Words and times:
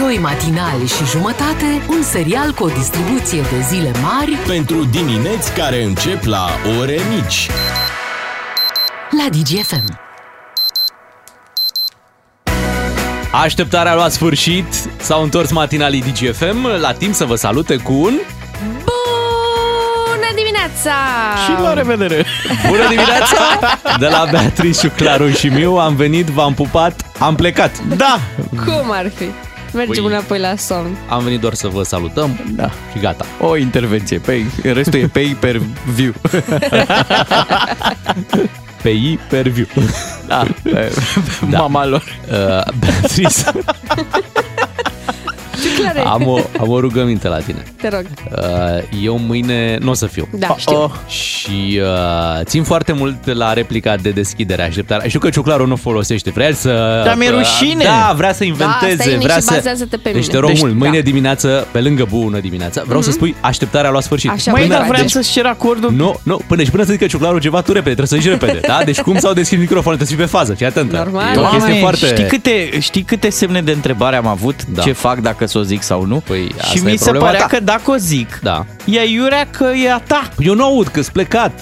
Doi 0.00 0.18
matinali 0.18 0.86
și 0.86 1.04
jumătate, 1.04 1.82
un 1.88 2.02
serial 2.02 2.52
cu 2.52 2.64
o 2.64 2.68
distribuție 2.68 3.40
de 3.40 3.60
zile 3.68 3.90
mari 4.02 4.32
Pentru 4.46 4.84
dimineți 4.84 5.52
care 5.52 5.82
încep 5.82 6.24
la 6.24 6.46
ore 6.80 6.98
mici. 7.10 7.50
la 9.10 9.28
DGFM. 9.28 10.00
Așteptarea 13.32 13.92
a 13.92 13.94
luat 13.94 14.12
sfârșit, 14.12 14.66
s-au 15.00 15.22
întors 15.22 15.52
matinalii 15.52 16.02
DGFM 16.02 16.66
la 16.80 16.92
timp 16.92 17.14
să 17.14 17.24
vă 17.24 17.34
salute 17.34 17.76
cu 17.76 17.92
un... 17.92 18.14
Bună 18.84 20.30
dimineața! 20.34 20.92
Și 21.44 21.62
la 21.62 21.72
revedere! 21.72 22.24
Bună 22.68 22.88
dimineața! 22.88 23.58
De 23.98 24.06
la 24.06 24.26
Beatrice, 24.30 24.88
Claru 24.88 25.28
și 25.28 25.46
Miu 25.46 25.76
am 25.76 25.94
venit, 25.94 26.26
v-am 26.26 26.54
pupat, 26.54 27.04
am 27.18 27.34
plecat. 27.34 27.78
Da! 27.96 28.18
Cum 28.64 28.90
ar 28.90 29.10
fi? 29.16 29.24
Mergem 29.72 30.02
Păi- 30.04 30.06
înapoi 30.06 30.38
la 30.38 30.56
somn. 30.56 30.96
Am 31.08 31.22
venit 31.24 31.40
doar 31.40 31.54
să 31.54 31.68
vă 31.68 31.82
salutăm 31.82 32.38
Da. 32.56 32.70
și 32.92 32.98
gata. 33.00 33.24
O 33.40 33.56
intervenție. 33.56 34.18
Pe, 34.18 34.42
restul 34.62 35.00
e 35.00 35.06
pay 35.06 35.36
per 35.40 35.60
view. 35.94 36.12
Pe 38.82 38.88
I 38.88 39.18
per 39.28 39.48
view. 39.48 39.66
Da. 40.26 40.46
da. 41.50 41.58
Mama 41.58 41.86
lor. 41.86 42.02
Uh, 42.30 42.36
Beatrice, 42.78 43.28
Ce 43.28 43.52
clare? 45.80 46.00
am 46.00 46.26
o, 46.26 46.38
am 46.60 46.68
o 46.68 46.80
rugăminte 46.80 47.28
la 47.28 47.38
tine. 47.38 47.62
Te 47.80 47.88
rog. 47.88 48.04
Uh, 48.36 49.02
eu 49.04 49.18
mâine 49.18 49.78
nu 49.80 49.90
o 49.90 49.94
să 49.94 50.06
fiu. 50.06 50.28
Da, 50.32 50.54
știu. 50.58 50.82
Oh, 50.82 50.90
Și 51.08 51.80
uh, 51.82 52.44
țin 52.44 52.62
foarte 52.62 52.92
mult 52.92 53.32
la 53.32 53.52
replica 53.52 53.96
de 53.96 54.10
deschidere, 54.10 54.62
așteptare. 54.62 55.08
Știu 55.08 55.20
că 55.20 55.28
Ciuclaru 55.30 55.66
nu 55.66 55.76
folosește, 55.76 56.30
vrea 56.30 56.46
el 56.46 56.54
să... 56.54 57.02
Dar 57.04 57.16
mi-e 57.16 57.28
rușine. 57.30 57.84
Da, 57.84 58.12
vrea 58.16 58.32
să 58.32 58.38
Da, 58.38 58.44
inventeze, 58.44 59.02
stai 59.02 59.18
vrea 59.18 59.34
și 59.34 59.40
să... 59.40 59.52
bazează-te 59.54 59.96
pe 59.96 60.10
deci 60.10 60.26
te 60.26 60.26
mine. 60.28 60.38
rog 60.40 60.50
Deci, 60.50 60.60
mult, 60.60 60.74
mâine 60.74 60.96
da. 60.96 61.02
dimineață, 61.02 61.66
pe 61.70 61.80
lângă 61.80 62.06
bună 62.10 62.38
dimineața, 62.38 62.82
vreau 62.86 63.00
să 63.02 63.10
spui 63.10 63.34
așteptarea 63.40 63.90
la 63.90 64.00
sfârșit. 64.00 64.30
Așa, 64.30 64.50
Măi, 64.50 64.60
Până- 64.62 64.74
dar 64.74 64.86
vreau 64.86 65.02
deci- 65.02 65.10
să-ți 65.10 65.30
cer 65.32 65.46
acordul. 65.46 65.92
Nu, 65.92 66.20
nu, 66.22 66.40
până 66.46 66.62
și 66.62 66.70
până 66.70 66.82
să 66.84 66.92
zică 66.92 67.06
Ciuclaru 67.06 67.38
ceva, 67.38 67.60
tu 67.60 67.72
repede, 67.72 67.94
trebuie 67.94 68.06
să 68.06 68.16
zici 68.16 68.40
repede, 68.40 68.60
da? 68.66 68.80
Deci 68.84 69.00
cum 69.00 69.18
s-au 69.18 69.32
deschis 69.32 69.58
microfonul, 69.58 69.96
trebuie 69.98 70.06
să 70.08 70.14
fii 70.14 70.24
pe 70.24 70.30
fază, 70.38 70.54
fii 70.54 70.66
atentă. 70.66 70.96
Normal. 70.96 71.34
E 71.36 71.38
o 71.38 71.40
chestie 71.42 71.58
Doamne, 71.58 71.78
foarte... 71.78 72.06
știi, 72.06 72.24
câte, 72.26 72.80
știi 72.80 73.02
câte 73.02 73.30
semne 73.30 73.60
de 73.62 73.72
întrebare 73.72 74.16
am 74.16 74.26
avut? 74.26 74.64
Da. 74.66 74.82
Ce 74.82 74.92
fac 74.92 75.18
dacă 75.18 75.46
să 75.46 75.58
o 75.58 75.62
zic 75.70 75.82
sau 75.82 76.04
nu? 76.04 76.22
Păi, 76.26 76.52
asta 76.60 76.66
și 76.72 76.78
e 76.78 76.90
mi 76.90 76.96
se 76.96 77.02
problema 77.04 77.26
părea 77.26 77.40
ta. 77.40 77.46
că 77.46 77.60
dacă 77.60 77.90
o 77.90 77.96
zic, 77.96 78.38
Da. 78.42 78.66
e 78.84 79.00
iurea 79.04 79.46
că 79.50 79.64
e 79.64 79.92
a 79.92 79.98
ta. 79.98 80.28
Eu 80.38 80.54
nu 80.54 80.64
aud 80.64 80.86
că-s 80.88 81.08
plecat. 81.08 81.52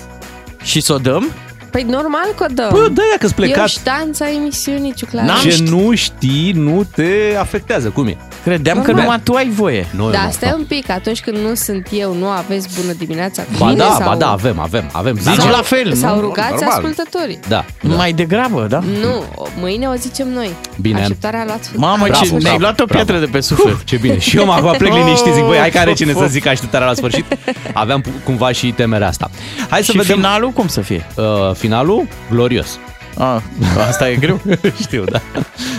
Și 0.62 0.80
să 0.80 0.92
o 0.92 0.98
dăm? 0.98 1.30
Păi 1.70 1.82
normal 1.82 2.32
că 2.36 2.44
o 2.50 2.52
dăm. 2.54 2.68
Bă, 2.70 2.88
dă-ia 2.92 3.16
că-s 3.18 3.30
E 3.30 3.34
o 3.38 3.40
plecat. 3.42 3.68
ștanță 3.68 4.24
a 4.24 4.30
emisiunii, 4.30 4.92
Ciuclaru. 4.94 5.26
N-am 5.26 5.40
Ce 5.40 5.48
ști- 5.50 5.68
nu 5.68 5.94
știi, 5.94 6.52
nu 6.52 6.86
te 6.94 7.36
afectează. 7.40 7.88
Cum 7.88 8.06
e? 8.06 8.16
Credeam 8.42 8.76
că 8.76 8.86
Normal. 8.86 9.02
numai 9.02 9.20
tu 9.24 9.32
ai 9.34 9.48
voie. 9.48 9.86
Nu, 9.96 10.10
Da, 10.10 10.24
nu, 10.24 10.30
stai 10.30 10.50
nu. 10.50 10.56
un 10.56 10.64
pic, 10.64 10.90
atunci 10.90 11.20
când 11.20 11.36
nu 11.36 11.54
sunt 11.54 11.88
eu, 11.92 12.14
nu 12.14 12.26
aveți 12.26 12.68
bună 12.80 12.92
dimineața 12.92 13.42
cu 13.42 13.48
Ba 13.58 13.64
mine 13.66 13.78
da, 13.78 13.94
sau... 13.98 14.08
ba 14.08 14.16
da, 14.16 14.30
avem, 14.30 14.58
avem, 14.60 14.88
avem. 14.92 15.18
Dar 15.24 15.34
Zice. 15.34 15.46
nu 15.46 15.52
la 15.52 15.62
fel, 15.62 15.94
Sau 15.94 16.14
nu? 16.14 16.20
rugați 16.20 16.50
Normal. 16.50 16.70
ascultătorii. 16.70 17.38
Da, 17.48 17.64
da. 17.82 17.94
Mai 17.94 18.12
degrabă, 18.12 18.66
da? 18.70 18.78
Nu, 19.00 19.24
mâine 19.60 19.86
o 19.88 19.94
zicem 19.94 20.28
noi. 20.32 20.50
Bine. 20.80 21.00
Așteptarea 21.00 21.40
a 21.40 21.44
luat 21.44 21.70
Mamă, 21.76 22.04
a 22.04 22.08
ce 22.08 22.28
luat- 22.30 22.42
ne-ai 22.42 22.58
luat 22.58 22.80
o 22.80 22.84
bravo. 22.84 23.04
piatră 23.04 23.24
de 23.24 23.30
pe 23.32 23.40
suflet. 23.40 23.84
Ce 23.84 23.96
bine. 23.96 24.18
Și 24.18 24.36
eu 24.36 24.44
mă 24.44 24.52
acum 24.52 24.74
plec 24.78 24.92
liniștit, 25.02 25.32
zic, 25.32 25.44
băi, 25.44 25.58
hai 25.58 25.70
care 25.70 25.92
cine 25.92 26.10
Of, 26.10 26.16
să 26.18 26.24
of. 26.24 26.30
zic 26.30 26.46
așteptarea 26.46 26.86
la 26.86 26.94
sfârșit. 26.94 27.24
Aveam 27.72 28.00
pu- 28.00 28.10
cumva 28.24 28.52
și 28.52 28.70
temerea 28.72 29.08
asta. 29.08 29.30
Hai 29.68 29.82
să 29.84 29.90
Și 29.92 29.98
vedem 29.98 30.16
finalul 30.16 30.50
cum 30.50 30.66
să 30.66 30.80
fie? 30.80 31.06
Uh, 31.16 31.24
finalul 31.54 32.06
glorios. 32.30 32.78
Ah, 33.18 33.40
asta 33.88 34.10
e 34.10 34.16
greu. 34.16 34.40
Știu, 34.82 35.04
da. 35.04 35.20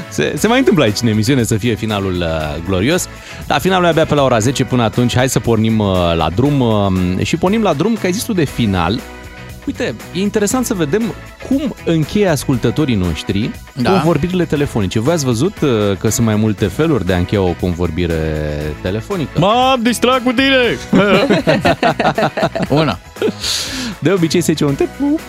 Se, 0.10 0.34
se 0.38 0.48
mai 0.48 0.58
întâmplă 0.60 0.84
aici 0.84 1.00
în 1.02 1.08
emisiune 1.08 1.44
să 1.44 1.56
fie 1.58 1.76
finalul 1.76 2.14
uh, 2.16 2.64
glorios. 2.66 3.08
Dar 3.48 3.60
finalul 3.60 3.86
e 3.86 3.90
abia 3.90 4.06
pe 4.06 4.14
la 4.14 4.24
ora 4.24 4.40
10 4.40 4.64
până 4.64 4.84
atunci. 4.84 5.16
Hai 5.16 5.30
să 5.30 5.40
pornim 5.40 5.80
uh, 5.80 6.14
la 6.16 6.30
drum 6.36 6.60
uh, 6.60 7.26
și 7.26 7.38
pornim 7.38 7.62
la 7.62 7.74
drum 7.74 7.94
că 7.94 8.06
ai 8.06 8.12
zis 8.12 8.24
tu 8.24 8.34
de 8.34 8.44
final. 8.44 9.00
Uite, 9.66 9.96
e 10.14 10.20
interesant 10.20 10.66
să 10.66 10.74
vedem 10.74 11.14
cum 11.48 11.76
încheie 11.86 12.28
ascultătorii 12.28 12.96
noștri 12.96 13.52
Da. 13.74 13.92
convorbirile 13.92 14.46
telefonice. 14.46 15.00
Voi 15.00 15.14
ați 15.14 15.26
văzut 15.26 15.62
uh, 15.62 15.70
că 16.00 16.10
sunt 16.10 16.26
mai 16.26 16.36
multe 16.36 16.66
feluri 16.66 17.06
de 17.06 17.14
a 17.14 17.18
încheia 17.18 17.42
o 17.42 17.54
convorbire 17.60 18.16
telefonică? 18.82 19.40
M-am 19.40 19.80
distrat 19.82 20.24
cu 20.24 20.32
tine! 20.32 20.78
Una. 22.82 23.00
De 24.00 24.12
obicei 24.12 24.42
se 24.42 24.52
zice 24.52 24.66
un 24.66 24.76
te 24.76 24.84
pup, 25.00 25.20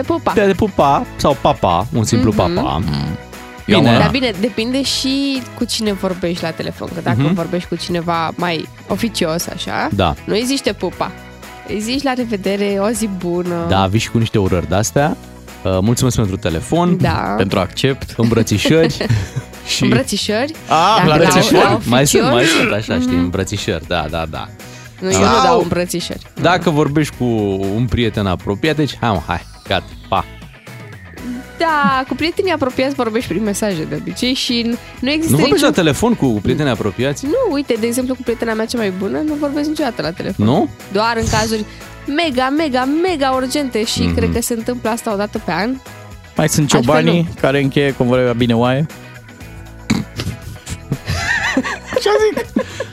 Te 0.00 0.04
pupa. 0.06 0.32
te 0.32 0.52
pupa 0.56 1.06
sau 1.16 1.36
papa, 1.40 1.86
un 1.94 2.04
simplu 2.04 2.32
Mhm. 2.36 2.36
papa. 2.54 2.82
Ia 3.66 3.76
Bine. 3.78 3.88
una. 3.90 3.98
Dar 3.98 4.10
bine, 4.10 4.32
depinde 4.40 4.82
și 4.82 5.42
cu 5.54 5.64
cine 5.64 5.92
vorbești 5.92 6.42
la 6.42 6.50
telefon. 6.50 6.88
Că 6.94 7.00
dacă 7.02 7.30
vorbești 7.34 7.68
cu 7.68 7.74
cineva 7.76 8.30
mai 8.36 8.68
oficios, 8.88 9.46
așa, 9.46 9.84
Mhm. 9.86 9.96
Da. 9.96 10.14
nu 10.24 10.34
îi 10.34 10.44
zici 10.46 10.60
te 10.60 10.72
pupa. 10.72 11.10
Îi 11.68 11.80
zici 11.80 12.02
la 12.02 12.12
revedere, 12.12 12.78
o 12.80 12.88
zi 12.88 13.08
bună. 13.18 13.66
Da, 13.68 13.86
vii 13.86 14.00
și 14.00 14.10
cu 14.10 14.18
niște 14.18 14.38
urări 14.38 14.68
de-astea. 14.68 15.16
Uh, 15.62 15.78
mulțumesc 15.80 16.16
pentru 16.16 16.36
telefon. 16.36 16.96
Da. 17.00 17.10
Pentru 17.36 17.58
accept. 17.58 18.14
îmbrățișări 18.16 18.96
și 19.76 19.82
Îmbrățișări. 19.82 20.52
Ah, 20.68 20.94
Dacă 20.96 21.08
la 21.08 21.16
la- 21.16 21.28
telefon? 21.28 21.58
la 21.60 21.78
mai 21.84 22.06
sunt, 22.06 22.22
mai 22.22 22.32
oficios, 22.34 22.58
sunt 22.60 22.72
așa, 22.72 22.98
știi, 23.00 23.16
îmbrățișări, 23.16 23.86
da, 23.86 24.06
da, 24.10 24.24
da. 24.30 24.48
Nu, 25.00 25.10
eu 25.10 25.18
nu 25.18 25.26
dau 25.44 25.60
îmbrățișări. 25.60 26.20
Dacă 26.40 26.70
vorbești 26.70 27.14
cu 27.18 27.24
un 27.74 27.86
prieten 27.88 28.26
apropiat, 28.26 28.76
deci 28.76 28.96
hai, 29.00 29.10
mă, 29.10 29.20
hai, 29.26 29.46
gata, 29.68 29.84
pa. 30.08 30.24
Da, 31.58 32.04
cu 32.08 32.14
prietenii 32.14 32.52
apropiați 32.52 32.94
vorbești 32.94 33.28
prin 33.28 33.42
mesaje 33.42 33.84
de 33.84 33.94
obicei 34.00 34.34
și 34.34 34.62
n- 34.66 34.78
nu 35.00 35.10
există 35.10 35.32
Nu 35.36 35.38
vorbești 35.40 35.62
la 35.64 35.68
niciun... 35.68 35.84
telefon 35.84 36.14
cu 36.14 36.26
prieteni 36.42 36.68
apropiați? 36.68 37.26
Nu, 37.26 37.52
uite, 37.52 37.74
de 37.80 37.86
exemplu, 37.86 38.14
cu 38.14 38.22
prietena 38.22 38.52
mea 38.52 38.64
cea 38.66 38.78
mai 38.78 38.90
bună, 38.90 39.18
nu 39.18 39.34
vorbesc 39.34 39.68
niciodată 39.68 40.02
la 40.02 40.10
telefon. 40.10 40.46
Nu? 40.46 40.68
Doar 40.92 41.16
în 41.16 41.26
cazuri 41.30 41.64
mega, 42.06 42.48
mega, 42.48 42.88
mega 43.02 43.30
urgente 43.30 43.84
și 43.84 44.00
Mhm. 44.02 44.14
cred 44.14 44.32
că 44.32 44.40
se 44.40 44.54
întâmplă 44.54 44.90
asta 44.90 45.12
o 45.12 45.16
dată 45.16 45.38
pe 45.44 45.52
an. 45.52 45.74
Mai 46.36 46.48
sunt 46.48 46.72
Altfel 46.74 46.80
ciobanii 46.94 47.28
care 47.40 47.62
încheie 47.62 47.94
convorbia 47.94 48.32
bine 48.32 48.54
oaie. 48.56 48.86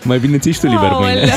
Mai 0.03 0.18
bine 0.19 0.38
ți 0.38 0.59
tu 0.59 0.68
liber 0.68 0.90
mâine. 0.91 1.34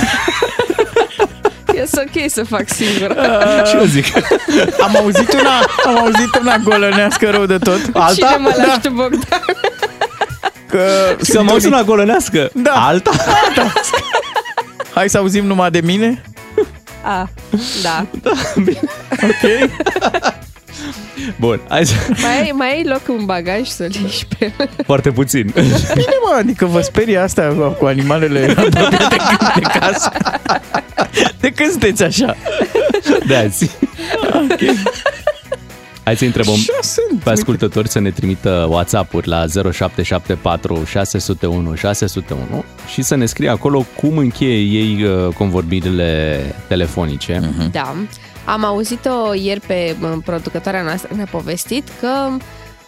Aolea. 1.96 2.10
E 2.14 2.20
ok 2.24 2.30
să 2.30 2.44
fac 2.44 2.68
singur. 2.68 3.16
Și 3.68 3.76
eu 3.76 3.84
zic. 3.84 4.06
Am 4.82 4.96
auzit 4.96 5.32
una, 5.32 5.50
am 5.86 5.98
auzit 5.98 6.34
una 6.40 6.56
golănească 6.56 7.30
rău 7.30 7.46
de 7.46 7.58
tot. 7.58 7.80
Cine 8.14 8.36
mă 8.38 8.54
lași 8.56 8.80
tu, 8.80 8.90
Bogdan? 8.90 9.42
Că 10.68 11.16
Să 11.20 11.42
mă 11.42 11.50
auzi 11.50 11.66
una 11.66 11.82
golănească. 11.82 12.50
Da. 12.54 12.72
Alta? 12.72 13.10
Hai 14.94 15.08
să 15.08 15.18
auzim 15.18 15.46
numai 15.46 15.70
de 15.70 15.80
mine? 15.80 16.22
A, 17.02 17.28
da. 17.82 18.06
Ok. 19.10 19.70
Bun, 21.36 21.60
hai 21.68 21.86
să... 21.86 21.94
Mai 22.22 22.40
ai, 22.40 22.50
mai 22.54 22.70
ai 22.76 22.84
loc 22.84 23.18
în 23.18 23.24
bagaj 23.24 23.66
să-l 23.68 23.90
ieși 24.02 24.26
pe 24.38 24.52
Foarte 24.84 25.10
puțin. 25.10 25.50
Bine, 25.94 26.16
mă, 26.24 26.36
adică 26.38 26.66
vă 26.66 26.80
sperie 26.80 27.18
asta 27.18 27.54
cu, 27.58 27.76
cu 27.78 27.84
animalele 27.84 28.54
apropiate 28.56 29.06
de 29.54 29.78
casă. 29.78 30.10
De 31.40 31.50
când 31.50 31.70
sunteți 31.70 32.02
așa? 32.02 32.36
De 33.26 33.34
azi. 33.36 33.70
Hai 36.04 36.16
să 36.16 36.24
întrebăm 36.24 36.54
Așa 36.54 36.72
sunt. 36.82 37.22
pe 37.22 37.30
ascultători 37.30 37.88
să 37.88 38.00
ne 38.00 38.10
trimită 38.10 38.66
WhatsApp-uri 38.70 39.28
la 39.28 39.44
0774 39.72 40.84
601 40.86 41.74
601 41.74 42.64
și 42.92 43.02
să 43.02 43.14
ne 43.14 43.26
scrie 43.26 43.48
acolo 43.48 43.86
cum 43.96 44.18
încheie 44.18 44.78
ei 44.80 45.02
uh, 45.04 45.34
convorbirile 45.34 46.40
telefonice. 46.68 47.40
Mhm. 47.56 47.70
Da. 47.70 47.94
Am 48.48 48.64
auzit-o 48.64 49.34
ieri 49.34 49.60
pe 49.60 49.96
m, 50.00 50.20
producătoarea 50.20 50.82
noastră, 50.82 51.14
ne-a 51.14 51.28
povestit 51.30 51.88
că 52.00 52.28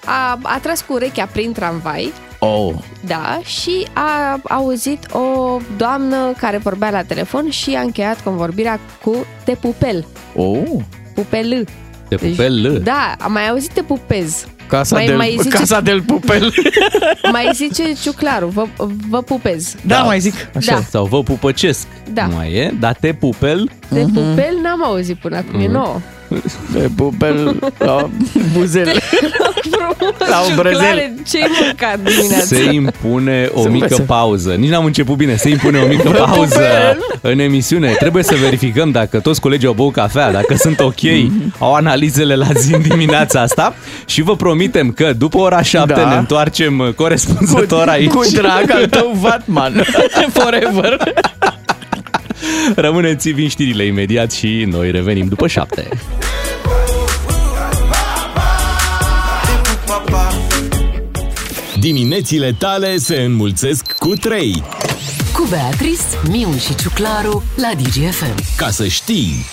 a, 0.04 0.38
a 0.42 0.58
tras 0.62 0.80
cu 0.80 0.92
urechea 0.92 1.26
prin 1.26 1.52
tramvai, 1.52 2.12
Oh, 2.42 2.74
da, 3.06 3.40
și 3.44 3.86
a 3.92 4.40
auzit 4.42 5.06
o 5.12 5.58
doamnă 5.76 6.32
care 6.38 6.56
vorbea 6.56 6.90
la 6.90 7.02
telefon 7.02 7.50
și 7.50 7.74
a 7.74 7.80
încheiat 7.80 8.20
convorbirea 8.20 8.80
cu 9.04 9.26
te 9.44 9.54
pupel, 9.54 10.06
oh. 10.36 10.62
pupel. 11.14 11.66
Te 12.08 12.16
pupel? 12.16 12.80
Da, 12.82 13.16
am 13.18 13.32
mai 13.32 13.48
auzit 13.48 13.72
te 13.72 13.82
pupez. 13.82 14.46
Casa, 14.70 14.94
Mai- 14.94 15.06
del, 15.06 15.16
mai 15.16 15.36
zice- 15.42 15.56
casa 15.56 15.80
del 15.80 16.02
pupel. 16.02 16.52
Mai 17.32 17.50
zice 17.54 17.92
Ciuclaru, 18.02 18.46
vă, 18.46 18.64
vă 19.08 19.22
pupez. 19.22 19.74
Da, 19.86 20.02
mai 20.02 20.20
zic. 20.20 20.34
Așa. 20.56 20.72
Da. 20.74 20.80
Sau 20.90 21.04
vă 21.04 21.22
pupăcesc. 21.22 21.86
Da. 22.12 22.22
Mai 22.26 22.52
e, 22.52 22.74
dar 22.80 22.94
te 23.00 23.12
pupel 23.12 23.70
De 23.88 24.00
pupel 24.14 24.58
n-am 24.62 24.84
auzit 24.84 25.16
până 25.16 25.36
acum, 25.36 25.60
e 25.60 25.66
nouă. 25.68 26.00
De 26.72 26.88
pupel 26.96 27.58
la 27.78 28.08
buzele. 28.52 28.92
La 30.18 30.40
obrăzele. 30.52 30.82
Clare, 30.82 31.14
ce-ai 31.28 31.46
mâncat 31.64 32.00
dimineața? 32.00 32.44
Se 32.44 32.62
impune 32.72 33.48
o 33.52 33.60
Să 33.62 33.68
mică 33.68 33.84
învețe. 33.84 34.02
pauză. 34.02 34.50
Nici 34.50 34.70
n-am 34.70 34.84
început 34.84 35.16
bine. 35.16 35.36
Se 35.36 35.48
impune 35.48 35.78
o 35.78 35.86
mică 35.86 36.08
pauză 36.08 36.62
în 37.20 37.38
emisiune. 37.38 37.88
Trebuie 37.98 38.22
să 38.22 38.34
verificăm 38.40 38.90
dacă 38.90 39.20
toți 39.20 39.40
colegii 39.40 39.66
au 39.66 39.72
băut 39.72 39.92
cafea, 39.92 40.32
dacă 40.32 40.54
sunt 40.58 40.80
ok, 40.80 41.00
au 41.58 41.74
analizele 41.74 42.34
la 42.34 42.46
zi 42.54 42.74
în 42.74 42.82
dimineața 42.82 43.40
asta 43.40 43.74
și 44.04 44.22
vă 44.22 44.36
promitem 44.36 44.90
că 44.92 45.12
după 45.18 45.38
ora 45.38 45.62
7 45.62 45.92
Da. 45.92 46.08
ne 46.08 46.16
întoarcem 46.16 46.92
corespunzător 46.96 47.88
aici. 47.88 48.10
Cu 48.10 48.24
drag 48.32 48.70
al 48.70 48.86
tău, 48.86 49.16
Vatman. 49.20 49.84
Forever. 50.32 50.96
Rămâneți, 52.74 53.30
vin 53.30 53.48
știrile 53.48 53.84
imediat 53.84 54.32
și 54.32 54.66
noi 54.70 54.90
revenim 54.90 55.26
după 55.28 55.46
7. 55.46 55.88
Diminețile 61.80 62.52
tale 62.58 62.96
se 62.96 63.16
înmulțesc 63.20 63.92
cu 63.92 64.08
3. 64.14 64.62
Cu 65.32 65.46
Beatrice, 65.50 66.02
Miu 66.28 66.56
și 66.58 66.74
Ciuclaru 66.74 67.42
la 67.56 67.70
DGFM. 67.82 68.34
Ca 68.56 68.70
să 68.70 68.86
știi, 68.86 69.46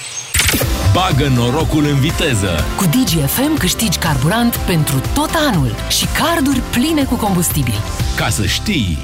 bagă 0.94 1.32
norocul 1.36 1.86
în 1.86 2.00
viteză. 2.00 2.66
Cu 2.78 2.84
DGFM 2.84 3.58
câștigi 3.58 3.98
carburant 3.98 4.56
pentru 4.56 5.02
tot 5.14 5.30
anul 5.50 5.76
și 5.90 6.06
carduri 6.20 6.62
pline 6.72 7.04
cu 7.04 7.16
combustibil. 7.16 7.74
Ca 8.16 8.30
să 8.30 8.46
știi, 8.46 8.98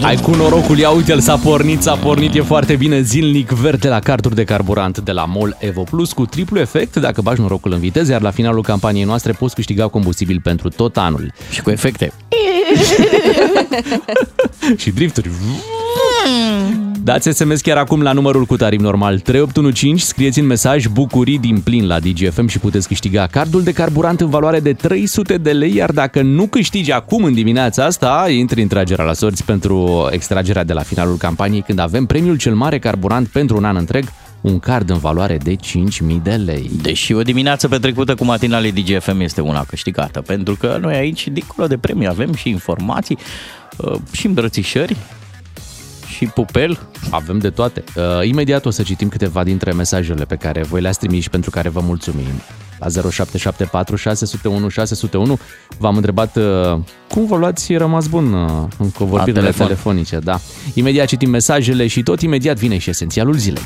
Hai 0.00 0.16
cu 0.16 0.30
norocul, 0.30 0.78
ia 0.78 0.90
uite-l, 0.90 1.20
s-a 1.20 1.36
pornit, 1.36 1.82
s-a 1.82 1.94
pornit, 1.94 2.34
e 2.34 2.40
foarte 2.40 2.76
bine 2.76 3.00
zilnic 3.00 3.50
verde 3.50 3.88
la 3.88 3.98
carduri 3.98 4.34
de 4.34 4.44
carburant 4.44 4.98
de 4.98 5.12
la 5.12 5.24
MOL 5.24 5.56
Evo 5.58 5.82
Plus 5.82 6.12
cu 6.12 6.26
triplu 6.26 6.58
efect 6.58 6.96
dacă 6.96 7.20
bagi 7.22 7.40
norocul 7.40 7.72
în 7.72 7.78
viteză, 7.78 8.12
iar 8.12 8.20
la 8.20 8.30
finalul 8.30 8.62
campaniei 8.62 9.04
noastre 9.04 9.32
poți 9.32 9.54
câștiga 9.54 9.88
combustibil 9.88 10.40
pentru 10.42 10.68
tot 10.68 10.96
anul. 10.96 11.32
Și 11.50 11.62
cu 11.62 11.70
efecte. 11.70 12.12
și 14.82 14.90
drifturi. 14.90 15.30
Dați 17.02 17.30
SMS 17.30 17.60
chiar 17.60 17.76
acum 17.76 18.02
la 18.02 18.12
numărul 18.12 18.44
cu 18.44 18.56
tarif 18.56 18.80
normal 18.80 19.18
3815, 19.18 20.06
scrieți 20.06 20.38
în 20.38 20.46
mesaj 20.46 20.86
bucurii 20.86 21.38
din 21.38 21.60
plin 21.60 21.86
la 21.86 22.00
DGFM 22.00 22.46
și 22.46 22.58
puteți 22.58 22.88
câștiga 22.88 23.26
cardul 23.26 23.62
de 23.62 23.72
carburant 23.72 24.20
în 24.20 24.28
valoare 24.28 24.60
de 24.60 24.72
300 24.72 25.36
de 25.36 25.52
lei, 25.52 25.74
iar 25.74 25.90
dacă 25.92 26.22
nu 26.22 26.46
câștigi 26.46 26.92
acum 26.92 27.24
în 27.24 27.34
dimineața 27.34 27.84
asta, 27.84 28.26
intri 28.30 28.62
în 28.62 28.68
tragerea 28.68 29.04
la 29.04 29.12
sorți 29.12 29.44
pentru 29.44 30.08
extragerea 30.10 30.64
de 30.64 30.72
la 30.72 30.82
finalul 30.82 31.16
campaniei 31.16 31.62
când 31.62 31.78
avem 31.78 32.06
premiul 32.06 32.36
cel 32.36 32.54
mare 32.54 32.78
carburant 32.78 33.28
pentru 33.28 33.56
un 33.56 33.64
an 33.64 33.76
întreg, 33.76 34.04
un 34.40 34.58
card 34.58 34.90
în 34.90 34.98
valoare 34.98 35.38
de 35.42 35.54
5.000 35.54 36.22
de 36.22 36.34
lei. 36.34 36.70
Deși 36.82 37.12
o 37.12 37.22
dimineață 37.22 37.68
petrecută 37.68 38.14
cu 38.14 38.24
matinale 38.24 38.70
DGFM 38.70 39.20
este 39.20 39.40
una 39.40 39.64
câștigată, 39.64 40.20
pentru 40.20 40.56
că 40.56 40.78
noi 40.80 40.94
aici, 40.94 41.28
dincolo 41.28 41.66
de 41.66 41.76
premii, 41.76 42.08
avem 42.08 42.34
și 42.34 42.48
informații 42.48 43.18
uh, 43.76 43.94
și 44.12 44.26
îmbrățișări 44.26 44.96
și 46.20 46.26
pupel. 46.26 46.78
Avem 47.10 47.38
de 47.38 47.50
toate. 47.50 47.84
Uh, 47.96 48.28
imediat 48.28 48.66
o 48.66 48.70
să 48.70 48.82
citim 48.82 49.08
câteva 49.08 49.44
dintre 49.44 49.72
mesajele 49.72 50.24
pe 50.24 50.36
care 50.36 50.62
voi 50.62 50.80
le-ați 50.80 50.98
trimis 50.98 51.22
și 51.22 51.30
pentru 51.30 51.50
care 51.50 51.68
vă 51.68 51.80
mulțumim. 51.80 52.26
La 52.78 52.86
0774 52.88 53.96
601 53.96 54.68
601 54.68 55.38
v-am 55.78 55.96
întrebat 55.96 56.36
uh, 56.36 56.78
cum 57.08 57.26
vă 57.26 57.36
luați 57.36 57.74
rămas 57.76 58.06
bun 58.06 58.32
uh, 58.32 58.50
în 58.78 58.90
convorbirile 58.90 59.40
telefon. 59.40 59.66
telefonice. 59.66 60.18
Da. 60.18 60.40
Imediat 60.74 61.06
citim 61.06 61.30
mesajele 61.30 61.86
și 61.86 62.02
tot 62.02 62.20
imediat 62.20 62.56
vine 62.56 62.78
și 62.78 62.90
esențialul 62.90 63.34
zilei. 63.34 63.62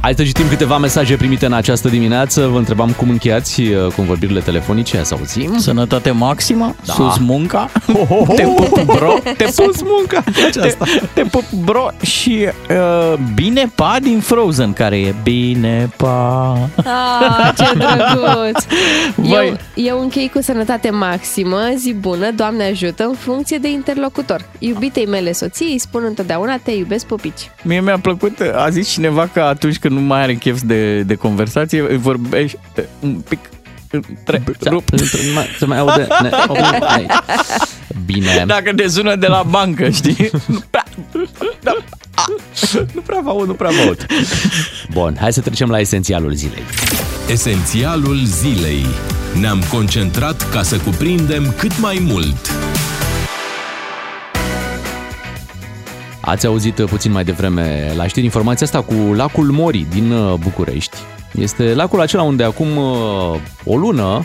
Hai 0.00 0.14
să 0.16 0.22
citim 0.22 0.48
câteva 0.48 0.78
mesaje 0.78 1.16
primite 1.16 1.46
în 1.46 1.52
această 1.52 1.88
dimineață. 1.88 2.46
Vă 2.46 2.58
întrebam 2.58 2.90
cum 2.90 3.10
încheiați 3.10 3.60
uh, 3.60 3.86
convorbirile 3.96 4.40
telefonice, 4.40 5.02
să 5.02 5.14
auzim. 5.18 5.58
Sănătate 5.58 6.10
maximă, 6.10 6.74
Da. 6.84 6.92
sus 6.92 7.18
munca, 7.18 7.70
te 8.36 8.42
pup 8.42 8.82
bro, 8.84 9.14
te 9.36 9.50
Sus 9.50 9.82
munca! 9.82 10.24
te, 10.52 10.76
te 11.12 11.22
pup 11.22 11.44
bro 11.64 11.86
și 12.00 12.48
uh, 12.70 13.18
bine 13.34 13.72
pa 13.74 13.96
din 14.02 14.20
Frozen, 14.20 14.72
care 14.72 14.98
e 14.98 15.14
bine 15.22 15.90
pa. 15.96 16.52
Ah, 16.76 17.52
ce 17.56 17.64
drăguț! 17.74 18.64
Vai. 19.30 19.46
Eu, 19.46 19.56
eu 19.74 20.00
închei 20.00 20.30
cu 20.34 20.40
sănătate 20.42 20.90
maximă, 20.90 21.58
zi 21.76 21.94
bună, 21.94 22.30
Doamne 22.30 22.64
ajută, 22.64 23.04
în 23.04 23.14
funcție 23.18 23.58
de 23.58 23.70
interlocutor. 23.70 24.44
Iubitei 24.58 25.06
mele 25.06 25.32
soții 25.32 25.72
îi 25.72 25.78
spun 25.78 26.02
întotdeauna 26.06 26.56
te 26.62 26.70
iubesc 26.70 27.06
pupici. 27.06 27.50
Mie 27.62 27.80
mi-a 27.80 27.98
plăcut, 27.98 28.38
a 28.54 28.68
zis 28.70 28.88
cineva 28.88 29.28
că 29.32 29.40
atunci 29.40 29.78
când 29.78 29.87
nu 29.88 30.00
mai 30.00 30.22
are 30.22 30.34
chef 30.34 30.60
de, 30.60 31.02
de 31.02 31.14
conversație, 31.14 31.84
îi 31.88 31.96
vorbești 31.96 32.58
un 33.00 33.22
pic 33.28 33.38
între, 33.90 34.42
rup. 34.66 34.88
Să 35.58 35.66
mai 35.66 35.78
aude. 35.78 36.06
Ne, 36.22 36.30
oprim 36.46 36.64
aici. 36.80 37.10
Bine. 38.04 38.44
Dacă 38.46 38.72
te 38.74 38.88
sună 38.88 39.16
de 39.16 39.26
la 39.26 39.42
bancă, 39.42 39.90
știi? 39.90 40.30
Nu 40.46 40.62
prea- 40.70 40.84
da. 41.62 41.76
Nu 42.94 43.00
prea 43.00 43.20
vă 43.22 43.28
aud, 43.30 43.46
nu 43.46 43.52
prea 43.52 43.70
vă 43.70 43.80
aud. 43.86 44.06
Bun, 44.90 45.16
hai 45.20 45.32
să 45.32 45.40
trecem 45.40 45.68
la 45.70 45.78
esențialul 45.80 46.32
zilei. 46.34 46.62
esențialul 47.30 48.24
zilei. 48.24 48.86
Ne-am 49.40 49.62
concentrat 49.70 50.50
ca 50.50 50.62
să 50.62 50.76
cuprindem 50.76 51.54
cât 51.58 51.78
mai 51.80 51.98
mult. 52.06 52.50
Ați 56.28 56.46
auzit 56.46 56.78
uh, 56.78 56.88
puțin 56.88 57.12
mai 57.12 57.24
devreme 57.24 57.92
la 57.96 58.06
știri 58.06 58.24
informația 58.24 58.66
asta 58.66 58.82
cu 58.82 58.94
lacul 59.14 59.50
Mori 59.50 59.86
din 59.90 60.10
uh, 60.10 60.34
București. 60.34 60.96
Este 61.32 61.74
lacul 61.74 62.00
acela 62.00 62.22
unde 62.22 62.44
acum 62.44 62.76
uh, 62.76 63.40
o 63.64 63.76
lună 63.76 64.24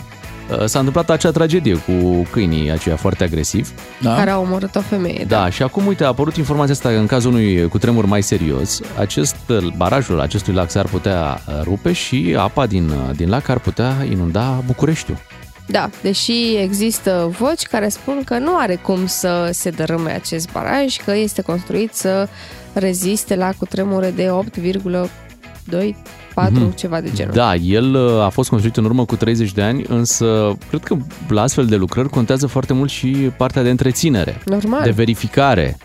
uh, 0.50 0.64
s-a 0.64 0.78
întâmplat 0.78 1.10
acea 1.10 1.30
tragedie 1.30 1.74
cu 1.74 2.26
câinii 2.30 2.70
aceia 2.70 2.96
foarte 2.96 3.24
agresivi. 3.24 3.70
Da? 4.00 4.14
Care 4.14 4.30
a 4.30 4.38
omorât 4.38 4.74
o 4.74 4.80
femeie. 4.80 5.24
Da, 5.28 5.50
și 5.50 5.62
acum, 5.62 5.86
uite, 5.86 6.04
a 6.04 6.06
apărut 6.06 6.36
informația 6.36 6.72
asta 6.72 6.88
că 6.88 6.94
în 6.94 7.06
cazul 7.06 7.30
unui 7.30 7.68
cutremur 7.68 8.06
mai 8.06 8.22
serios, 8.22 8.80
acest 8.98 9.36
uh, 9.48 9.66
barajul 9.76 10.20
acestui 10.20 10.54
lac 10.54 10.70
s-ar 10.70 10.86
putea 10.86 11.40
uh, 11.46 11.60
rupe 11.62 11.92
și 11.92 12.36
apa 12.38 12.66
din, 12.66 12.88
uh, 12.88 13.16
din 13.16 13.28
lac 13.28 13.48
ar 13.48 13.58
putea 13.58 13.94
inunda 14.10 14.62
Bucureștiul. 14.66 15.16
Da, 15.66 15.90
deși 16.02 16.56
există 16.56 17.34
voci 17.38 17.62
care 17.62 17.88
spun 17.88 18.22
că 18.24 18.38
nu 18.38 18.56
are 18.56 18.74
cum 18.74 19.06
să 19.06 19.48
se 19.52 19.70
dărâme 19.70 20.10
acest 20.10 20.52
baraj, 20.52 20.96
că 21.04 21.16
este 21.16 21.42
construit 21.42 21.94
să 21.94 22.28
reziste 22.72 23.36
la 23.36 23.50
cutremure 23.58 24.10
de 24.10 24.28
8,2 24.30 25.96
4, 26.34 26.52
Mhm. 26.60 26.74
ceva 26.74 27.00
de 27.00 27.10
genul. 27.14 27.34
Da, 27.34 27.54
el 27.54 27.94
uh, 27.94 28.22
a 28.22 28.28
fost 28.28 28.48
construit 28.48 28.76
în 28.76 28.84
urmă 28.84 29.04
cu 29.04 29.16
30 29.16 29.52
de 29.52 29.62
ani, 29.62 29.84
însă 29.88 30.56
cred 30.68 30.82
că 30.82 30.96
la 31.28 31.42
astfel 31.42 31.66
de 31.66 31.76
lucrări 31.76 32.08
contează 32.08 32.46
foarte 32.46 32.72
mult 32.72 32.90
și 32.90 33.08
partea 33.36 33.62
de 33.62 33.70
întreținere, 33.70 34.40
Normal. 34.44 34.82
de 34.82 34.90
verificare. 34.90 35.76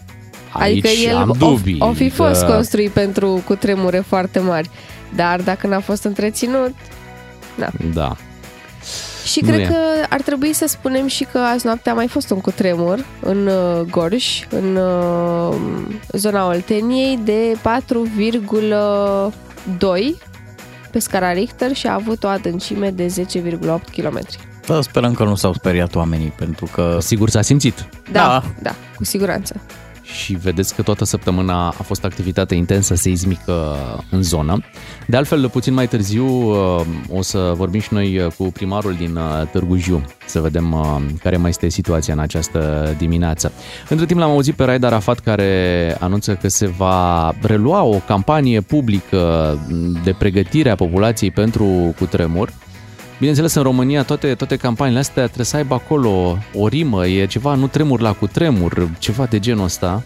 Aici 0.52 0.86
adică 0.86 1.10
el 1.10 1.16
am 1.16 1.30
o, 1.30 1.34
dubii. 1.34 1.78
o 1.80 1.94
fi 1.94 2.10
fost 2.10 2.46
că- 2.46 2.52
construit 2.52 2.92
pentru 2.92 3.42
cutremure 3.46 4.00
foarte 4.08 4.40
mari, 4.40 4.70
dar 5.16 5.42
dacă 5.42 5.68
n-a 5.68 5.80
fost 5.80 6.04
întreținut... 6.04 6.74
Da. 7.94 8.16
Și 9.30 9.42
Nu 9.42 9.48
cred 9.48 9.60
e. 9.60 9.66
că 9.66 9.78
ar 10.10 10.22
trebui 10.22 10.54
să 10.54 10.66
spunem 10.68 11.08
și 11.08 11.24
că 11.24 11.38
azi 11.38 11.66
noapte 11.66 11.90
a 11.90 11.94
mai 11.94 12.08
fost 12.08 12.30
un 12.30 12.42
cutremur 12.42 13.06
în 13.20 13.48
uh, 13.48 13.80
Gorj, 13.90 14.48
în 14.50 14.76
uh, 14.76 15.56
zona 16.12 16.48
Olteniei, 16.48 17.20
de 17.24 17.58
4,2 18.58 20.16
pe 20.92 21.00
scara 21.00 21.34
Richter 21.34 21.74
și 21.74 21.88
a 21.88 21.94
avut 21.94 22.24
o 22.24 22.28
adâncime 22.28 22.92
de 22.92 23.06
10,8 23.06 23.60
km. 23.96 24.20
Da, 24.66 24.82
sperăm 24.82 25.14
că 25.14 25.24
nu 25.24 25.36
s-au 25.36 25.54
speriat 25.54 25.96
oamenii, 25.96 26.34
pentru 26.38 26.68
că... 26.74 26.98
Sigur 27.02 27.30
s-a 27.30 27.42
simțit. 27.42 27.90
Da, 28.12 28.20
Da. 28.20 28.44
da, 28.62 28.76
cu 28.96 29.04
siguranță. 29.04 29.62
Și 30.14 30.34
vedeți 30.34 30.76
că 30.76 30.82
toată 30.82 31.06
săptămâna 31.06 31.68
a 31.68 31.84
fost 31.84 32.04
activitate 32.04 32.56
intensă 32.56 32.96
seismică 32.96 33.78
în 34.10 34.24
zonă. 34.24 34.64
De 35.08 35.18
altfel, 35.18 35.50
puțin 35.50 35.74
mai 35.74 35.88
târziu 35.88 36.26
uh, 36.26 36.86
o 37.10 37.22
să 37.22 37.54
vorbim 37.56 37.80
și 37.80 37.94
noi 37.94 38.28
cu 38.38 38.44
primarul 38.44 38.94
din 38.94 39.16
uh, 39.16 39.48
Târgu 39.52 39.78
Jiu, 39.78 40.06
să 40.26 40.40
vedem 40.40 40.72
uh, 40.72 40.98
care 41.24 41.38
mai 41.38 41.50
este 41.50 41.70
situația 41.70 42.14
în 42.14 42.20
această 42.20 42.94
dimineață. 42.98 43.52
Între 43.90 44.06
timp 44.06 44.20
l-am 44.20 44.30
auzit 44.30 44.56
pe 44.56 44.64
Raed 44.64 44.84
Arafat 44.84 45.20
care 45.20 45.96
anunță 46.00 46.36
că 46.36 46.48
se 46.48 46.66
va 46.68 47.32
relua 47.42 47.84
o 47.84 47.96
campanie 48.08 48.62
publică 48.62 49.58
de 50.04 50.16
pregătire 50.18 50.70
a 50.70 50.76
populației 50.76 51.32
pentru 51.32 51.96
cutremur. 51.98 52.54
Bineînțeles, 53.20 53.54
în 53.54 53.64
România 53.64 54.04
toate, 54.04 54.36
toate 54.36 54.56
campaniile 54.56 55.00
astea 55.00 55.26
trebuie 55.26 55.46
să 55.46 55.56
aibă 55.56 55.74
acolo 55.74 56.38
o 56.54 56.68
rimă, 56.68 57.08
e 57.08 57.26
ceva, 57.26 57.56
nu 57.56 57.68
tremur 57.68 58.00
la 58.02 58.14
cutremur, 58.14 58.90
ceva 59.00 59.26
de 59.26 59.40
genul 59.40 59.64
ăsta. 59.64 60.04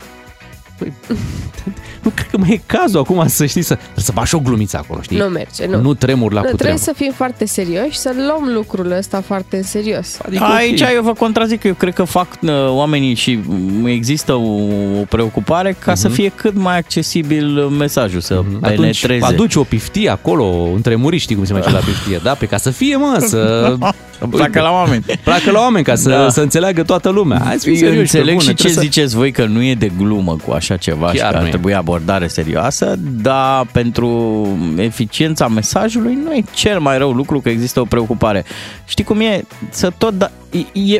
Păi, 0.83 0.93
nu 2.03 2.09
cred 2.15 2.27
că 2.31 2.37
mai 2.37 2.49
e 2.49 2.61
cazul 2.65 2.99
acum 2.99 3.27
să 3.27 3.45
știi 3.45 3.61
să, 3.61 3.77
să 3.95 4.11
bagi 4.13 4.27
și 4.27 4.35
o 4.35 4.39
glumiță 4.39 4.77
acolo, 4.77 5.01
știi? 5.01 5.17
Nu 5.17 5.25
merge, 5.25 5.65
nu. 5.65 5.81
Nu 5.81 5.93
tremur 5.93 6.33
la 6.33 6.41
nu, 6.41 6.49
cutremur. 6.49 6.57
trebuie 6.57 6.77
să 6.79 6.93
fim 6.95 7.11
foarte 7.15 7.45
serioși 7.45 7.91
și 7.91 7.97
să 7.97 8.11
luăm 8.27 8.53
lucrul 8.53 8.91
ăsta 8.91 9.21
foarte 9.25 9.57
în 9.57 9.63
serios. 9.63 10.17
Adică, 10.25 10.43
Aici 10.43 10.81
ok. 10.81 10.87
eu 10.93 11.01
vă 11.03 11.13
contrazic, 11.13 11.63
eu 11.63 11.73
cred 11.73 11.93
că 11.93 12.03
fac 12.03 12.27
uh, 12.41 12.49
oamenii 12.67 13.13
și 13.13 13.39
mm, 13.47 13.85
există 13.85 14.33
o, 14.33 14.51
o 14.99 15.03
preocupare 15.09 15.75
ca 15.79 15.95
să 15.95 16.07
fie 16.07 16.31
cât 16.35 16.55
mai 16.55 16.77
accesibil 16.77 17.57
uh, 17.57 17.75
mesajul, 17.79 18.21
să 18.21 18.41
Mhm. 18.45 18.57
Atunci 18.61 18.99
penetreze. 19.01 19.25
aduci 19.33 19.55
o 19.55 19.63
piftie 19.63 20.09
acolo, 20.09 20.69
între 20.75 20.95
muri, 20.95 21.17
știi 21.17 21.35
cum 21.35 21.45
se 21.45 21.53
merge 21.53 21.69
la 21.69 21.77
piftie, 21.79 22.19
da? 22.23 22.31
Pe 22.33 22.45
ca 22.45 22.57
să 22.57 22.69
fie, 22.69 22.95
mă, 22.95 23.17
să... 23.27 23.73
Placă 24.29 24.61
la 24.61 24.71
oameni. 24.71 25.03
Placă 25.23 25.51
la 25.51 25.59
oameni, 25.59 25.83
ca 25.85 25.95
să, 25.95 26.09
Da. 26.09 26.29
să 26.29 26.41
înțeleagă 26.41 26.83
toată 26.83 27.09
lumea. 27.09 27.41
Hai 27.45 27.53
să 27.57 27.63
fim 27.63 27.71
Eu 27.73 27.77
serioși, 27.79 27.95
pe 28.11 28.17
înțeleg 28.17 28.35
bune, 28.35 28.39
și 28.39 28.47
ce 28.47 28.53
trebuie 28.53 28.73
să- 28.75 28.81
ziceți 28.81 29.15
voi 29.15 29.31
că 29.31 29.45
nu 29.45 29.63
e 29.63 29.75
de 29.75 29.91
glumă 29.97 30.35
cu 30.45 30.51
așa 30.51 30.72
ceva 30.77 31.11
și 31.11 31.17
Chiar 31.17 31.29
că 31.29 31.35
ar 31.35 31.41
nu 31.41 31.47
e. 31.47 31.49
trebui 31.49 31.73
abordare 31.73 32.27
serioasă, 32.27 32.95
dar 32.99 33.67
pentru 33.71 34.47
eficiența 34.77 35.47
mesajului 35.47 36.17
nu 36.23 36.33
e 36.33 36.43
cel 36.53 36.79
mai 36.79 36.97
rău 36.97 37.11
lucru 37.11 37.39
că 37.39 37.49
există 37.49 37.79
o 37.79 37.85
preocupare. 37.85 38.43
Știi 38.85 39.03
cum 39.03 39.19
e? 39.19 39.43
Să 39.69 39.91
tot 39.97 40.13
da... 40.13 40.31
e, 40.51 40.93
e, 40.93 40.99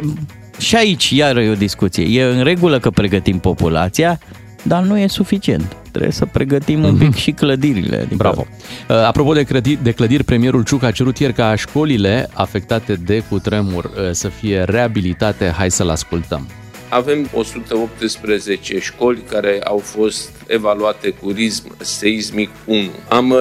și 0.57 0.75
aici 0.75 1.09
iară 1.09 1.41
e 1.41 1.49
o 1.49 1.55
discuție. 1.55 2.21
E 2.21 2.23
în 2.23 2.43
regulă 2.43 2.79
că 2.79 2.89
pregătim 2.89 3.39
populația, 3.39 4.19
dar 4.63 4.83
nu 4.83 4.97
e 4.97 5.07
suficient. 5.07 5.75
Trebuie 5.91 6.11
să 6.11 6.25
pregătim 6.25 6.83
un 6.83 6.97
pic 6.97 7.15
și 7.15 7.31
clădirile. 7.31 7.97
Adică 7.97 8.15
Bravo. 8.15 8.45
Uh, 8.89 8.95
Apropo 8.95 9.33
de 9.33 9.43
clădiri, 9.43 9.83
de 9.83 9.91
clădiri, 9.91 10.23
premierul 10.23 10.63
Ciuc 10.63 10.83
a 10.83 10.91
cerut 10.91 11.17
ieri 11.17 11.33
ca 11.33 11.55
școlile 11.55 12.29
afectate 12.33 12.93
de 12.93 13.23
cutremur 13.29 13.83
uh, 13.85 14.11
să 14.11 14.27
fie 14.27 14.63
reabilitate. 14.63 15.53
Hai 15.57 15.71
să-l 15.71 15.89
ascultăm. 15.89 16.47
Avem 16.93 17.29
118 17.33 18.79
școli 18.79 19.23
care 19.29 19.59
au 19.63 19.77
fost 19.77 20.31
evaluate 20.47 21.09
cu 21.09 21.29
risc 21.29 21.63
seismic 21.79 22.49
1. 22.65 22.81
Am 23.09 23.29
uh, 23.29 23.39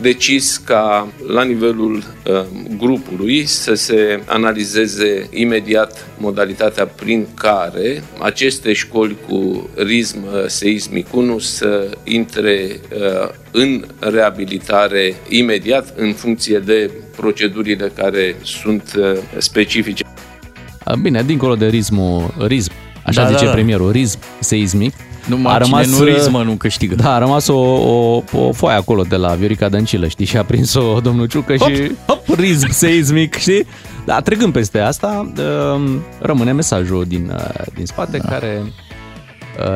decis 0.00 0.56
ca 0.56 1.08
la 1.26 1.42
nivelul 1.42 1.96
uh, 1.96 2.40
grupului 2.76 3.46
să 3.46 3.74
se 3.74 4.22
analizeze 4.26 5.28
imediat 5.30 6.06
modalitatea 6.18 6.86
prin 6.86 7.26
care 7.34 8.02
aceste 8.20 8.72
școli 8.72 9.16
cu 9.28 9.70
risc 9.76 10.16
uh, 10.16 10.44
seismic 10.46 11.14
1 11.14 11.38
să 11.38 11.90
intre 12.04 12.80
uh, 12.94 13.28
în 13.50 13.84
reabilitare 13.98 15.14
imediat 15.28 15.94
în 15.96 16.12
funcție 16.12 16.58
de 16.58 16.90
procedurile 17.16 17.92
care 17.96 18.36
sunt 18.42 18.94
uh, 18.98 19.18
specifice. 19.38 20.04
Uh, 20.86 20.94
Bine, 20.94 21.22
dincolo 21.22 21.54
de 21.54 21.66
ritmul, 21.66 22.34
ritm, 22.38 22.72
așa 23.06 23.22
Da, 23.22 23.28
zice 23.28 23.40
da, 23.40 23.46
da. 23.46 23.52
premierul, 23.52 23.90
ritm, 23.90 24.18
seismic, 24.40 24.94
Numai 25.26 25.54
a 25.54 25.58
rămas, 25.58 25.84
cine 25.84 25.96
nu 25.96 26.02
uh, 26.02 26.14
rizmă 26.14 26.42
nu 26.42 26.52
câștigă. 26.52 26.94
Da, 26.94 27.14
a 27.14 27.18
rămas 27.18 27.46
o, 27.46 27.58
o, 27.58 28.22
o 28.32 28.52
foaie 28.52 28.76
acolo 28.76 29.02
de 29.02 29.16
la 29.16 29.34
Viorica 29.34 29.68
Dăncilă, 29.68 30.08
știi, 30.08 30.24
și 30.24 30.36
a 30.36 30.44
prins-o 30.44 31.00
domnul 31.00 31.26
Ciucă 31.26 31.56
și 31.56 31.92
hop, 32.06 32.28
ritm 32.38 32.70
seismic, 32.70 33.34
știi? 33.34 33.66
Da, 34.04 34.20
trecând 34.20 34.52
peste 34.52 34.78
asta, 34.78 35.32
um, 35.74 36.02
rămâne 36.20 36.52
mesajul 36.52 37.04
din, 37.04 37.32
uh, 37.34 37.64
din 37.74 37.86
spate, 37.86 38.16
da. 38.16 38.28
care 38.28 38.62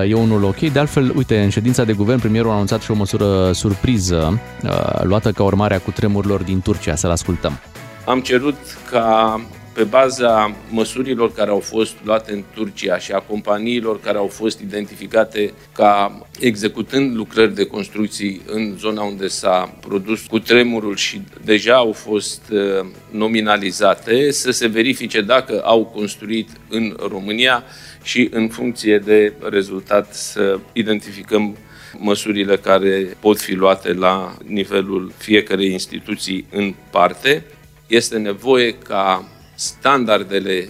uh, 0.01 0.11
e 0.11 0.15
unul 0.15 0.45
ok. 0.45 0.59
De 0.59 0.79
altfel, 0.79 1.13
uite, 1.17 1.43
în 1.43 1.49
ședința 1.49 1.85
de 1.85 1.93
guvern, 1.93 2.21
premierul 2.21 2.51
a 2.51 2.55
anunțat 2.55 2.83
și 2.83 2.91
o 2.91 2.95
măsură 2.95 3.53
surpriză 3.53 4.41
uh, 4.63 5.03
luată 5.03 5.33
ca 5.33 5.43
urmare 5.43 5.75
a 5.75 5.81
cutremurilor 5.81 6.43
din 6.43 6.61
Turcia. 6.61 6.95
Să-l 6.95 7.11
ascultăm. 7.11 7.59
Am 8.05 8.21
cerut 8.21 8.57
ca 8.91 9.41
pe 9.77 9.85
baza 9.85 10.57
măsurilor 10.71 11.33
care 11.33 11.51
au 11.51 11.59
fost 11.59 11.95
luate 12.03 12.33
în 12.33 12.43
Turcia 12.55 12.99
și 12.99 13.13
a 13.13 13.19
companiilor 13.19 14.01
care 14.01 14.19
au 14.19 14.27
fost 14.27 14.61
identificate 14.61 15.53
ca 15.73 16.19
executând 16.41 17.17
lucrări 17.17 17.55
de 17.55 17.65
construcții 17.65 18.41
în 18.47 18.77
zona 18.79 19.03
unde 19.03 19.27
s-a 19.27 19.77
produs 19.81 20.21
cutremurul 20.21 20.97
și 20.97 21.21
deja 21.45 21.75
au 21.75 21.93
fost 21.93 22.43
uh, 22.51 22.87
nominalizate, 23.11 24.31
să 24.31 24.51
se 24.51 24.67
verifice 24.67 25.21
dacă 25.21 25.61
au 25.65 25.85
construit 25.85 26.49
în 26.69 26.97
România 27.09 27.65
și 28.03 28.29
în 28.33 28.49
funcție 28.49 28.99
de 28.99 29.33
rezultat 29.51 30.15
să 30.15 30.59
identificăm 30.73 31.57
măsurile 31.99 32.57
care 32.57 33.17
pot 33.21 33.41
fi 33.41 33.55
luate 33.55 33.93
la 33.93 34.37
nivelul 34.47 35.13
fiecarei 35.17 35.71
instituții 35.71 36.47
în 36.51 36.75
parte. 36.91 37.45
Este 37.87 38.19
nevoie 38.19 38.73
ca 38.73 39.25
standardele 39.57 40.69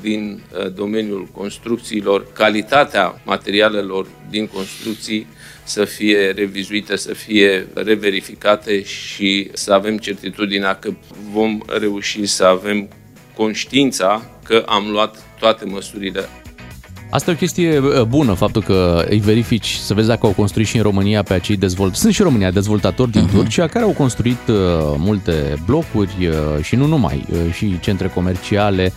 din 0.00 0.42
uh, 0.52 0.72
domeniul 0.74 1.28
construcțiilor, 1.32 2.32
calitatea 2.32 3.20
materialelor 3.24 4.06
din 4.30 4.46
construcții 4.46 5.26
să 5.64 5.84
fie 5.84 6.30
revizuite, 6.30 6.96
să 6.96 7.14
fie 7.14 7.66
reverificate 7.74 8.82
și 8.82 9.50
să 9.52 9.72
avem 9.72 9.98
certitudinea 9.98 10.74
că 10.74 10.92
vom 11.30 11.60
reuși 11.66 12.26
să 12.26 12.44
avem 12.44 12.88
conștiința 13.36 14.30
că 14.44 14.64
am 14.66 14.90
luat 14.90 15.22
toate 15.38 15.64
măsurile 15.64 16.28
Asta 17.10 17.30
e 17.30 17.34
o 17.34 17.36
chestie 17.36 17.78
uh, 17.78 18.02
bună, 18.02 18.32
faptul 18.32 18.62
că 18.62 19.04
îi 19.08 19.18
verifici 19.18 19.74
să 19.74 19.94
vezi 19.94 20.06
dacă 20.08 20.26
au 20.26 20.32
construit 20.32 20.66
și 20.66 20.76
în 20.76 20.82
România 20.82 21.22
pe 21.22 21.34
acei 21.34 21.56
dezvoltatori. 21.56 22.00
Sunt 22.00 22.14
și 22.14 22.20
în 22.20 22.26
România 22.26 22.50
dezvoltatori 22.50 23.10
din 23.10 23.26
uh-huh. 23.26 23.32
Turcia 23.32 23.66
care 23.66 23.84
au 23.84 23.90
construit 23.90 24.48
uh, 24.48 24.56
multe 24.96 25.54
blocuri 25.66 26.26
uh, 26.26 26.62
și 26.62 26.76
nu 26.76 26.86
numai, 26.86 27.24
uh, 27.30 27.38
și 27.52 27.80
centre 27.80 28.08
comerciale. 28.14 28.92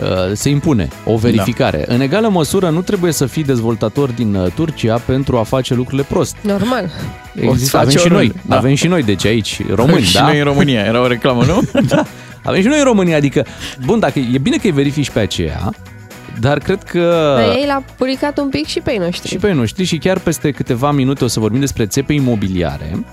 Uh, 0.00 0.06
se 0.32 0.48
impune 0.48 0.88
o 1.04 1.16
verificare. 1.16 1.84
Da. 1.88 1.94
În 1.94 2.00
egală 2.00 2.28
măsură, 2.28 2.68
nu 2.68 2.80
trebuie 2.80 3.12
să 3.12 3.26
fii 3.26 3.44
dezvoltator 3.44 4.10
din 4.10 4.34
uh, 4.34 4.52
Turcia 4.54 4.96
pentru 4.96 5.36
a 5.36 5.42
face 5.42 5.74
lucrurile 5.74 6.06
prost. 6.08 6.36
Normal. 6.40 6.90
Există, 7.34 7.76
avem 7.76 7.88
face 7.88 8.02
și 8.02 8.08
noi, 8.08 8.16
oriunde, 8.16 8.42
da. 8.46 8.56
avem 8.56 8.74
și 8.74 8.86
noi, 8.86 9.02
deci 9.02 9.24
aici, 9.24 9.60
români, 9.74 10.04
și 10.10 10.14
da? 10.14 10.22
noi 10.22 10.38
în 10.38 10.44
România, 10.44 10.80
era 10.80 11.00
o 11.00 11.06
reclamă, 11.06 11.44
nu? 11.44 11.60
da. 11.94 12.06
Avem 12.42 12.60
și 12.60 12.66
noi 12.66 12.78
în 12.78 12.84
România, 12.84 13.16
adică, 13.16 13.46
bun, 13.84 13.98
dacă 13.98 14.18
e 14.18 14.38
bine 14.38 14.56
că 14.56 14.66
îi 14.66 14.72
verifici 14.72 15.10
pe 15.10 15.20
aceea, 15.20 15.72
dar 16.40 16.58
cred 16.58 16.82
că... 16.82 17.34
Dar 17.46 17.56
ei 17.56 17.64
l-a 17.66 17.82
puricat 17.96 18.38
un 18.38 18.48
pic 18.48 18.66
și 18.66 18.80
pe 18.80 18.92
ei 18.92 18.98
noștri. 18.98 19.28
Și 19.28 19.36
pe 19.36 19.46
ei 19.48 19.54
noștri 19.54 19.84
și 19.84 19.98
chiar 19.98 20.18
peste 20.18 20.50
câteva 20.50 20.90
minute 20.90 21.24
o 21.24 21.26
să 21.26 21.40
vorbim 21.40 21.60
despre 21.60 21.86
țepe 21.86 22.12
imobiliare. 22.12 23.04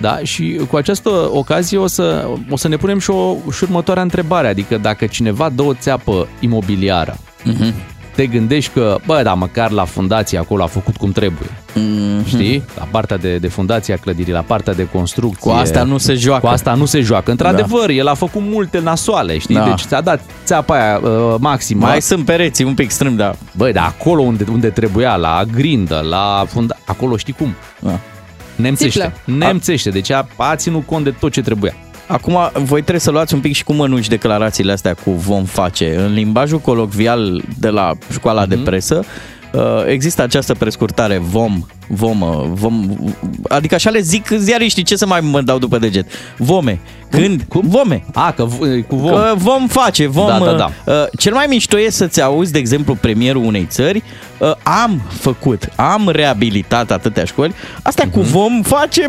Da, 0.00 0.18
și 0.22 0.60
cu 0.70 0.76
această 0.76 1.08
ocazie 1.32 1.78
o 1.78 1.86
să, 1.86 2.28
o 2.50 2.56
să 2.56 2.68
ne 2.68 2.76
punem 2.76 2.98
și, 2.98 3.10
o, 3.10 3.36
și 3.52 3.62
următoarea 3.62 4.02
întrebare, 4.02 4.48
adică 4.48 4.76
dacă 4.76 5.06
cineva 5.06 5.48
dă 5.48 5.62
o 5.62 5.74
țeapă 5.74 6.28
imobiliară, 6.40 7.16
Mhm. 7.44 7.74
Te 8.20 8.26
gândești 8.26 8.72
că, 8.72 8.96
bă, 9.06 9.20
da, 9.22 9.34
măcar 9.34 9.70
la 9.70 9.84
fundație 9.84 10.38
acolo 10.38 10.62
a 10.62 10.66
făcut 10.66 10.96
cum 10.96 11.12
trebuie. 11.12 11.48
Mhm. 11.74 12.26
Știi? 12.26 12.62
La 12.78 12.88
partea 12.90 13.16
de, 13.16 13.36
de 13.36 13.48
fundație 13.48 13.94
a 13.94 13.96
clădirii, 13.96 14.32
la 14.32 14.40
partea 14.40 14.74
de 14.74 14.88
construcție. 14.92 15.50
Cu 15.50 15.56
asta 15.56 15.82
nu 15.82 15.98
se 15.98 16.14
joacă. 16.14 16.40
Cu 16.40 16.46
asta 16.46 16.74
nu 16.74 16.84
se 16.84 17.00
joacă. 17.00 17.30
Într-adevăr, 17.30 17.90
el 17.90 18.06
a 18.06 18.14
făcut 18.14 18.42
multe 18.44 18.78
nasoale, 18.80 19.38
știi? 19.38 19.54
Da. 19.54 19.64
Deci 19.64 19.80
ți-a 19.80 20.00
dat 20.00 20.20
țeapa 20.44 20.74
aia 20.74 20.98
uh, 21.02 21.34
maximă. 21.38 21.86
Mai 21.86 22.02
sunt 22.02 22.24
pereții 22.24 22.64
un 22.64 22.74
pic 22.74 22.90
strâmbi, 22.90 23.16
da. 23.16 23.34
Băi, 23.56 23.72
dar 23.72 23.84
acolo 23.84 24.22
unde, 24.22 24.44
unde 24.52 24.68
trebuia, 24.68 25.16
la 25.16 25.42
grindă, 25.52 26.04
la 26.08 26.44
funda... 26.48 26.76
acolo 26.84 27.16
știi 27.16 27.32
cum? 27.32 27.54
da. 27.78 28.00
Nemțește. 28.56 29.00
Țiplă. 29.00 29.36
Nemțește. 29.36 29.90
Deci 29.90 30.10
a, 30.10 30.26
a 30.36 30.56
ținut 30.56 30.86
cont 30.86 31.04
de 31.04 31.10
tot 31.10 31.32
ce 31.32 31.40
trebuia. 31.42 31.74
Acum, 32.10 32.38
voi 32.54 32.80
trebuie 32.80 33.00
să 33.00 33.10
luați 33.10 33.34
un 33.34 33.40
pic 33.40 33.54
și 33.54 33.64
cum 33.64 33.76
mănuși 33.76 34.08
declarațiile 34.08 34.72
astea 34.72 34.94
cu 34.94 35.10
vom 35.10 35.44
face. 35.44 35.96
În 35.96 36.12
limbajul 36.12 36.58
colocvial 36.58 37.42
de 37.58 37.68
la 37.68 37.92
școala 38.12 38.46
de 38.46 38.56
presă, 38.56 39.04
uh, 39.52 39.60
există 39.86 40.22
această 40.22 40.54
prescurtare 40.54 41.18
vom, 41.18 41.66
vom, 41.88 42.20
uh, 42.20 42.44
vom, 42.52 42.96
adică 43.48 43.74
așa 43.74 43.90
le 43.90 44.00
zic 44.00 44.28
ziariștii, 44.36 44.82
ce 44.82 44.96
să 44.96 45.06
mai 45.06 45.20
mă 45.20 45.40
dau 45.40 45.58
după 45.58 45.78
deget? 45.78 46.06
Vome. 46.36 46.80
Când? 47.10 47.42
Cum? 47.48 47.62
Vome. 47.64 48.04
A, 48.12 48.32
că 48.32 48.44
v- 48.44 48.86
cu 48.86 48.96
vom. 48.96 49.10
Că 49.10 49.32
vom 49.36 49.66
face, 49.66 50.06
vom... 50.06 50.26
Da, 50.26 50.38
da, 50.38 50.52
da. 50.52 50.70
Uh, 50.92 51.06
cel 51.18 51.32
mai 51.34 51.46
mișto 51.48 51.78
e 51.80 51.90
să-ți 51.90 52.22
auzi, 52.22 52.52
de 52.52 52.58
exemplu, 52.58 52.94
premierul 52.94 53.44
unei 53.44 53.66
țări, 53.70 54.02
uh, 54.38 54.52
am 54.62 55.02
făcut, 55.08 55.68
am 55.76 56.08
reabilitat 56.08 56.90
atâtea 56.90 57.24
școli, 57.24 57.54
astea 57.82 58.08
cu 58.10 58.20
vom 58.20 58.62
face... 58.62 59.08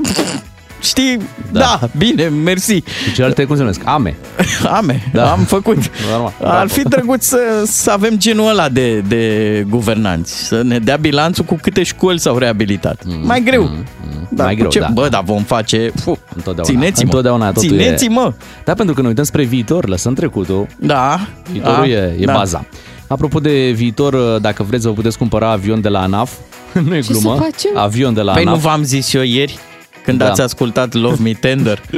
Știi, 0.81 1.17
da. 1.51 1.59
Da. 1.59 1.77
da, 1.81 1.89
bine, 1.97 2.27
mersi. 2.27 2.73
Și 2.73 3.13
celelalte 3.13 3.43
cum 3.45 3.55
se 3.55 3.61
numesc? 3.61 3.81
Ame. 3.85 4.15
Ame, 4.77 5.09
Da. 5.13 5.21
da. 5.23 5.31
am 5.31 5.39
făcut. 5.43 5.77
Normal. 6.11 6.33
Ar 6.43 6.67
fi 6.69 6.81
drăguț 6.83 7.23
să, 7.25 7.37
să 7.65 7.91
avem 7.91 8.17
genul 8.17 8.49
ăla 8.49 8.69
de, 8.69 8.99
de 8.99 9.65
guvernanți, 9.69 10.43
să 10.47 10.61
ne 10.61 10.79
dea 10.79 10.95
bilanțul 10.95 11.43
cu 11.45 11.57
câte 11.61 11.83
școli 11.83 12.19
s-au 12.19 12.37
reabilitat. 12.37 13.01
Mm, 13.05 13.25
mai 13.25 13.41
greu. 13.43 13.63
Mm, 13.63 13.85
da, 14.29 14.43
mai 14.43 14.53
cu 14.53 14.59
greu, 14.59 14.69
ce? 14.71 14.79
da. 14.79 14.87
Bă, 14.93 15.07
dar 15.09 15.23
vom 15.23 15.43
face... 15.43 15.91
Fu, 16.01 16.17
Întotdeauna. 16.35 16.63
țineți-mă. 16.73 17.03
Întotdeauna 17.05 17.51
totul 17.51 17.69
Țineți-mă. 17.69 18.33
Da, 18.65 18.73
pentru 18.73 18.95
că 18.95 19.01
ne 19.01 19.07
uităm 19.07 19.23
spre 19.23 19.43
viitor, 19.43 19.87
lăsăm 19.87 20.13
trecutul. 20.13 20.67
Da. 20.79 21.19
Viitorul 21.51 21.75
da, 21.79 21.87
e, 21.87 22.15
e 22.19 22.25
da. 22.25 22.33
baza. 22.33 22.65
Apropo 23.07 23.39
de 23.39 23.71
viitor, 23.75 24.15
dacă 24.39 24.63
vreți, 24.63 24.85
vă 24.87 24.93
puteți 24.93 25.17
cumpăra 25.17 25.49
avion 25.51 25.81
de 25.81 25.89
la 25.89 26.01
ANAF. 26.01 26.31
nu 26.87 26.95
e 26.95 26.99
Ce 26.99 27.11
glumă. 27.11 27.35
să 27.35 27.41
facem? 27.43 27.71
Avion 27.77 28.13
de 28.13 28.21
la 28.21 28.31
Păi 28.33 28.43
nu 28.43 28.49
ANAF. 28.49 28.63
v-am 28.63 28.83
zis 28.83 29.13
eu 29.13 29.21
ieri? 29.21 29.59
Când 30.03 30.17
Da. 30.17 30.29
ați 30.29 30.41
ascultat 30.41 30.93
Love 30.93 31.23
Me 31.23 31.31
Tender. 31.31 31.81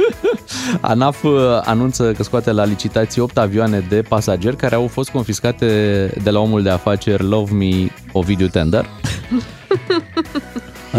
ANAF 0.80 1.22
uh, 1.22 1.32
anunță 1.64 2.12
că 2.12 2.22
scoate 2.22 2.52
la 2.52 2.64
licitație 2.64 3.22
8 3.22 3.38
avioane 3.38 3.84
de 3.88 4.02
pasageri 4.08 4.56
care 4.56 4.74
au 4.74 4.86
fost 4.86 5.10
confiscate 5.10 5.66
de 6.22 6.30
la 6.30 6.40
omul 6.40 6.62
de 6.62 6.70
afaceri 6.70 7.22
Love 7.22 7.52
Me 7.52 7.88
Ovidiu 8.12 8.46
Tender. 8.46 8.86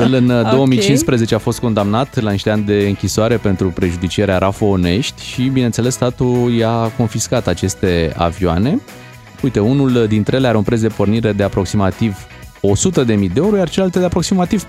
El 0.02 0.14
în 0.14 0.30
uh, 0.30 0.50
2015 0.52 1.36
a 1.36 1.38
fost 1.38 1.60
condamnat 1.60 2.20
la 2.20 2.32
niște 2.32 2.50
ani 2.50 2.64
de 2.64 2.86
închisoare 2.88 3.38
pentru 3.38 3.68
prejudicierea 3.70 4.38
RAFO 4.38 4.66
Onești 4.66 5.24
și, 5.26 5.42
bineînțeles, 5.42 5.94
statul 5.94 6.52
i-a 6.52 6.92
confiscat 6.98 7.48
aceste 7.48 8.14
avioane. 8.18 8.80
Uite, 9.42 9.60
unul 9.60 10.08
dintre 10.08 10.36
ele 10.36 10.48
are 10.48 10.58
un 10.58 10.64
preț 10.64 10.80
de 10.80 10.88
pornire 10.88 11.32
de 11.32 11.44
aproximativ 11.44 12.28
100.000 13.04 13.06
de 13.06 13.30
euro, 13.36 13.58
iar 13.58 13.70
celelalte 13.70 14.00
de 14.00 14.06
aproximativ 14.06 14.66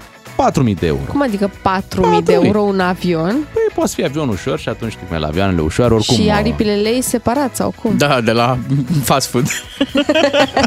4.000 0.69 0.75
de 0.79 0.87
euro. 0.87 1.01
Cum 1.09 1.23
adică 1.23 1.51
4.000 1.51 2.25
de 2.25 2.33
4.000? 2.39 2.45
euro 2.45 2.61
un 2.61 2.81
avion 2.81 3.31
Păi 3.53 3.63
poate 3.75 3.91
fi 3.95 4.05
avion 4.05 4.29
ușor 4.29 4.59
și 4.59 4.69
atunci 4.69 4.91
știi 4.93 5.07
cum 5.07 5.17
e 5.17 5.19
la 5.21 5.27
avioanele 5.27 5.61
ușoare, 5.61 5.95
oricum... 5.95 6.15
și 6.15 6.23
uh, 6.23 6.33
aripile 6.37 6.75
lei 6.75 7.03
separat 7.03 7.57
sau 7.57 7.75
cum? 7.83 7.97
Da, 7.97 8.21
de 8.21 8.33
la 8.33 8.59
fast 9.03 9.29
food. 9.31 9.47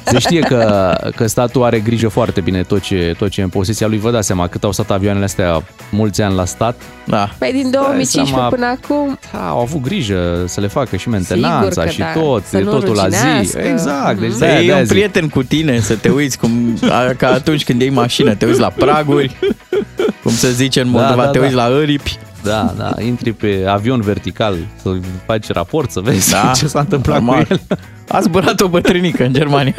Se 0.06 0.20
știe 0.20 0.40
că, 0.40 0.94
că 1.16 1.28
statul 1.28 1.64
are 1.64 1.80
grijă 1.80 2.08
foarte 2.08 2.42
bine 2.42 2.64
tot 2.64 2.82
ce, 2.82 3.14
tot 3.18 3.30
ce 3.30 3.40
e 3.40 3.44
în 3.44 3.50
posesia 3.50 3.88
lui. 3.88 3.98
Vă 3.98 4.12
dați 4.12 4.26
seama 4.28 4.48
cât 4.48 4.64
au 4.64 4.72
stat 4.72 4.92
avioanele 4.92 5.24
astea 5.26 5.64
mulți 5.92 6.22
ani 6.22 6.36
la 6.36 6.46
stat. 6.46 6.82
Da. 7.06 7.30
Păi 7.38 7.52
din 7.52 7.72
2015 7.72 8.34
seama- 8.34 8.50
până 8.50 8.66
acum 8.66 9.20
Da, 9.32 9.50
au 9.50 9.60
avut 9.60 9.82
grijă 9.82 10.44
să 10.48 10.62
le 10.62 10.68
facă 10.68 10.96
și 10.96 11.10
mentenanța 11.10 11.82
că 11.84 11.90
și 11.90 12.00
da, 12.00 12.12
tot, 12.14 12.44
să 12.46 12.58
nu 12.60 12.72
totul 12.72 12.96
la 12.96 13.10
zi. 13.10 13.16
ruginească. 13.24 13.60
Exact, 13.60 14.20
deci 14.20 14.30
Mhm. 14.30 14.38
Să 14.38 14.46
de-aia- 14.46 14.56
iei 14.58 14.66
de-aia 14.66 14.80
un 14.80 14.86
zic. 14.86 14.94
prieten 14.98 15.30
cu 15.30 15.44
tine, 15.44 15.80
să 15.80 15.96
te 15.96 16.10
uiți 16.10 16.38
cum, 16.38 16.78
a- 16.90 17.14
ca 17.18 17.28
atunci 17.28 17.64
când 17.64 17.82
iei 17.82 17.90
mașină, 17.90 18.36
te 18.36 18.46
uiți 18.46 18.60
la 18.60 18.70
praguri, 18.70 19.38
cum 20.24 20.32
se 20.32 20.52
zice 20.52 20.82
în 20.82 20.92
Da, 20.92 20.98
Moldova, 21.00 21.24
da, 21.24 21.30
te 21.30 21.38
da. 21.38 21.44
uiți 21.44 21.56
la 21.56 21.64
aripi. 21.64 22.18
Da, 22.44 22.74
da, 22.78 23.02
intri 23.02 23.32
pe 23.34 23.66
avion 23.68 24.02
vertical 24.02 24.56
să 24.82 24.90
faci 25.26 25.48
raport, 25.48 25.92
să 25.92 26.00
vezi 26.00 26.32
Da, 26.32 26.52
ce 26.56 26.68
s-a 26.68 26.80
întâmplat 26.80 27.22
normal. 27.22 27.46
cu 27.46 27.52
el. 27.52 27.60
A 28.08 28.20
zburat 28.22 28.62
o 28.62 28.68
bătrânică 28.68 29.24
în 29.24 29.34
Germania. 29.34 29.74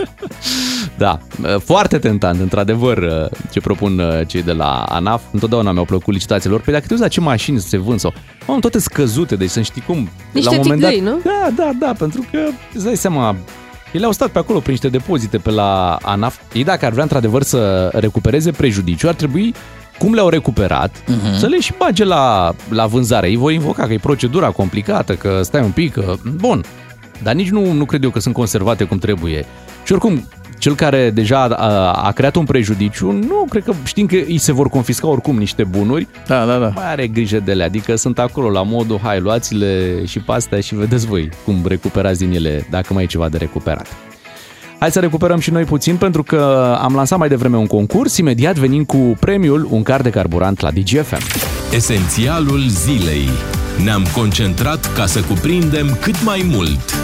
Da, 0.98 1.18
foarte 1.64 1.98
tentant, 1.98 2.40
într-adevăr, 2.40 3.28
ce 3.50 3.60
propun 3.60 3.98
uh, 3.98 4.26
cei 4.26 4.42
de 4.42 4.52
la 4.52 4.82
ANAF. 4.88 5.22
Întotdeauna 5.32 5.72
mi-au 5.72 5.84
plăcut 5.84 6.12
licitațiile 6.14 6.54
lor. 6.54 6.62
Păi 6.64 6.72
dacă 6.72 6.84
te 6.86 6.92
uiți 6.92 7.02
la 7.04 7.08
ce 7.10 7.20
mașini 7.20 7.60
se 7.60 7.76
vând 7.78 8.00
sau... 8.00 8.12
Am 8.46 8.60
toate 8.60 8.78
scăzute, 8.78 9.36
deci 9.36 9.50
să 9.50 9.60
știi 9.60 9.82
cum... 9.86 10.08
Niște 10.32 10.50
la 10.50 10.56
un 10.56 10.62
moment 10.62 10.80
dat, 10.80 10.90
tigăi, 10.90 11.10
nu? 11.10 11.20
Da, 11.24 11.48
da, 11.56 11.70
da, 11.78 11.92
pentru 11.98 12.24
că 12.30 12.38
îți 12.74 12.84
dai 12.84 12.96
seama, 12.96 13.36
ele 13.92 14.04
au 14.04 14.12
stat 14.12 14.28
pe 14.28 14.38
acolo 14.38 14.58
prin 14.58 14.70
niște 14.70 14.88
depozite 14.88 15.38
pe 15.38 15.50
la 15.50 15.98
ANAF. 16.02 16.38
Ei 16.52 16.64
dacă 16.64 16.84
ar 16.84 16.90
vrea 16.90 17.02
într-adevăr 17.02 17.42
să 17.42 17.90
recupereze 17.92 18.50
prejudiciu, 18.50 19.08
ar 19.08 19.14
trebui 19.14 19.54
cum 19.98 20.14
le-au 20.14 20.28
recuperat, 20.28 20.90
uh-huh. 20.90 21.38
să 21.38 21.46
le 21.46 21.60
și 21.60 21.74
bage 21.78 22.04
la, 22.04 22.54
la 22.68 22.86
vânzare. 22.86 23.28
Ei 23.28 23.36
vor 23.36 23.52
invoca 23.52 23.86
că 23.86 23.92
e 23.92 23.98
procedura 23.98 24.50
complicată, 24.50 25.14
că 25.14 25.40
stai 25.42 25.62
un 25.62 25.70
pic, 25.70 25.92
că... 25.92 26.14
Bun, 26.36 26.64
dar 27.22 27.34
nici 27.34 27.50
nu, 27.50 27.72
nu 27.72 27.84
cred 27.84 28.02
eu 28.02 28.10
că 28.10 28.20
sunt 28.20 28.34
conservate 28.34 28.84
cum 28.84 28.98
trebuie. 28.98 29.44
Și 29.84 29.92
oricum, 29.92 30.28
cel 30.60 30.74
care 30.74 31.10
deja 31.10 31.44
a, 31.44 31.92
a 31.92 32.10
creat 32.12 32.36
un 32.36 32.44
prejudiciu, 32.44 33.10
nu 33.10 33.46
cred 33.48 33.64
că 33.64 33.72
știm 33.84 34.06
că 34.06 34.14
îi 34.14 34.38
se 34.38 34.52
vor 34.52 34.68
confisca 34.68 35.08
oricum 35.08 35.36
niște 35.36 35.64
bunuri, 35.64 36.08
Da, 36.26 36.44
da, 36.44 36.58
da. 36.58 36.72
mai 36.74 36.90
are 36.90 37.06
grijă 37.06 37.40
de 37.44 37.50
ele, 37.50 37.64
adică 37.64 37.96
sunt 37.96 38.18
acolo 38.18 38.50
la 38.50 38.62
modul, 38.62 38.98
hai, 39.02 39.20
luați-le 39.20 40.04
și 40.06 40.18
pe 40.18 40.32
astea 40.32 40.60
și 40.60 40.74
vedeți 40.74 41.06
voi 41.06 41.28
cum 41.44 41.62
recuperați 41.66 42.18
din 42.18 42.32
ele, 42.32 42.66
dacă 42.70 42.92
mai 42.92 43.02
e 43.02 43.06
ceva 43.06 43.28
de 43.28 43.36
recuperat. 43.36 43.86
Hai 44.78 44.90
să 44.90 45.00
recuperăm 45.00 45.38
și 45.38 45.50
noi 45.50 45.64
puțin 45.64 45.96
pentru 45.96 46.22
că 46.22 46.76
am 46.80 46.94
lansat 46.94 47.18
mai 47.18 47.28
devreme 47.28 47.56
un 47.56 47.66
concurs, 47.66 48.16
imediat 48.16 48.56
venim 48.56 48.84
cu 48.84 48.96
premiul, 49.20 49.68
un 49.70 49.82
car 49.82 50.00
de 50.00 50.10
carburant 50.10 50.60
la 50.60 50.70
DGFM. 50.70 51.22
Esențialul 51.74 52.60
zilei. 52.68 53.28
Ne-am 53.84 54.06
concentrat 54.14 54.92
ca 54.94 55.06
să 55.06 55.20
cuprindem 55.20 55.98
cât 56.00 56.24
mai 56.24 56.46
mult. 56.50 56.99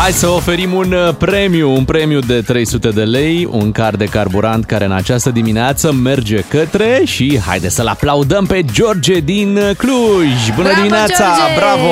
Hai 0.00 0.10
să 0.10 0.28
oferim 0.28 0.72
un 0.72 0.92
uh, 0.92 1.14
premiu, 1.18 1.70
un 1.70 1.84
premiu 1.84 2.18
de 2.18 2.40
300 2.40 2.88
de 2.88 3.02
lei, 3.02 3.48
un 3.50 3.72
car 3.72 3.96
de 3.96 4.04
carburant 4.04 4.64
care 4.64 4.84
în 4.84 4.92
această 4.92 5.30
dimineață 5.30 5.92
merge 5.92 6.40
către 6.40 7.00
și 7.04 7.40
haide 7.46 7.68
să-l 7.68 7.86
aplaudăm 7.86 8.44
pe 8.46 8.64
George 8.72 9.18
din 9.18 9.56
uh, 9.56 9.70
Cluj. 9.76 10.54
Bună 10.54 10.68
Bravo, 10.68 10.80
dimineața, 10.80 11.24
George! 11.24 11.54
bravo! 11.56 11.88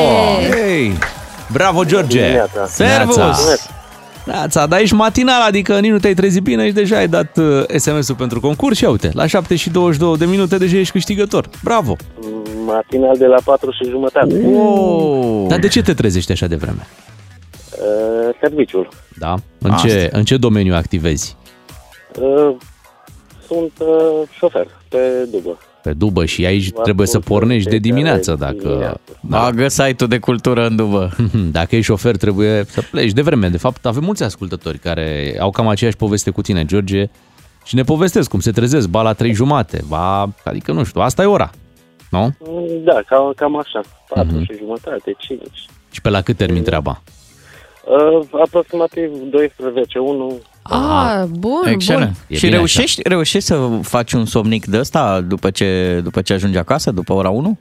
Hey! 0.50 0.92
Bravo, 1.52 1.84
George! 1.84 2.20
dimineața. 2.20 2.66
Servus! 2.66 3.16
Neața. 3.16 3.42
Neața, 4.24 4.66
dar 4.66 4.80
ești 4.80 4.94
matinal, 4.94 5.42
adică 5.46 5.78
nici 5.78 5.90
nu 5.90 5.98
te-ai 5.98 6.14
trezit 6.14 6.42
bine 6.42 6.66
și 6.66 6.72
deja 6.72 6.96
ai 6.96 7.08
dat 7.08 7.36
uh, 7.36 7.76
SMS-ul 7.76 8.14
pentru 8.14 8.40
concurs 8.40 8.76
și 8.76 8.82
ia 8.82 8.90
uite, 8.90 9.10
la 9.12 9.26
7 9.26 9.56
și 9.56 9.70
22 9.70 10.16
de 10.16 10.24
minute 10.24 10.58
deja 10.58 10.76
ești 10.76 10.92
câștigător. 10.92 11.48
Bravo! 11.62 11.96
Matinal 12.66 13.16
de 13.16 13.26
la 13.26 13.38
4 13.44 13.70
și 13.70 13.90
jumătate. 13.90 14.46
Oh. 14.56 15.44
Dar 15.48 15.58
de 15.58 15.68
ce 15.68 15.82
te 15.82 15.94
trezești 15.94 16.32
așa 16.32 16.46
de 16.46 16.56
vreme? 16.56 16.86
Uh, 17.80 18.34
serviciul. 18.40 18.88
Da? 19.18 19.34
În 19.58 19.72
ce, 19.76 20.08
în 20.12 20.24
ce 20.24 20.36
domeniu 20.36 20.74
activezi? 20.74 21.36
Uh, 22.20 22.56
sunt 23.46 23.72
uh, 23.78 24.28
șofer 24.38 24.66
pe 24.88 25.28
dubă. 25.30 25.58
Pe 25.82 25.92
dubă 25.92 26.24
și 26.24 26.44
aici 26.46 26.70
Vă 26.70 26.82
trebuie 26.82 27.06
să 27.06 27.16
ascult 27.18 27.34
pornești 27.38 27.68
de 27.70 27.76
fiecare 27.78 27.92
dimineață 27.92 28.34
dacă... 28.34 28.68
dimineață. 28.68 29.00
Bagă 29.20 29.68
site-ul 29.68 30.08
de 30.08 30.18
cultură 30.18 30.66
în 30.66 30.76
dubă. 30.76 31.10
Dacă 31.58 31.74
ești 31.76 31.86
șofer, 31.86 32.16
trebuie 32.16 32.64
să 32.64 32.82
pleci 32.90 33.12
de 33.12 33.22
vreme. 33.22 33.48
De 33.48 33.58
fapt, 33.58 33.86
avem 33.86 34.04
mulți 34.04 34.22
ascultători 34.22 34.78
care 34.78 35.36
au 35.40 35.50
cam 35.50 35.68
aceeași 35.68 35.96
poveste 35.96 36.30
cu 36.30 36.42
tine, 36.42 36.64
George, 36.64 37.04
și 37.64 37.74
ne 37.74 37.82
povestesc 37.82 38.30
cum 38.30 38.40
se 38.40 38.50
trezesc, 38.50 38.88
ba 38.88 39.02
la 39.02 39.12
trei 39.12 39.32
jumate, 39.32 39.82
ba, 39.88 40.28
adică 40.44 40.72
nu 40.72 40.84
știu, 40.84 41.00
asta 41.00 41.22
e 41.22 41.26
ora, 41.26 41.50
nu? 42.10 42.20
Mm, 42.38 42.84
Da, 42.84 43.00
cam, 43.06 43.32
cam 43.36 43.56
așa. 43.58 43.80
4 44.08 44.34
Mhm. 44.34 44.44
și 44.44 44.58
jumătate, 44.58 45.14
5. 45.18 45.40
Și 45.90 46.00
pe 46.00 46.08
la 46.08 46.20
cât 46.20 46.36
termin 46.36 46.62
treaba? 46.62 47.02
Uh, 47.06 47.12
aproximativ 48.42 49.10
12, 49.30 49.98
1. 49.98 50.38
Ah, 50.62 51.22
bun, 51.30 51.62
Excelent. 51.66 52.04
bun. 52.04 52.14
E 52.28 52.34
Și 52.34 52.44
bine 52.44 52.56
reușești, 52.56 53.02
reușești 53.08 53.46
să 53.48 53.68
faci 53.82 54.12
un 54.12 54.24
somnic 54.24 54.66
de 54.66 54.78
ăsta 54.78 55.20
după 55.20 55.50
ce, 55.50 56.00
după 56.04 56.22
ce 56.22 56.32
ajungi 56.32 56.58
acasă, 56.58 56.90
după 56.90 57.12
ora 57.12 57.28
1? 57.30 57.58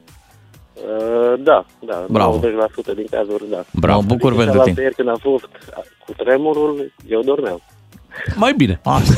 Uh, 0.74 1.34
da, 1.40 1.66
da, 1.86 2.06
Bravo. 2.10 2.40
90% 2.40 2.42
din 2.96 3.06
cazuri, 3.12 3.44
da. 3.50 3.64
Bravo. 3.74 4.00
Mă 4.00 4.06
bucur 4.08 4.32
Adică 4.32 4.44
pentru 4.44 4.52
cealaltă 4.52 4.70
tine. 4.70 4.82
ieri 4.82 4.96
când 4.96 5.10
a 5.10 5.16
fost 5.22 5.46
cu 6.06 6.12
tremurul, 6.24 6.94
eu 7.10 7.22
dormeam. 7.22 7.62
Mai 8.36 8.54
bine. 8.58 8.80
Asta. 8.84 9.14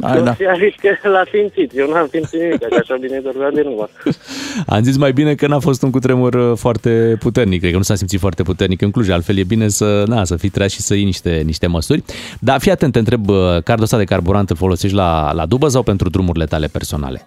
Hai, 0.00 0.22
da. 0.28 0.34
Și 0.34 0.42
a 0.42 0.54
zis 0.54 0.98
că 1.02 1.08
l-a 1.08 1.22
simțit. 1.32 1.70
Eu 1.74 1.92
n-am 1.92 2.08
simțit 2.10 2.40
nimic, 2.40 2.58
că 2.58 2.76
așa 2.80 2.96
bine 3.00 3.20
dormeam 3.20 3.50
din 3.54 3.66
urmă. 3.66 3.88
Am 4.74 4.82
zis 4.82 4.96
mai 4.96 5.12
bine 5.12 5.34
că 5.34 5.46
n-a 5.46 5.58
fost 5.58 5.82
un 5.82 5.90
cutremur 5.90 6.34
uh, 6.34 6.56
foarte 6.56 7.16
puternic, 7.18 7.60
cred 7.60 7.70
că 7.70 7.76
nu 7.76 7.82
s-a 7.82 7.94
simțit 7.94 8.20
foarte 8.20 8.42
puternic 8.42 8.82
în 8.82 8.90
Cluj, 8.90 9.08
altfel 9.08 9.38
e 9.38 9.44
bine 9.44 9.68
să, 9.68 10.04
na, 10.06 10.24
să 10.24 10.36
fii 10.36 10.48
treaz 10.48 10.70
și 10.70 10.80
să 10.80 10.94
iei 10.94 11.04
niște, 11.04 11.42
niște 11.44 11.66
măsuri. 11.66 12.02
Dar 12.40 12.60
fii 12.60 12.70
atent, 12.70 12.92
te 12.92 12.98
întreb, 12.98 13.28
uh, 13.28 13.36
cardul 13.64 13.84
ăsta 13.84 13.96
de 13.96 14.04
carburant 14.04 14.50
îl 14.50 14.56
folosești 14.56 14.96
la, 14.96 15.32
la 15.32 15.46
dubă 15.46 15.68
sau 15.68 15.82
pentru 15.82 16.08
drumurile 16.08 16.44
tale 16.44 16.66
personale? 16.66 17.26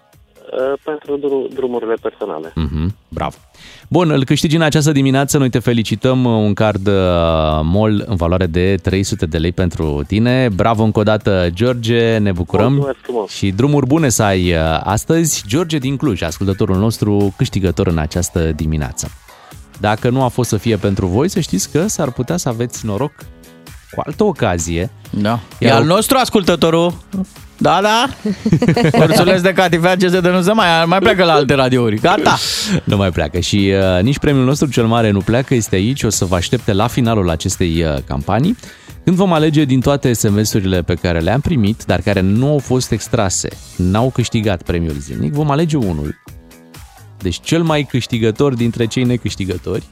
Uh, 0.53 0.79
pentru 0.83 1.17
dru- 1.17 1.47
drumurile 1.53 1.93
personale. 2.01 2.51
Mhm, 2.55 2.95
bravo. 3.07 3.35
Bun, 3.89 4.09
îl 4.09 4.23
câștigi 4.25 4.55
în 4.55 4.61
această 4.61 4.91
dimineață. 4.91 5.37
Noi 5.37 5.49
te 5.49 5.59
felicităm. 5.59 6.25
Un 6.25 6.53
card 6.53 6.87
uh, 6.87 6.93
MOL 7.63 8.03
în 8.07 8.15
valoare 8.15 8.45
de 8.45 8.75
300 8.83 9.25
de 9.25 9.37
lei 9.37 9.51
pentru 9.51 10.03
tine. 10.07 10.49
Bravo 10.55 10.83
încă 10.83 10.99
o 10.99 11.03
dată, 11.03 11.47
George. 11.53 12.17
Ne 12.17 12.31
bucurăm. 12.31 12.71
Mulțumesc 12.73 12.99
frumos. 13.01 13.29
Și 13.31 13.51
drumuri 13.51 13.85
bune 13.85 14.09
să 14.09 14.23
ai 14.23 14.51
uh, 14.53 14.59
astăzi. 14.83 15.43
George 15.47 15.77
din 15.77 15.97
Cluj, 15.97 16.21
ascultătorul 16.21 16.77
nostru, 16.77 17.33
câștigător 17.37 17.87
în 17.87 17.97
această 17.97 18.39
dimineață. 18.55 19.11
Dacă 19.79 20.09
nu 20.09 20.23
a 20.23 20.27
fost 20.27 20.49
să 20.49 20.57
fie 20.57 20.75
pentru 20.77 21.05
voi, 21.05 21.29
să 21.29 21.39
știți 21.39 21.71
că 21.71 21.87
s-ar 21.87 22.11
putea 22.11 22.37
să 22.37 22.49
aveți 22.49 22.85
noroc 22.85 23.11
cu 23.91 24.01
altă 24.05 24.23
ocazie. 24.23 24.89
Da. 25.09 25.39
E 25.59 25.65
Iar 25.67 25.75
al 25.75 25.81
o- 25.81 25.85
nostru 25.85 26.17
ascultătorul. 26.17 26.93
Da, 27.61 27.79
da. 27.81 28.09
Ursuleț 29.03 29.41
de 29.41 29.53
catifea 29.53 29.95
ce 29.95 30.07
se 30.07 30.19
denunță 30.19 30.53
mai, 30.53 30.67
mai 30.85 30.99
pleacă 30.99 31.23
la 31.23 31.33
alte 31.33 31.53
radiouri. 31.53 31.99
Gata. 31.99 32.37
Nu 32.83 32.97
mai 32.97 33.11
pleacă 33.11 33.39
și 33.39 33.73
uh, 33.73 34.03
nici 34.03 34.19
premiul 34.19 34.45
nostru 34.45 34.67
cel 34.67 34.85
mare 34.85 35.11
nu 35.11 35.19
pleacă, 35.19 35.53
este 35.53 35.75
aici, 35.75 36.03
o 36.03 36.09
să 36.09 36.25
vă 36.25 36.35
aștepte 36.35 36.73
la 36.73 36.87
finalul 36.87 37.29
acestei 37.29 37.83
uh, 37.83 37.97
campanii, 38.07 38.57
când 39.03 39.15
vom 39.15 39.33
alege 39.33 39.63
din 39.63 39.79
toate 39.79 40.13
SMS-urile 40.13 40.81
pe 40.81 40.93
care 40.93 41.19
le-am 41.19 41.39
primit, 41.39 41.83
dar 41.85 42.01
care 42.01 42.19
nu 42.19 42.47
au 42.47 42.57
fost 42.57 42.91
extrase, 42.91 43.49
n-au 43.75 44.09
câștigat 44.09 44.61
premiul 44.61 44.95
zilnic, 44.99 45.33
vom 45.33 45.51
alege 45.51 45.77
unul. 45.77 46.21
Deci 47.17 47.39
cel 47.41 47.63
mai 47.63 47.83
câștigător 47.83 48.53
dintre 48.53 48.85
cei 48.85 49.03
necâștigători, 49.03 49.83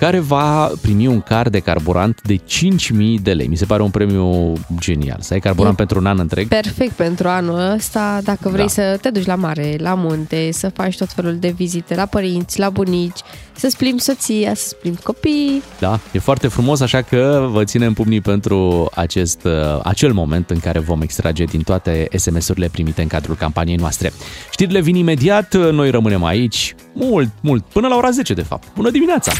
care 0.00 0.18
va 0.18 0.70
primi 0.82 1.06
un 1.06 1.20
car 1.20 1.48
de 1.48 1.58
carburant 1.58 2.20
de 2.22 2.36
5.000 2.36 3.22
de 3.22 3.32
lei. 3.32 3.46
Mi 3.46 3.56
se 3.56 3.64
pare 3.64 3.82
un 3.82 3.90
premiu 3.90 4.52
genial. 4.78 5.18
Să 5.20 5.32
ai 5.32 5.40
carburant 5.40 5.72
E 5.72 5.76
pentru 5.76 5.98
un 5.98 6.06
an 6.06 6.18
întreg. 6.18 6.48
Perfect 6.48 6.92
pentru 6.92 7.28
anul 7.28 7.72
ăsta, 7.74 8.20
dacă 8.22 8.48
vrei 8.48 8.64
Da. 8.64 8.70
să 8.70 8.98
te 9.00 9.10
duci 9.10 9.26
la 9.26 9.34
mare, 9.34 9.76
la 9.78 9.94
munte, 9.94 10.48
să 10.52 10.68
faci 10.68 10.96
tot 10.96 11.12
felul 11.12 11.36
de 11.38 11.48
vizite 11.48 11.94
la 11.94 12.06
părinți, 12.06 12.58
la 12.58 12.70
bunici, 12.70 13.18
să-ți 13.60 13.76
plimbi 13.76 14.00
soția, 14.00 14.54
să-ți 14.54 14.76
plimbi 14.76 15.00
copiii. 15.00 15.62
Da, 15.78 16.00
e 16.12 16.18
foarte 16.18 16.48
frumos, 16.48 16.80
așa 16.80 17.02
că 17.02 17.48
vă 17.50 17.64
ținem 17.64 17.92
pumnii 17.92 18.20
pentru 18.20 18.90
acest, 18.94 19.44
uh, 19.44 19.80
acel 19.82 20.12
moment 20.12 20.50
în 20.50 20.58
care 20.58 20.78
vom 20.78 21.02
extrage 21.02 21.44
din 21.44 21.62
toate 21.62 22.08
SMS-urile 22.16 22.68
primite 22.72 23.02
în 23.02 23.08
cadrul 23.08 23.36
campaniei 23.36 23.76
noastre. 23.76 24.12
Știrile 24.50 24.80
vin 24.80 24.94
imediat, 24.94 25.56
noi 25.72 25.90
rămânem 25.90 26.24
aici 26.24 26.74
mult, 26.92 27.30
mult, 27.40 27.64
până 27.64 27.88
la 27.88 27.96
ora 27.96 28.10
10 28.10 28.34
de 28.34 28.42
fapt. 28.42 28.68
Bună 28.74 28.90
dimineața! 28.90 29.32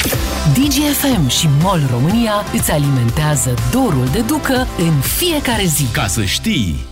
DGFM 0.54 1.28
și 1.28 1.48
MOL 1.62 1.80
România 1.90 2.32
îți 2.52 2.70
alimentează 2.70 3.54
dorul 3.72 4.06
de 4.12 4.20
ducă 4.20 4.66
în 4.78 5.00
fiecare 5.00 5.64
zi. 5.64 5.84
Ca 5.92 6.06
să 6.06 6.24
știi! 6.24 6.89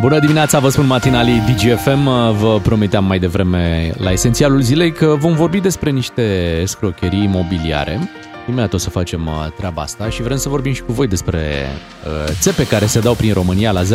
Bună 0.00 0.18
dimineața, 0.18 0.58
vă 0.58 0.68
spun 0.68 0.86
matinalii 0.86 1.40
DGFM. 1.40 2.04
Vă 2.38 2.60
prometeam 2.62 3.04
mai 3.04 3.18
devreme 3.18 3.92
la 3.96 4.10
esențialul 4.10 4.60
zilei 4.60 4.92
că 4.92 5.16
vom 5.18 5.34
vorbi 5.34 5.60
despre 5.60 5.90
niște 5.90 6.62
scrocherii 6.66 7.22
imobiliare. 7.22 8.10
Imediat 8.48 8.72
o 8.72 8.76
să 8.76 8.90
facem 8.90 9.26
uh, 9.26 9.46
treaba 9.56 9.82
asta 9.82 10.08
și 10.08 10.22
vrem 10.22 10.36
să 10.36 10.48
vorbim 10.48 10.72
și 10.72 10.82
cu 10.82 10.92
voi 10.92 11.06
despre 11.06 11.66
uh, 12.06 12.32
țepe 12.40 12.66
care 12.66 12.86
se 12.86 13.00
dau 13.00 13.14
prin 13.14 13.32
România 13.32 13.72
la 13.72 13.82
031402929. 13.82 13.86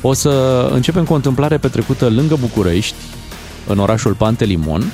O 0.00 0.12
să 0.12 0.68
începem 0.72 1.04
cu 1.04 1.12
o 1.12 1.16
întâmplare 1.16 1.56
petrecută 1.56 2.08
lângă 2.08 2.36
București, 2.40 2.96
în 3.66 3.78
orașul 3.78 4.14
Pantelimon, 4.14 4.84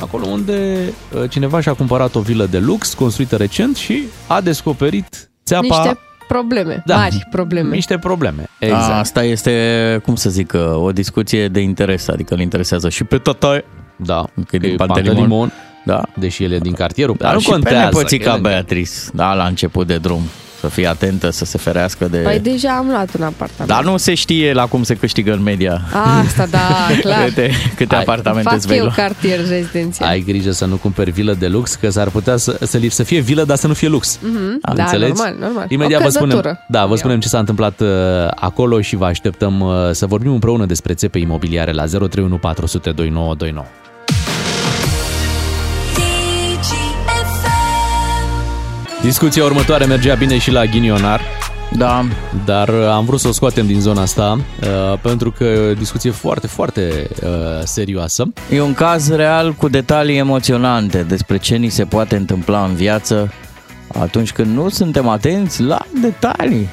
acolo 0.00 0.26
unde 0.26 0.78
uh, 1.14 1.30
cineva 1.30 1.60
și-a 1.60 1.72
cumpărat 1.72 2.14
o 2.14 2.20
vilă 2.20 2.46
de 2.46 2.58
lux 2.58 2.94
construită 2.94 3.36
recent 3.36 3.76
și 3.76 4.02
a 4.26 4.40
descoperit 4.40 5.30
țeapa... 5.44 5.82
Niște 5.82 5.98
probleme, 6.28 6.82
Da. 6.86 6.96
mari 6.96 7.26
probleme. 7.30 7.74
Niște 7.74 7.98
probleme, 7.98 8.48
Exact. 8.58 8.80
exact. 8.82 9.00
Asta 9.00 9.24
este, 9.24 10.00
cum 10.04 10.14
să 10.14 10.30
zic, 10.30 10.52
o 10.74 10.92
discuție 10.92 11.48
de 11.48 11.60
interes, 11.60 12.08
adică 12.08 12.34
îl 12.34 12.40
interesează 12.40 12.88
și 12.88 13.04
pe 13.04 13.18
tata, 13.18 13.60
Da, 13.96 14.24
că 14.46 14.56
e 14.56 14.58
din 14.58 14.60
că 14.60 14.66
e 14.66 14.74
Pantelimon. 14.74 15.14
Pantelimon, 15.14 15.52
da, 15.84 16.02
deși 16.14 16.44
el 16.44 16.52
e 16.52 16.58
din 16.58 16.72
cartierul, 16.72 17.16
dar 17.18 17.34
nu 17.34 17.40
și 17.40 17.48
contează. 17.48 17.76
pe 17.78 17.84
nepoțica 17.84 18.24
că 18.24 18.28
e 18.30 18.32
lângă. 18.32 18.48
Beatrice, 18.48 18.90
da, 19.12 19.34
la 19.34 19.44
început 19.44 19.86
de 19.86 19.96
drum, 19.96 20.20
să 20.60 20.68
fie 20.68 20.86
atentă, 20.86 21.30
să 21.30 21.44
se 21.44 21.58
ferească 21.58 22.08
de... 22.10 22.18
Păi 22.18 22.38
deja 22.38 22.70
am 22.76 22.86
luat 22.88 23.14
un 23.18 23.22
apartament. 23.24 23.68
Dar 23.68 23.84
nu 23.84 23.96
se 23.96 24.14
știe 24.14 24.52
la 24.52 24.66
cum 24.66 24.82
se 24.82 24.94
câștigă 24.94 25.32
în 25.32 25.42
media. 25.42 25.80
Asta, 26.24 26.46
da, 26.50 26.58
clar. 27.00 27.24
Câte, 27.24 27.50
câte 27.76 27.94
Hai, 27.94 28.02
apartamente 28.04 28.54
îți 28.54 28.60
Fac 28.60 28.68
vei 28.68 28.78
eu 28.78 28.84
lua. 28.84 28.92
cartier 28.94 29.38
rezidențial. 29.48 30.08
Ai 30.08 30.20
grijă 30.20 30.50
să 30.50 30.64
nu 30.64 30.76
cumperi 30.76 31.10
vilă 31.10 31.34
de 31.34 31.46
lux, 31.48 31.74
că 31.74 31.90
s-ar 31.90 32.08
putea 32.08 32.36
să, 32.36 32.58
să, 32.62 32.76
li- 32.78 32.88
să 32.88 33.02
fie 33.02 33.20
vilă, 33.20 33.44
dar 33.44 33.56
să 33.56 33.66
nu 33.66 33.72
fie 33.74 33.88
lux. 33.88 34.18
Mhm, 34.22 34.58
Am 34.62 34.74
da, 34.74 34.82
înțeles? 34.82 35.08
normal, 35.08 35.36
normal. 35.40 35.64
Imediat 35.68 36.00
O 36.00 36.04
vă 36.04 36.10
spunem, 36.10 36.28
căzătură. 36.36 36.64
da, 36.68 36.86
vă 36.86 36.96
spunem 36.96 37.20
ce 37.20 37.28
s-a 37.28 37.38
întâmplat 37.38 37.80
uh, 37.80 37.88
acolo 38.34 38.80
și 38.80 38.96
vă 38.96 39.04
așteptăm 39.04 39.60
uh, 39.60 39.72
să 39.90 40.06
vorbim 40.06 40.32
împreună 40.32 40.66
despre 40.66 40.94
țepe 40.94 41.18
imobiliare 41.18 41.72
la 41.72 41.84
031402929. 41.84 41.88
Discuția 49.02 49.44
următoare 49.44 49.84
mergea 49.84 50.14
bine 50.14 50.38
și 50.38 50.50
la 50.50 50.64
ghinionar, 50.64 51.20
Da, 51.76 52.04
dar 52.44 52.68
uh, 52.68 52.88
am 52.90 53.04
vrut 53.04 53.20
să 53.20 53.28
o 53.28 53.32
scoatem 53.32 53.66
din 53.66 53.80
zona 53.80 54.02
asta 54.02 54.38
uh, 54.62 54.98
pentru 55.00 55.30
că 55.30 55.44
e 55.44 55.70
o 55.70 55.74
discuție 55.74 56.10
foarte, 56.10 56.46
foarte 56.46 57.08
uh, 57.22 57.28
serioasă. 57.64 58.32
e 58.50 58.60
un 58.60 58.74
caz 58.74 59.10
real 59.10 59.52
cu 59.52 59.68
detalii 59.68 60.16
emoționante 60.16 61.02
despre 61.02 61.36
ce 61.36 61.56
ni 61.56 61.68
se 61.68 61.84
poate 61.84 62.16
întâmpla 62.16 62.64
în 62.64 62.74
viață 62.74 63.32
atunci 63.98 64.32
când 64.32 64.54
nu 64.56 64.68
suntem 64.68 65.08
atenți 65.08 65.62
la 65.62 65.78
detalii. 66.00 66.68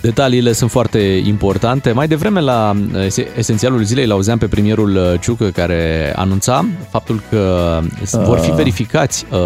Detaliile 0.00 0.52
sunt 0.52 0.70
foarte 0.70 0.98
importante. 1.24 1.92
Mai 1.92 2.08
devreme 2.08 2.40
la 2.40 2.76
uh, 2.94 3.04
ese- 3.04 3.28
esențialul 3.36 3.82
zilei 3.82 4.06
l-auzeam 4.06 4.38
pe 4.38 4.46
premierul 4.46 4.96
uh, 4.96 5.20
Ciucă 5.20 5.44
care 5.50 6.12
anunța 6.16 6.66
faptul 6.90 7.22
că 7.30 7.78
uh, 8.02 8.10
vor 8.24 8.38
fi 8.38 8.50
verificați 8.50 9.24
uh, 9.30 9.38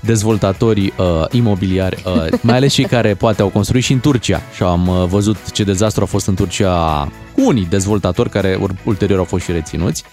dezvoltatorii 0.00 0.92
uh, 0.98 1.24
imobiliari, 1.30 2.02
uh, 2.06 2.38
mai 2.40 2.56
ales 2.56 2.72
cei 2.72 2.84
care 2.84 3.14
poate 3.24 3.42
au 3.42 3.48
construit 3.48 3.84
și 3.84 3.92
în 3.92 4.00
Turcia. 4.00 4.40
Și 4.54 4.62
am 4.62 4.88
uh, 4.88 5.04
văzut 5.08 5.50
ce 5.52 5.64
dezastru 5.64 6.02
a 6.02 6.06
fost 6.06 6.26
în 6.26 6.34
Turcia 6.34 7.04
cu 7.34 7.46
unii 7.46 7.66
dezvoltatori 7.70 8.30
care 8.30 8.58
ur- 8.60 8.74
ulterior 8.84 9.18
au 9.18 9.24
fost 9.24 9.44
și 9.44 9.52
reținuți. 9.52 10.04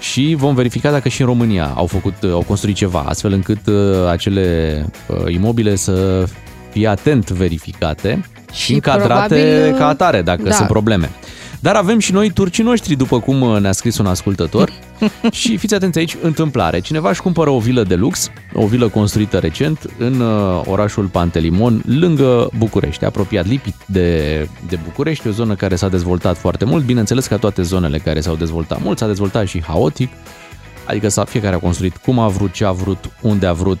Și 0.00 0.34
vom 0.38 0.54
verifica 0.54 0.90
dacă 0.90 1.08
și 1.08 1.20
în 1.20 1.26
România 1.26 1.72
au 1.74 1.86
făcut, 1.86 2.14
uh, 2.22 2.30
au 2.32 2.42
construit 2.46 2.76
ceva, 2.76 3.04
astfel 3.08 3.32
încât 3.32 3.66
uh, 3.66 3.74
acele 4.10 4.86
uh, 5.06 5.32
imobile 5.32 5.76
să 5.76 6.24
fie 6.70 6.86
atent 6.88 7.30
verificate 7.30 8.24
și, 8.52 8.62
Și 8.62 8.72
încadrate 8.72 9.34
probabil, 9.34 9.78
ca 9.78 9.88
atare 9.88 10.22
dacă 10.22 10.42
da. 10.42 10.52
sunt 10.52 10.68
probleme. 10.68 11.10
Dar 11.62 11.74
avem 11.74 11.98
și 11.98 12.12
noi 12.12 12.30
turcii 12.30 12.64
noștri, 12.64 12.94
după 12.94 13.20
cum 13.20 13.40
uh, 13.40 13.60
ne-a 13.60 13.72
scris 13.72 13.98
un 13.98 14.06
ascultător. 14.06 14.72
și 15.40 15.56
fiți 15.56 15.74
atenți 15.74 15.98
aici, 15.98 16.16
întâmplare. 16.22 16.80
Cineva 16.80 17.08
își 17.08 17.22
cumpără 17.22 17.50
o 17.50 17.58
vilă 17.58 17.82
de 17.82 17.94
lux, 17.94 18.30
o 18.52 18.66
vilă 18.66 18.88
construită 18.88 19.38
recent 19.38 19.90
în 19.98 20.20
uh, 20.20 20.60
orașul 20.64 21.06
Pantelimon, 21.06 21.82
lângă 21.86 22.50
București, 22.58 23.04
apropiat 23.04 23.46
lipit 23.46 23.74
de, 23.86 24.48
de 24.68 24.78
București, 24.84 25.28
o 25.28 25.30
zonă 25.30 25.54
care 25.54 25.74
s-a 25.74 25.88
dezvoltat 25.88 26.36
foarte 26.36 26.64
mult. 26.64 26.84
Bineînțeles 26.84 27.26
că 27.26 27.36
toate 27.36 27.62
zonele 27.62 27.98
care 27.98 28.20
s-au 28.20 28.34
dezvoltat 28.34 28.82
mult, 28.82 28.98
s-a 28.98 29.06
dezvoltat 29.06 29.46
și 29.46 29.62
haotic. 29.62 30.10
Adică 30.86 31.08
s-a, 31.08 31.24
fiecare 31.24 31.54
a 31.54 31.58
construit 31.58 31.96
cum 31.96 32.18
a 32.18 32.28
vrut, 32.28 32.52
ce 32.52 32.64
a 32.64 32.72
vrut, 32.72 33.10
unde 33.20 33.46
a 33.46 33.52
vrut. 33.52 33.80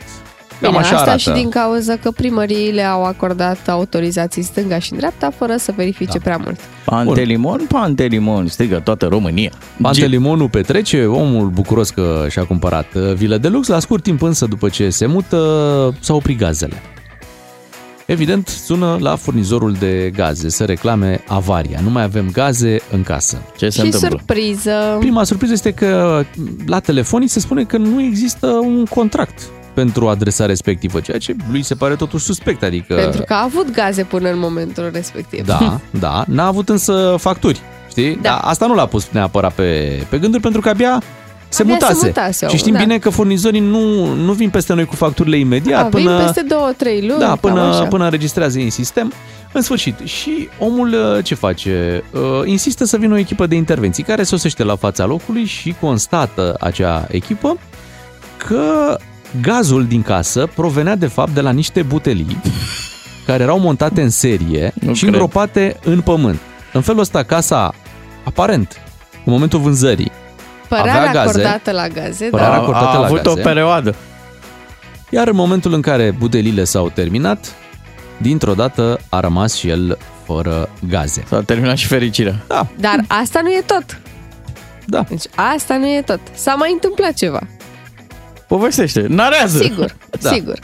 Cam 0.62 0.70
Bine, 0.70 0.82
așa 0.82 0.92
asta 0.94 1.02
arată. 1.10 1.18
și 1.18 1.30
din 1.30 1.48
cauza 1.50 1.96
că 1.96 2.10
primăriile 2.10 2.82
au 2.82 3.04
acordat 3.04 3.68
autorizații 3.68 4.42
stânga 4.42 4.78
și 4.78 4.92
în 4.92 4.98
dreapta 4.98 5.30
fără 5.36 5.56
să 5.58 5.72
verifice 5.76 6.12
Da. 6.18 6.18
prea 6.22 6.36
mult. 6.44 6.58
Pantelimon, 6.84 7.60
Pantelimon, 7.68 8.46
strigă 8.46 8.80
toată 8.84 9.06
România. 9.06 9.50
Pantelimonul 9.82 10.48
petrece, 10.48 11.04
omul 11.04 11.48
bucuros 11.48 11.90
că 11.90 12.26
și-a 12.30 12.44
cumpărat 12.44 12.86
uh, 12.94 13.12
vilă 13.14 13.36
de 13.38 13.48
lux, 13.48 13.66
la 13.66 13.78
scurt 13.78 14.02
timp 14.02 14.22
însă 14.22 14.46
după 14.46 14.68
ce 14.68 14.90
se 14.90 15.06
mută 15.06 15.38
s-au 16.00 16.16
oprit 16.16 16.38
gazele. 16.38 16.82
Evident, 18.06 18.48
sună 18.48 18.96
la 19.00 19.16
furnizorul 19.16 19.72
de 19.72 20.10
gaze 20.14 20.48
să 20.48 20.64
reclame 20.64 21.24
avaria. 21.26 21.80
Nu 21.82 21.90
mai 21.90 22.02
avem 22.02 22.30
gaze 22.32 22.80
în 22.92 23.02
casă. 23.02 23.42
Ce 23.56 23.68
se 23.68 23.78
și 23.80 23.84
întâmplă? 23.84 24.08
surpriză, 24.08 24.96
Prima 24.98 25.24
surpriză 25.24 25.52
este 25.52 25.70
că 25.70 26.22
la 26.66 26.78
telefon 26.80 27.20
îi 27.20 27.28
se 27.28 27.40
spune 27.40 27.64
că 27.64 27.76
nu 27.76 28.02
există 28.02 28.46
un 28.46 28.84
contract 28.84 29.42
pentru 29.74 30.08
adresa 30.08 30.46
respectivă, 30.46 31.00
ceea 31.00 31.18
ce 31.18 31.36
lui 31.50 31.62
se 31.62 31.74
pare 31.74 31.94
totuși 31.94 32.24
suspect, 32.24 32.62
adică... 32.62 32.94
pentru 32.94 33.22
că 33.22 33.32
a 33.32 33.42
avut 33.42 33.70
gaze 33.70 34.02
până 34.02 34.30
în 34.30 34.38
momentul 34.38 34.90
respectiv. 34.92 35.46
Da, 35.46 35.80
da, 35.90 36.24
n-a 36.26 36.46
avut 36.46 36.68
însă 36.68 37.14
facturi, 37.18 37.60
știi? 37.88 38.14
Da. 38.14 38.20
Dar 38.22 38.40
asta 38.42 38.66
nu 38.66 38.74
l-a 38.74 38.86
pus 38.86 39.08
neapărat 39.10 39.52
pe, 39.52 40.02
pe 40.08 40.18
gânduri 40.18 40.42
pentru 40.42 40.60
că 40.60 40.68
abia 40.68 41.02
se 41.48 41.62
Abia 41.62 41.74
se 41.74 41.84
mutase. 41.84 42.06
mutase 42.06 42.48
și 42.48 42.56
știm 42.56 42.74
omul, 42.74 42.78
da. 42.78 42.86
bine 42.86 42.98
că 42.98 43.10
furnizorii 43.10 43.60
nu, 43.60 44.14
nu 44.14 44.32
vin 44.32 44.50
peste 44.50 44.74
noi 44.74 44.84
cu 44.84 44.94
facturile 44.94 45.38
imediat 45.38 45.82
Da, 45.82 45.88
până, 45.88 46.16
vin 46.16 46.24
peste 46.24 46.42
două, 46.48 46.72
trei 46.76 47.06
luni, 47.06 47.18
da, 47.18 47.26
cam 47.26 47.36
până, 47.36 47.60
așa. 47.60 47.84
până 47.84 48.04
înregistrează 48.04 48.58
ei 48.58 48.64
în 48.64 48.70
sistem. 48.70 49.12
În 49.52 49.60
sfârșit, 49.60 49.98
și 50.04 50.48
omul 50.58 50.88
uh, 50.88 51.24
ce 51.24 51.34
face? 51.34 52.04
Uh, 52.10 52.20
Insistă 52.44 52.84
să 52.84 52.96
vină 52.96 53.14
o 53.14 53.18
echipă 53.18 53.46
de 53.46 53.54
intervenții 53.54 54.02
care 54.02 54.22
sosește 54.22 54.64
la 54.64 54.76
fața 54.76 55.04
locului 55.04 55.44
și 55.44 55.74
constată 55.80 56.56
acea 56.60 57.06
echipă 57.10 57.58
că 58.36 58.96
gazul 59.40 59.86
din 59.86 60.02
casă 60.02 60.48
provenea 60.54 60.94
de 60.96 61.06
fapt 61.06 61.30
de 61.30 61.40
la 61.40 61.50
niște 61.50 61.82
butelii 61.82 62.40
care 63.26 63.42
erau 63.42 63.58
montate 63.58 64.02
în 64.02 64.10
serie 64.10 64.72
Nu 64.74 64.94
și 64.94 65.00
cred. 65.00 65.12
îngropate 65.12 65.76
în 65.84 66.00
pământ. 66.00 66.38
În 66.72 66.80
felul 66.80 67.00
ăsta, 67.00 67.22
casa, 67.22 67.74
aparent, 68.24 68.80
în 69.24 69.32
momentul 69.32 69.58
vânzării, 69.60 70.10
Părea 70.68 70.82
avea 70.96 71.12
gaze. 71.12 71.26
racordată 71.42 71.70
la 71.70 71.88
gaze, 71.88 72.24
Părea 72.30 72.46
da. 72.46 72.52
A, 72.52 72.56
racortate 72.56 72.96
a 72.96 72.98
la 72.98 73.06
avut 73.06 73.22
gaze. 73.22 73.40
o 73.40 73.42
perioadă. 73.42 73.94
iar 75.10 75.28
în 75.28 75.34
momentul 75.36 75.72
în 75.72 75.80
care 75.80 76.14
butelile 76.18 76.64
s-au 76.64 76.88
terminat, 76.88 77.54
dintr-o 78.16 78.54
dată 78.54 79.00
a 79.08 79.20
rămas 79.20 79.54
și 79.54 79.68
el 79.68 79.98
fără 80.24 80.68
gaze. 80.88 81.24
S-a 81.28 81.40
terminat 81.42 81.76
și 81.76 81.86
fericirea. 81.86 82.34
Da, 82.46 82.66
Dar 82.76 83.04
asta 83.06 83.40
nu 83.42 83.48
e 83.50 83.62
tot. 83.66 84.00
da. 84.86 85.04
Deci 85.08 85.24
asta 85.34 85.76
nu 85.76 85.86
e 85.86 86.02
tot. 86.06 86.20
S-a 86.34 86.54
mai 86.54 86.70
întâmplat 86.72 87.12
ceva. 87.12 87.40
Povestește, 88.48 89.04
narează. 89.08 89.62
Sigur, 89.62 89.96
Da. 90.20 90.30
sigur. 90.30 90.58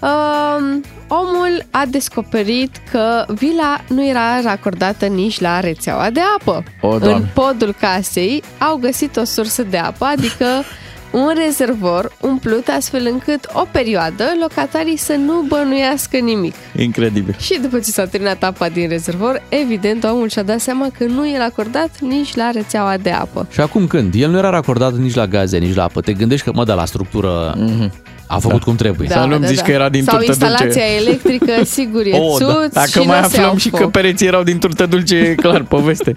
Um, 0.00 0.84
omul 1.08 1.64
a 1.70 1.82
descoperit 1.88 2.76
că 2.90 3.24
vila 3.28 3.80
nu 3.88 4.06
era 4.08 4.40
racordată 4.40 5.06
nici 5.06 5.40
la 5.40 5.60
rețeaua 5.60 6.10
de 6.10 6.20
apă. 6.38 6.62
O, 6.80 6.88
în 6.88 6.98
Doamne. 6.98 7.30
podul 7.34 7.74
casei 7.80 8.42
au 8.58 8.76
găsit 8.76 9.16
o 9.16 9.24
sursă 9.24 9.62
de 9.62 9.76
apă, 9.78 10.04
adică 10.04 10.46
un 11.12 11.32
rezervor 11.44 12.12
umplut 12.20 12.68
astfel 12.68 13.08
încât 13.10 13.50
o 13.52 13.66
perioadă 13.70 14.24
locatarii 14.40 14.96
să 14.96 15.12
nu 15.12 15.44
bănuiască 15.48 16.16
nimic. 16.16 16.54
Incredibil. 16.76 17.36
Și 17.38 17.58
după 17.62 17.78
ce 17.78 17.90
s-a 17.90 18.06
terminat 18.06 18.42
apa 18.42 18.68
din 18.68 18.88
rezervor, 18.88 19.42
evident 19.48 20.04
omul 20.04 20.28
și-a 20.28 20.42
dat 20.42 20.60
seama 20.60 20.88
că 20.98 21.04
nu 21.04 21.26
e 21.26 21.38
acordat 21.38 21.90
nici 22.00 22.34
la 22.34 22.50
rețeaua 22.50 22.96
de 22.96 23.10
apă. 23.10 23.46
Și 23.50 23.60
acum 23.60 23.86
când? 23.86 24.14
El 24.14 24.30
nu 24.30 24.38
era 24.38 24.50
racordat 24.50 24.94
nici 24.94 25.14
la 25.14 25.26
gaze, 25.26 25.58
nici 25.58 25.74
la 25.74 25.82
apă. 25.82 26.00
Te 26.00 26.12
gândești 26.12 26.44
că, 26.44 26.52
mă, 26.54 26.64
da, 26.64 26.74
la 26.74 26.84
structură... 26.84 27.54
Mhm. 27.58 27.92
A 28.32 28.38
făcut 28.38 28.62
cum 28.62 28.74
trebuie. 28.76 29.08
Să 29.08 29.18
nu-mi 29.28 29.46
zici 29.46 29.60
că 29.60 29.70
era 29.70 29.88
din 29.88 30.02
Sau 30.04 30.16
turtă 30.18 30.32
dulce. 30.36 30.46
instalația 30.54 30.82
electrică, 31.00 31.52
sigur, 31.76 32.02
e 32.04 32.10
O, 32.12 32.36
da. 32.38 32.44
țuț 32.46 32.72
Dacă 32.72 32.88
și 32.88 32.98
mai 32.98 33.06
nu 33.06 33.12
se 33.12 33.18
aflăm 33.36 33.42
iau 33.44 33.56
și 33.56 33.68
foc. 33.68 33.80
că 33.80 33.86
pereții 33.88 34.26
erau 34.26 34.42
din 34.42 34.58
turtă 34.58 34.86
dulce, 34.86 35.16
e 35.16 35.34
clar, 35.34 35.62
poveste. 35.76 36.12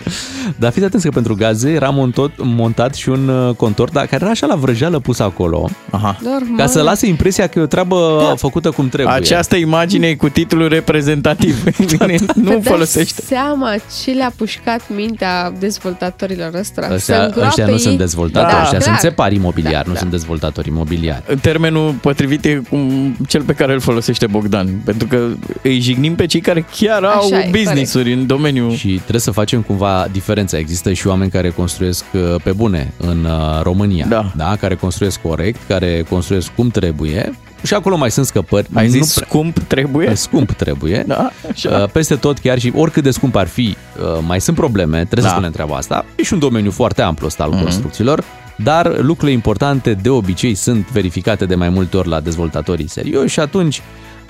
Dar 0.55 0.71
fiți 0.71 0.85
atenți 0.85 1.05
că 1.05 1.11
pentru 1.11 1.35
gaze 1.35 1.69
era 1.69 1.89
montat, 1.89 2.31
montat 2.37 2.95
și 2.95 3.09
un 3.09 3.27
uh, 3.27 3.55
contor, 3.55 3.89
dar 3.89 4.05
care 4.05 4.21
era 4.21 4.31
așa 4.31 4.45
la 4.47 4.55
vrăjeală 4.55 4.99
pus 4.99 5.19
acolo, 5.19 5.69
Aha. 5.89 6.17
Normal. 6.23 6.57
ca 6.57 6.65
să 6.65 6.81
lase 6.81 7.07
impresia 7.07 7.47
că 7.47 7.59
e 7.59 7.61
o 7.61 7.65
treabă 7.65 8.23
da. 8.27 8.35
făcută 8.35 8.69
cum 8.71 8.89
trebuie. 8.89 9.15
Această 9.15 9.55
imagine 9.55 10.07
e 10.07 10.15
cu 10.15 10.29
titlul 10.29 10.67
reprezentativ. 10.67 11.63
Bine, 11.97 12.15
nu 12.35 12.43
Vă 12.43 12.53
dați 12.53 12.67
folosește. 12.69 13.21
seama 13.25 13.75
ce 14.03 14.11
le-a 14.11 14.31
pușcat 14.37 14.81
mintea 14.95 15.53
dezvoltatorilor 15.59 16.51
ăstora? 16.59 16.87
Să 16.87 16.93
Ăștia, 16.93 17.23
îngroape 17.23 17.47
ăștia 17.47 17.65
nu 17.65 17.71
ei- 17.71 17.79
sunt 17.79 17.97
dezvoltatori, 17.97 18.51
Da, 18.53 18.61
ăștia 18.61 18.77
clar. 18.77 18.81
sunt 18.97 18.97
țepari 19.11 19.35
imobiliari, 19.35 19.75
Da, 19.83 19.87
nu 19.87 19.93
da. 19.93 19.99
sunt 19.99 20.11
dezvoltatori 20.11 20.67
imobiliari. 20.67 21.23
Termenul 21.41 21.91
potrivit 22.03 22.45
e 22.45 22.61
cum 22.69 23.15
cel 23.27 23.41
pe 23.41 23.53
care 23.53 23.73
îl 23.73 23.79
folosește 23.79 24.27
Bogdan, 24.27 24.67
pentru 24.85 25.07
că 25.07 25.27
îi 25.61 25.79
jignim 25.79 26.15
pe 26.15 26.25
cei 26.25 26.41
care 26.41 26.65
chiar 26.77 27.03
au 27.03 27.25
Așa 27.25 27.39
e, 27.39 27.49
business-uri 27.51 28.13
în 28.13 28.25
domeniu. 28.27 28.71
Și 28.73 28.87
trebuie 28.99 29.19
să 29.21 29.31
facem 29.31 29.61
cumva 29.61 30.07
diferența. 30.11 30.57
Există 30.57 30.93
și 30.93 31.07
oameni 31.07 31.31
care 31.31 31.49
construiesc 31.49 32.03
uh, 32.13 32.35
pe 32.43 32.51
bune 32.51 32.93
în 32.97 33.23
uh, 33.25 33.61
România, 33.61 34.05
Da. 34.09 34.31
Da? 34.35 34.55
care 34.55 34.75
construiesc 34.75 35.21
corect, 35.21 35.59
care 35.67 36.05
construiesc 36.09 36.51
cum 36.55 36.69
trebuie 36.69 37.33
și 37.65 37.73
acolo 37.73 37.97
mai 37.97 38.11
sunt 38.11 38.25
scăpări. 38.25 38.67
Ai 38.73 38.85
Nu 38.85 38.91
zis 38.91 39.13
prea- 39.13 39.27
scump 39.29 39.59
trebuie? 39.59 40.15
Scump 40.15 40.51
trebuie. 40.51 41.03
Da, 41.07 41.29
așa. 41.51 41.69
Uh, 41.83 41.89
Peste 41.89 42.15
tot, 42.15 42.37
chiar 42.39 42.59
și 42.59 42.71
oricât 42.75 43.03
de 43.03 43.11
scump 43.11 43.35
ar 43.35 43.47
fi, 43.47 43.75
uh, 43.99 44.19
mai 44.27 44.41
sunt 44.41 44.55
probleme, 44.55 44.97
trebuie 44.97 45.21
Da. 45.21 45.27
să 45.27 45.33
spunem 45.33 45.51
treaba 45.51 45.75
asta. 45.75 46.05
E 46.15 46.23
și 46.23 46.33
un 46.33 46.39
domeniu 46.39 46.71
foarte 46.71 47.01
amplu 47.01 47.25
ăsta 47.25 47.43
al 47.43 47.49
Mhm. 47.49 47.61
construcțiilor, 47.61 48.23
dar 48.55 48.97
lucrurile 48.99 49.31
importante 49.31 49.93
de 49.93 50.09
obicei 50.09 50.55
sunt 50.55 50.91
verificate 50.91 51.45
de 51.45 51.55
mai 51.55 51.69
multe 51.69 51.97
ori 51.97 52.07
la 52.07 52.19
dezvoltatorii 52.19 52.89
serioși 52.89 53.33
și 53.33 53.39
atunci 53.39 53.81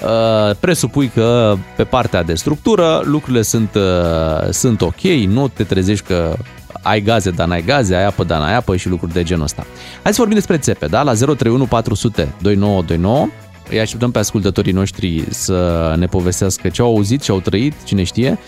uh, 0.04 0.56
presupui 0.60 1.08
că 1.08 1.56
pe 1.76 1.84
partea 1.84 2.24
de 2.24 2.34
structură 2.34 3.02
lucrurile 3.04 3.42
sunt, 3.42 3.76
uh, 3.76 4.50
sunt 4.50 4.82
ok, 4.82 5.02
nu 5.28 5.48
te 5.48 5.64
trezești 5.64 6.06
că 6.06 6.36
ai 6.82 7.02
gaze, 7.02 7.30
dar 7.30 7.48
n-ai 7.48 7.62
gaze, 7.62 7.96
ai 7.96 8.06
apă, 8.06 8.24
dar 8.24 8.40
n-ai 8.40 8.56
apă 8.56 8.76
și 8.76 8.90
lucruri 8.90 9.14
de 9.14 9.24
genul 9.24 9.44
ăsta. 9.44 9.66
Hai 10.04 10.12
să 10.12 10.18
vorbim 10.18 10.36
despre 10.36 10.58
țepe, 10.58 10.86
da? 10.86 11.04
La 11.04 11.14
031 11.14 11.66
400 11.66 12.34
2929 12.42 13.28
îi 13.70 13.80
așteptăm 13.80 14.12
pe 14.12 14.20
ascultătorii 14.20 14.72
noștri 14.72 15.24
să 15.30 15.94
ne 15.98 16.06
povestească 16.06 16.70
ce 16.70 16.82
au 16.82 16.88
auzit, 16.88 17.22
ce 17.22 17.32
au 17.32 17.40
trăit, 17.40 17.74
cine 17.84 18.04
știe. 18.04 18.40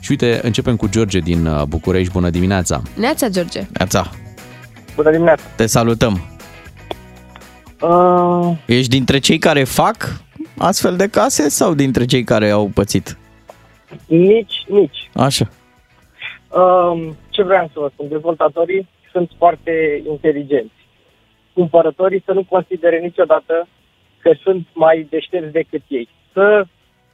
Și 0.00 0.10
uite, 0.10 0.40
începem 0.42 0.76
cu 0.76 0.88
George 0.88 1.18
din 1.18 1.46
uh, 1.46 1.62
București. 1.62 2.12
Bună 2.12 2.30
dimineața! 2.30 2.82
Neața, 2.96 3.28
George. 3.28 3.66
Neața, 3.72 4.10
Bună 4.96 5.10
dimineața. 5.10 5.42
te 5.56 5.66
salutăm. 5.66 6.12
Uh, 7.80 8.56
Ești 8.66 8.88
dintre 8.88 9.18
cei 9.18 9.38
care 9.38 9.64
fac 9.64 9.96
astfel 10.58 10.96
de 10.96 11.08
case 11.08 11.48
sau 11.48 11.74
dintre 11.74 12.04
cei 12.04 12.24
care 12.24 12.50
au 12.50 12.70
pățit? 12.74 13.16
nici, 14.06 14.64
nici. 14.68 15.10
Așa. 15.14 15.48
Uh, 16.50 17.08
ce 17.30 17.42
vreau 17.42 17.66
să 17.72 17.78
vă 17.80 17.88
spun? 17.92 18.08
Dezvoltatorii 18.08 18.88
sunt 19.12 19.30
foarte 19.38 20.02
inteligenți. 20.08 20.74
Cumpărătorii 21.52 22.22
să 22.24 22.32
nu 22.32 22.44
considere 22.44 22.98
niciodată 22.98 23.68
că 24.18 24.32
sunt 24.42 24.66
mai 24.72 25.06
deștepți 25.10 25.52
decât 25.52 25.82
ei. 25.88 26.08
Să 26.32 26.64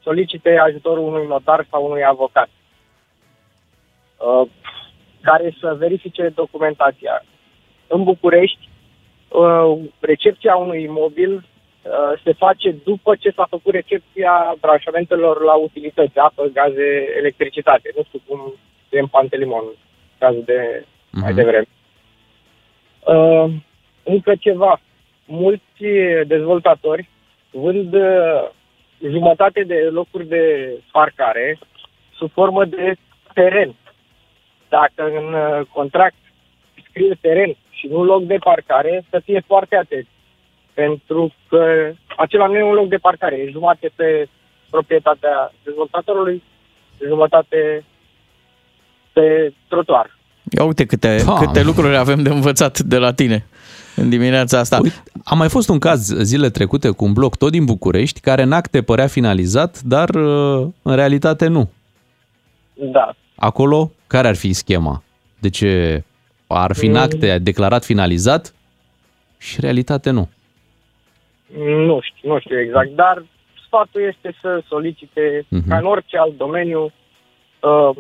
solicite 0.03 0.57
ajutorul 0.57 1.05
unui 1.05 1.27
notar 1.27 1.67
sau 1.71 1.85
unui 1.85 2.05
avocat 2.05 2.49
uh, 4.19 4.49
care 5.21 5.57
să 5.61 5.77
verifice 5.79 6.33
documentația. 6.35 7.25
În 7.89 8.05
București, 8.05 8.69
uh, 9.29 9.79
recepția 10.01 10.57
unui 10.57 10.83
imobil 10.83 11.33
uh, 11.35 12.21
se 12.25 12.33
face 12.33 12.71
după 12.85 13.17
ce 13.17 13.31
s-a 13.31 13.47
făcut 13.51 13.73
recepția 13.73 14.55
branșamentelor 14.61 15.43
la 15.43 15.55
utilități, 15.55 16.19
apă, 16.19 16.51
gaze, 16.53 17.15
electricitate. 17.19 17.93
Nu 17.97 18.03
știu 18.03 18.21
cum 18.27 18.55
e 18.91 18.99
în 18.99 19.07
Pantelimon, 19.07 19.65
în 19.65 19.75
cazul 20.19 20.43
de 20.47 20.85
mai 21.11 21.33
Mhm. 21.33 21.35
devreme. 21.35 21.67
Uh, 23.07 23.51
încă 24.03 24.35
ceva. 24.35 24.81
Mulți 25.25 25.83
dezvoltatori 26.27 27.09
vând 27.51 27.95
uh, 27.95 28.49
jumătate 29.11 29.63
de 29.63 29.75
locuri 29.75 30.27
de 30.27 30.71
parcare 30.93 31.59
sub 32.17 32.31
formă 32.33 32.65
de 32.65 32.95
teren. 33.35 33.75
Dacă 34.69 35.05
în 35.05 35.35
uh, 35.35 35.67
contract 35.73 36.17
scrie 36.89 37.19
teren 37.21 37.57
și 37.79 37.87
nu 37.87 38.05
loc 38.05 38.23
de 38.25 38.39
parcare, 38.45 39.05
să 39.11 39.21
fie 39.25 39.43
foarte 39.47 39.77
atent. 39.77 40.07
Pentru 40.75 41.35
că 41.49 41.63
acela 42.17 42.47
nu 42.47 42.57
e 42.57 42.63
un 42.63 42.75
loc 42.75 42.89
de 42.89 42.97
parcare, 42.97 43.37
e 43.37 43.51
jumate 43.51 43.91
pe 43.95 44.29
proprietatea 44.71 45.53
dezvoltatorului, 45.65 46.43
jumătate 47.07 47.85
pe 49.13 49.53
trotuar. 49.69 50.17
Ia 50.57 50.65
uite 50.65 50.87
câte, 50.87 51.23
Da. 51.27 51.35
câte 51.35 51.63
lucruri 51.63 51.97
avem 51.97 52.23
de 52.23 52.29
învățat 52.29 52.79
de 52.79 52.99
la 52.99 53.13
tine 53.13 53.47
în 53.97 54.09
dimineața 54.09 54.59
asta. 54.59 54.79
Uite, 54.83 55.03
a 55.25 55.35
mai 55.35 55.49
fost 55.49 55.69
un 55.69 55.79
caz 55.79 56.15
zile 56.23 56.51
trecute 56.51 56.91
cu 56.91 57.05
un 57.05 57.13
bloc 57.13 57.37
tot 57.37 57.51
din 57.51 57.65
București, 57.65 58.21
care 58.21 58.43
în 58.43 58.53
acte 58.53 58.83
părea 58.83 59.07
finalizat, 59.07 59.81
dar 59.81 60.09
uh, 60.09 60.67
în 60.83 60.95
realitate 60.95 61.47
nu. 61.47 61.71
Da. 62.75 63.15
Acolo, 63.37 63.93
care 64.07 64.29
ar 64.29 64.37
fi 64.37 64.53
schema? 64.53 65.03
De 65.39 65.49
ce 65.51 66.03
ar 66.57 66.75
fi 66.75 66.87
în 66.87 66.97
acte 66.97 67.39
declarat 67.39 67.85
finalizat 67.85 68.55
și 69.39 69.55
în 69.57 69.61
realitate 69.65 70.11
nu? 70.11 70.29
Nu 71.87 72.01
știu, 72.03 72.33
nu 72.33 72.39
știu 72.41 72.61
exact, 72.61 72.91
dar 72.95 73.25
sfatul 73.67 74.03
este 74.15 74.37
să 74.41 74.63
solicite, 74.69 75.47
Mhm. 75.49 75.69
ca 75.69 75.77
în 75.79 75.85
orice 75.87 76.17
alt 76.19 76.37
domeniu, 76.37 76.85
uh, 77.63 77.97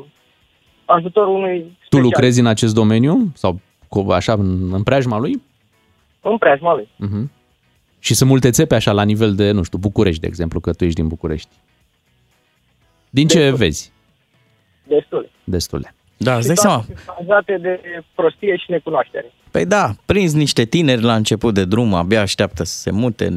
ajutorul 0.84 1.34
unui 1.34 1.58
Tu 1.60 1.66
specialist. 1.66 2.02
lucrezi 2.12 2.40
în 2.40 2.46
acest 2.46 2.74
domeniu? 2.74 3.32
Sau 3.34 3.60
cu, 3.88 4.06
așa 4.10 4.32
în, 4.32 4.72
în 4.72 4.82
preajma 4.82 5.18
lui? 5.18 5.42
În 6.20 6.38
preajma 6.38 6.74
lui. 6.74 6.88
Uh-huh. 7.06 7.36
Și 7.98 8.14
sunt 8.14 8.28
multe 8.30 8.50
țepe 8.50 8.74
așa 8.74 8.92
la 8.92 9.02
nivel 9.02 9.34
de, 9.34 9.50
nu 9.50 9.62
știu, 9.62 9.78
București, 9.78 10.20
de 10.20 10.26
exemplu, 10.26 10.60
că 10.60 10.72
tu 10.72 10.84
ești 10.84 10.96
din 11.00 11.08
București. 11.08 11.48
Din 13.10 13.26
ce 13.28 13.38
Destul. 13.38 13.56
vezi? 13.56 13.92
Destule. 14.86 15.30
Destule. 15.44 15.94
Da, 16.18 16.32
îți 16.34 16.40
Și 16.40 16.46
dai 16.46 16.56
seama. 16.56 16.76
toate 16.76 16.92
sunt 17.04 17.16
cauzate 17.16 17.58
de 17.60 17.80
prostie 18.14 18.56
și 18.56 18.70
necunoaștere. 18.70 19.32
Păi 19.50 19.66
da, 19.66 19.90
prins 20.06 20.32
niște 20.32 20.64
tineri 20.64 21.02
la 21.02 21.14
început 21.14 21.54
de 21.54 21.64
drum, 21.64 21.94
abia 21.94 22.20
așteaptă 22.20 22.64
să 22.64 22.76
se 22.78 22.90
mute, 22.90 23.32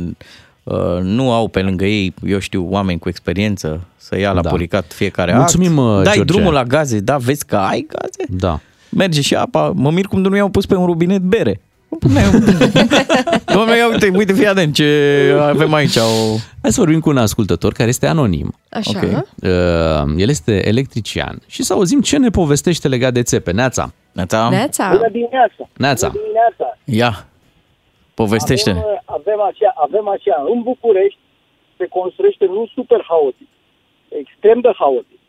uh, 0.64 0.76
nu 1.02 1.32
au 1.32 1.48
pe 1.48 1.62
lângă 1.62 1.86
ei, 1.86 2.14
eu 2.26 2.40
știu, 2.40 2.68
oameni 2.70 3.00
cu 3.00 3.10
experiență 3.10 3.88
să 3.98 4.18
ia 4.18 4.32
la 4.32 4.42
Da. 4.42 4.50
puricat 4.50 4.94
fiecare 4.94 5.34
Mulțumim, 5.36 5.80
act. 5.80 5.98
uh, 5.98 6.04
Dai 6.04 6.14
George. 6.16 6.34
drumul 6.34 6.54
la 6.54 6.64
gaze, 6.64 7.00
da, 7.00 7.18
vezi 7.18 7.46
că 7.46 7.56
ai 7.56 7.88
gaze? 7.90 8.26
Da. 8.30 8.60
Merge 8.90 9.22
și 9.22 9.36
apa. 9.36 9.72
Mă 9.76 9.92
mir 9.92 10.06
cum 10.06 10.22
nu 10.22 10.36
i-au 10.36 10.50
pus 10.50 10.66
pe 10.66 10.76
un 10.76 10.86
rubinet 10.86 11.22
bere. 11.22 11.60
Nu 11.92 11.98
puneai 11.98 12.26
un- 12.34 12.44
Domnule, 13.54 13.78
ia 13.78 13.88
uite, 13.88 14.12
uite, 14.16 14.34
fii 14.34 14.48
atent 14.48 14.74
ce 14.74 14.88
avem 15.42 15.74
aici. 15.74 15.96
O... 15.96 16.36
Hai 16.62 16.72
să 16.72 16.80
vorbim 16.80 17.00
cu 17.00 17.10
un 17.10 17.18
ascultător 17.18 17.74
care 17.74 17.90
este 17.90 18.08
anonim. 18.08 18.54
Așa. 18.70 18.92
Ok. 18.96 19.02
Uh, 19.04 19.50
el 20.18 20.30
este 20.30 20.68
electrician 20.68 21.40
și 21.48 21.64
să 21.64 21.74
auzim 21.74 22.02
ce 22.02 22.18
ne 22.18 22.30
povestește 22.30 22.88
legat 22.88 23.14
de 23.14 23.24
țepe. 23.24 23.52
Neața. 23.52 23.94
Neața, 24.12 24.50
Neața. 24.50 24.90
Bună 24.92 25.10
dimineața! 25.12 25.70
Neața. 25.78 26.08
Bună 26.08 26.22
dimineața! 26.24 26.78
ia, 27.00 27.28
povestește-ne. 28.14 28.80
Avem, 28.80 29.02
avem, 29.06 29.40
așa, 29.50 29.70
avem 29.86 30.08
așa, 30.08 30.36
în 30.54 30.62
București 30.62 31.20
se 31.78 31.86
construiește 31.98 32.46
nu 32.46 32.62
super 32.78 33.02
haotic, 33.08 33.48
extrem 34.22 34.60
de 34.66 34.72
haotic, 34.82 35.20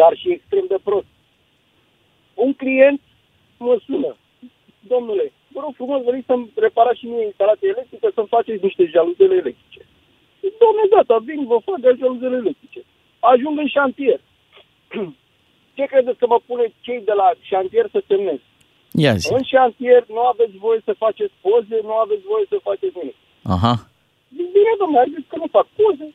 dar 0.00 0.12
și 0.20 0.28
extrem 0.36 0.64
de 0.68 0.78
prost. 0.86 1.10
Un 2.34 2.52
client 2.62 3.00
mă 3.66 3.74
sună, 3.86 4.16
domnule, 4.92 5.32
vă 5.54 5.60
rog 5.64 5.74
frumos, 5.80 6.00
veniți 6.08 6.30
să-mi 6.30 6.50
reparați 6.66 6.98
și 7.00 7.06
mie 7.06 7.24
instalația 7.24 7.72
electrică, 7.74 8.06
să-mi 8.14 8.32
faceți 8.36 8.64
niște 8.66 8.84
jaluzele 8.94 9.34
electrice. 9.42 9.82
Zic, 10.40 10.54
Domnule, 10.62 10.92
gata, 10.94 11.16
vin, 11.28 11.40
vă 11.52 11.58
fac 11.68 11.78
de 11.84 11.96
jaluzele 12.00 12.36
electrice. 12.42 12.80
Ajung 13.32 13.56
în 13.64 13.68
șantier. 13.76 14.20
Ce 15.76 15.84
credeți 15.92 16.18
că 16.20 16.26
mă 16.26 16.38
pune 16.48 16.64
cei 16.86 17.00
de 17.08 17.14
la 17.20 17.28
șantier 17.50 17.86
să 17.94 18.00
semnez? 18.08 18.40
Ia 19.04 19.14
zi. 19.14 19.32
În 19.32 19.42
șantier 19.52 20.02
nu 20.16 20.22
aveți 20.32 20.56
voie 20.64 20.80
să 20.84 20.92
faceți 21.04 21.34
poze, 21.40 21.78
nu 21.88 21.94
aveți 22.04 22.24
voie 22.32 22.44
să 22.48 22.66
faceți 22.68 22.96
nimic. 23.00 23.16
Aha. 23.54 23.72
Zic, 24.36 24.46
bine, 24.56 24.72
domnule, 24.78 25.02
haideți 25.04 25.28
că 25.30 25.36
nu 25.42 25.46
fac 25.56 25.66
poze, 25.78 26.08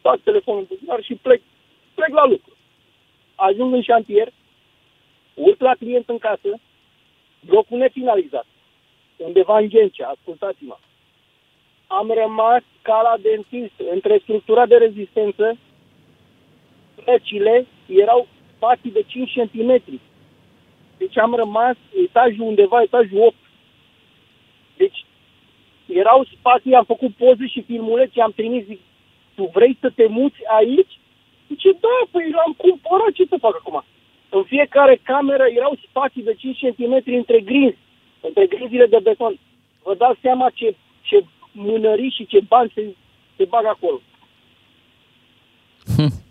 fac 0.00 0.18
telefonul 0.28 0.60
în 0.60 0.66
buzunar 0.70 1.00
și 1.02 1.14
plec, 1.14 1.40
plec 1.94 2.12
la 2.20 2.26
lucru. 2.32 2.52
Ajung 3.34 3.74
în 3.74 3.82
șantier, 3.82 4.28
urc 5.34 5.60
la 5.60 5.74
client 5.80 6.08
în 6.08 6.18
casă, 6.18 6.50
blocul 7.40 7.78
nefinalizat, 7.78 8.46
undeva 9.18 9.58
în 9.58 9.68
Ghencea, 9.68 10.08
ascultați-mă. 10.08 10.76
Am 11.86 12.10
rămas 12.10 12.62
ca 12.82 13.00
la 13.02 13.16
dentist, 13.22 13.72
între 13.90 14.18
structura 14.22 14.66
de 14.66 14.76
rezistență, 14.76 15.56
plăcile 17.04 17.66
erau 17.86 18.26
spații 18.56 18.90
de 18.90 19.04
5 19.06 19.32
cm. 19.32 20.00
Deci 20.96 21.18
am 21.18 21.34
rămas 21.34 21.76
etajul 22.04 22.46
undeva, 22.46 22.82
etajul 22.82 23.20
8. 23.20 23.34
Deci 24.76 25.04
erau 25.86 26.24
spații, 26.24 26.74
am 26.74 26.84
făcut 26.84 27.14
poze 27.14 27.46
și 27.46 27.62
filmulețe, 27.62 28.20
am 28.20 28.32
trimis, 28.36 28.64
zic, 28.64 28.80
tu 29.34 29.50
vrei 29.52 29.76
să 29.80 29.90
te 29.94 30.06
muți 30.06 30.40
aici? 30.58 30.98
Zice, 31.48 31.70
da, 31.72 31.96
păi 32.10 32.30
l-am 32.30 32.54
cumpărat, 32.56 33.12
ce 33.12 33.24
să 33.28 33.36
fac 33.40 33.54
acum? 33.54 33.84
În 34.28 34.42
fiecare 34.42 35.00
cameră 35.02 35.46
erau 35.54 35.78
spații 35.88 36.22
de 36.22 36.34
5 36.34 36.58
cm 36.58 37.02
între 37.04 37.40
grinzi, 37.40 37.78
între 38.20 38.46
grinzile 38.52 38.86
de 38.86 38.98
beton. 39.02 39.34
Vă 39.84 39.94
dați 40.02 40.18
seama 40.22 40.46
ce, 40.54 40.76
ce 41.08 41.24
mânării 41.52 42.14
și 42.16 42.26
ce 42.26 42.38
bani 42.48 42.72
se, 42.74 42.82
se 43.36 43.44
bag 43.52 43.64
acolo. 43.74 44.00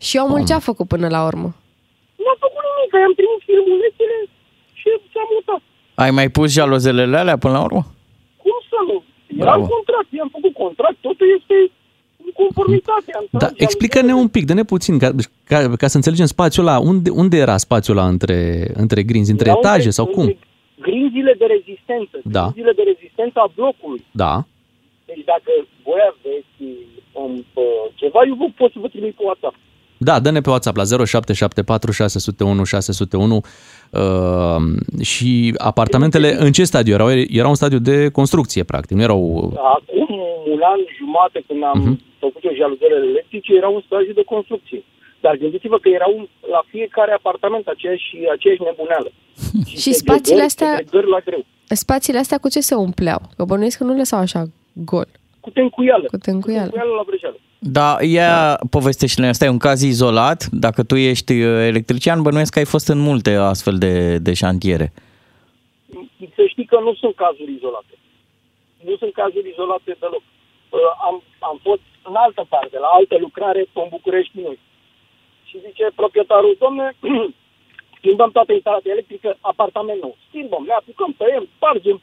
Și 0.07 0.17
omul 0.17 0.45
ce 0.45 0.53
a 0.53 0.59
făcut 0.69 0.87
până 0.87 1.07
la 1.15 1.21
urmă? 1.29 1.49
Nu 2.21 2.25
am 2.33 2.37
făcut 2.45 2.61
nimic, 2.67 2.91
i-am 3.03 3.13
trimis 3.19 3.39
filmulețele 3.49 4.17
și 4.79 4.89
s-a 5.13 5.23
mutat. 5.33 5.61
Ai 6.03 6.11
mai 6.11 6.29
pus 6.35 6.47
jalozelele 6.59 7.17
alea 7.17 7.37
până 7.37 7.53
la 7.53 7.63
urmă? 7.67 7.81
Cum 8.43 8.57
să 8.71 8.77
nu? 8.89 8.97
Era 9.41 9.43
Bravo. 9.45 9.61
în 9.61 9.67
contract, 9.75 10.07
i-am 10.17 10.29
făcut 10.35 10.53
contract, 10.63 10.97
totul 11.07 11.27
este 11.39 11.55
în 12.23 12.29
conformitate. 12.39 13.09
Am 13.19 13.25
Da, 13.31 13.37
tras 13.37 13.51
explică-ne 13.65 14.13
un 14.13 14.27
pic, 14.27 14.45
dă-ne 14.45 14.63
puțin, 14.63 14.97
ca, 15.03 15.09
ca, 15.51 15.57
ca 15.81 15.87
să 15.87 15.95
înțelegem 15.95 16.25
spațiul 16.35 16.67
ăla. 16.67 16.77
Unde, 16.79 17.09
unde 17.09 17.37
era 17.37 17.57
spațiul 17.57 17.97
ăla 17.97 18.07
între, 18.07 18.37
între 18.83 19.03
grinzi? 19.03 19.31
Între 19.31 19.47
Erau 19.49 19.59
etaje 19.59 19.75
între- 19.75 19.91
sau 19.99 20.05
cum? 20.05 20.23
între 20.23 20.37
Grinzile 20.81 21.33
de 21.41 21.45
rezistență. 21.55 22.17
Da. 22.23 22.41
Grinzile 22.43 22.73
de 22.79 22.83
rezistență 22.91 23.37
a 23.39 23.51
blocului. 23.55 24.01
Da. 24.11 24.33
Deci 25.05 25.23
dacă 25.25 25.51
voi 25.83 26.01
aveți 26.13 26.57
um, 27.11 27.33
uh, 27.53 27.63
ceva, 27.95 28.19
eu 28.27 28.35
vă 28.35 28.45
pot 28.57 28.71
să 28.71 28.79
vă 28.81 28.87
trimit 28.87 29.13
pe 29.15 29.23
WhatsApp. 29.25 29.55
Da, 29.99 30.19
dă-ne 30.19 30.41
pe 30.41 30.49
WhatsApp 30.49 30.77
la 30.77 30.83
0774 30.83 31.91
601 31.91 32.63
601 32.63 33.41
uh, 33.91 35.01
și 35.01 35.53
apartamentele 35.57 36.35
în 36.39 36.51
ce 36.51 36.63
stadiu 36.63 36.93
erau? 36.93 37.09
Era 37.11 37.47
un 37.47 37.55
stadiu 37.55 37.79
de 37.79 38.09
construcție, 38.09 38.63
practic, 38.63 38.95
nu 38.97 39.01
erau... 39.03 39.21
Acum 39.75 40.07
un 40.53 40.59
an 40.73 40.79
jumate 40.97 41.43
când 41.47 41.63
am 41.63 41.79
Mhm. 41.79 41.95
uh-huh. 41.95 42.19
făcut 42.19 42.43
eu 42.43 42.53
jaluzelele 42.55 43.05
electrice, 43.07 43.53
era 43.55 43.67
un 43.67 43.81
stadiu 43.85 44.13
de 44.13 44.23
construcție. 44.23 44.83
Dar 45.21 45.35
gândiți-vă 45.35 45.77
că 45.79 45.89
erau 45.89 46.29
la 46.51 46.61
fiecare 46.67 47.11
apartament 47.11 47.67
aceeași, 47.67 48.15
aceeași 48.35 48.61
nebuneală. 48.61 49.11
Și 49.81 49.93
spațiile 49.93 50.41
astea- 50.43 50.75
segregări 50.75 51.09
la 51.09 51.19
greu. 51.19 51.45
Spațiile 51.69 52.19
astea 52.19 52.37
cu 52.37 52.49
ce 52.49 52.59
se 52.59 52.75
umpleau? 52.75 53.21
Că 53.37 53.43
bănuiesc 53.45 53.77
că 53.77 53.83
nu 53.83 53.95
lăsau 53.95 54.19
așa 54.19 54.43
gol. 54.73 55.07
Cu 55.39 55.49
tencuială. 55.49 56.05
Cu 56.07 56.17
tencuială. 56.17 56.61
Tencuială 56.69 56.93
la 56.95 57.03
vrăjeală. 57.07 57.39
Da, 57.59 57.97
ea 58.01 58.59
povestește-ne, 58.69 59.27
asta 59.27 59.45
e 59.45 59.49
un 59.49 59.57
caz 59.57 59.81
izolat. 59.81 60.45
Dacă 60.51 60.83
tu 60.83 60.95
ești 60.95 61.33
uh, 61.41 61.65
electrician, 61.71 62.21
bănuiesc 62.21 62.51
că 62.53 62.59
ai 62.59 62.65
fost 62.75 62.87
în 62.87 62.99
multe 62.99 63.31
astfel 63.33 63.77
de, 63.77 64.17
de 64.17 64.33
șantiere. 64.33 64.93
Să 66.35 66.43
știi 66.47 66.65
că 66.65 66.77
nu 66.87 66.93
sunt 67.01 67.15
cazuri 67.15 67.51
izolate. 67.57 67.93
Nu 68.87 68.95
sunt 69.01 69.13
cazuri 69.21 69.49
izolate 69.53 69.91
deloc. 69.99 70.23
Uh, 70.69 70.79
Am, 71.07 71.15
am 71.49 71.57
fost 71.67 71.85
în 72.09 72.15
altă 72.25 72.43
parte, 72.53 72.75
la 72.85 72.89
altă 72.99 73.15
lucrare, 73.25 73.61
pe 73.73 73.79
în 73.83 73.89
București 73.97 74.35
noi. 74.47 74.57
Și 75.47 75.59
zice 75.65 75.91
proprietarul, 75.95 76.55
domne, 76.59 76.95
schimbăm 77.97 78.31
toată 78.31 78.53
instalația 78.53 78.91
electrică, 78.91 79.37
apartament 79.41 80.01
nou. 80.01 80.17
Schimbăm, 80.27 80.63
ne 80.67 80.73
apucăm, 80.73 81.13
tăiem, 81.17 81.47
spargem, 81.55 82.01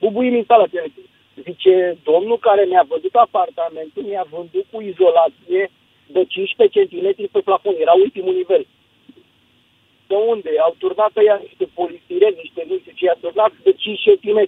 bubuim 0.00 0.34
instalația 0.34 0.80
electrică. 0.80 1.08
Zice, 1.48 1.98
domnul 2.04 2.38
care 2.38 2.64
mi-a 2.64 2.84
văzut 2.88 3.14
apartamentul, 3.14 4.02
mi-a 4.02 4.26
vândut 4.30 4.66
cu 4.70 4.80
izolație 4.80 5.70
de 6.06 6.24
15 6.24 6.86
cm 6.86 7.28
pe 7.32 7.40
plafon. 7.40 7.74
Era 7.78 7.92
ultimul 7.92 8.34
nivel. 8.34 8.66
De 10.06 10.14
unde? 10.14 10.50
Au 10.62 10.74
turnat 10.78 11.16
ăia 11.16 11.40
niște 11.42 11.64
polistiren, 11.74 12.34
niște 12.42 12.64
nu 12.68 12.78
știu 12.78 12.92
ce, 12.94 13.04
i-a 13.04 13.16
turnat 13.20 13.52
de 13.62 13.72
5 13.72 14.00
cm. 14.20 14.38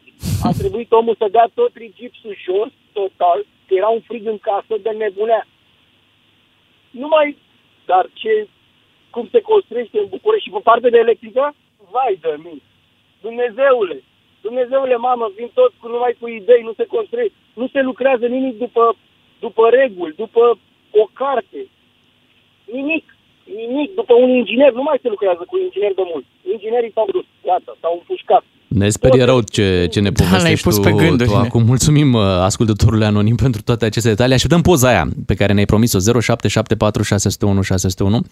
A 0.43 0.51
trebuit 0.59 0.93
omul 0.93 1.15
să 1.19 1.29
dea 1.31 1.51
tot 1.55 1.73
rigipsul 1.75 2.37
jos, 2.45 2.71
total, 2.93 3.47
că 3.67 3.75
era 3.75 3.89
un 3.89 4.01
frig 4.01 4.27
în 4.27 4.39
casă 4.39 4.75
de 4.83 4.91
nebunea. 4.91 5.47
Nu 6.91 7.07
mai... 7.09 7.37
Dar 7.85 8.11
ce... 8.13 8.49
Cum 9.11 9.29
se 9.31 9.41
construiește 9.41 9.99
în 9.99 10.07
București 10.09 10.47
și 10.49 10.55
pe 10.55 10.61
partea 10.63 10.91
de 10.91 10.99
electrică? 10.99 11.55
Vai 11.91 12.19
de 12.21 12.35
mine! 12.39 12.63
Dumnezeule! 13.21 14.03
Dumnezeule, 14.41 14.97
mamă, 14.97 15.33
vin 15.37 15.51
tot 15.55 15.73
cu 15.81 15.89
numai 15.89 16.17
cu 16.21 16.29
idei, 16.29 16.63
nu 16.63 16.73
se 16.77 16.87
construiește. 16.87 17.37
Nu 17.55 17.67
se 17.69 17.81
lucrează 17.81 18.27
nimic 18.27 18.59
după, 18.59 18.97
după 19.41 19.69
reguli, 19.69 20.15
după 20.15 20.59
o 20.91 21.05
carte. 21.13 21.67
Nimic. 22.65 23.17
Nimic. 23.45 23.95
După 23.95 24.15
un 24.15 24.31
inginer. 24.31 24.73
Nu 24.73 24.83
mai 24.83 24.99
se 25.03 25.09
lucrează 25.09 25.45
cu 25.49 25.57
ingineri 25.59 25.95
de 25.95 26.03
mult. 26.13 26.25
Inginerii 26.53 26.93
s-au 26.93 27.09
dus. 27.11 27.25
Gata, 27.45 27.77
s-au 27.81 27.95
împușcat. 27.95 28.45
Ne 28.69 28.89
sperie 28.89 29.25
rău 29.25 29.41
ce, 29.41 29.89
ce 29.91 30.01
ne 30.01 30.11
Da, 30.11 30.23
l-ai 30.25 30.31
povestești 30.31 30.65
pus 30.65 30.75
tu, 30.75 30.81
pe 30.81 30.93
gânduri. 30.93 31.29
tu 31.29 31.37
acum. 31.37 31.65
Mulțumim 31.65 32.13
uh, 32.13 32.23
ascultătorului 32.23 33.07
anonim 33.07 33.35
pentru 33.35 33.63
toate 33.63 33.85
aceste 33.85 34.09
detalii. 34.09 34.35
Așteptăm 34.35 34.63
poza 34.63 34.89
aia 34.89 35.09
pe 35.27 35.35
care 35.35 35.53
ne-ai 35.53 35.67
promis-o 35.67 35.99
0774 35.99 37.03
601 37.03 37.63
601. 37.63 38.25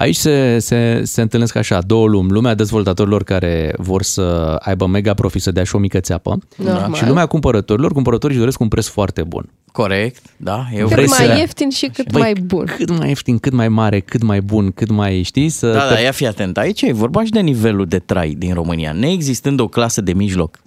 Aici 0.00 0.16
se, 0.16 0.58
se, 0.58 1.00
se 1.04 1.20
întâlnesc 1.20 1.56
așa 1.56 1.80
două 1.80 2.06
lumi. 2.06 2.30
Lumea 2.30 2.54
dezvoltatorilor 2.54 3.22
care 3.24 3.74
vor 3.78 4.02
să 4.02 4.56
aibă 4.60 4.86
mega 4.86 5.14
profit, 5.14 5.42
să 5.42 5.50
dea 5.50 5.64
și 5.64 5.74
o 5.76 5.78
mică 5.78 6.00
țeapă. 6.00 6.38
Normal. 6.56 6.94
Și 6.94 7.06
lumea 7.06 7.26
cumpărătorilor. 7.26 7.92
Cumpărătorii 7.92 8.34
își 8.34 8.38
doresc 8.40 8.60
un 8.60 8.68
preț 8.68 8.86
foarte 8.86 9.22
bun. 9.22 9.48
Corect, 9.72 10.22
da. 10.36 10.66
Eu 10.74 10.86
Cât 10.86 10.94
Vrei 10.94 11.08
să- 11.08 11.24
mai 11.26 11.38
ieftin 11.38 11.70
și 11.70 11.86
cât 11.86 12.10
Băi, 12.12 12.20
mai 12.20 12.32
bun. 12.44 12.64
Cât 12.76 12.98
mai 12.98 13.08
ieftin, 13.08 13.38
cât 13.38 13.52
mai 13.52 13.68
mare, 13.68 14.00
cât 14.00 14.22
mai 14.22 14.40
bun, 14.40 14.70
cât 14.72 14.90
mai 14.90 15.22
știi 15.22 15.48
să... 15.48 15.72
Da, 15.72 15.88
te- 15.88 15.94
da, 15.94 16.00
ia 16.00 16.10
fi 16.10 16.26
atent. 16.26 16.58
Aici 16.58 16.82
e 16.82 16.92
vorba 16.92 17.24
și 17.24 17.30
de 17.30 17.40
nivelul 17.40 17.86
de 17.86 17.98
trai 17.98 18.34
din 18.38 18.54
România. 18.54 18.92
Neexistând 18.92 19.60
o 19.60 19.68
clasă 19.68 20.00
de 20.00 20.12
mijloc 20.12 20.58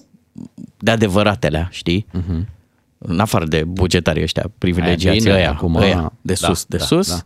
de 0.77 0.91
adevăratele, 0.91 1.67
știi? 1.71 2.05
Uh-huh. 2.17 2.45
În 2.97 3.19
afară 3.19 3.45
de 3.45 3.63
bugetarii 3.67 4.23
ăștia 4.23 4.51
privilegiați, 4.57 5.17
bine, 5.17 5.33
ăia, 5.33 5.49
acum, 5.49 5.75
ăia, 5.75 6.11
de 6.21 6.33
da, 6.41 6.47
sus, 6.47 6.65
de 6.65 6.77
da, 6.77 6.83
sus. 6.83 7.11
Uh, 7.11 7.17
E 7.17 7.21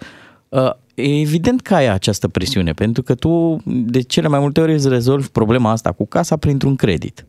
evident 0.96 1.62
că 1.62 1.76
ai 1.76 1.88
această 1.88 2.28
presiune, 2.28 2.72
pentru 2.74 3.04
că 3.04 3.16
tu 3.16 3.62
de 3.66 4.02
cele 4.02 4.28
mai 4.28 4.40
multe 4.40 4.62
ori 4.62 4.74
îți 4.74 4.90
rezolvi 4.90 5.28
problema 5.28 5.72
asta 5.72 5.92
cu 5.92 6.08
casa 6.08 6.38
printr-un 6.38 6.76
credit. 6.76 7.26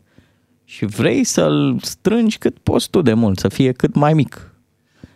Și 0.63 0.85
vrei 0.85 1.23
să-l 1.23 1.79
strângi 1.81 2.37
cât 2.37 2.57
poți 2.57 2.89
tu 2.89 3.01
de 3.01 3.13
mult, 3.13 3.39
să 3.39 3.47
fie 3.47 3.71
cât 3.71 3.95
mai 3.95 4.13
mic. 4.13 4.53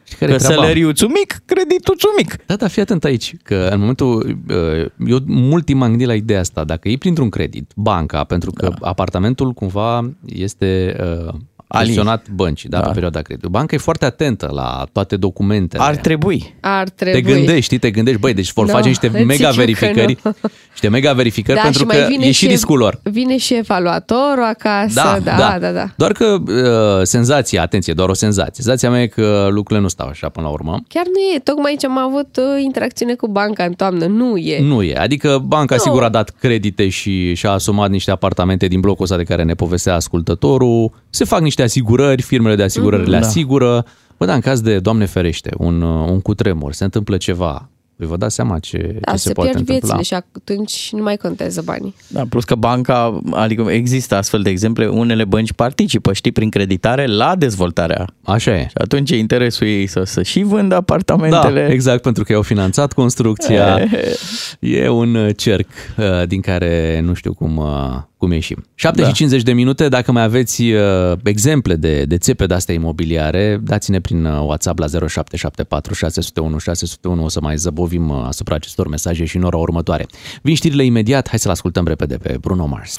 Știi 0.04 0.18
care 0.18 0.32
Că 0.32 0.38
e 0.38 0.46
treaba? 0.46 0.62
salariuțul 0.62 1.08
mic, 1.08 1.42
creditul 1.46 1.96
mic. 2.18 2.46
Da, 2.46 2.56
da, 2.56 2.68
fii 2.68 2.82
atent 2.82 3.04
aici, 3.04 3.36
că 3.44 3.70
în 3.72 3.80
momentul, 3.80 4.38
uh, 4.50 5.08
eu 5.08 5.20
mult 5.26 5.66
timp 5.66 5.80
m-am 5.80 5.90
gândit 5.90 6.08
la 6.08 6.16
ideea 6.16 6.40
asta, 6.40 6.64
dacă 6.64 6.88
iei 6.88 6.98
printr-un 6.98 7.30
credit, 7.30 7.72
banca, 7.76 8.24
pentru 8.24 8.52
că 8.52 8.68
da. 8.80 8.88
apartamentul 8.88 9.52
cumva 9.52 10.14
este 10.26 10.96
uh, 11.28 11.34
gestionat 11.84 12.30
băncii, 12.30 12.70
da, 12.70 12.78
Da. 12.80 12.86
pe 12.86 12.92
perioada 12.92 13.22
creditului. 13.22 13.58
Banca 13.58 13.76
e 13.76 13.78
foarte 13.78 14.06
atentă 14.06 14.50
la 14.54 14.86
toate 14.92 15.16
documentele. 15.16 15.84
Ar 15.84 15.96
trebui. 15.96 16.56
Ar 16.60 16.90
te 16.90 17.04
trebui. 17.10 17.34
gândești, 17.34 17.62
știi, 17.62 17.78
te 17.78 17.92
gândești, 17.92 18.20
băi, 18.20 18.34
deci 18.34 18.54
vor 18.54 18.66
No, 18.66 18.72
face 18.72 18.88
niște 18.88 19.08
îți 19.08 19.18
zic 19.18 19.26
mega 19.28 19.44
eu 19.44 19.50
că 19.50 19.56
verificări, 19.60 20.18
nu. 20.24 20.32
niște 20.72 20.88
mega 20.90 21.14
verificări 21.14 21.58
Da, 21.58 21.64
pentru 21.64 21.80
și 21.82 21.86
mai 21.88 21.98
că 21.98 22.06
vine 22.10 22.26
e 22.26 22.32
și 22.32 22.48
riscul 22.48 22.78
lor. 22.78 23.00
Vine 23.04 23.38
și 23.38 23.56
evaluatorul 23.56 24.44
acasă, 24.44 24.94
da, 24.94 25.20
da, 25.38 25.58
da. 25.60 25.72
da. 25.72 25.88
Doar 25.98 26.12
că 26.12 26.38
uh, 26.48 27.04
senzația, 27.04 27.62
atenție, 27.62 27.94
doar 27.94 28.10
o 28.10 28.14
senzație. 28.14 28.54
Senzația 28.64 28.90
mea 28.90 29.02
e 29.02 29.08
că 29.08 29.48
lucrurile 29.50 29.80
nu 29.80 29.88
stau 29.88 30.08
așa 30.08 30.30
până 30.30 30.46
la 30.46 30.52
urmă. 30.52 30.84
Chiar 30.88 31.04
nu 31.06 31.36
e. 31.36 31.40
Tocmai 31.40 31.76
ce 31.80 31.86
am 31.86 31.98
avut 31.98 32.38
uh, 32.38 32.64
interacțiune 32.64 33.14
cu 33.14 33.28
banca 33.28 33.64
în 33.64 33.74
toamnă. 33.74 34.06
Nu 34.06 34.38
e. 34.38 34.62
Nu 34.62 34.84
e. 34.84 34.96
Adică 34.96 35.42
banca 35.46 35.76
Nu. 35.76 35.82
sigur 35.82 36.04
a 36.04 36.10
dat 36.10 36.30
credite 36.40 36.90
și 36.90 37.34
și-a 37.34 37.52
asumat 37.52 37.90
niște 37.90 38.12
apartamente 38.12 38.68
din 38.68 38.80
blocul 38.80 39.04
ăsta 39.04 39.18
de 39.18 39.24
care 39.24 39.44
ne 39.44 39.54
povestea 39.54 39.96
ascultătorul. 39.96 40.92
Se 41.10 41.24
fac 41.26 41.42
niște 41.42 41.62
asigurări, 41.64 42.22
firmele 42.22 42.56
de 42.56 42.64
asigurări 42.64 43.10
le 43.10 43.20
da. 43.20 43.26
asigură. 43.26 43.86
Bă, 44.18 44.26
da, 44.26 44.34
în 44.34 44.40
caz 44.40 44.62
de, 44.62 44.80
Doamne 44.80 45.06
ferește, 45.06 45.50
un, 45.58 45.82
uh, 45.82 46.10
un 46.10 46.22
cutremur, 46.22 46.74
se 46.74 46.84
întâmplă 46.84 47.18
ceva, 47.18 47.70
Păi 47.96 48.08
vă 48.08 48.18
dați 48.18 48.36
seama 48.36 48.60
ce, 48.60 48.98
Da, 49.02 49.12
ce 49.12 49.18
se, 49.18 49.28
se, 49.28 49.34
poate 49.34 49.50
pierd 49.50 49.68
întâmpla. 49.68 49.96
viețile 49.96 50.18
și 50.18 50.24
atunci 50.36 50.90
nu 50.92 51.04
mai 51.04 51.18
contează 51.18 51.62
banii. 51.66 51.96
Da, 52.08 52.24
plus 52.30 52.44
că 52.44 52.56
banca, 52.56 53.22
adică 53.32 53.66
există 53.70 54.16
astfel 54.16 54.42
de 54.42 54.50
exemple, 54.50 54.88
unele 54.88 55.26
bănci 55.26 55.54
participă, 55.54 56.14
știi, 56.14 56.32
prin 56.32 56.50
creditare 56.50 57.06
la 57.06 57.36
dezvoltarea. 57.36 58.06
Așa 58.24 58.52
e. 58.58 58.66
Și 58.68 58.74
atunci 58.74 59.12
e 59.12 59.18
interesul 59.18 59.68
ei 59.68 59.88
să, 59.88 60.04
să 60.04 60.24
și 60.24 60.42
vândă 60.42 60.68
Da, 60.68 60.76
apartamentele. 60.76 61.68
exact, 61.72 62.02
pentru 62.02 62.24
că 62.24 62.34
au 62.34 62.42
finanțat 62.42 62.94
construcția. 62.94 63.80
e 64.60 64.90
un 64.90 65.16
uh, 65.16 65.30
cerc 65.36 65.68
uh, 65.98 66.28
din 66.28 66.42
care 66.42 67.02
nu 67.04 67.14
știu 67.14 67.34
cum, 67.34 67.58
uh, 67.58 68.02
cum 68.24 68.32
ieșim. 68.32 68.66
7 68.76 69.02
Da. 69.02 69.08
și 69.08 69.14
50 69.14 69.42
de 69.42 69.54
minute, 69.54 69.88
dacă 69.88 70.12
mai 70.12 70.24
aveți 70.24 70.62
uh, 70.62 71.18
exemple 71.24 71.76
de, 71.76 72.04
de 72.04 72.18
țepe 72.18 72.46
de 72.46 72.54
astea 72.54 72.74
imobiliare, 72.74 73.60
dați-ne 73.64 74.00
prin 74.00 74.26
uh, 74.26 74.40
WhatsApp 74.40 74.80
la 74.80 74.86
0774 74.88 75.94
601 75.94 76.58
601, 76.58 77.24
o 77.24 77.30
să 77.30 77.40
mai 77.42 77.58
zăbovim 77.58 78.10
uh, 78.10 78.24
asupra 78.28 78.56
acestor 78.56 78.88
mesaje 78.88 79.26
și 79.26 79.38
în 79.38 79.44
ora 79.44 79.58
următoare. 79.58 80.06
Vin 80.42 80.56
știrile 80.56 80.86
imediat, 80.86 81.30
hai 81.30 81.40
să-l 81.40 81.52
ascultăm 81.52 81.88
repede 81.88 82.18
pe 82.18 82.38
Bruno 82.42 82.66
Mars. 82.66 82.98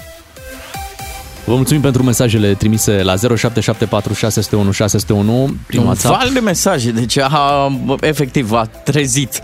Vă 1.46 1.54
mulțumim 1.54 1.82
pentru 1.82 2.02
mesajele 2.02 2.54
trimise 2.54 3.02
la 3.02 3.16
0774 3.16 4.12
601 4.12 4.70
601 4.70 5.56
prin 5.66 5.80
un 5.80 5.86
WhatsApp. 5.86 6.16
val 6.18 6.32
de 6.32 6.40
mesaje, 6.40 6.90
deci 6.90 7.18
a, 7.18 7.72
efectiv 8.00 8.52
a 8.52 8.64
trezit 8.64 9.42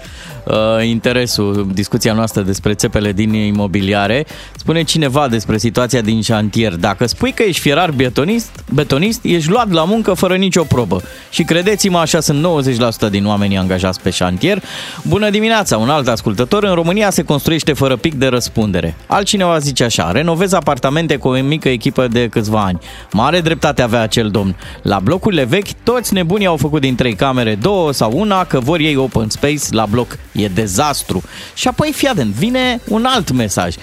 uh, 0.50 0.86
interesul, 0.86 1.68
discuția 1.72 2.12
noastră 2.12 2.42
despre 2.42 2.74
țepele 2.74 3.12
din 3.12 3.32
imobiliare. 3.32 4.26
Spune 4.56 4.82
cineva 4.82 5.28
despre 5.28 5.58
situația 5.58 6.00
din 6.00 6.22
șantier. 6.22 6.74
Dacă 6.74 7.06
spui 7.06 7.32
că 7.32 7.42
ești 7.42 7.60
fierar 7.60 7.90
betonist, 7.90 8.64
betonist, 8.72 9.24
ești 9.24 9.50
luat 9.50 9.70
la 9.70 9.84
muncă 9.84 10.14
fără 10.14 10.36
nicio 10.36 10.62
probă. 10.62 11.02
Și 11.30 11.42
credeți-mă, 11.42 11.98
așa 11.98 12.20
sunt 12.20 12.46
90% 13.06 13.10
din 13.10 13.26
oamenii 13.26 13.56
angajați 13.56 14.00
pe 14.00 14.10
șantier. 14.10 14.62
Bună 15.02 15.30
dimineața, 15.30 15.76
un 15.76 15.88
alt 15.88 16.08
ascultător. 16.08 16.64
În 16.64 16.74
România 16.74 17.10
se 17.10 17.22
construiește 17.22 17.72
fără 17.72 17.96
pic 17.96 18.14
de 18.14 18.26
răspundere. 18.26 18.96
Altcineva 19.06 19.58
zice 19.58 19.84
așa, 19.84 20.10
renovez 20.10 20.52
apartamente 20.52 21.16
cu 21.16 21.28
o 21.28 21.40
mică 21.40 21.68
echipă 21.68 22.06
de 22.08 22.28
câțiva 22.28 22.62
ani. 22.62 22.78
Mare 23.12 23.40
dreptate 23.40 23.82
avea 23.82 24.00
acel 24.00 24.28
domn. 24.28 24.56
La 24.82 24.98
blocurile 24.98 25.44
vechi, 25.44 25.72
toți 25.82 26.14
nebunii 26.14 26.46
au 26.46 26.56
făcut 26.56 26.80
din 26.80 26.94
trei 26.94 27.14
camere 27.14 27.54
două 27.54 27.92
sau 27.92 28.12
una, 28.14 28.44
că 28.44 28.60
vor 28.60 28.78
ei 28.78 28.96
open 28.96 29.28
space 29.28 29.64
la 29.70 29.86
bloc. 29.90 30.18
E 30.44 30.48
dezastru. 30.48 31.22
Și 31.54 31.68
apoi, 31.68 31.92
fii 31.92 32.08
atent, 32.08 32.34
vine 32.34 32.80
un 32.88 33.04
alt 33.04 33.30
mesaj. 33.30 33.74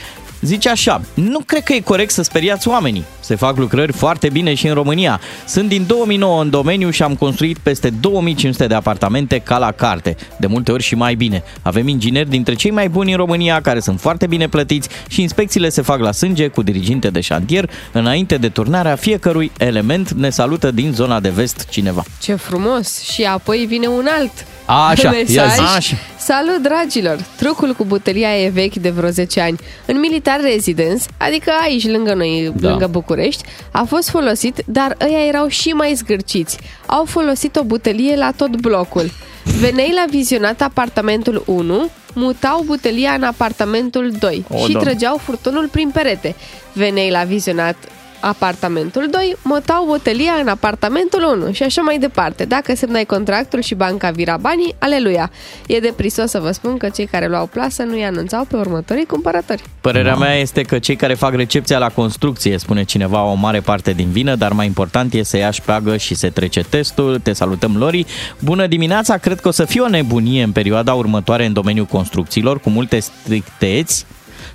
Zice 0.48 0.70
așa, 0.70 1.02
nu 1.14 1.40
cred 1.46 1.64
că 1.64 1.74
e 1.74 1.80
corect 1.80 2.12
să 2.12 2.22
speriați 2.22 2.68
oamenii. 2.68 3.04
Se 3.20 3.36
fac 3.36 3.58
lucrări 3.58 3.92
foarte 3.92 4.30
bine 4.30 4.54
și 4.54 4.68
în 4.68 4.74
România. 4.74 5.20
Sunt 5.46 5.70
din 5.70 5.84
2009 5.88 6.42
în 6.42 6.50
domeniu 6.50 6.90
și 6.90 7.04
am 7.04 7.16
construit 7.16 7.58
peste 7.58 7.90
2500 7.90 8.68
de 8.68 8.74
apartamente 8.74 9.40
ca 9.40 9.58
la 9.58 9.72
carte, 9.72 10.16
de 10.38 10.48
multe 10.48 10.72
ori 10.72 10.84
și 10.84 10.96
mai 10.96 11.16
bine. 11.16 11.44
Avem 11.62 11.88
ingineri 11.88 12.30
dintre 12.30 12.54
cei 12.54 12.72
mai 12.72 12.90
buni 12.90 13.12
în 13.12 13.18
România 13.18 13.62
care 13.62 13.80
sunt 13.80 14.00
foarte 14.00 14.28
bine 14.28 14.48
plătiți 14.48 14.90
și 15.08 15.22
inspecțiile 15.22 15.70
se 15.70 15.82
fac 15.82 16.00
la 16.00 16.12
sânge 16.12 16.48
cu 16.48 16.62
diriginte 16.64 17.10
de 17.10 17.22
șantier 17.22 17.70
înainte 17.92 18.38
de 18.38 18.50
turnarea 18.50 18.96
fiecărui 18.96 19.52
element. 19.58 20.12
Ne 20.12 20.30
salută 20.30 20.72
din 20.72 20.92
zona 20.94 21.20
de 21.20 21.30
vest 21.30 21.66
cineva. 21.70 22.04
Ce 22.22 22.36
frumos! 22.36 23.02
Și 23.02 23.24
apoi 23.24 23.66
vine 23.68 23.88
un 23.88 24.06
alt 24.18 24.32
A, 24.66 24.88
așa, 24.88 25.04
ia 25.16 25.44
mesaj. 25.44 25.54
zi. 25.54 25.76
Așa. 25.76 25.96
Salut, 26.20 26.62
dragilor! 26.62 27.26
Trucul 27.36 27.74
cu 27.74 27.86
butelia 27.86 28.38
e 28.44 28.50
vechi 28.50 28.76
de 28.76 28.90
vreo 28.90 29.10
10 29.10 29.42
ani. 29.42 29.58
În 29.86 30.00
Militar 30.00 30.37
Residence, 30.42 31.04
adică 31.18 31.52
aici, 31.62 31.88
lângă 31.88 32.14
noi, 32.14 32.52
Da. 32.56 32.60
da. 32.62 32.70
lângă 32.70 32.88
București, 32.88 33.44
a 33.72 33.84
fost 33.84 34.10
folosit, 34.10 34.62
dar 34.66 34.98
ăia 35.02 35.26
erau 35.26 35.48
și 35.48 35.70
mai 35.70 35.94
zgârciți. 35.94 36.58
Au 36.86 37.06
folosit 37.06 37.56
o 37.56 37.64
butelie 37.64 38.16
la 38.16 38.32
tot 38.36 38.56
blocul. 38.56 39.12
Veneai 39.60 39.92
la 39.96 40.06
vizionat 40.10 40.62
apartamentul 40.62 41.44
1, 41.46 41.90
mutau 42.14 42.62
butelia 42.66 43.12
în 43.12 43.24
apartamentul 43.24 44.12
2 44.20 44.46
O, 44.50 44.58
și 44.58 44.72
Doamne. 44.72 44.90
trăgeau 44.90 45.18
furtunul 45.24 45.68
prin 45.72 45.90
perete. 45.90 46.36
Veneai 46.74 47.10
la 47.10 47.24
vizionat 47.24 47.76
apartamentul 48.20 49.08
2, 49.12 49.36
mutau 49.44 49.86
butelia 49.86 50.32
în 50.42 50.48
apartamentul 50.48 51.40
1 51.42 51.52
și 51.52 51.64
așa 51.64 51.82
mai 51.82 51.98
departe. 52.00 52.46
Dacă 52.46 52.76
semnai 52.76 53.06
contractul 53.06 53.62
și 53.62 53.76
banca 53.76 54.12
vira 54.12 54.38
banii, 54.38 54.76
aleluia! 54.80 55.32
E 55.68 55.80
de 55.80 55.94
prisos 55.96 56.30
să 56.30 56.40
vă 56.40 56.52
spun 56.52 56.78
că 56.78 56.90
cei 56.90 57.06
care 57.06 57.28
luau 57.28 57.46
plasă 57.46 57.84
nu 57.84 57.98
i 57.98 58.04
anunțau 58.04 58.44
pe 58.44 58.56
următorii 58.56 59.06
cumpărători. 59.06 59.64
Părerea 59.82 60.16
mea 60.16 60.34
este 60.36 60.62
că 60.62 60.80
cei 60.80 60.96
care 60.96 61.14
fac 61.14 61.34
recepția 61.34 61.78
la 61.78 61.90
construcție, 61.90 62.58
spune 62.58 62.84
cineva, 62.84 63.18
au 63.18 63.32
o 63.32 63.34
mare 63.34 63.60
parte 63.60 63.92
din 63.92 64.10
vină, 64.10 64.36
dar 64.36 64.52
mai 64.52 64.66
important 64.66 65.14
e 65.14 65.24
să 65.24 65.38
ia 65.38 65.52
șpeagă 65.52 65.98
și 65.98 66.16
se 66.16 66.30
trece 66.30 66.62
testul. 66.62 67.20
Te 67.20 67.34
salutăm, 67.34 67.78
Lori. 67.78 68.06
Bună 68.40 68.68
dimineața, 68.68 69.18
cred 69.18 69.40
că 69.40 69.48
o 69.48 69.52
să 69.52 69.66
fie 69.66 69.82
o 69.82 69.88
nebunie 69.88 70.44
în 70.44 70.52
perioada 70.52 70.94
următoare 70.94 71.46
în 71.46 71.54
domeniul 71.54 71.86
construcțiilor, 71.86 72.60
cu 72.60 72.70
multe 72.70 73.00
stricteți, 73.00 74.06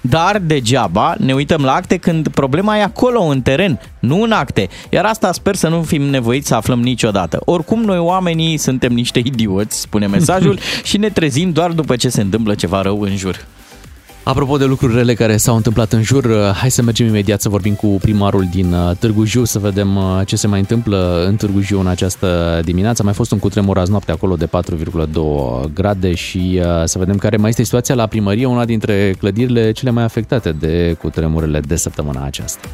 dar 0.00 0.38
degeaba 0.38 1.14
ne 1.18 1.34
uităm 1.34 1.62
la 1.62 1.74
acte 1.74 1.96
când 1.96 2.28
problema 2.28 2.78
e 2.78 2.82
acolo, 2.82 3.22
în 3.22 3.40
teren, 3.42 3.80
nu 3.98 4.22
în 4.22 4.32
acte. 4.32 4.68
Iar 4.90 5.04
asta 5.04 5.32
sper 5.32 5.54
să 5.54 5.68
nu 5.68 5.82
fim 5.82 6.02
nevoiți 6.02 6.48
să 6.48 6.54
aflăm 6.54 6.82
niciodată. 6.82 7.40
Oricum, 7.44 7.82
noi 7.82 7.98
oamenii 7.98 8.56
suntem 8.56 8.92
niște 8.92 9.18
idioți, 9.18 9.80
spune 9.80 10.06
mesajul, 10.06 10.58
și 10.84 10.96
ne 10.96 11.08
trezim 11.08 11.52
doar 11.52 11.70
după 11.70 11.96
ce 11.96 12.08
se 12.08 12.20
întâmplă 12.20 12.54
ceva 12.54 12.82
rău 12.82 13.00
în 13.00 13.16
jur. 13.16 13.46
Apropo 14.24 14.56
de 14.56 14.64
lucruri 14.64 14.94
rele 14.94 15.14
care 15.14 15.36
s-au 15.36 15.56
întâmplat 15.56 15.92
în 15.92 16.02
jur, 16.02 16.24
uh, 16.24 16.50
hai 16.54 16.70
să 16.70 16.82
mergem 16.82 17.06
imediat 17.06 17.40
să 17.40 17.48
vorbim 17.48 17.74
cu 17.74 17.86
primarul 17.86 18.48
din 18.50 18.72
uh, 18.72 18.96
Târgu 18.98 19.24
Jiu, 19.24 19.44
să 19.44 19.58
vedem 19.58 19.96
uh, 19.96 20.20
ce 20.26 20.36
se 20.36 20.46
mai 20.46 20.58
întâmplă 20.58 21.24
în 21.28 21.36
Târgu 21.36 21.60
Jiu 21.60 21.80
în 21.80 21.86
această 21.86 22.60
dimineață. 22.64 23.02
A 23.02 23.04
mai 23.04 23.14
fost 23.14 23.32
un 23.32 23.38
cutremur 23.38 23.78
azi 23.78 23.90
noapte 23.90 24.12
acolo 24.12 24.36
de 24.36 24.46
4,2 24.46 25.72
grade 25.74 26.14
și 26.14 26.60
uh, 26.60 26.64
să 26.84 26.98
vedem 26.98 27.16
care 27.16 27.36
mai 27.36 27.48
este 27.48 27.62
situația 27.62 27.94
la 27.94 28.06
primărie, 28.06 28.46
una 28.46 28.64
dintre 28.64 29.14
clădirile 29.18 29.72
cele 29.72 29.90
mai 29.90 30.04
afectate 30.04 30.52
de 30.52 30.96
cutremurele 31.00 31.60
de 31.60 31.76
săptămâna 31.76 32.24
aceasta. 32.24 32.68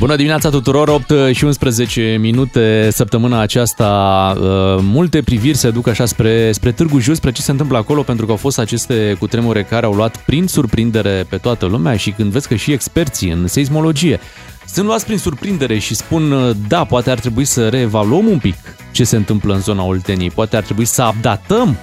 Bună 0.00 0.16
dimineața 0.16 0.50
tuturor, 0.50 0.88
8 0.88 1.12
și 1.32 1.44
11 1.44 2.16
minute 2.20 2.88
săptămâna 2.92 3.40
aceasta. 3.40 4.32
uh, 4.36 4.42
Multe 4.82 5.22
priviri 5.22 5.56
se 5.56 5.70
duc 5.70 5.86
așa 5.88 6.04
spre, 6.04 6.52
spre 6.52 6.72
Târgu 6.72 6.98
Jiu, 6.98 7.14
spre 7.14 7.32
ce 7.32 7.42
se 7.42 7.50
întâmplă 7.50 7.76
acolo, 7.78 8.02
pentru 8.02 8.24
că 8.24 8.30
au 8.30 8.36
fost 8.36 8.58
aceste 8.58 9.16
cutremure 9.18 9.62
care 9.62 9.86
au 9.86 9.92
luat 9.92 10.16
prin 10.16 10.46
surprindere 10.46 11.26
pe 11.28 11.36
toată 11.36 11.66
lumea 11.66 11.96
și 11.96 12.10
când 12.10 12.32
vezi 12.32 12.48
că 12.48 12.54
și 12.54 12.72
experții 12.72 13.30
în 13.30 13.46
seismologie 13.46 14.20
sunt 14.66 14.86
luați 14.86 15.04
prin 15.04 15.18
surprindere 15.18 15.78
și 15.78 15.94
spun 15.94 16.32
uh, 16.32 16.50
da, 16.68 16.84
poate 16.84 17.10
ar 17.10 17.18
trebui 17.18 17.44
să 17.44 17.68
reevaluăm 17.68 18.26
un 18.26 18.38
pic 18.38 18.56
ce 18.90 19.04
se 19.04 19.16
întâmplă 19.16 19.54
în 19.54 19.60
zona 19.60 19.82
Olteniei, 19.82 20.30
poate 20.30 20.56
ar 20.56 20.62
trebui 20.62 20.84
să 20.84 21.10
updatăm 21.14 21.76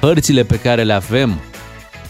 hărțile 0.00 0.42
pe 0.42 0.58
care 0.58 0.82
le 0.82 0.92
avem, 0.92 1.40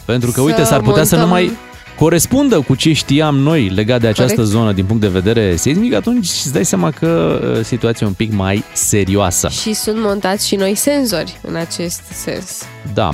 pentru 0.05 0.31
că, 0.31 0.39
Să 0.39 0.45
uite, 0.45 0.63
s-ar 0.63 0.81
putea 0.81 1.03
să 1.03 1.15
nu 1.15 1.27
montăm- 1.27 1.31
mai 1.31 1.57
corespundă 1.95 2.59
cu 2.59 2.75
ce 2.75 2.93
știam 2.93 3.35
noi 3.35 3.69
legat 3.69 4.01
de 4.01 4.07
această 4.07 4.33
Corect. 4.33 4.51
zonă 4.51 4.71
din 4.71 4.85
punct 4.85 5.01
de 5.01 5.07
vedere 5.07 5.55
seismic, 5.55 5.93
atunci 5.93 6.25
îți 6.25 6.53
dai 6.53 6.65
seama 6.65 6.91
că 6.91 7.39
uh, 7.43 7.63
situația 7.63 8.05
e 8.05 8.09
un 8.09 8.15
pic 8.15 8.33
mai 8.33 8.63
serioasă. 8.73 9.47
Și 9.47 9.73
sunt 9.73 9.99
montați 9.99 10.47
și 10.47 10.55
noi 10.55 10.75
senzori 10.75 11.39
în 11.41 11.55
acest 11.55 12.01
sens. 12.03 12.63
Da. 12.93 13.09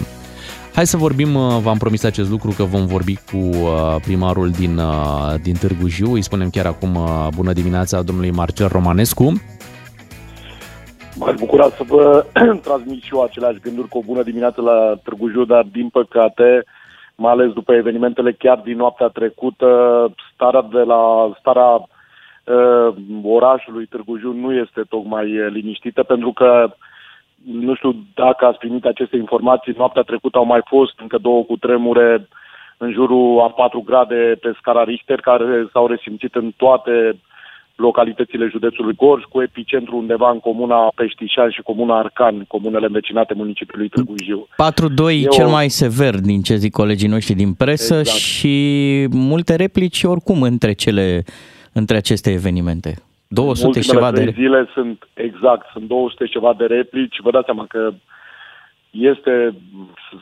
Hai 0.74 0.88
să 0.88 0.98
vorbim, 0.98 1.36
uh, 1.36 1.58
v-am 1.62 1.78
promis 1.78 2.04
acest 2.04 2.30
lucru, 2.30 2.54
că 2.58 2.64
vom 2.64 2.86
vorbi 2.86 3.16
cu 3.16 3.38
uh, 3.38 3.96
primarul 4.02 4.50
din, 4.50 4.78
uh, 4.78 5.34
din 5.42 5.54
Târgu 5.54 5.88
Jiu. 5.88 6.14
Îi 6.14 6.22
spunem 6.22 6.50
chiar 6.50 6.66
acum 6.66 6.96
uh, 6.96 7.28
bună 7.36 7.54
dimineața 7.54 8.02
domnului 8.02 8.32
Marcel 8.32 8.68
Romanescu. 8.68 9.34
M-aș 11.16 11.36
bucura 11.40 11.70
să 11.78 11.84
vă 11.88 12.26
transmit 12.68 13.02
și 13.04 13.10
eu 13.14 13.22
aceleași 13.24 13.60
gânduri 13.60 13.88
cu 13.88 13.98
o 13.98 14.02
bună 14.06 14.24
dimineață 14.24 14.62
la 14.62 15.00
Târgu 15.04 15.30
Jiu, 15.30 15.46
dar 15.46 15.68
din 15.72 15.90
păcate, 15.90 16.64
mai 17.16 17.32
ales 17.32 17.54
după 17.54 17.74
evenimentele 17.74 18.32
chiar 18.32 18.58
din 18.58 18.78
noaptea 18.78 19.08
trecută, 19.08 19.68
starea 20.34 20.62
de 20.62 20.82
la 20.82 21.32
starea 21.40 21.70
uh, 21.72 22.96
orașului 23.24 23.86
Târgu 23.86 24.18
Jiu 24.18 24.32
nu 24.32 24.54
este 24.54 24.82
tocmai 24.90 25.40
uh, 25.40 25.48
liniștită, 25.52 26.04
pentru 26.04 26.32
că 26.32 26.74
nu 27.46 27.76
știu 27.76 27.96
dacă 28.16 28.46
ați 28.46 28.58
primit 28.58 28.86
aceste 28.86 29.16
informații, 29.18 29.74
noaptea 29.78 30.02
trecută 30.02 30.38
au 30.38 30.46
mai 30.46 30.62
fost 30.66 31.00
încă 31.00 31.18
două 31.18 31.44
cutremure 31.44 32.28
în 32.78 32.92
jurul 32.92 33.40
a 33.40 33.50
4 33.50 33.82
grade 33.82 34.38
pe 34.42 34.54
scara 34.58 34.84
Richter, 34.84 35.20
care 35.20 35.68
s-au 35.72 35.88
resimțit 35.88 36.36
în 36.36 36.52
toate 36.58 37.20
localitățile 37.82 38.48
județului 38.52 38.94
Gorj, 38.96 39.24
cu 39.24 39.42
epicentru 39.42 39.98
undeva 39.98 40.30
în 40.32 40.40
comuna 40.40 40.92
Peștișan 40.96 41.50
și 41.50 41.62
comuna 41.62 41.98
Arcan, 42.00 42.46
comunele 42.48 42.86
învecinate 42.86 43.34
municipiului 43.34 43.90
Târgu 43.90 44.14
Jiu. 44.24 44.48
4-2 44.56 45.22
E 45.24 45.28
cel 45.28 45.46
o- 45.46 45.50
mai 45.50 45.70
sever 45.70 46.16
din 46.20 46.42
ce 46.42 46.56
zic 46.56 46.72
colegii 46.72 47.08
noștri 47.08 47.34
din 47.36 47.54
presă 47.54 47.96
Exact. 47.98 48.18
și 48.18 48.56
multe 49.12 49.56
replici 49.56 50.04
oricum 50.04 50.42
între 50.42 50.72
cele 50.74 51.24
între 51.74 51.96
aceste 51.98 52.32
evenimente. 52.32 52.94
200 53.28 53.80
și 53.82 53.90
Ultimele 53.90 54.00
ceva 54.00 54.12
trei 54.12 54.26
de 54.26 54.42
zile 54.42 54.70
sunt, 54.74 55.08
exact, 55.14 55.66
sunt 55.74 55.88
200 55.88 56.26
și 56.26 56.32
ceva 56.32 56.54
de 56.58 56.66
replici. 56.66 57.20
Vă 57.20 57.32
dați 57.32 57.46
seama 57.46 57.66
că 57.68 57.92
este, 58.90 59.56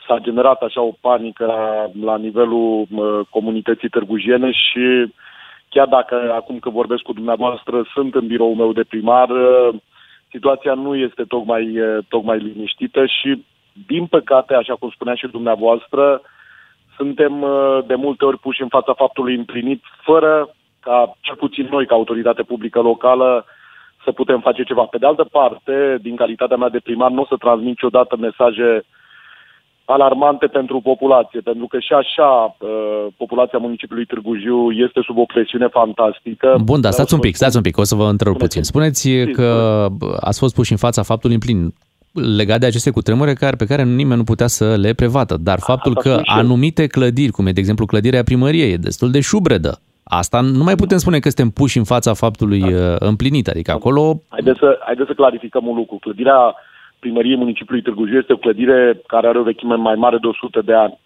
s-a 0.06 0.18
generat 0.22 0.60
așa 0.62 0.82
o 0.82 0.92
panică 1.00 1.44
la, 1.44 1.90
la 2.04 2.16
nivelul 2.16 2.86
mă, 2.88 3.22
comunității 3.30 3.88
târgujiene 3.88 4.50
și 4.50 5.12
chiar 5.70 5.86
dacă 5.86 6.32
acum 6.34 6.58
că 6.58 6.70
vorbesc 6.70 7.02
cu 7.02 7.12
dumneavoastră 7.12 7.82
sunt 7.94 8.14
în 8.14 8.26
biroul 8.26 8.54
meu 8.54 8.72
de 8.72 8.84
primar, 8.88 9.30
ă, 9.30 9.70
situația 10.30 10.74
nu 10.74 10.96
este 10.96 11.24
tocmai, 11.24 11.76
ă, 11.80 12.00
tocmai 12.08 12.38
liniștită 12.38 13.06
și, 13.06 13.44
din 13.86 14.06
păcate, 14.06 14.54
așa 14.54 14.74
cum 14.74 14.90
spunea 14.90 15.14
și 15.14 15.26
dumneavoastră, 15.26 16.20
suntem 16.96 17.42
ă, 17.42 17.82
de 17.86 17.94
multe 17.94 18.24
ori 18.24 18.38
puși 18.38 18.62
în 18.62 18.68
fața 18.68 18.92
faptului 18.92 19.34
împlinit, 19.34 19.82
fără 20.02 20.54
ca, 20.80 21.16
cel 21.20 21.34
puțin 21.34 21.68
noi, 21.70 21.86
ca 21.86 21.94
autoritate 21.94 22.42
publică 22.42 22.80
locală, 22.80 23.44
să 24.04 24.12
putem 24.12 24.40
face 24.40 24.62
ceva. 24.62 24.84
Pe 24.84 24.98
de 24.98 25.06
altă 25.06 25.24
parte, 25.24 25.98
din 26.00 26.16
calitatea 26.16 26.56
mea 26.56 26.68
de 26.68 26.80
primar, 26.80 27.10
nu 27.10 27.20
o 27.20 27.26
să 27.26 27.36
transmit 27.36 27.68
niciodată 27.68 28.16
mesaje 28.16 28.82
alarmante 29.90 30.46
pentru 30.46 30.80
populație, 30.80 31.40
pentru 31.40 31.66
că 31.66 31.78
și 31.78 31.92
așa 31.92 32.56
uh, 32.58 33.06
populația 33.16 33.58
municipiului 33.58 34.04
Târgu 34.06 34.36
Jiu 34.36 34.70
este 34.70 35.00
sub 35.04 35.18
o 35.18 35.24
presiune 35.24 35.66
fantastică. 35.66 36.48
Bun, 36.70 36.80
dar 36.80 36.92
Vreau 36.92 36.92
stați 36.92 37.08
să 37.08 37.14
un 37.14 37.20
vă 37.20 37.26
pic, 37.26 37.34
spun- 37.34 37.42
stați 37.42 37.56
un 37.56 37.62
pic, 37.62 37.76
o 37.78 37.84
să 37.84 37.94
vă 37.94 38.04
întrerup 38.04 38.38
puțin. 38.38 38.62
Spuneți-mi. 38.62 39.12
Spuneți 39.14 39.30
Știți, 39.30 39.48
că 39.48 39.86
ați 40.20 40.38
fost 40.38 40.54
puși 40.54 40.72
în 40.72 40.78
fața 40.78 41.02
faptului 41.02 41.34
împlin 41.34 41.74
legat 42.36 42.60
de 42.60 42.66
aceste 42.66 42.90
cutremure 42.90 43.32
care, 43.32 43.56
pe 43.56 43.64
care 43.64 43.82
nimeni 43.84 44.16
nu 44.16 44.24
putea 44.24 44.46
să 44.46 44.76
le 44.76 44.92
prevadă, 44.92 45.36
dar 45.40 45.58
faptul 45.58 45.92
Asta 45.96 46.08
că 46.08 46.14
spun 46.14 46.24
și 46.24 46.32
eu. 46.38 46.38
anumite 46.44 46.86
clădiri, 46.86 47.32
cum 47.32 47.46
e 47.46 47.52
de 47.52 47.60
exemplu 47.60 47.86
clădirea 47.86 48.22
primăriei, 48.22 48.72
e 48.72 48.76
destul 48.76 49.10
de 49.10 49.20
șubredă, 49.20 49.80
asta 50.02 50.40
nu 50.40 50.62
mai 50.64 50.74
putem 50.74 50.98
spune 50.98 51.18
că 51.18 51.28
suntem 51.28 51.50
puși 51.50 51.78
în 51.78 51.84
fața 51.84 52.12
faptului 52.14 52.62
uh, 52.62 52.94
împlinit, 52.98 53.48
adică 53.48 53.70
acolo 53.70 54.20
Haideți 54.28 54.58
să, 54.58 54.78
haideți 54.84 55.06
să 55.08 55.14
clarificăm 55.14 55.66
un 55.66 55.76
lucru. 55.76 55.96
Clădirea 56.00 56.54
primăriei 57.00 57.36
municipiului 57.36 57.82
Târgu 57.82 58.06
Jiu 58.06 58.18
este 58.18 58.32
o 58.32 58.36
clădire 58.44 59.00
care 59.06 59.26
are 59.26 59.38
o 59.38 59.42
vechime 59.42 59.74
mai 59.74 59.94
mare 59.94 60.18
de 60.18 60.26
100 60.26 60.60
de 60.60 60.74
ani. 60.74 60.98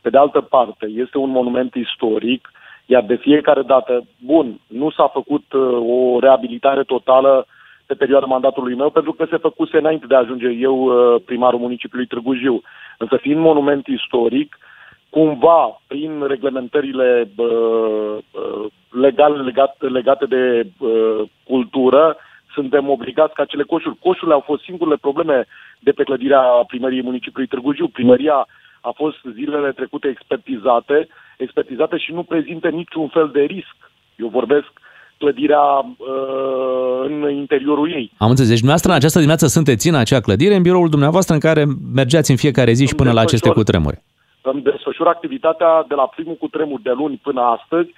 Pe 0.00 0.10
de 0.10 0.18
altă 0.18 0.40
parte, 0.40 0.86
este 0.86 1.18
un 1.18 1.30
monument 1.30 1.74
istoric, 1.74 2.50
iar 2.86 3.02
de 3.02 3.14
fiecare 3.14 3.62
dată, 3.62 4.04
bun, 4.24 4.60
nu 4.66 4.90
s-a 4.90 5.06
făcut 5.06 5.52
uh, 5.52 5.60
o 5.96 6.18
reabilitare 6.20 6.82
totală 6.82 7.46
pe 7.86 7.94
perioada 7.94 8.26
mandatului 8.26 8.74
meu, 8.74 8.90
pentru 8.90 9.12
că 9.12 9.26
se 9.30 9.36
făcuse 9.36 9.78
înainte 9.78 10.06
de 10.06 10.14
a 10.14 10.18
ajunge 10.18 10.48
eu 10.48 10.76
uh, 10.84 11.20
primarul 11.24 11.58
municipiului 11.58 12.06
Târgu 12.06 12.34
Jiu. 12.34 12.62
Însă 12.98 13.16
fiind 13.16 13.40
monument 13.40 13.86
istoric, 13.86 14.58
cumva, 15.10 15.80
prin 15.86 16.26
reglementările 16.26 17.30
uh, 17.36 18.16
uh, 18.30 18.66
legale 18.90 19.42
legate, 19.42 19.86
legate 19.86 20.26
de 20.26 20.66
uh, 20.78 21.28
cultură, 21.44 22.16
suntem 22.54 22.88
obligați 22.88 23.34
ca 23.34 23.44
cele 23.44 23.62
coșuri. 23.62 23.96
Coșurile 24.06 24.34
au 24.34 24.44
fost 24.50 24.62
singurele 24.62 24.96
probleme 25.06 25.46
de 25.78 25.92
pe 25.92 26.02
clădirea 26.02 26.42
primăriei 26.66 27.08
municipiului 27.10 27.48
Târgu 27.48 27.74
Jiu. 27.74 27.88
Primăria 27.88 28.46
a 28.80 28.92
fost 28.94 29.18
zilele 29.34 29.70
trecute 29.72 30.08
expertizate, 30.08 31.08
expertizate 31.38 31.96
și 31.96 32.12
nu 32.12 32.22
prezintă 32.22 32.68
niciun 32.68 33.08
fel 33.08 33.30
de 33.32 33.40
risc. 33.40 33.76
Eu 34.16 34.28
vorbesc 34.28 34.70
clădirea 35.18 35.62
uh, 35.62 37.04
în 37.06 37.30
interiorul 37.30 37.90
ei. 37.90 38.12
Am 38.16 38.28
înțeles. 38.28 38.50
Deci 38.50 38.64
dumneavoastră 38.64 38.90
în 38.90 38.96
această 38.96 39.18
dimineață 39.18 39.46
sunteți 39.46 39.88
în 39.88 39.94
acea 39.94 40.20
clădire, 40.20 40.54
în 40.54 40.62
biroul 40.62 40.88
dumneavoastră 40.88 41.34
în 41.34 41.40
care 41.40 41.64
mergeați 41.94 42.30
în 42.30 42.36
fiecare 42.36 42.72
zi 42.72 42.86
și 42.86 42.94
până 42.94 43.12
la 43.12 43.20
aceste 43.20 43.50
cutremuri. 43.50 44.02
Îmi 44.42 44.62
desfășur 44.62 45.06
activitatea 45.06 45.84
de 45.88 45.94
la 45.94 46.06
primul 46.06 46.36
cutremur 46.36 46.80
de 46.82 46.90
luni 46.90 47.20
până 47.22 47.40
astăzi, 47.40 47.90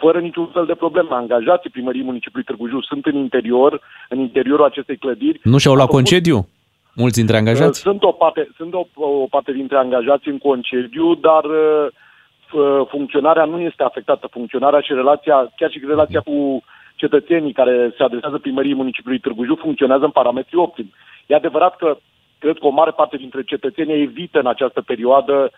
fără 0.00 0.20
niciun 0.20 0.46
fel 0.46 0.66
de 0.66 0.74
probleme. 0.74 1.08
Angajații 1.10 1.70
primăriei 1.70 2.04
municipiului 2.04 2.46
Târgu 2.46 2.68
Jiu 2.68 2.80
sunt 2.80 3.06
în 3.06 3.16
interior, 3.16 3.80
în 4.08 4.18
interiorul 4.18 4.64
acestei 4.64 4.96
clădiri. 4.96 5.40
Nu 5.42 5.58
și-au 5.58 5.74
luat 5.74 5.88
concediu? 5.88 6.48
Mulți 6.94 7.16
dintre 7.16 7.36
angajați? 7.36 7.80
Sunt 7.80 8.02
o 8.02 8.12
parte, 8.12 8.48
sunt 8.56 8.74
o, 8.74 8.86
o 8.94 9.26
parte 9.30 9.52
dintre 9.52 9.76
angajați 9.76 10.28
în 10.28 10.38
concediu, 10.38 11.14
dar 11.14 11.44
uh, 11.44 12.86
funcționarea 12.88 13.44
nu 13.44 13.60
este 13.60 13.82
afectată. 13.82 14.26
Funcționarea 14.30 14.80
și 14.80 14.92
relația, 14.92 15.52
chiar 15.56 15.70
și 15.70 15.82
relația 15.86 16.20
cu 16.20 16.62
cetățenii 16.94 17.52
care 17.52 17.92
se 17.96 18.02
adresează 18.02 18.38
primăriei 18.38 18.74
municipiului 18.74 19.20
Târgu 19.20 19.44
Jiu 19.44 19.56
funcționează 19.56 20.04
în 20.04 20.10
parametri 20.10 20.56
optimi. 20.56 20.92
E 21.26 21.34
adevărat 21.34 21.76
că 21.76 21.96
cred 22.38 22.58
că 22.58 22.66
o 22.66 22.70
mare 22.80 22.90
parte 22.90 23.16
dintre 23.16 23.42
cetățenii 23.42 24.02
evită 24.02 24.38
în 24.38 24.46
această 24.46 24.80
perioadă 24.80 25.50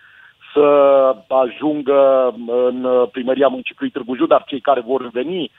să 0.57 0.67
ajungă 1.29 2.35
în 2.69 2.87
primăria 3.13 3.49
municipiului 3.49 3.93
Târgu 3.93 4.17
Jiu, 4.17 4.27
dar 4.27 4.45
cei 4.47 4.61
care 4.61 4.81
vor 4.81 5.11
veni 5.13 5.51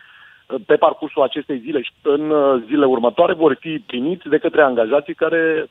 pe 0.65 0.75
parcursul 0.75 1.21
acestei 1.21 1.59
zile 1.59 1.81
și 1.81 1.91
în 2.01 2.33
zilele 2.65 2.85
următoare 2.85 3.33
vor 3.33 3.57
fi 3.59 3.83
primiți 3.85 4.29
de 4.29 4.37
către 4.37 4.61
angajații 4.61 5.13
care 5.13 5.69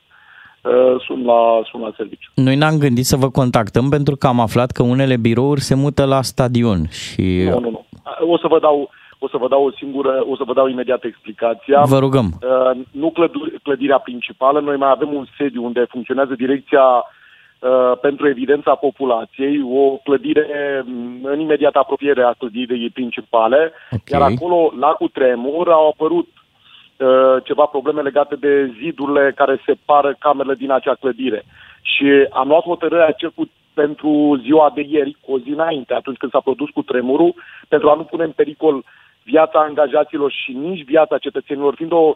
Uh, 0.61 1.01
sunt 1.05 1.25
la, 1.25 1.61
sunt 1.69 1.81
la 1.81 1.91
serviciu. 1.95 2.31
Noi 2.35 2.55
n-am 2.55 2.77
gândit 2.77 3.05
să 3.05 3.15
vă 3.15 3.29
contactăm 3.29 3.89
pentru 3.89 4.15
că 4.15 4.27
am 4.27 4.39
aflat 4.39 4.71
că 4.71 4.83
unele 4.83 5.17
birouri 5.17 5.61
se 5.61 5.75
mută 5.75 6.05
la 6.05 6.21
stadion 6.21 6.89
și... 6.89 7.47
Nu, 7.49 7.59
nu, 7.59 7.69
nu. 7.69 7.85
O 8.27 8.37
să 8.37 8.47
vă 8.47 8.59
dau, 8.59 8.89
o 9.19 9.27
să 9.27 9.37
vă 9.37 9.47
dau 9.47 9.65
o 9.65 9.71
singură, 9.71 10.25
o 10.29 10.35
să 10.35 10.43
vă 10.45 10.53
dau 10.53 10.67
imediat 10.67 11.03
explicația. 11.03 11.81
Vă 11.81 11.99
rugăm. 11.99 12.25
Uh, 12.25 12.85
nu 12.91 13.13
clădirea 13.63 13.97
principală, 13.97 14.59
noi 14.59 14.77
mai 14.77 14.89
avem 14.89 15.13
un 15.13 15.25
sediu 15.37 15.65
unde 15.65 15.85
funcționează 15.89 16.33
direcția 16.33 16.83
uh, 16.83 17.16
pentru 18.01 18.27
evidența 18.27 18.75
populației, 18.75 19.61
o 19.71 19.97
clădire 20.03 20.83
mm, 20.85 21.19
în 21.23 21.39
imediată 21.39 21.79
apropiere 21.79 22.23
a 22.23 22.35
clădirii 22.37 22.89
principale, 22.89 23.71
okay. 23.91 24.19
iar 24.19 24.21
acolo, 24.21 24.73
la 24.79 24.87
cutremur, 24.87 25.69
au 25.69 25.87
apărut 25.87 26.27
Uh, 26.97 27.43
ceva 27.43 27.65
probleme 27.65 28.01
legate 28.01 28.35
de 28.35 28.73
zidurile 28.81 29.31
care 29.35 29.61
separă 29.65 30.15
camerele 30.19 30.55
din 30.55 30.71
acea 30.71 30.95
clădire. 30.95 31.43
Și 31.81 32.27
am 32.31 32.47
luat 32.47 32.61
hotărârea 32.61 33.11
cel 33.11 33.31
cu 33.35 33.49
pentru 33.73 34.39
ziua 34.41 34.71
de 34.75 34.85
ieri, 34.87 35.17
cu 35.21 35.33
o 35.33 35.39
zi 35.39 35.49
înainte, 35.49 35.93
atunci 35.93 36.17
când 36.17 36.31
s-a 36.31 36.39
produs 36.39 36.69
cu 36.69 36.81
tremurul, 36.81 37.33
pentru 37.67 37.89
a 37.89 37.95
nu 37.95 38.03
pune 38.03 38.23
în 38.23 38.31
pericol 38.31 38.83
viața 39.23 39.59
angajaților 39.59 40.31
și 40.31 40.51
nici 40.51 40.85
viața 40.85 41.17
cetățenilor, 41.17 41.75
fiind 41.75 41.91
o 41.91 41.97
uh, 41.97 42.15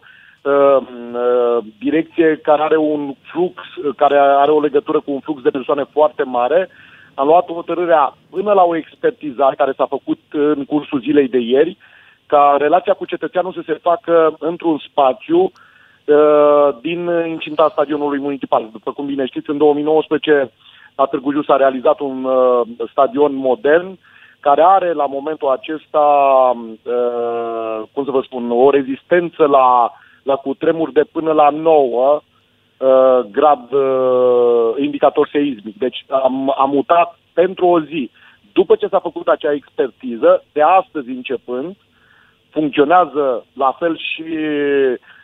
direcție 1.78 2.36
care 2.42 2.62
are 2.62 2.76
un 2.76 3.14
flux, 3.22 3.62
care 3.96 4.18
are 4.18 4.50
o 4.50 4.60
legătură 4.60 5.00
cu 5.00 5.12
un 5.12 5.20
flux 5.20 5.42
de 5.42 5.50
persoane 5.50 5.84
foarte 5.92 6.22
mare, 6.22 6.68
am 7.14 7.26
luat 7.26 7.52
hotărârea 7.52 8.14
până 8.30 8.52
la 8.52 8.62
o 8.62 8.76
expertizare 8.76 9.54
care 9.54 9.72
s-a 9.76 9.86
făcut 9.86 10.18
în 10.30 10.64
cursul 10.64 11.00
zilei 11.00 11.28
de 11.28 11.38
ieri, 11.38 11.76
ca 12.26 12.56
relația 12.58 12.92
cu 12.92 13.04
cetățeanul 13.04 13.52
să 13.52 13.62
se 13.66 13.72
facă 13.72 14.36
într-un 14.38 14.78
spațiu 14.78 15.38
uh, 15.40 16.68
din 16.80 17.10
incinta 17.26 17.68
stadionului 17.72 18.18
municipal. 18.18 18.68
După 18.72 18.92
cum 18.92 19.06
bine 19.06 19.26
știți, 19.26 19.50
în 19.50 19.58
2019 19.58 20.50
la 20.94 21.04
Târgu 21.04 21.30
Jiu 21.32 21.42
s-a 21.42 21.56
realizat 21.56 22.00
un 22.00 22.24
uh, 22.24 22.60
stadion 22.90 23.34
modern 23.34 23.98
care 24.40 24.62
are 24.62 24.92
la 24.92 25.06
momentul 25.06 25.48
acesta, 25.48 26.06
uh, 26.82 27.82
cum 27.92 28.04
să 28.04 28.10
vă 28.10 28.20
spun, 28.24 28.50
o 28.50 28.70
rezistență 28.70 29.46
la, 29.46 29.92
la 30.22 30.36
cutremur 30.36 30.92
de 30.92 31.04
până 31.12 31.32
la 31.32 31.50
9 31.50 32.20
uh, 32.78 33.20
grad 33.30 33.72
uh, 33.72 34.74
indicator 34.78 35.28
seismic. 35.32 35.78
Deci 35.78 36.04
am, 36.08 36.54
am 36.58 36.70
mutat 36.70 37.18
pentru 37.32 37.66
o 37.66 37.80
zi. 37.80 38.10
După 38.52 38.76
ce 38.76 38.86
s-a 38.86 38.98
făcut 38.98 39.28
acea 39.28 39.52
expertiză, 39.52 40.44
de 40.52 40.62
astăzi 40.62 41.08
începând, 41.08 41.76
funcționează 42.50 43.44
la 43.52 43.76
fel 43.78 43.96
și 43.96 44.24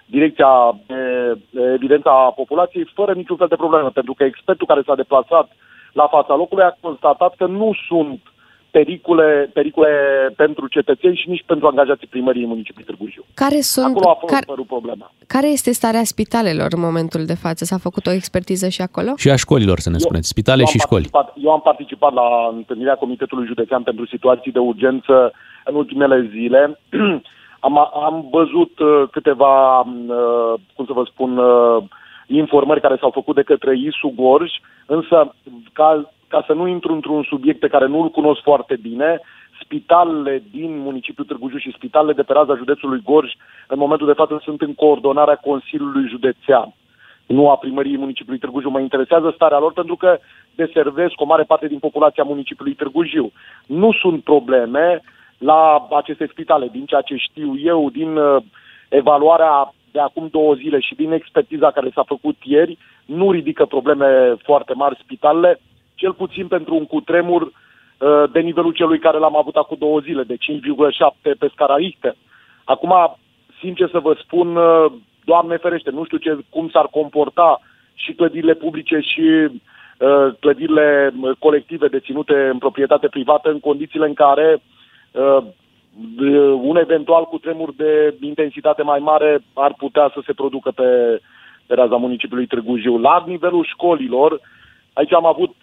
direcția 0.07 0.79
de 0.87 1.63
evidența 1.73 2.11
a 2.11 2.31
populației 2.31 2.91
fără 2.95 3.13
niciun 3.13 3.37
fel 3.37 3.47
de 3.47 3.57
problemă, 3.57 3.91
pentru 3.91 4.15
că 4.15 4.25
expertul 4.25 4.67
care 4.67 4.83
s-a 4.87 4.95
deplasat 4.95 5.49
la 5.93 6.07
fața 6.07 6.35
locului 6.35 6.65
a 6.65 6.77
constatat 6.81 7.35
că 7.37 7.47
nu 7.47 7.73
sunt 7.89 8.21
pericole, 8.71 9.51
pericole 9.53 9.91
pentru 10.37 10.67
cetățeni 10.67 11.17
și 11.17 11.29
nici 11.29 11.45
pentru 11.47 11.67
angajații 11.67 12.07
primăriei 12.07 12.47
municipiului 12.47 12.87
Târgu 12.95 13.11
Jiu. 13.13 13.25
Care 13.35 13.61
sunt, 13.61 13.97
acolo 13.97 14.11
a 14.11 14.15
fost 14.15 14.33
care, 14.33 14.47
problema. 14.67 15.13
Care 15.27 15.49
este 15.49 15.73
starea 15.73 16.05
spitalelor 16.05 16.69
în 16.73 16.81
momentul 16.81 17.25
de 17.25 17.35
față? 17.35 17.65
S-a 17.65 17.79
făcut 17.79 18.07
o 18.07 18.11
expertiză 18.11 18.69
și 18.69 18.83
acolo? 18.83 19.13
Și 19.17 19.31
a 19.31 19.37
școlilor, 19.37 19.79
să 19.79 19.91
ne 19.91 19.99
spuneți. 19.99 20.29
Spitale 20.29 20.65
și 20.65 20.79
școli. 20.79 21.11
Eu 21.35 21.51
am 21.51 21.61
participat 21.61 22.13
la 22.13 22.51
întâlnirea 22.53 22.95
Comitetului 22.95 23.47
Județean 23.47 23.83
pentru 23.83 24.07
situații 24.07 24.53
de 24.53 24.59
urgență 24.59 25.33
în 25.65 25.75
ultimele 25.75 26.29
zile. 26.33 26.79
am, 27.61 27.79
am 27.79 28.29
văzut 28.31 28.79
uh, 28.79 29.03
câteva, 29.11 29.81
uh, 29.81 30.55
cum 30.75 30.87
să 30.87 30.93
vă 30.93 31.03
spun, 31.05 31.39
uh, 31.39 31.83
informări 32.27 32.81
care 32.81 32.97
s-au 33.01 33.11
făcut 33.11 33.35
de 33.35 33.43
către 33.43 33.77
ISU 33.77 34.13
Gorj, 34.17 34.51
însă 34.87 35.35
ca, 35.73 36.11
ca 36.29 36.45
să 36.47 36.53
nu 36.53 36.67
intru 36.67 36.93
într-un 36.93 37.23
subiect 37.23 37.61
pe 37.61 37.69
care 37.69 37.87
nu-l 37.87 38.11
cunosc 38.11 38.41
foarte 38.43 38.77
bine, 38.77 39.21
spitalele 39.63 40.43
din 40.51 40.79
municipiul 40.79 41.27
Târgu 41.27 41.49
Jiu 41.49 41.59
și 41.59 41.75
spitalele 41.77 42.13
de 42.13 42.23
pe 42.23 42.33
raza 42.33 42.57
județului 42.57 43.01
Gorj 43.05 43.33
în 43.67 43.79
momentul 43.79 44.07
de 44.07 44.13
față 44.13 44.41
sunt 44.45 44.61
în 44.61 44.75
coordonarea 44.75 45.37
Consiliului 45.37 46.09
Județean 46.09 46.75
nu 47.29 47.51
a 47.51 47.57
primăriei 47.57 47.99
municipiului 47.99 48.41
Târgu 48.41 48.61
Jiu. 48.61 48.71
Mă 48.71 48.81
interesează 48.81 49.33
starea 49.35 49.59
lor 49.59 49.73
pentru 49.73 49.97
că 49.97 50.19
deservesc 50.55 51.21
o 51.21 51.25
mare 51.25 51.43
parte 51.43 51.67
din 51.67 51.79
populația 51.79 52.25
municipiului 52.25 52.75
Târgu 52.75 53.05
Jiu. 53.05 53.33
Nu 53.67 53.93
sunt 53.93 54.23
probleme, 54.23 55.03
la 55.39 55.89
aceste 55.97 56.27
spitale. 56.31 56.69
Din 56.73 56.85
ceea 56.85 57.01
ce 57.01 57.17
știu 57.17 57.59
eu, 57.59 57.91
din 57.91 58.17
uh, 58.17 58.43
evaluarea 58.89 59.75
de 59.93 60.01
acum 60.01 60.29
două 60.31 60.55
zile 60.55 60.81
și 60.81 60.95
din 60.95 61.13
expertiza 61.13 61.71
care 61.71 61.91
s-a 61.95 62.03
făcut 62.03 62.37
ieri, 62.43 62.79
nu 63.05 63.31
ridică 63.31 63.65
probleme 63.65 64.35
foarte 64.43 64.73
mari 64.75 65.01
spitalele, 65.03 65.61
cel 65.99 66.13
puțin 66.13 66.47
pentru 66.47 66.75
un 66.75 66.87
cutremur 66.87 67.43
uh, 67.43 68.25
de 68.33 68.41
nivelul 68.41 68.73
celui 68.73 68.99
care 68.99 69.19
l-am 69.19 69.37
avut 69.37 69.57
acum 69.57 69.77
două 69.81 69.99
zile, 70.01 70.23
de 70.23 70.37
5,7 70.37 71.39
pe 71.39 71.49
scara 71.53 71.77
Richter. 71.77 72.15
Acum, 72.65 73.17
sincer 73.61 73.89
să 73.91 73.99
vă 73.99 74.17
spun, 74.23 74.57
uh, 74.57 74.93
Doamne 75.25 75.57
ferește, 75.57 75.91
nu 75.91 76.05
știu 76.05 76.19
ce, 76.19 76.39
cum 76.51 76.69
s-ar 76.69 76.87
comporta 76.91 77.61
și 77.95 78.13
clădirile 78.13 78.55
publice 78.55 78.99
și 79.01 79.21
uh, 79.21 80.29
clădirile 80.41 81.15
colective 81.39 81.89
deținute 81.89 82.49
în 82.53 82.59
proprietate 82.59 83.09
privată 83.09 83.51
în 83.51 83.61
condițiile 83.61 84.07
în 84.07 84.15
care 84.15 84.63
uh, 85.13 85.43
Uh, 85.99 86.59
un 86.63 86.77
eventual 86.77 87.25
cu 87.25 87.39
tremur 87.39 87.75
de 87.75 88.15
intensitate 88.21 88.83
mai 88.83 88.99
mare 88.99 89.41
ar 89.53 89.75
putea 89.77 90.11
să 90.15 90.21
se 90.27 90.33
producă 90.33 90.71
pe, 90.71 91.21
pe 91.67 91.75
raza 91.75 91.97
municipiului 91.97 92.47
Târgu 92.47 92.77
Jiu. 92.77 92.99
La 92.99 93.25
nivelul 93.27 93.65
școlilor, 93.65 94.41
aici 94.93 95.13
am 95.13 95.27
avut 95.27 95.55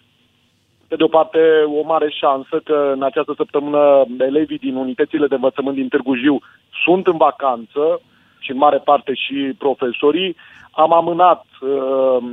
pe 0.88 0.96
de 0.96 1.02
o 1.02 1.08
parte 1.08 1.38
o 1.80 1.82
mare 1.82 2.10
șansă 2.10 2.60
că 2.64 2.92
în 2.94 3.02
această 3.02 3.32
săptămână 3.36 4.04
elevii 4.18 4.58
din 4.58 4.76
unitățile 4.76 5.26
de 5.26 5.34
învățământ 5.34 5.76
din 5.76 5.88
Târgu 5.88 6.14
Jiu 6.14 6.38
sunt 6.84 7.06
în 7.06 7.16
vacanță 7.16 8.00
și 8.38 8.50
în 8.50 8.56
mare 8.56 8.78
parte 8.78 9.14
și 9.14 9.54
profesorii. 9.58 10.36
Am 10.70 10.92
amânat 10.92 11.44
uh, 11.60 12.24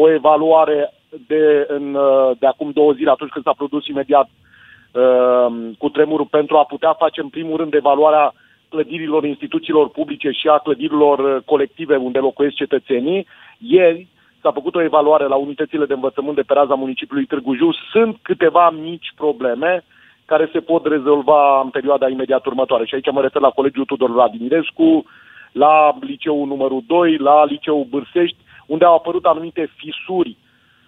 o 0.00 0.10
evaluare 0.10 0.92
de, 1.26 1.66
în, 1.68 1.94
uh, 1.94 2.30
de 2.38 2.46
acum 2.46 2.70
două 2.70 2.92
zile, 2.92 3.10
atunci 3.10 3.30
când 3.30 3.44
s-a 3.44 3.52
produs 3.56 3.86
imediat 3.86 4.24
uh, 4.24 4.48
Uh, 4.92 5.70
cu 5.78 5.88
tremurul 5.88 6.26
pentru 6.26 6.56
a 6.56 6.64
putea 6.64 6.92
face 6.92 7.20
în 7.20 7.28
primul 7.28 7.56
rând 7.56 7.74
evaluarea 7.74 8.34
clădirilor 8.68 9.24
instituțiilor 9.24 9.88
publice 9.88 10.30
și 10.30 10.48
a 10.48 10.58
clădirilor 10.58 11.18
uh, 11.18 11.42
colective 11.44 11.96
unde 11.96 12.18
locuiesc 12.18 12.54
cetățenii. 12.54 13.26
Ieri 13.58 14.06
s-a 14.42 14.50
făcut 14.52 14.74
o 14.74 14.82
evaluare 14.82 15.26
la 15.26 15.34
unitățile 15.34 15.86
de 15.86 15.92
învățământ 15.92 16.36
de 16.36 16.42
pe 16.42 16.52
raza 16.52 16.74
municipiului 16.74 17.26
Târgu 17.26 17.54
Jiu. 17.54 17.70
Sunt 17.92 18.16
câteva 18.22 18.70
mici 18.70 19.12
probleme 19.16 19.84
care 20.24 20.48
se 20.52 20.60
pot 20.60 20.86
rezolva 20.86 21.60
în 21.60 21.68
perioada 21.68 22.08
imediat 22.08 22.46
următoare. 22.46 22.84
Și 22.86 22.94
aici 22.94 23.12
mă 23.12 23.20
refer 23.20 23.42
la 23.42 23.50
Colegiul 23.50 23.84
Tudor 23.84 24.10
Vladimirescu, 24.10 25.04
la 25.52 25.98
liceul 26.00 26.46
numărul 26.46 26.82
2, 26.86 27.16
la 27.16 27.44
liceul 27.44 27.86
Bârsești, 27.90 28.36
unde 28.66 28.84
au 28.84 28.94
apărut 28.94 29.24
anumite 29.24 29.70
fisuri 29.76 30.36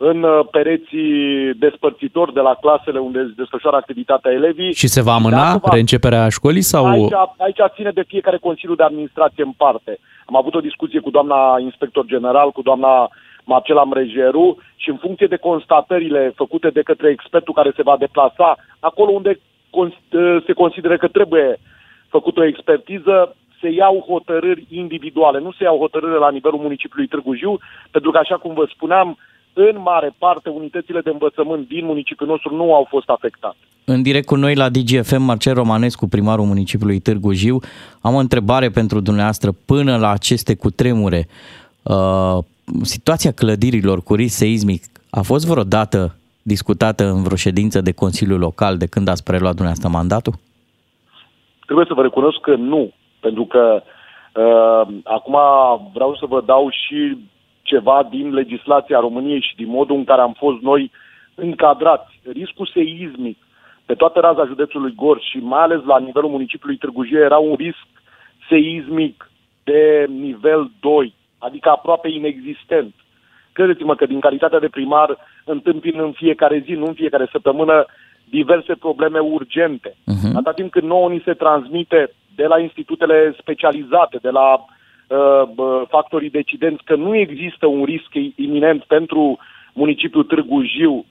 în 0.02 0.22
uh, 0.22 0.40
pereții 0.50 1.54
despărțitori 1.54 2.32
de 2.32 2.40
la 2.40 2.54
clasele 2.60 2.98
unde 2.98 3.18
se 3.18 3.32
desfășoară 3.36 3.76
activitatea 3.76 4.32
elevii. 4.32 4.74
Și 4.74 4.86
se 4.88 5.02
va 5.02 5.14
amâna 5.14 5.44
Dacă 5.44 5.58
va- 5.62 5.72
reînceperea 5.72 6.28
școlii 6.28 6.62
sau... 6.62 6.86
Aici, 6.86 7.12
aici 7.38 7.72
ține 7.74 7.90
de 7.90 8.04
fiecare 8.06 8.38
Consiliu 8.38 8.74
de 8.74 8.82
Administrație 8.82 9.44
în 9.44 9.52
parte. 9.56 9.98
Am 10.26 10.36
avut 10.36 10.54
o 10.54 10.60
discuție 10.60 11.00
cu 11.00 11.10
doamna 11.10 11.56
inspector 11.60 12.04
general, 12.04 12.50
cu 12.50 12.62
doamna 12.62 13.10
Marcela 13.52 13.84
Mrejeru 13.84 14.46
și 14.82 14.88
în 14.90 14.98
funcție 15.04 15.26
de 15.26 15.44
constatările 15.48 16.32
făcute 16.40 16.68
de 16.78 16.82
către 16.82 17.08
expertul 17.10 17.54
care 17.54 17.70
se 17.76 17.86
va 17.88 17.96
deplasa, 18.04 18.48
acolo 18.90 19.10
unde 19.10 19.32
cons- 19.70 20.04
ă, 20.12 20.42
se 20.46 20.52
consideră 20.52 20.96
că 20.96 21.08
trebuie 21.08 21.48
făcut 22.08 22.36
o 22.38 22.44
expertiză, 22.44 23.16
se 23.60 23.68
iau 23.70 24.04
hotărâri 24.08 24.66
individuale, 24.82 25.38
nu 25.40 25.52
se 25.52 25.64
iau 25.64 25.78
hotărâri 25.78 26.24
la 26.24 26.30
nivelul 26.30 26.64
municipiului 26.66 27.08
Târgu 27.08 27.34
Jiu, 27.34 27.58
pentru 27.90 28.10
că, 28.10 28.18
așa 28.18 28.36
cum 28.36 28.52
vă 28.54 28.64
spuneam, 28.74 29.18
în 29.52 29.76
mare 29.84 30.14
parte, 30.18 30.48
unitățile 30.48 31.00
de 31.00 31.10
învățământ 31.10 31.68
din 31.68 31.84
municipiul 31.84 32.28
nostru 32.28 32.54
nu 32.54 32.74
au 32.74 32.86
fost 32.88 33.08
afectate. 33.08 33.56
În 33.84 34.02
direct 34.02 34.26
cu 34.26 34.36
noi 34.36 34.54
la 34.54 34.68
DGFM, 34.68 35.22
Marcel 35.22 35.54
Romanescu, 35.54 36.08
primarul 36.08 36.44
municipiului 36.44 37.00
Târgu 37.00 37.32
Jiu. 37.32 37.58
Am 38.00 38.14
o 38.14 38.18
întrebare 38.18 38.68
pentru 38.70 39.00
dumneavoastră. 39.00 39.50
Până 39.66 39.96
la 39.96 40.10
aceste 40.10 40.54
cutremure, 40.54 41.26
uh, 41.82 42.38
situația 42.82 43.32
clădirilor 43.32 44.02
cu 44.02 44.14
risc 44.14 44.36
seismic 44.36 44.82
a 45.10 45.20
fost 45.20 45.46
vreodată 45.46 46.14
discutată 46.42 47.04
în 47.04 47.22
vreo 47.22 47.36
ședință 47.36 47.80
de 47.80 47.92
Consiliu 47.92 48.36
Local 48.36 48.76
de 48.76 48.86
când 48.86 49.08
ați 49.08 49.24
preluat 49.24 49.54
dumneavoastră 49.54 49.88
mandatul? 49.88 50.34
Trebuie 51.64 51.86
să 51.88 51.94
vă 51.94 52.02
recunosc 52.02 52.40
că 52.40 52.54
nu, 52.54 52.92
pentru 53.20 53.44
că 53.44 53.82
uh, 53.82 54.94
acum 55.04 55.36
vreau 55.92 56.16
să 56.16 56.26
vă 56.26 56.42
dau 56.46 56.70
și 56.70 57.18
ceva 57.62 58.06
din 58.10 58.32
legislația 58.32 58.98
României 59.00 59.40
și 59.40 59.56
din 59.56 59.68
modul 59.68 59.96
în 59.96 60.04
care 60.04 60.20
am 60.20 60.34
fost 60.38 60.60
noi 60.60 60.90
încadrați. 61.34 62.20
Riscul 62.32 62.70
seismic 62.74 63.38
pe 63.86 63.94
toată 63.94 64.20
raza 64.20 64.44
județului 64.44 64.94
Gorj 64.96 65.22
și 65.22 65.38
mai 65.38 65.62
ales 65.62 65.80
la 65.84 65.98
nivelul 65.98 66.30
municipiului 66.30 66.76
Târgu 66.76 67.04
Jiu 67.04 67.18
era 67.18 67.38
un 67.38 67.54
risc 67.54 67.86
seismic 68.48 69.30
de 69.64 70.06
nivel 70.08 70.70
2, 70.80 71.14
adică 71.46 71.68
aproape 71.68 72.08
inexistent. 72.08 72.94
Credeți-mă 73.52 73.94
că 73.94 74.06
din 74.06 74.20
calitatea 74.20 74.58
de 74.58 74.68
primar 74.68 75.18
întâmpin 75.44 76.00
în 76.00 76.12
fiecare 76.12 76.62
zi, 76.66 76.72
nu 76.72 76.86
în 76.86 76.94
fiecare 76.94 77.28
săptămână, 77.32 77.86
diverse 78.30 78.74
probleme 78.74 79.18
urgente. 79.18 79.90
Uh-huh. 79.90 80.32
Atâta 80.32 80.52
timp 80.52 80.70
cât 80.70 80.82
nouă 80.82 81.08
ni 81.08 81.22
se 81.24 81.32
transmite 81.32 82.10
de 82.34 82.46
la 82.46 82.58
institutele 82.58 83.34
specializate, 83.38 84.18
de 84.22 84.30
la 84.30 84.48
uh, 84.54 85.42
bă, 85.54 85.84
factorii 85.88 86.30
decidenți, 86.30 86.84
că 86.84 86.94
nu 86.94 87.16
există 87.16 87.66
un 87.66 87.84
risc 87.84 88.12
iminent 88.34 88.82
pentru 88.82 89.38
municipiul 89.72 90.24
Târgu 90.24 90.62
Jiu, 90.62 91.04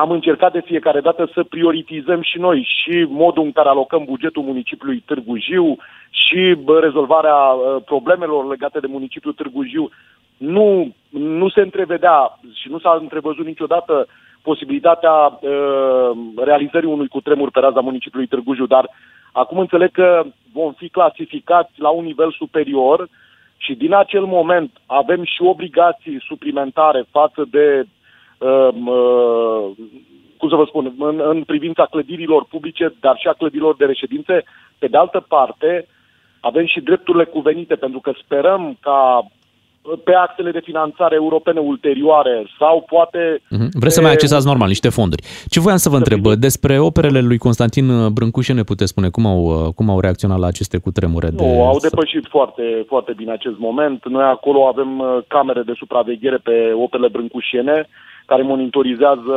am 0.00 0.10
încercat 0.10 0.52
de 0.52 0.60
fiecare 0.60 1.00
dată 1.00 1.30
să 1.34 1.42
prioritizăm 1.42 2.22
și 2.22 2.38
noi 2.38 2.68
și 2.76 3.06
modul 3.08 3.44
în 3.44 3.52
care 3.52 3.68
alocăm 3.68 4.04
bugetul 4.04 4.42
municipiului 4.42 5.02
Târgu 5.06 5.36
Jiu 5.38 5.76
și 6.10 6.54
bă, 6.62 6.78
rezolvarea 6.80 7.34
uh, 7.34 7.82
problemelor 7.84 8.46
legate 8.48 8.78
de 8.78 8.86
municipiul 8.86 9.32
Târgu 9.32 9.64
Jiu. 9.64 9.88
Nu, 10.36 10.94
nu 11.08 11.48
se 11.48 11.60
întrevedea 11.60 12.38
și 12.54 12.68
nu 12.68 12.78
s-a 12.78 12.98
întrevăzut 13.00 13.46
niciodată 13.46 14.06
posibilitatea 14.42 15.12
uh, 15.12 16.10
realizării 16.36 16.88
unui 16.88 17.08
cutremur 17.08 17.50
pe 17.50 17.60
raza 17.60 17.80
municipiului 17.80 18.28
Târgu 18.28 18.54
Jiu, 18.54 18.66
dar 18.66 18.90
acum 19.32 19.58
înțeleg 19.58 19.90
că 19.90 20.24
vom 20.52 20.72
fi 20.72 20.88
clasificați 20.88 21.72
la 21.76 21.88
un 21.88 22.04
nivel 22.04 22.32
superior 22.32 23.08
și 23.56 23.74
din 23.74 23.94
acel 23.94 24.24
moment 24.24 24.70
avem 24.86 25.24
și 25.24 25.42
obligații 25.42 26.24
suplimentare 26.26 27.04
față 27.10 27.46
de 27.50 27.80
uh, 27.80 27.84
uh, 27.84 28.02
cum 30.36 30.48
să 30.48 30.56
vă 30.56 30.64
spun, 30.66 30.94
în, 30.98 31.22
în 31.24 31.42
privința 31.42 31.84
clădirilor 31.90 32.44
publice, 32.44 32.94
dar 33.00 33.16
și 33.18 33.28
a 33.28 33.32
clădirilor 33.32 33.76
de 33.76 33.84
reședințe. 33.84 34.44
Pe 34.78 34.86
de 34.86 34.96
altă 34.96 35.24
parte, 35.28 35.86
avem 36.40 36.66
și 36.66 36.80
drepturile 36.80 37.24
cuvenite, 37.24 37.74
pentru 37.74 38.00
că 38.00 38.12
sperăm 38.24 38.76
ca 38.80 39.26
pe 40.04 40.14
actele 40.14 40.50
de 40.50 40.60
finanțare 40.64 41.14
europene 41.14 41.60
ulterioare 41.60 42.46
sau 42.58 42.84
poate... 42.88 43.42
Mhm. 43.50 43.68
Vreți 43.72 43.94
să 43.94 44.00
mai 44.00 44.12
accesați 44.12 44.46
normal 44.46 44.68
niște 44.68 44.88
fonduri. 44.88 45.22
Ce 45.48 45.60
voiam 45.60 45.78
să 45.78 45.88
vă 45.88 45.96
întreb, 45.96 46.26
despre 46.26 46.78
operele 46.78 47.20
lui 47.20 47.38
Constantin 47.38 48.12
Brâncușe 48.12 48.52
ne 48.52 48.62
puteți 48.62 48.90
spune 48.90 49.08
cum 49.08 49.26
au, 49.26 49.72
cum 49.74 49.90
au 49.90 50.00
reacționat 50.00 50.38
la 50.38 50.46
aceste 50.46 50.78
cutremure? 50.78 51.28
De... 51.28 51.44
Nu, 51.44 51.66
au 51.66 51.78
depășit 51.78 52.26
foarte, 52.28 52.84
foarte 52.86 53.12
bine 53.16 53.32
acest 53.32 53.58
moment. 53.58 54.08
Noi 54.08 54.24
acolo 54.24 54.66
avem 54.66 54.98
uh, 54.98 55.18
camere 55.26 55.62
de 55.62 55.72
supraveghere 55.76 56.36
pe 56.36 56.72
operele 56.74 57.08
brâncușiene 57.08 57.88
care 58.26 58.42
monitorizează 58.42 59.36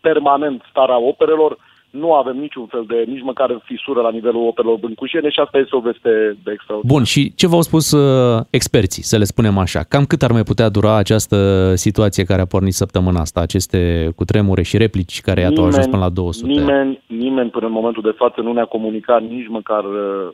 permanent 0.00 0.62
starea 0.70 1.00
operelor. 1.00 1.58
Nu 1.90 2.14
avem 2.14 2.36
niciun 2.36 2.66
fel 2.66 2.84
de, 2.86 3.04
nici 3.06 3.22
măcar 3.22 3.60
fisură 3.64 4.00
la 4.00 4.10
nivelul 4.10 4.46
operelor 4.46 4.78
brâncușiene 4.78 5.30
și 5.30 5.40
asta 5.40 5.58
este 5.58 5.76
o 5.76 5.80
veste 5.80 6.38
de 6.44 6.50
extraordinar. 6.52 6.96
Bun, 6.96 7.04
și 7.04 7.34
ce 7.34 7.46
v-au 7.46 7.60
spus 7.60 7.92
uh, 7.92 8.40
experții, 8.50 9.02
să 9.02 9.16
le 9.16 9.24
spunem 9.24 9.58
așa? 9.58 9.80
Cam 9.88 10.04
cât 10.04 10.22
ar 10.22 10.32
mai 10.32 10.42
putea 10.42 10.68
dura 10.68 10.96
această 10.96 11.72
situație 11.74 12.24
care 12.24 12.40
a 12.40 12.46
pornit 12.46 12.72
săptămâna 12.72 13.20
asta, 13.20 13.40
aceste 13.40 14.10
cutremure 14.16 14.62
și 14.62 14.76
replici 14.76 15.20
care 15.20 15.40
iată 15.40 15.60
au 15.60 15.66
ajuns 15.66 15.86
până 15.86 16.02
la 16.02 16.08
200? 16.08 16.52
Nimeni, 16.52 17.02
nimeni 17.06 17.50
până 17.50 17.66
în 17.66 17.72
momentul 17.72 18.02
de 18.02 18.14
față 18.16 18.40
nu 18.40 18.52
ne-a 18.52 18.64
comunicat 18.64 19.22
nici 19.22 19.48
măcar 19.48 19.84
uh, 19.84 20.28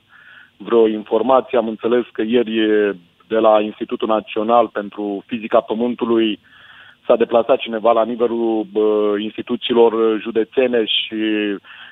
vreo 0.57 0.89
informație. 0.89 1.59
Am 1.59 1.69
înțeles 1.69 2.05
că 2.13 2.23
ieri 2.23 2.61
de 3.29 3.37
la 3.37 3.61
Institutul 3.61 4.09
Național 4.09 4.69
pentru 4.69 5.23
Fizica 5.27 5.61
Pământului 5.61 6.39
s-a 7.07 7.17
deplasat 7.17 7.59
cineva 7.59 7.93
la 7.93 8.05
nivelul 8.05 8.67
bă, 8.73 9.15
instituțiilor 9.19 10.21
județene 10.21 10.85
și 10.85 11.17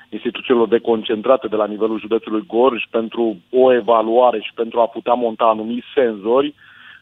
instituțiilor 0.09 0.67
deconcentrate 0.67 1.47
de 1.47 1.55
la 1.55 1.65
nivelul 1.65 1.99
județului 1.99 2.43
Gorj 2.47 2.83
pentru 2.89 3.37
o 3.51 3.73
evaluare 3.73 4.39
și 4.39 4.51
pentru 4.55 4.79
a 4.79 4.87
putea 4.87 5.13
monta 5.13 5.45
anumiți 5.45 5.85
senzori, 5.93 6.53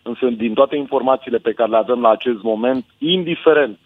însă 0.02 0.26
din 0.26 0.54
toate 0.54 0.76
informațiile 0.76 1.38
pe 1.38 1.52
care 1.52 1.70
le 1.70 1.78
avem 1.78 2.02
la 2.02 2.10
acest 2.10 2.42
moment, 2.42 2.86
indiferent 2.98 3.80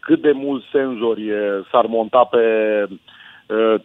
cât 0.00 0.20
de 0.20 0.32
mulți 0.32 0.66
senzori 0.72 1.28
e, 1.28 1.64
s-ar 1.70 1.86
monta 1.86 2.24
pe 2.24 2.38
e, 3.46 3.82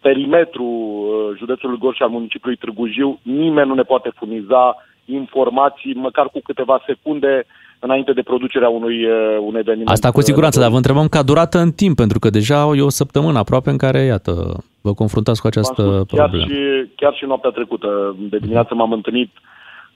perimetrul 0.00 1.32
e, 1.32 1.36
județului 1.36 1.78
Gorj 1.78 1.96
și 1.96 2.02
al 2.02 2.08
municipiului 2.08 2.58
Târgu 2.58 2.86
Jiu, 2.86 3.18
nimeni 3.22 3.68
nu 3.68 3.74
ne 3.74 3.82
poate 3.82 4.10
furniza 4.14 4.76
informații, 5.04 5.94
măcar 5.94 6.28
cu 6.28 6.40
câteva 6.40 6.82
secunde, 6.86 7.44
înainte 7.78 8.12
de 8.12 8.22
producerea 8.22 8.68
unui, 8.68 9.04
uh, 9.04 9.38
un 9.40 9.56
eveniment. 9.56 9.88
Asta 9.88 10.10
cu 10.10 10.20
siguranță, 10.20 10.60
dar 10.60 10.70
vă 10.70 10.76
întrebăm 10.76 11.08
ca 11.08 11.22
durată 11.22 11.58
în 11.58 11.72
timp, 11.72 11.96
pentru 11.96 12.18
că 12.18 12.30
deja 12.30 12.70
e 12.76 12.80
o 12.82 12.88
săptămână 12.88 13.38
aproape 13.38 13.70
în 13.70 13.76
care, 13.76 14.00
iată, 14.00 14.32
vă 14.80 14.92
confruntați 14.94 15.40
cu 15.40 15.46
această 15.46 15.82
V-am 15.82 16.04
spus, 16.04 16.18
chiar 16.18 16.28
problemă. 16.28 16.52
Și, 16.52 16.88
chiar 16.96 17.14
și 17.14 17.24
noaptea 17.24 17.50
trecută, 17.50 18.16
de 18.18 18.38
dimineață 18.38 18.74
m-am 18.74 18.92
întâlnit 18.92 19.30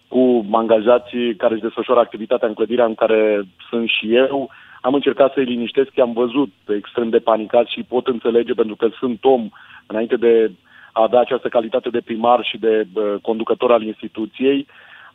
cu 0.09 0.47
angajații 0.53 1.37
care 1.37 1.53
își 1.55 1.63
desfășoară 1.63 2.01
activitatea 2.01 2.49
în 2.49 2.55
clădirea 2.55 2.85
în 2.85 2.95
care 2.95 3.43
sunt 3.71 3.89
și 3.89 4.15
eu. 4.15 4.51
Am 4.81 4.95
încercat 4.95 5.33
să-i 5.33 5.45
liniștesc, 5.45 5.91
i-am 5.95 6.13
văzut 6.13 6.51
extrem 6.77 7.09
de 7.09 7.19
panicați 7.19 7.73
și 7.73 7.83
pot 7.89 8.07
înțelege 8.07 8.53
pentru 8.55 8.77
că 8.77 8.89
sunt 8.99 9.25
om 9.25 9.49
înainte 9.87 10.17
de 10.17 10.51
a 10.93 11.03
avea 11.03 11.21
această 11.21 11.49
calitate 11.49 11.89
de 11.89 12.01
primar 12.01 12.45
și 12.45 12.59
de 12.59 12.87
uh, 12.95 13.15
conducător 13.23 13.73
al 13.73 13.83
instituției. 13.83 14.67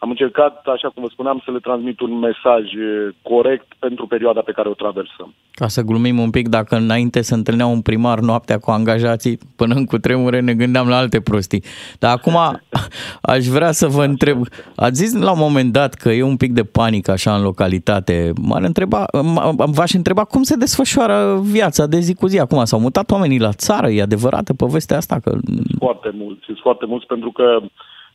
Am 0.05 0.11
încercat, 0.11 0.65
așa 0.65 0.89
cum 0.89 1.03
vă 1.03 1.09
spuneam, 1.11 1.41
să 1.45 1.51
le 1.51 1.59
transmit 1.59 1.99
un 1.99 2.19
mesaj 2.19 2.63
eh, 2.73 3.07
corect 3.21 3.67
pentru 3.79 4.07
perioada 4.07 4.41
pe 4.41 4.51
care 4.51 4.69
o 4.69 4.73
traversăm. 4.73 5.33
Ca 5.51 5.67
să 5.67 5.81
glumim 5.81 6.19
un 6.19 6.29
pic, 6.29 6.47
dacă 6.47 6.75
înainte 6.75 7.21
se 7.21 7.33
întâlnea 7.33 7.65
un 7.65 7.81
primar 7.81 8.19
noaptea 8.19 8.57
cu 8.59 8.71
angajații, 8.71 9.39
până 9.55 9.75
în 9.75 9.85
cutremure 9.85 10.39
ne 10.39 10.53
gândeam 10.53 10.87
la 10.87 10.97
alte 10.97 11.21
prostii. 11.21 11.63
Dar 11.99 12.11
acum 12.11 12.37
aș 13.33 13.45
vrea 13.45 13.71
să 13.71 13.87
vă 13.87 14.03
întreb, 14.03 14.37
ați 14.75 15.03
zis 15.03 15.21
la 15.23 15.31
un 15.31 15.39
moment 15.39 15.71
dat 15.71 15.93
că 15.93 16.09
e 16.09 16.23
un 16.23 16.37
pic 16.37 16.51
de 16.51 16.63
panică 16.63 17.11
așa 17.11 17.35
în 17.35 17.43
localitate. 17.43 18.31
M-ar 18.41 18.63
întreba, 18.63 19.05
m- 19.05 19.71
v-aș 19.77 19.93
întreba 19.93 20.23
cum 20.23 20.43
se 20.43 20.55
desfășoară 20.55 21.39
viața 21.41 21.85
de 21.85 21.99
zi 21.99 22.13
cu 22.15 22.27
zi 22.27 22.39
acum. 22.39 22.63
S-au 22.65 22.79
mutat 22.79 23.11
oamenii 23.11 23.39
la 23.39 23.51
țară, 23.51 23.87
e 23.89 24.01
adevărată 24.01 24.53
povestea 24.53 24.97
asta? 24.97 25.19
Că... 25.23 25.37
Foarte 25.77 26.11
mulți, 26.13 26.43
sunt 26.45 26.59
foarte 26.61 26.85
mulți 26.85 27.05
pentru 27.05 27.31
că 27.31 27.59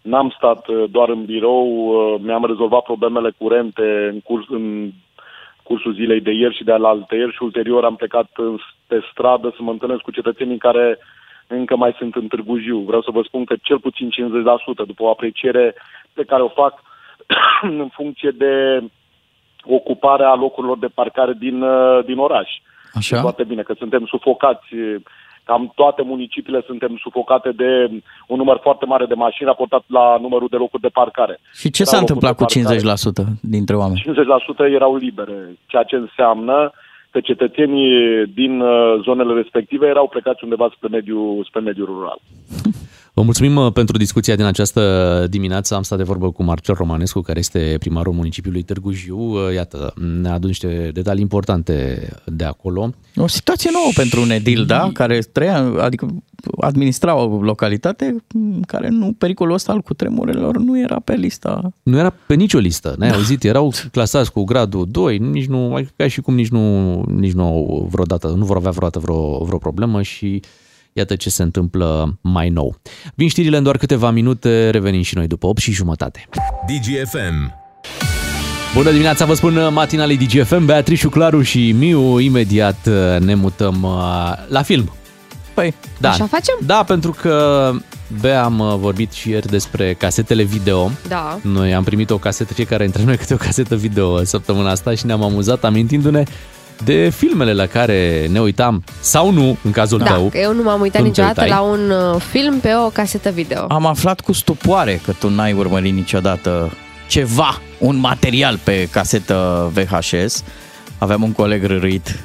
N-am 0.02 0.32
stat 0.36 0.68
uh, 0.68 0.84
doar 0.90 1.08
în 1.08 1.24
birou, 1.24 1.66
uh, 1.88 2.20
mi-am 2.22 2.44
rezolvat 2.44 2.82
problemele 2.82 3.30
curente 3.38 4.08
în, 4.12 4.20
curs, 4.20 4.44
în 4.48 4.90
cursul 5.62 5.92
zilei 5.94 6.20
de 6.20 6.30
ieri 6.30 6.56
și 6.56 6.64
de 6.64 6.72
alaltă 6.72 7.14
ieri 7.14 7.32
și 7.32 7.42
ulterior 7.42 7.84
am 7.84 7.96
plecat 7.96 8.26
pe 8.86 9.00
stradă 9.10 9.52
să 9.56 9.62
mă 9.62 9.70
întâlnesc 9.70 10.00
cu 10.00 10.10
cetățenii 10.10 10.58
care 10.58 10.98
încă 11.46 11.76
mai 11.76 11.94
sunt 11.98 12.14
în 12.14 12.26
Târgu 12.28 12.58
Jiu. 12.58 12.78
Vreau 12.78 13.02
să 13.02 13.10
vă 13.10 13.22
spun 13.22 13.44
că 13.44 13.54
cel 13.62 13.78
puțin 13.78 14.10
50% 14.10 14.86
după 14.86 15.02
o 15.02 15.08
apreciere 15.08 15.74
pe 16.12 16.24
care 16.24 16.42
o 16.42 16.48
fac 16.48 16.82
în 17.80 17.88
funcție 17.92 18.30
de 18.30 18.82
ocuparea 19.64 20.34
locurilor 20.34 20.78
de 20.78 20.86
parcare 20.94 21.32
din, 21.38 21.62
uh, 21.62 22.04
din 22.04 22.18
oraș. 22.18 22.50
Așa? 22.92 23.16
E 23.16 23.20
foarte 23.20 23.44
bine 23.44 23.62
că 23.62 23.74
suntem 23.78 24.06
sufocați, 24.06 24.66
cam 25.50 25.72
toate 25.74 26.02
municipiile 26.12 26.62
suntem 26.66 26.92
sufocate 27.04 27.50
de 27.62 27.70
un 28.32 28.36
număr 28.42 28.58
foarte 28.62 28.84
mare 28.92 29.06
de 29.06 29.14
mașini 29.24 29.48
raportat 29.48 29.84
la 29.86 30.06
numărul 30.20 30.48
de 30.50 30.56
locuri 30.56 30.82
de 30.82 30.96
parcare. 31.00 31.40
Și 31.60 31.70
ce 31.70 31.82
Erau 31.82 31.92
s-a 31.92 32.00
locuri 32.00 32.00
întâmplat 32.04 32.34
cu 32.36 32.44
de 32.44 32.60
parcare. 32.62 33.34
50% 33.36 33.56
dintre 33.56 33.74
oameni? 33.82 34.02
50% 34.70 34.74
erau 34.78 34.96
libere, 34.96 35.38
ceea 35.66 35.82
ce 35.82 35.96
înseamnă 35.96 36.72
că 37.12 37.20
cetățenii 37.20 38.26
din 38.40 38.60
uh, 38.60 39.00
zonele 39.02 39.32
respective 39.34 39.86
erau 39.86 40.08
plecați 40.08 40.44
undeva 40.44 40.66
spre 40.76 40.88
mediul, 40.88 41.44
spre 41.48 41.60
mediul 41.60 41.86
rural. 41.86 42.18
Vă 43.20 43.26
mulțumim 43.26 43.56
uh, 43.56 43.72
pentru 43.72 43.96
discuția 43.96 44.36
din 44.36 44.44
această 44.44 45.26
dimineață. 45.30 45.74
Am 45.74 45.82
stat 45.82 45.98
de 45.98 46.04
vorbă 46.04 46.30
cu 46.30 46.42
Marcel 46.42 46.74
Romanescu, 46.74 47.20
care 47.20 47.38
este 47.38 47.76
primarul 47.78 48.12
municipiului 48.12 48.62
Târgu 48.62 48.92
Jiu. 48.92 49.18
Uh, 49.18 49.54
Iată, 49.54 49.94
ne-a 50.20 50.32
adus 50.32 50.48
niște 50.48 50.90
detalii 50.92 51.22
importante 51.22 52.08
de 52.24 52.44
acolo. 52.44 52.94
O 53.16 53.26
situație 53.26 53.70
nouă 53.72 53.90
pentru 53.94 54.20
un 54.20 54.30
edil, 54.30 54.64
da? 54.66 54.90
Care 54.92 55.18
trăia, 55.18 55.72
adică 55.80 56.06
administra 56.60 57.14
o 57.14 57.42
localitate 57.42 58.16
în 58.34 58.62
care 58.62 58.88
nu, 58.88 59.12
pericolul 59.18 59.54
ăsta 59.54 59.72
al 59.72 59.80
cutremurelor 59.80 60.58
nu 60.58 60.78
era 60.78 61.00
pe 61.04 61.14
lista. 61.14 61.72
Nu 61.82 61.98
era 61.98 62.10
pe 62.26 62.34
nicio 62.34 62.58
listă, 62.58 62.94
n-ai 62.98 63.10
auzit? 63.10 63.44
Erau 63.44 63.72
clasați 63.92 64.32
cu 64.32 64.44
gradul 64.44 64.86
2, 64.90 65.18
nici 65.18 65.46
nu, 65.46 65.74
adică 65.74 65.92
ca 65.96 66.08
și 66.08 66.20
cum 66.20 66.34
nici 66.34 66.48
nu, 66.48 67.00
nici 67.02 67.32
nu 67.32 67.44
au 67.44 67.88
vreodată, 67.90 68.28
nu 68.28 68.44
vor 68.44 68.56
avea 68.56 68.70
vreodată 68.70 68.98
vreo, 68.98 69.44
vreo 69.44 69.58
problemă 69.58 70.02
și 70.02 70.42
iată 70.92 71.16
ce 71.16 71.30
se 71.30 71.42
întâmplă 71.42 72.18
mai 72.20 72.48
nou. 72.48 72.80
Vin 73.14 73.28
știrile 73.28 73.56
în 73.56 73.62
doar 73.62 73.76
câteva 73.76 74.10
minute, 74.10 74.70
revenim 74.70 75.02
și 75.02 75.16
noi 75.16 75.26
după 75.26 75.46
8 75.46 75.60
și 75.60 75.72
jumătate. 75.72 76.28
DGFM. 76.66 77.58
Bună 78.74 78.90
dimineața, 78.90 79.24
vă 79.24 79.34
spun 79.34 79.72
matinalii 79.72 80.16
DGFM, 80.16 80.64
Beatrice, 80.64 81.08
Claru 81.08 81.42
și 81.42 81.72
Miu. 81.72 82.18
Imediat 82.18 82.86
uh, 82.86 83.20
ne 83.20 83.34
mutăm 83.34 83.82
uh, 83.82 84.32
la 84.48 84.62
film. 84.62 84.92
Păi, 85.54 85.74
Da. 85.98 86.10
Așa 86.10 86.26
facem? 86.26 86.58
Da, 86.66 86.84
pentru 86.86 87.16
că 87.20 87.70
Bea 88.20 88.44
am 88.44 88.58
uh, 88.58 88.74
vorbit 88.78 89.12
și 89.12 89.30
ieri 89.30 89.46
despre 89.46 89.94
casetele 89.94 90.42
video. 90.42 90.90
Da. 91.08 91.38
Noi 91.42 91.74
am 91.74 91.84
primit 91.84 92.10
o 92.10 92.18
casetă, 92.18 92.52
fiecare 92.52 92.82
dintre 92.82 93.04
noi 93.04 93.16
câte 93.16 93.34
o 93.34 93.36
casetă 93.36 93.76
video 93.76 94.24
săptămâna 94.24 94.70
asta 94.70 94.94
și 94.94 95.06
ne-am 95.06 95.22
amuzat 95.22 95.64
amintindu-ne 95.64 96.22
de 96.84 97.08
filmele 97.16 97.52
la 97.52 97.66
care 97.66 98.26
ne 98.30 98.40
uitam 98.40 98.84
sau 99.00 99.30
nu, 99.30 99.56
în 99.64 99.70
cazul 99.70 99.98
Da, 99.98 100.04
tău. 100.04 100.28
că 100.28 100.38
eu 100.38 100.54
nu 100.54 100.62
m-am 100.62 100.80
uitat 100.80 101.02
când 101.02 101.14
te 101.14 101.20
niciodată 101.20 101.42
uitai. 101.42 101.58
la 101.58 101.64
un 101.64 101.90
uh, 102.14 102.20
film 102.30 102.58
pe 102.60 102.74
o 102.74 102.88
casetă 102.88 103.30
video. 103.30 103.64
Am 103.68 103.86
aflat 103.86 104.20
cu 104.20 104.32
stupoare 104.32 105.00
că 105.04 105.12
tu 105.18 105.28
n-ai 105.28 105.52
urmărit 105.52 105.94
niciodată 105.94 106.70
ceva, 107.08 107.60
un 107.78 107.96
material 107.96 108.58
pe 108.64 108.88
casetă 108.90 109.70
VHS. 109.74 110.44
Aveam 110.98 111.22
un 111.22 111.32
coleg 111.32 111.64
rârit 111.64 112.18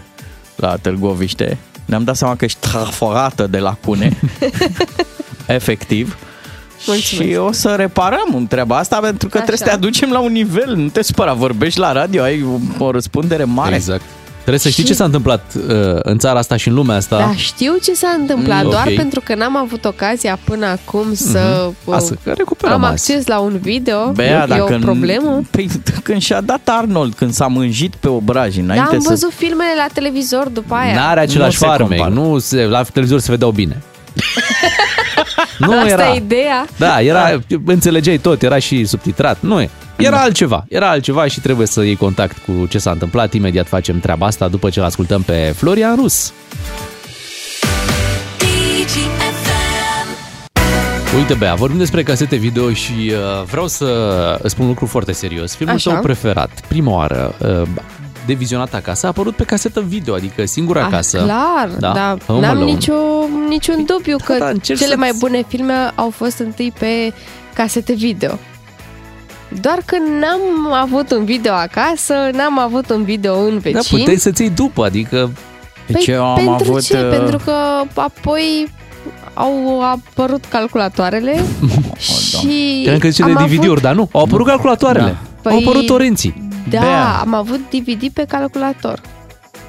la 0.55 0.75
Târgoviște. 0.81 1.57
Ne-am 1.85 2.03
dat 2.03 2.15
seama 2.15 2.35
că 2.35 2.45
ești 2.45 2.59
traforată 2.59 3.47
de 3.47 3.59
lacune. 3.59 4.17
Efectiv. 5.45 6.17
Mulțumesc. 6.87 7.29
Și 7.31 7.35
o 7.37 7.51
să 7.51 7.73
reparăm 7.77 8.45
treaba 8.49 8.77
asta 8.77 8.99
pentru 8.99 9.29
că 9.29 9.37
Așa. 9.37 9.45
trebuie 9.45 9.57
să 9.57 9.63
te 9.63 9.85
aducem 9.85 10.11
la 10.11 10.19
un 10.19 10.31
nivel. 10.31 10.75
Nu 10.75 10.87
te 10.87 11.01
supăra, 11.01 11.33
vorbești 11.33 11.79
la 11.79 11.91
radio, 11.91 12.23
ai 12.23 12.45
o 12.77 12.91
răspundere 12.91 13.43
mare. 13.43 13.75
Exact. 13.75 14.03
Trebuie 14.45 14.59
să 14.59 14.69
știi 14.69 14.83
Și- 14.83 14.89
ce 14.89 14.95
s-a 14.95 15.03
întâmplat 15.03 15.53
uh, 15.69 15.73
în 16.03 16.17
țara 16.17 16.39
asta 16.39 16.55
și 16.57 16.67
în 16.67 16.73
lumea 16.73 16.95
asta. 16.95 17.17
Da, 17.17 17.33
știu 17.35 17.75
ce 17.83 17.93
s-a 17.93 18.15
întâmplat, 18.19 18.63
Mm, 18.63 18.69
doar 18.69 18.87
ok. 18.87 18.95
pentru 18.95 19.21
că 19.23 19.35
n-am 19.35 19.57
avut 19.57 19.85
ocazia 19.85 20.39
până 20.43 20.65
acum 20.65 21.13
să 21.13 21.69
uh, 21.85 21.95
Asta, 21.95 22.15
că 22.23 22.31
recuperăm 22.37 22.73
am 22.75 22.83
azi. 22.83 23.11
acces 23.11 23.27
la 23.27 23.39
un 23.39 23.57
video. 23.61 24.11
Bea, 24.11 24.43
e 24.43 24.45
dacă 24.47 24.73
o 24.73 24.77
problemă? 24.79 25.41
Păi, 25.51 25.69
când 26.03 26.21
și-a 26.21 26.41
dat 26.41 26.61
Arnold, 26.65 27.13
când 27.13 27.33
s-a 27.33 27.47
mânjit 27.47 27.95
pe 27.95 28.07
obraj, 28.07 28.55
Da, 28.55 28.61
înainte 28.61 28.95
am 28.95 28.99
să... 29.01 29.09
văzut 29.09 29.31
filmele 29.33 29.69
la 29.77 29.87
televizor 29.93 30.47
după 30.47 30.75
aia. 30.75 30.93
N-are 30.95 31.19
același 31.19 31.57
Nu 31.61 31.67
se 31.67 31.73
farmec, 31.75 31.99
compară. 31.99 32.13
nu 32.29 32.37
se, 32.39 32.63
la 32.65 32.83
televizor 32.83 33.19
se 33.19 33.31
vedeau 33.31 33.51
bine. 33.51 33.81
nu 35.57 35.71
Asta 35.71 35.87
era. 35.87 36.13
e 36.13 36.15
ideea. 36.17 36.65
Da, 36.77 37.01
era, 37.01 37.39
înțelegeai 37.65 38.17
tot, 38.17 38.41
era 38.43 38.59
și 38.59 38.85
subtitrat. 38.85 39.37
Nu 39.39 39.61
e. 39.61 39.69
Era 39.97 40.19
altceva, 40.21 40.65
era 40.69 40.89
altceva 40.89 41.27
și 41.27 41.39
trebuie 41.39 41.67
să 41.67 41.83
iei 41.83 41.95
contact 41.95 42.37
cu 42.45 42.65
ce 42.65 42.77
s-a 42.77 42.91
întâmplat. 42.91 43.33
Imediat 43.33 43.67
facem 43.67 43.99
treaba 43.99 44.25
asta 44.25 44.47
după 44.47 44.69
ce 44.69 44.79
l-ascultăm 44.79 45.21
pe 45.21 45.53
Florian 45.57 45.95
Rus. 45.95 46.31
Uite, 51.17 51.33
Bea, 51.33 51.53
vorbim 51.55 51.77
despre 51.77 52.03
casete 52.03 52.35
video 52.35 52.73
și 52.73 52.91
uh, 53.11 53.43
vreau 53.45 53.67
să 53.67 53.85
îți 54.41 54.51
spun 54.53 54.63
un 54.63 54.69
lucru 54.69 54.85
foarte 54.85 55.11
serios. 55.11 55.55
Filmul 55.55 55.75
Așa. 55.75 55.91
tău 55.91 55.99
preferat, 56.01 56.49
prima 56.67 56.91
oară, 56.91 57.35
uh, 57.61 57.67
de 58.25 58.33
vizionat 58.33 58.73
acasă, 58.73 59.05
a 59.05 59.09
apărut 59.09 59.35
pe 59.35 59.43
casetă 59.43 59.81
video, 59.87 60.13
adică 60.13 60.45
singura 60.45 60.83
Ah, 60.83 60.89
casă. 60.91 61.17
clar, 61.17 61.69
Da, 61.79 61.91
da, 61.91 62.17
Home 62.27 62.39
n-am 62.39 62.55
Alone. 62.55 62.71
nicio, 62.71 62.93
niciun 63.49 63.85
dubiu 63.85 64.17
că 64.25 64.35
da, 64.39 64.47
încerc 64.47 64.77
cele 64.79 64.89
să-ți- 64.89 64.99
mai 65.01 65.11
bune 65.19 65.43
filme 65.47 65.73
au 65.95 66.09
fost 66.09 66.37
întâi 66.39 66.73
pe 66.79 67.13
casete 67.53 67.93
video. 67.93 68.37
Doar 69.61 69.77
că 69.85 69.95
n-am 70.19 70.73
avut 70.73 71.11
un 71.11 71.25
video 71.25 71.53
acasă, 71.53 72.13
n-am 72.33 72.59
avut 72.59 72.89
un 72.89 73.03
video 73.03 73.37
în 73.39 73.53
Da, 73.53 73.59
vecin. 73.61 73.97
puteai 73.97 74.15
să-ți 74.17 74.41
iei 74.41 74.49
după, 74.51 74.85
adică 74.85 75.31
Deci 75.87 76.07
eu 76.07 76.25
am 76.25 76.35
pentru 76.35 76.53
avut... 76.69 76.81
ce? 76.83 76.97
uh, 76.97 77.09
Pentru 77.17 77.37
că 77.45 77.51
apoi 77.95 78.67
au 79.33 79.81
apărut 79.81 80.45
calculatoarele 80.45 81.35
și 81.97 82.79
Credeam 82.81 82.99
că 82.99 83.07
zice 83.09 83.23
de 83.23 83.31
am 83.31 83.45
DVD-uri, 83.45 83.67
avut, 83.67 83.81
dar 83.81 83.95
nu. 83.95 84.09
Au 84.11 84.21
apărut 84.23 84.45
calculatoarele. 84.45 85.17
Da. 85.41 85.49
Au 85.49 85.57
Păi- 85.59 85.63
apărut 85.65 85.85
torenții. 85.85 86.47
Da, 86.69 86.79
Bea. 86.79 87.07
am 87.19 87.33
avut 87.33 87.59
DVD 87.69 88.09
pe 88.13 88.25
calculator. 88.27 89.01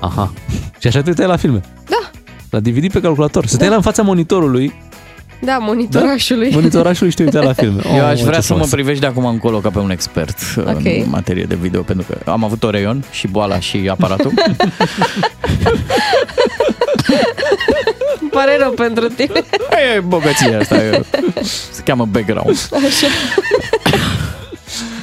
Aha. 0.01 0.33
Și 0.81 0.87
așa 0.87 1.01
te 1.03 1.09
uitai 1.09 1.27
la 1.27 1.37
filme. 1.37 1.61
Da, 1.89 2.11
La 2.51 2.61
DVD 2.61 2.93
pe 2.93 3.01
calculator. 3.01 3.47
Stăteai 3.47 3.69
la 3.69 3.77
în 3.77 3.83
fața 3.83 4.03
monitorului, 4.03 4.73
da, 5.41 5.57
monitorașului. 5.59 6.51
monitorașul 6.53 7.09
și 7.11 7.17
te 7.17 7.23
uitai 7.23 7.45
la 7.45 7.53
filme. 7.63 7.83
Eu 7.87 7.95
Oh, 7.95 8.03
aș 8.03 8.21
vrea 8.21 8.35
ce 8.35 8.41
să 8.41 8.53
mă 8.53 8.59
frumos. 8.59 8.69
privești 8.71 9.01
de 9.01 9.07
acum 9.07 9.25
încolo 9.27 9.59
ca 9.59 9.71
pe 9.71 9.79
un 9.79 9.91
expert 9.91 10.39
Ok. 10.59 10.85
în 10.85 11.05
materie 11.09 11.45
de 11.45 11.55
video, 11.55 11.83
pentru 11.83 12.07
că 12.09 12.31
am 12.31 12.45
avut 12.45 12.63
Oreion 12.63 13.05
și 13.11 13.27
boala 13.27 13.59
și 13.61 13.87
aparatul. 13.91 14.33
Îmi 18.21 18.31
pare 18.37 18.57
rău 18.61 18.71
pentru 18.71 19.07
tine. 19.09 19.43
e 19.97 20.01
bogăția 20.01 20.59
asta, 20.61 20.77
e, 20.77 21.03
se 21.73 21.83
cheamă 21.85 22.05
background. 22.07 22.49
Așa. 22.73 23.07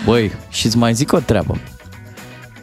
Băi, 0.05 0.31
și 0.49 0.65
îți 0.65 0.77
mai 0.77 0.93
zic 0.93 1.13
o 1.13 1.19
treabă. 1.19 1.57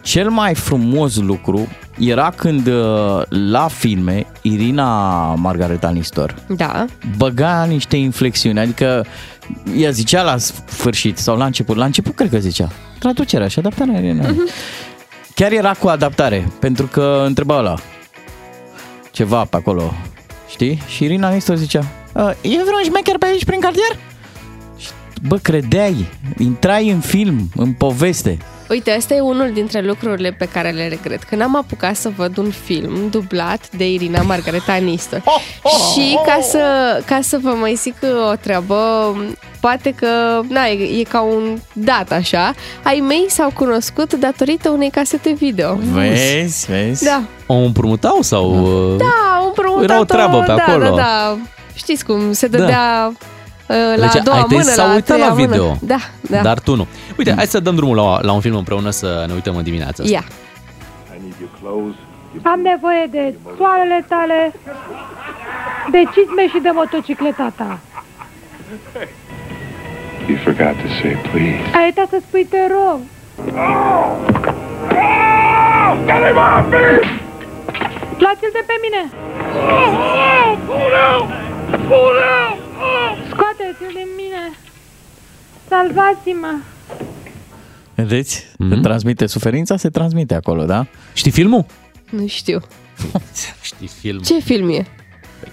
Cel 0.03 0.29
mai 0.31 0.55
frumos 0.55 1.17
lucru 1.17 1.69
era 2.01 2.33
când 2.37 2.67
uh, 2.67 3.23
la 3.29 3.69
filme 3.69 4.27
Irina 4.43 5.17
Margareta 5.35 5.91
Nistor 5.91 6.35
Da, 6.49 6.85
băga 7.17 7.65
niște 7.65 7.97
inflexiuni, 7.97 8.59
adică 8.59 9.07
ea 9.77 9.91
zicea 9.91 10.23
la 10.23 10.37
sfârșit 10.39 11.19
sau 11.19 11.37
la 11.37 11.45
început, 11.45 11.77
la 11.77 11.85
început 11.85 12.15
cred 12.15 12.31
că 12.31 12.39
zicea, 12.39 12.69
traducerea 12.99 13.49
și 13.49 13.59
adaptarea 13.59 13.99
Irina. 13.99 14.35
Chiar 15.35 15.53
era 15.53 15.73
cu 15.73 15.89
adaptare, 15.89 16.49
pentru 16.61 16.87
că 16.87 17.23
întreba 17.27 17.59
ăla 17.59 17.75
ceva 19.11 19.45
pe 19.45 19.57
acolo, 19.57 19.93
știi? 20.51 20.83
Și 20.89 21.05
Irina 21.05 21.31
Nistor 21.31 21.57
zicea, 21.57 21.85
"A, 22.13 22.29
e 22.29 22.49
vreun 22.49 22.83
șmecher 22.85 23.19
pe 23.19 23.27
aici 23.27 23.45
prin 23.45 23.61
cartier? 23.61 23.99
Și, 24.79 24.89
Bă, 25.27 25.37
credeai, 25.37 26.07
intrai 26.39 26.91
în 26.91 27.01
film, 27.01 27.51
în 27.57 27.73
poveste. 27.73 28.39
Uite, 28.71 28.91
asta 28.91 29.15
e 29.15 29.21
unul 29.21 29.51
dintre 29.53 29.81
lucrurile 29.81 30.31
pe 30.31 30.49
care 30.53 30.71
le 30.71 30.89
regret. 30.89 31.23
Că 31.23 31.37
n-am 31.37 31.57
apucat 31.57 31.97
să 31.97 32.11
văd 32.17 32.37
un 32.37 32.51
film 32.51 33.09
dublat 33.11 33.71
de 33.71 33.93
Irina 33.93 34.23
Margareta 34.23 34.75
Nistor. 34.75 35.23
Și 35.93 36.19
ca 36.27 36.39
să, 36.43 36.63
ca 37.07 37.19
să 37.23 37.39
vă 37.43 37.51
mai 37.51 37.75
zic 37.75 37.95
o 38.31 38.35
treabă, 38.35 38.77
poate 39.61 39.95
că, 39.95 40.41
na, 40.49 40.65
e, 40.67 41.01
e 41.01 41.03
ca 41.03 41.21
un 41.21 41.59
dat 41.73 42.13
așa, 42.13 42.55
ai 42.83 43.01
mei 43.01 43.25
s-au 43.29 43.51
cunoscut 43.55 44.15
datorită 44.15 44.69
unei 44.69 44.91
casete 44.91 45.33
video. 45.33 45.75
Vezi, 45.75 46.67
vezi? 46.67 47.05
Da, 47.05 47.23
O 47.47 47.55
împrumutau 47.55 48.19
sau... 48.21 48.51
uh, 48.51 48.99
da, 48.99 49.39
au 49.39 49.47
împrumutat 49.47 49.91
Era 49.91 50.01
o 50.01 50.05
treabă 50.05 50.39
pe 50.39 50.53
da, 50.55 50.65
acolo. 50.67 50.85
Da, 50.85 50.95
da, 50.95 51.37
Știți 51.75 52.05
cum 52.05 52.33
se 52.33 52.47
dădea 52.47 53.07
uh, 53.11 53.17
la 53.77 54.07
Deci 54.07 54.17
a 54.17 54.23
doua 54.25 54.37
ai 54.37 54.45
tăi 54.49 54.57
mână, 54.57 54.71
s-au 54.71 54.87
la 54.87 54.93
a 54.93 54.95
uitat 54.95 55.19
la 55.19 55.31
treia 55.33 55.47
video. 55.47 55.65
Mână. 55.65 55.79
Da, 55.81 55.97
da. 56.21 56.41
Dar 56.43 56.59
tu 56.61 56.77
nu. 56.77 56.87
Uite, 57.19 57.33
hai 57.37 57.47
să 57.47 57.61
dăm 57.61 57.75
drumul 57.75 57.97
la, 57.97 58.21
la 58.23 58.33
un 58.33 58.41
film 58.41 58.57
împreună 58.57 58.91
să 58.91 59.25
ne 59.27 59.33
uităm 59.35 59.57
în 59.57 59.63
dimineața 59.63 60.03
asta. 60.03 60.15
Ia. 60.15 60.25
Am 62.43 62.61
nevoie 62.61 63.07
de 63.11 63.35
toalele 63.57 64.05
tale, 64.09 64.53
de 65.91 66.03
cizme 66.13 66.49
și 66.49 66.59
de 66.63 66.71
motocicleta 66.73 67.53
ta. 67.57 67.79
You 70.29 70.39
forgot 70.45 70.75
to 70.83 70.89
say 71.01 71.17
please. 71.31 71.77
Ai 71.77 71.85
uitat 71.85 72.09
să 72.09 72.19
spui 72.27 72.45
te 72.45 72.59
rog. 72.71 73.01
Luați-l 78.19 78.51
de 78.53 78.65
pe 78.67 78.75
mine! 78.83 79.11
Scoateți-l 83.31 83.93
din 83.95 84.09
mine! 84.17 84.57
Salvați-mă! 85.69 86.55
Vedeți? 87.95 88.47
Mhm. 88.59 88.67
Mm-hmm. 88.69 88.75
Se 88.75 88.81
transmite 88.81 89.27
suferința, 89.27 89.77
se 89.77 89.89
transmite 89.89 90.35
acolo, 90.35 90.65
da? 90.65 90.87
Știi 91.13 91.31
filmul? 91.31 91.65
Nu 92.11 92.27
știu. 92.27 92.61
Știi 93.63 93.87
film. 94.01 94.21
Ce 94.23 94.39
film 94.39 94.69
e? 94.71 94.87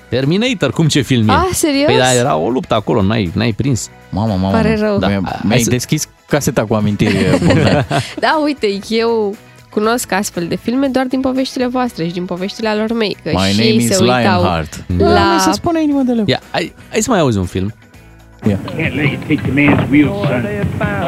Terminator, 0.09 0.71
cum 0.71 0.87
ce 0.87 1.01
film 1.01 1.27
e? 1.29 1.31
Ah, 1.31 1.47
serios? 1.51 1.85
Păi 1.85 1.97
da, 1.97 2.13
era 2.13 2.35
o 2.35 2.49
luptă 2.49 2.73
acolo, 2.73 3.01
n-ai, 3.01 3.31
n-ai 3.33 3.51
prins. 3.53 3.89
Mamă, 4.09 4.33
mamă. 4.33 4.51
Pare 4.51 4.75
rău. 4.79 4.97
Da. 4.97 5.07
Da. 5.07 5.15
Mi-ai 5.17 5.31
Hai 5.49 5.59
să- 5.59 5.69
deschis 5.69 6.07
caseta 6.27 6.65
cu 6.65 6.73
amintiri, 6.73 7.15
Bogdan. 7.45 7.85
Da, 8.19 8.39
uite, 8.43 8.67
eu 8.89 9.35
cunosc 9.77 10.11
astfel 10.11 10.47
de 10.47 10.55
filme 10.55 10.87
doar 10.87 11.05
din 11.05 11.21
poveștile 11.21 11.67
voastre 11.67 12.07
și 12.07 12.13
din 12.13 12.25
poveștile 12.25 12.67
alor 12.67 12.93
mei. 12.93 13.17
Că 13.23 13.29
My 13.33 13.49
și 13.49 13.57
name 13.57 13.69
ei 13.69 13.75
is 13.75 13.87
se 13.87 13.97
uitau 14.03 14.17
Lionheart. 14.21 14.83
la... 14.97 15.13
Da, 15.13 15.37
se 15.39 15.51
spune 15.51 15.81
inimă 15.81 16.01
de 16.01 16.11
leu. 16.11 16.23
Ia, 16.27 16.39
hai, 16.51 16.73
hai 16.89 17.01
să 17.01 17.09
mai 17.11 17.19
auzi 17.19 17.37
un 17.37 17.45
film. 17.45 17.73
Can't 18.41 18.93
let 18.95 19.11
you 19.11 19.19
take 19.27 19.41
the 19.49 19.51
man's 19.51 19.89
wheel, 19.89 20.07
son. 20.07 20.47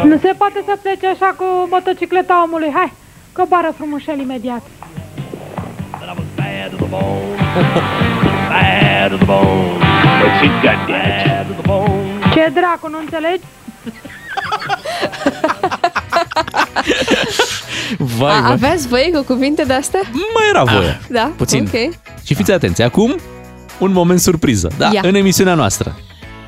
Nu 0.09 0.17
se 0.17 0.33
poate 0.37 0.63
să 0.65 0.77
plece 0.81 1.07
așa 1.07 1.35
cu 1.37 1.43
motocicleta 1.69 2.43
omului. 2.45 2.71
Hai, 2.73 2.91
coboară 3.31 3.73
frumușel 3.77 4.19
imediat. 4.19 4.61
That's 10.19 10.43
it, 10.43 10.51
goddamn. 10.63 12.31
Ce 12.33 12.51
dracu, 12.53 12.89
nu 12.89 12.97
înțelegi? 12.99 13.43
Vai, 17.97 18.37
A, 18.37 18.41
vai. 18.41 18.51
aveați 18.51 18.87
voie 18.87 19.11
cu 19.11 19.23
cuvinte 19.23 19.63
de 19.63 19.73
astea? 19.73 19.99
Mai 20.11 20.49
era 20.49 20.63
voie. 20.63 20.99
Da? 21.09 21.31
puțin. 21.37 21.69
Ok. 21.73 21.93
Și 22.25 22.33
fiți 22.33 22.51
atenți, 22.51 22.81
acum 22.81 23.15
un 23.79 23.91
moment 23.91 24.19
surpriză. 24.19 24.71
Da, 24.77 24.89
Ia. 24.93 25.01
în 25.03 25.15
emisiunea 25.15 25.53
noastră. 25.53 25.95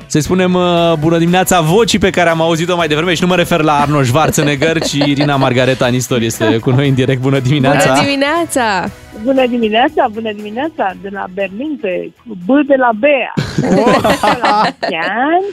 Să 0.06 0.18
spunem 0.20 0.54
uh, 0.54 0.92
bună 0.98 1.18
dimineața 1.18 1.60
vocii 1.60 1.98
pe 1.98 2.10
care 2.10 2.28
am 2.28 2.40
auzit-o 2.40 2.76
mai 2.76 2.88
devreme 2.88 3.14
și 3.14 3.22
nu 3.22 3.28
mă 3.28 3.34
refer 3.36 3.60
la 3.60 3.80
Arnold 3.80 4.06
Schwarzenegger, 4.06 4.80
ci 4.82 4.92
Irina 4.92 5.36
Margareta 5.36 5.86
Nistor 5.86 6.20
este 6.20 6.58
cu 6.58 6.70
noi 6.70 6.88
în 6.88 6.94
direct. 6.94 7.20
Bună 7.20 7.38
dimineața! 7.38 7.88
Bună 7.92 8.00
dimineața! 8.04 8.90
Bună 9.22 9.46
dimineața, 9.46 10.06
bună 10.12 10.32
dimineața, 10.32 10.94
de 11.02 11.08
la 11.12 11.24
Berlin 11.34 11.78
pe 11.80 12.10
B 12.24 12.46
de 12.66 12.74
la 12.76 12.90
Bea. 12.98 13.32
la 14.42 14.54
mulți 14.62 14.94
ani. 14.94 15.44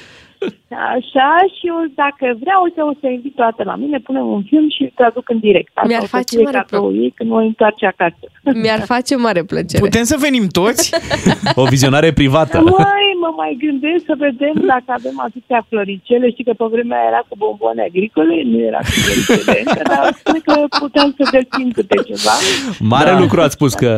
Așa 0.96 1.30
și 1.56 1.64
eu, 1.72 1.78
dacă 1.96 2.26
vreau, 2.44 2.62
să 2.76 2.82
o 2.90 2.94
să 3.02 3.08
invit 3.08 3.36
toată 3.36 3.62
la 3.64 3.76
mine, 3.76 3.98
punem 4.00 4.26
un 4.38 4.44
film 4.44 4.70
și 4.76 4.82
îl 4.82 4.92
traduc 4.96 5.30
în 5.30 5.40
direct. 5.40 5.72
Asta 5.74 5.88
Mi-ar 5.88 6.02
o 6.02 6.06
să 6.06 6.16
face 6.18 6.36
fie 6.36 6.44
mare 6.46 6.58
cadoul 6.70 6.94
ei 7.04 7.12
când 7.16 7.30
voi 7.30 7.46
întoarce 7.46 7.86
acasă. 7.86 8.24
Mi-ar 8.64 8.82
face 8.94 9.16
mare 9.16 9.44
plăcere. 9.44 9.84
Putem 9.88 10.04
să 10.04 10.16
venim 10.20 10.48
toți? 10.60 10.84
O 11.62 11.64
vizionare 11.66 12.12
privată. 12.14 12.56
Mai, 12.62 13.06
mă 13.24 13.32
mai 13.42 13.58
gândesc 13.66 14.02
să 14.06 14.16
vedem 14.18 14.54
dacă 14.74 14.90
avem 15.00 15.20
atâtea 15.28 15.66
floricele. 15.70 16.30
Știi 16.30 16.44
că 16.44 16.54
pe 16.58 16.66
vremea 16.72 16.98
aia 17.00 17.08
era 17.08 17.22
cu 17.30 17.36
bomboane 17.38 17.82
agricole, 17.90 18.42
nu 18.52 18.58
era 18.70 18.78
cu 18.78 18.92
floricele 19.04 19.60
încă, 19.66 19.82
dar 19.94 20.04
cred 20.24 20.42
că 20.42 20.54
puteam 20.80 21.10
să 21.18 21.24
deschim 21.38 21.72
câte 21.72 21.96
ceva. 22.10 22.34
Mare 22.80 23.12
Da. 23.12 23.20
lucru 23.20 23.42
ați 23.42 23.54
spus 23.54 23.74
că 23.74 23.90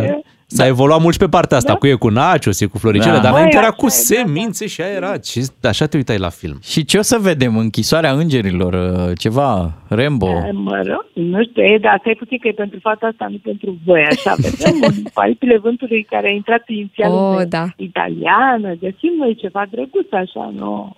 s-a 0.56 0.68
evoluat 0.68 1.02
mult 1.02 1.14
și 1.14 1.20
pe 1.20 1.28
partea 1.28 1.58
asta, 1.58 1.72
Da. 1.72 1.78
cu 1.78 1.88
e 1.88 1.94
cu 1.94 2.10
nachos, 2.10 2.62
e 2.62 2.66
cu 2.66 2.78
floricele, 2.78 3.16
Da. 3.16 3.20
dar 3.22 3.32
înainte 3.32 3.56
Băi, 3.56 3.64
era 3.66 3.72
cu 3.76 3.86
așa 3.86 3.96
e, 4.10 4.16
da, 4.16 4.22
da. 4.22 4.28
semințe 4.28 4.68
și 4.68 4.82
aia 4.82 4.92
era. 4.94 5.18
Ce, 5.18 5.42
așa 5.64 5.86
te 5.86 5.98
uitai 5.98 6.18
la 6.18 6.30
film. 6.30 6.58
Și 6.64 6.86
ce 6.86 6.98
o 6.98 7.02
să 7.02 7.18
vedem? 7.22 7.58
Închisoarea 7.58 8.12
îngerilor? 8.12 8.74
uh, 8.74 9.18
Ceva? 9.18 9.72
Rambo? 9.88 10.28
Eh, 10.28 10.50
Mă 10.54 10.82
rog, 10.86 11.06
nu 11.14 11.44
știu, 11.44 11.64
e, 11.64 11.78
dar 11.82 11.98
stai 12.00 12.16
puțin 12.20 12.38
că 12.38 12.48
e 12.48 12.52
pentru 12.52 12.80
fata 12.82 13.08
asta, 13.08 13.28
nu 13.30 13.38
pentru 13.44 13.78
voi, 13.86 14.04
așa, 14.04 14.34
vedem 14.48 14.80
un 14.84 14.94
Aripile 15.14 15.58
vântului 15.58 16.08
care 16.10 16.28
a 16.28 16.32
intrat 16.34 16.64
inițial 16.68 17.12
Oh, 17.12 17.36
în 17.38 17.50
da. 17.50 17.66
italiană, 17.76 18.70
găsim 18.86 19.14
noi 19.18 19.36
ceva 19.36 19.64
drăguț, 19.72 20.12
așa, 20.12 20.54
nu... 20.58 20.96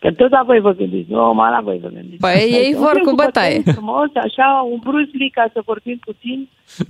Că 0.00 0.12
tot 0.12 0.30
la 0.30 0.42
voi 0.46 0.60
vă 0.60 0.72
gândiți, 0.72 1.10
nu, 1.10 1.32
mă 1.34 1.42
la 1.42 1.60
voi 1.64 1.78
vă 1.82 1.88
gândiți. 1.88 2.20
Păi 2.20 2.48
ei 2.50 2.72
Un 2.74 2.80
vor 2.80 2.90
film 2.94 3.04
cu 3.04 3.14
bătaie. 3.14 3.56
bătaie 3.56 3.74
Frumos, 3.76 4.08
așa, 4.14 4.66
un 4.70 4.78
Bruce 4.82 5.10
Lee 5.18 5.30
ca 5.32 5.50
să 5.52 5.60
vorbim 5.64 5.98
puțin. 6.04 6.48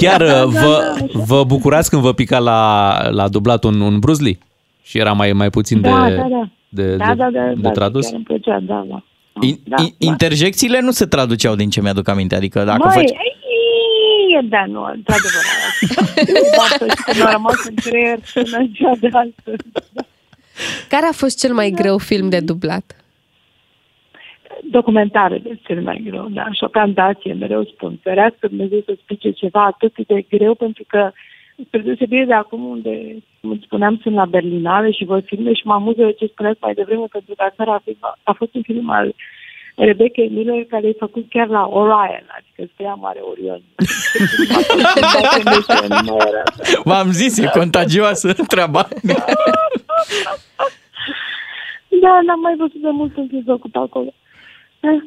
Chiar 0.00 0.22
Da, 0.22 0.44
uh, 0.44 0.52
da, 0.52 0.60
vă, 0.60 0.78
da, 0.80 0.90
așa. 0.92 1.06
vă 1.26 1.44
bucurați 1.44 1.90
când 1.90 2.02
vă 2.02 2.12
pica 2.12 2.38
la, 2.38 2.92
la 3.10 3.28
dublat 3.28 3.64
un, 3.64 3.80
un 3.80 3.98
Bruce 3.98 4.22
Lee? 4.22 4.38
Și 4.82 4.98
era 4.98 5.12
mai, 5.12 5.32
mai 5.32 5.50
puțin 5.50 5.80
de, 5.80 5.88
Da, 5.88 6.10
da, 6.10 6.26
da. 6.28 6.48
de, 6.68 6.96
Da, 6.96 7.06
de, 7.06 7.14
da, 7.14 7.30
da, 7.30 7.46
de 7.46 7.54
da, 7.60 7.70
tradus? 7.70 8.04
chiar 8.06 8.14
îmi 8.14 8.24
plăcea, 8.24 8.60
da, 8.60 8.84
da. 8.88 9.02
In, 9.40 9.58
da, 9.64 9.76
in, 9.82 9.88
da. 9.98 10.06
interjecțiile 10.06 10.80
nu 10.80 10.90
se 10.90 11.06
traduceau 11.06 11.54
din 11.54 11.70
ce 11.70 11.80
mi-aduc 11.80 12.08
aminte. 12.08 12.34
Adică 12.34 12.64
dacă 12.64 12.82
Măi, 12.84 12.94
faci... 12.94 13.10
ei, 13.10 14.48
da, 14.48 14.64
nu, 14.66 14.82
într-adevăr. 14.82 15.42
Basta 16.56 16.84
și 16.86 17.02
că 17.04 17.12
mi-a 17.16 17.30
rămas 17.30 17.64
în 17.68 17.74
creier 17.74 18.18
până 18.34 18.56
în 18.58 18.70
ziua 18.74 18.92
de 19.00 19.06
astăzi. 19.06 19.62
Care 20.88 21.06
a 21.06 21.12
fost 21.12 21.38
cel 21.38 21.54
mai 21.54 21.70
greu 21.70 21.98
film 21.98 22.28
de 22.28 22.40
dublat? 22.40 23.04
Documentare 24.70 25.38
de 25.38 25.58
cel 25.66 25.82
mai 25.82 26.02
greu, 26.04 26.28
da, 26.28 26.48
șocantație, 26.52 27.32
mereu 27.32 27.64
spun. 27.64 27.98
Ferească 28.02 28.46
Dumnezeu 28.46 28.82
să 28.84 28.96
spice 29.02 29.30
ceva 29.30 29.64
atât 29.64 30.06
de 30.06 30.24
greu, 30.28 30.54
pentru 30.54 30.84
că, 30.86 31.10
spre 31.66 31.80
deosebire 31.80 32.24
de 32.24 32.32
acum, 32.32 32.64
unde, 32.64 33.22
cum 33.40 33.50
îți 33.50 33.64
spuneam, 33.64 33.98
sunt 34.02 34.14
la 34.14 34.24
Berlinale 34.24 34.90
și 34.90 35.04
văd 35.04 35.24
filme 35.24 35.52
și 35.52 35.66
mă 35.66 35.72
amuză 35.72 36.10
ce 36.10 36.26
spuneați 36.26 36.58
mai 36.60 36.74
devreme, 36.74 37.04
pentru 37.10 37.34
că 37.34 37.42
aseară 37.42 37.70
a, 37.70 37.80
fi- 37.84 37.96
a 38.22 38.32
fost 38.32 38.54
un 38.54 38.62
film 38.62 38.90
al 38.90 39.14
Rebecca 39.74 40.22
Miller, 40.30 40.64
care 40.64 40.86
e 40.86 40.94
făcut 40.98 41.26
chiar 41.28 41.46
la 41.48 41.66
Orion, 41.66 42.26
adică 42.38 42.70
scria 42.72 42.94
Mare 42.94 43.20
Orion. 43.20 43.60
Nu 46.04 46.16
era 46.28 46.42
așa. 46.60 46.80
V-am 46.84 47.10
zis, 47.10 47.38
e 47.38 47.46
contagioasă 47.58 48.32
treaba. 48.46 48.88
Da, 52.04 52.20
n-am 52.26 52.40
mai 52.40 52.54
văzut 52.62 52.80
de 52.86 52.90
mult 53.00 53.16
în 53.16 53.26
film 53.28 53.42
făcut 53.46 53.74
acolo. 53.74 54.10
Eh, 54.80 55.00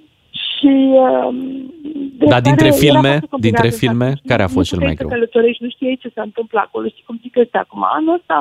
Și... 0.46 0.74
Um, 1.08 1.38
de 2.20 2.26
Dar 2.34 2.42
dintre 2.50 2.70
care 2.70 2.78
era 2.78 2.84
filme, 2.86 3.12
foarte 3.14 3.28
complicat 3.34 3.42
dintre 3.62 3.70
să 3.70 3.78
filme, 3.84 4.08
faci. 4.10 4.26
care 4.32 4.42
a 4.44 4.50
Nu 4.50 4.56
fost 4.56 4.68
cel 4.70 4.80
mai 4.80 4.94
puteai 4.94 5.08
greu? 5.10 5.10
să 5.10 5.16
călătorești, 5.16 5.64
nu 5.64 5.70
știai 5.76 6.00
ce 6.04 6.10
se 6.16 6.22
întâmplă 6.30 6.60
acolo. 6.66 6.86
Știi 6.94 7.04
cum 7.08 7.18
zic 7.26 7.36
ăsta 7.44 7.58
acum? 7.66 7.82
Anul 7.98 8.14
ăsta, 8.20 8.38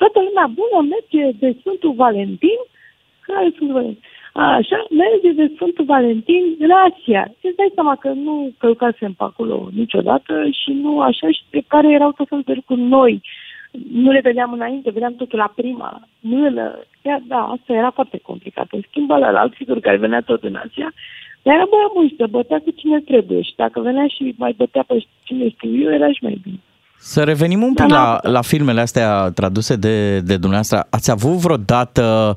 toată 0.00 0.18
lumea 0.26 0.46
bună 0.60 0.78
merge 0.94 1.22
de 1.42 1.48
Sfântul 1.60 1.92
Valentin. 2.02 2.60
Care 3.26 3.44
e 3.46 3.54
Sfântul 3.56 3.76
Valentin? 3.80 4.04
Așa, 4.32 4.78
merge 5.02 5.30
de 5.40 5.52
Sfântul 5.54 5.84
Valentin 5.84 6.44
în 6.58 6.70
Asia. 6.86 7.22
Și 7.38 7.46
îți 7.46 7.56
dai 7.56 7.70
seama 7.74 7.96
că 7.96 8.08
nu 8.08 8.52
călcasem 8.58 9.12
pe 9.12 9.24
acolo 9.24 9.68
niciodată 9.74 10.32
și 10.60 10.70
nu 10.82 11.00
așa 11.00 11.26
și 11.36 11.42
pe 11.50 11.62
care 11.66 11.92
erau 11.92 12.12
tot 12.12 12.28
felul 12.28 12.44
de 12.46 12.52
lucruri 12.52 12.80
noi. 12.80 13.22
Nu 13.92 14.10
le 14.10 14.20
vedeam 14.22 14.52
înainte, 14.52 14.90
vedeam 14.90 15.14
totul 15.14 15.38
la 15.38 15.52
prima 15.54 16.08
mână. 16.20 16.78
Chiar, 17.02 17.22
da, 17.26 17.40
asta 17.54 17.72
era 17.72 17.90
foarte 17.90 18.18
complicat. 18.22 18.66
În 18.70 18.80
schimb, 18.88 19.10
ăla, 19.10 19.40
alt 19.40 19.54
sigur 19.54 19.80
care 19.80 19.96
venea 19.96 20.20
tot 20.20 20.42
în 20.42 20.54
Asia, 20.54 20.92
dar 21.42 21.54
era 21.54 21.66
băiat 21.70 21.92
bun 21.94 22.08
și 22.08 22.16
se 22.18 22.26
bătea 22.26 22.58
cu 22.58 22.70
cine 22.70 23.00
trebuie. 23.00 23.42
Și 23.42 23.52
dacă 23.56 23.80
venea 23.80 24.06
și 24.06 24.34
mai 24.36 24.54
bătea 24.56 24.84
pe 24.86 25.04
cine 25.22 25.48
știu 25.48 25.80
eu, 25.82 25.92
era 25.92 26.08
și 26.08 26.22
mai 26.22 26.40
bine. 26.42 26.60
Să 26.98 27.22
revenim 27.22 27.62
un 27.62 27.74
pic 27.74 27.86
Da, 27.86 27.96
la, 27.96 28.18
da. 28.22 28.30
la 28.30 28.40
filmele 28.40 28.80
astea 28.80 29.30
traduse 29.30 29.76
de, 29.76 30.20
de 30.20 30.36
dumneavoastră. 30.36 30.86
Ați 30.90 31.10
avut 31.10 31.32
vreodată 31.32 32.36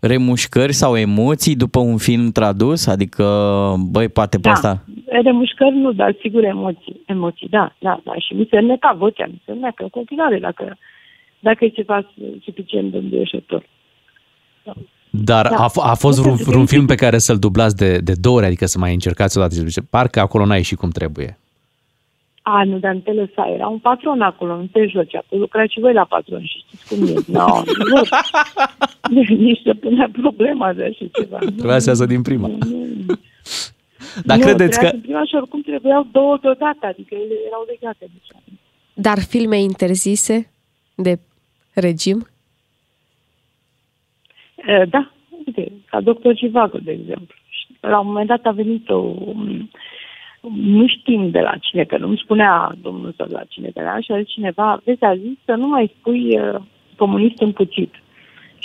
remușcări 0.00 0.72
sau 0.72 0.96
emoții 0.96 1.56
după 1.56 1.78
un 1.78 1.96
film 1.96 2.30
tradus? 2.30 2.86
Adică, 2.86 3.24
băi, 3.90 4.08
poate 4.08 4.36
pe 4.36 4.42
Da, 4.48 4.50
asta... 4.50 4.84
de 5.22 5.30
mușcări 5.30 5.74
nu, 5.76 5.92
dar 5.92 6.16
sigur 6.20 6.44
emoții. 6.44 7.00
Emoții, 7.06 7.48
da, 7.48 7.74
da, 7.78 8.00
da. 8.04 8.12
Și 8.18 8.34
mi 8.34 8.46
se 8.50 8.58
înneca 8.58 8.94
vocea, 8.98 9.26
mi 9.26 9.42
se 9.44 9.52
înnecă 9.52 9.82
în 9.82 9.88
continuare 9.88 10.38
dacă, 10.38 10.76
dacă 11.40 11.64
e 11.64 11.68
ceva 11.68 12.12
suficient 12.44 12.90
de 12.90 12.96
înduioșător. 12.96 13.66
Dar 15.10 15.46
Da. 15.48 15.56
a, 15.56 15.68
f- 15.70 15.90
a 15.90 15.94
fost 15.94 16.16
Nu 16.16 16.22
vreun, 16.22 16.36
pentru 16.36 16.44
că 16.44 16.50
vreun 16.50 16.62
e 16.62 16.66
film 16.74 16.86
pe 16.86 16.94
care 16.94 17.18
să-l 17.18 17.38
dublați 17.38 17.76
de, 17.76 17.98
de 17.98 18.12
două 18.20 18.36
ori, 18.36 18.46
adică 18.46 18.66
să 18.66 18.78
mai 18.78 18.92
încercați 18.92 19.36
odată 19.38 19.54
și 19.54 19.60
zice, 19.60 19.80
parcă 19.80 20.20
acolo 20.20 20.44
n-a 20.46 20.56
ieșit 20.56 20.78
cum 20.78 20.90
trebuie. 20.90 21.38
A, 22.42 22.64
nu, 22.64 22.78
dar 22.78 22.92
în 22.92 23.00
Telesa 23.00 23.50
era 23.54 23.66
un 23.66 23.78
patron 23.78 24.20
acolo, 24.20 24.56
nu 24.56 24.66
te 24.72 24.86
joci, 24.86 25.14
acolo 25.14 25.40
lucrați 25.40 25.72
și 25.72 25.80
voi 25.80 25.92
la 25.92 26.04
patron 26.04 26.42
și 26.44 26.64
știți 26.66 26.88
cum 26.94 27.06
e. 27.06 27.12
No, 27.38 27.46
nu, 27.88 28.00
nici 29.46 29.60
să 29.64 29.74
punea 29.74 30.08
problema 30.12 30.72
de 30.72 30.84
așa 30.84 31.04
ceva. 31.12 31.38
Nu, 31.44 31.50
Trebuia 31.50 31.78
să 31.78 31.88
iasă 31.88 32.06
din 32.06 32.22
prima. 32.22 32.46
nu, 32.46 32.56
nu. 32.58 33.14
Dar 34.24 34.36
nu, 34.36 34.42
credeți 34.44 34.78
trebuia 34.78 34.90
că... 34.90 34.96
să 34.96 35.02
prima 35.02 35.24
și 35.24 35.34
oricum 35.34 35.60
trebuiau 35.60 36.06
două 36.12 36.38
deodată, 36.40 36.86
adică 36.86 37.14
ele 37.14 37.34
erau 37.46 37.64
legate. 37.68 38.06
Deci. 38.12 38.56
Dar 38.94 39.18
filme 39.18 39.58
interzise 39.60 40.50
de 40.94 41.18
regim? 41.74 42.26
E, 44.56 44.84
Da, 44.84 45.10
uite, 45.46 45.72
ca 45.90 46.00
doctor 46.00 46.34
Civago, 46.34 46.78
de 46.82 46.90
exemplu. 46.90 47.34
Și 47.48 47.66
La 47.80 47.98
un 48.00 48.06
moment 48.06 48.26
dat 48.26 48.44
a 48.44 48.50
venit 48.50 48.88
o... 48.88 49.14
Nu 50.54 50.86
știm 50.86 51.30
de 51.30 51.40
la 51.40 51.56
cine, 51.60 51.84
că 51.84 51.96
nu-mi 51.98 52.20
spunea 52.22 52.74
domnul 52.82 53.14
sau 53.16 53.26
de 53.26 53.34
la 53.34 53.44
cine 53.44 53.70
de 53.74 53.80
la 53.80 54.00
și 54.00 54.12
a 54.12 54.20
zis 54.20 54.32
cineva, 54.32 54.80
vezi, 54.84 55.04
a 55.04 55.16
zis 55.16 55.38
să 55.44 55.52
nu 55.52 55.66
mai 55.66 55.92
spui 55.98 56.38
uh, 56.38 56.60
comunist 56.96 57.40
împuțit. 57.40 57.94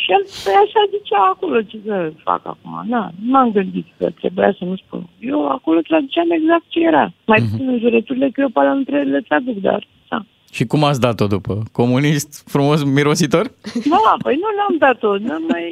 Și 0.04 0.12
el, 0.16 0.24
păi 0.44 0.56
așa 0.64 0.82
zicea 0.96 1.22
acolo, 1.34 1.62
ce 1.62 1.78
să 1.86 2.12
fac 2.24 2.42
acum? 2.54 2.74
Na, 2.94 3.04
nu 3.24 3.32
m-am 3.32 3.52
gândit 3.52 3.88
că 3.98 4.10
trebuia 4.10 4.52
să 4.58 4.64
nu 4.66 4.76
spun. 4.76 5.02
Eu 5.20 5.48
acolo 5.48 5.80
traduceam 5.90 6.30
exact 6.32 6.66
ce 6.68 6.80
era. 6.92 7.06
Mai 7.26 7.40
puțin 7.42 7.68
în 7.68 7.80
jurăturile, 7.80 8.30
că 8.30 8.42
eu 8.42 8.50
pe 8.50 8.60
alea 8.60 8.74
nu 8.74 8.84
trebuie 8.84 9.14
le 9.14 9.22
traduc, 9.28 9.58
dar... 9.70 9.88
Da. 10.10 10.20
Și 10.52 10.66
cum 10.66 10.84
ați 10.84 11.00
dat-o 11.00 11.28
după? 11.28 11.54
Comunist 11.72 12.44
frumos 12.54 12.84
mirositor? 12.84 13.46
Da, 13.94 14.14
păi 14.24 14.36
nu 14.44 14.50
l-am 14.58 14.76
dat-o, 14.86 15.18
n-am 15.18 15.44
mai, 15.50 15.66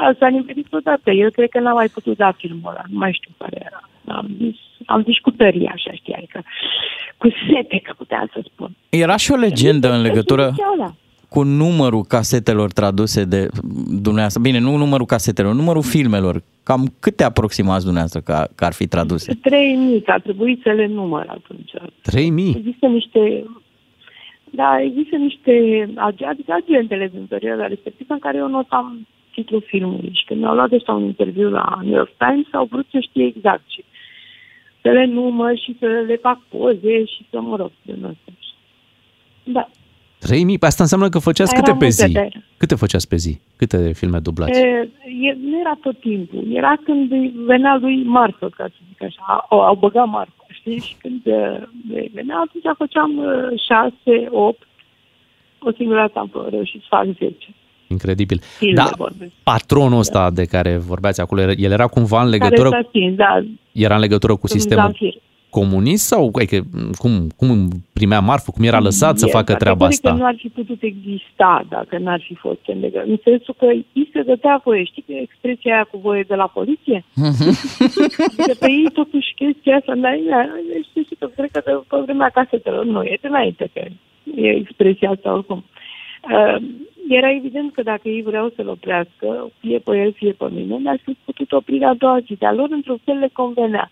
Da, 0.00 0.14
s-a 0.18 0.28
nimerit 0.28 0.72
odată. 0.72 1.10
El 1.10 1.30
cred 1.30 1.48
că 1.48 1.60
n-a 1.60 1.72
mai 1.72 1.88
putut 1.88 2.16
da 2.16 2.32
filmul 2.32 2.70
ăla. 2.70 2.82
Nu 2.88 2.98
mai 2.98 3.12
știu 3.12 3.30
care 3.38 3.56
era. 3.68 3.80
Am 4.18 4.26
zis, 4.38 4.56
am 4.86 5.02
zis 5.02 5.18
cu 5.18 5.30
tărie, 5.30 5.70
așa 5.74 5.92
știi, 5.92 6.14
adică 6.14 6.42
cu 7.16 7.28
sete, 7.28 7.80
că 7.84 7.92
puteam 7.96 8.30
să 8.32 8.40
spun. 8.52 8.70
Era 8.88 9.16
și 9.16 9.32
o 9.32 9.36
legendă 9.36 9.92
în 9.92 10.00
legătură 10.00 10.42
Subiectul 10.42 10.80
ăla. 10.80 10.94
Cu 11.32 11.42
numărul 11.42 12.04
casetelor 12.14 12.72
traduse 12.72 13.24
de 13.24 13.48
dumneavoastră. 14.06 14.40
Bine, 14.42 14.58
nu 14.58 14.76
numărul 14.76 15.06
casetelor, 15.06 15.54
numărul 15.54 15.82
filmelor. 15.82 16.42
Cam 16.62 16.82
câte 17.00 17.24
aproximați 17.24 17.84
dumneavoastră 17.84 18.20
că, 18.20 18.48
că 18.54 18.64
ar 18.64 18.72
fi 18.72 18.86
traduse? 18.86 19.34
3000, 19.42 20.02
că 20.02 20.10
a 20.10 20.18
trebuit 20.18 20.60
să 20.62 20.70
le 20.70 20.86
număr 20.86 21.26
atunci. 21.28 21.72
3000? 22.02 22.54
Există 22.56 22.86
niște... 22.86 23.44
Da, 24.50 24.80
există 24.80 25.16
niște 25.16 25.52
ag- 25.96 26.28
adică 26.28 26.52
agentele 26.52 27.08
din 27.12 27.26
perioada 27.28 27.66
respectivă 27.66 28.12
în 28.12 28.18
care 28.18 28.36
eu 28.38 28.48
notam 28.48 29.06
titlul 29.34 29.64
filmului 29.66 30.10
și 30.14 30.24
când 30.24 30.40
mi-au 30.40 30.54
luat 30.54 30.72
ăștia 30.72 30.94
un 30.94 31.04
interviu 31.04 31.50
la 31.50 31.78
New 31.82 31.96
York 31.96 32.12
Times 32.16 32.46
au 32.52 32.64
vrut 32.70 32.86
să 32.90 32.98
știe 33.00 33.24
exact 33.24 33.62
și 33.66 33.84
să 34.82 34.88
le 34.88 35.04
număr 35.04 35.58
și 35.58 35.76
să 35.78 35.86
le 36.06 36.16
fac 36.16 36.38
poze 36.48 37.04
și 37.04 37.26
să 37.30 37.40
mă 37.40 37.56
rog 37.56 37.70
de 37.82 37.92
asta. 37.92 38.32
Da. 39.44 39.68
3000? 40.22 40.58
Pe 40.58 40.66
asta 40.66 40.82
înseamnă 40.82 41.08
că 41.08 41.18
făceați 41.18 41.52
Era 41.54 41.60
câte 41.62 41.76
pe 41.78 41.84
multe 41.84 42.06
zi? 42.06 42.12
de- 42.12 42.28
Câte 42.56 42.74
făceați 42.74 43.08
pe 43.08 43.16
zi? 43.16 43.40
Câte 43.56 43.92
filme 43.92 44.18
dublați? 44.18 44.60
E, 44.60 44.66
e, 45.28 45.36
nu 45.50 45.58
era 45.60 45.78
tot 45.82 46.00
timpul. 46.00 46.44
Era 46.54 46.72
când 46.84 47.10
îi 47.12 47.32
venea 47.46 47.78
lui 47.80 48.02
marfă, 48.04 48.48
ca 48.56 48.64
să 48.68 48.74
zic 48.88 49.02
așa. 49.02 49.46
Au, 49.50 49.60
au 49.60 49.74
băgat 49.74 50.06
marfă, 50.08 50.44
știi? 50.48 50.78
Și 50.80 50.94
când 50.98 51.20
uh, 51.24 51.62
îi 51.94 52.10
venea, 52.14 52.36
atunci 52.46 52.76
făceam 52.76 53.16
uh, 53.18 53.60
șase, 53.68 54.28
opt. 54.30 54.62
O 55.64 55.70
singură 55.72 55.98
dată 55.98 56.18
am 56.18 56.46
reușit 56.50 56.80
să 56.80 56.86
fac 56.88 57.04
zece. 57.06 57.48
Incredibil. 57.86 58.40
Filme 58.58 58.74
Da, 58.74 58.90
vorbesc. 58.96 59.30
patronul 59.42 59.98
ăsta 59.98 60.30
de 60.30 60.44
care 60.44 60.76
vorbeați 60.76 61.20
acolo, 61.20 61.40
el 61.40 61.70
era 61.72 61.86
cumva 61.86 62.22
în 62.22 62.28
legătură, 62.28 62.68
Care 62.70 62.82
s-a 62.82 62.88
stins, 62.88 63.14
da. 63.16 63.42
era 63.72 63.94
în 63.94 64.00
legătură 64.00 64.32
cu 64.36 64.46
Domnul 64.46 64.60
sistemul 64.60 64.82
Zamfir. 64.84 65.14
Comunist 65.58 66.04
sau 66.12 66.30
adică, 66.34 66.58
cum, 67.02 67.12
cum 67.40 67.68
primea 67.92 68.20
marfă, 68.20 68.50
cum 68.54 68.64
era 68.64 68.80
lăsat 68.88 69.18
să 69.18 69.26
E, 69.28 69.36
facă 69.38 69.54
treaba 69.54 69.86
categoric 69.86 70.04
asta? 70.04 70.10
că 70.10 70.16
nu 70.16 70.26
ar 70.26 70.36
fi 70.42 70.48
putut 70.48 70.80
exista 70.82 71.52
dacă 71.68 71.98
n-ar 71.98 72.22
fi 72.28 72.34
fost 72.34 72.62
în 72.66 72.78
legătură. 72.80 73.10
În 73.10 73.18
sensul 73.24 73.54
că 73.58 73.66
îi 73.98 74.08
se 74.12 74.22
dădea 74.22 74.60
voie. 74.64 74.84
Știi 74.84 75.04
că 75.06 75.12
e 75.12 75.28
expresia 75.28 75.74
aia 75.74 75.88
cu 75.90 75.98
voie 75.98 76.24
de 76.28 76.34
la 76.34 76.46
poliție? 76.46 77.04
Adică 78.30 78.54
pe 78.58 78.70
ei 78.70 78.90
totuși 79.00 79.34
chestia 79.34 79.76
asta, 79.76 79.94
dar 79.94 80.14
știi 80.88 81.06
și 81.08 81.14
că 81.18 81.26
cred 81.36 81.50
că 81.50 81.60
de 81.64 81.72
pe 81.88 81.96
vremea 82.04 82.30
casetelor, 82.38 82.84
nu, 82.84 83.02
e 83.02 83.18
dinainte 83.22 83.70
că 83.74 83.80
e 84.36 84.48
expresia 84.62 85.10
asta 85.10 85.32
oricum. 85.32 85.64
Uh, 86.30 86.56
era 87.08 87.30
evident 87.30 87.72
că 87.72 87.82
dacă 87.82 88.08
ei 88.08 88.22
vreau 88.22 88.52
să-l 88.56 88.68
oprească, 88.68 89.50
fie 89.60 89.78
pe 89.78 89.96
el, 89.98 90.12
fie 90.12 90.32
pe 90.32 90.46
mine, 90.50 90.78
n-ar 90.78 91.00
fi 91.04 91.16
putut 91.24 91.52
opri 91.52 91.78
la 91.78 91.88
a 91.88 91.94
doua 91.94 92.20
zi. 92.26 92.34
Dar 92.38 92.54
lor, 92.54 92.68
într-un 92.70 93.00
fel, 93.04 93.18
le 93.18 93.30
convenea. 93.32 93.90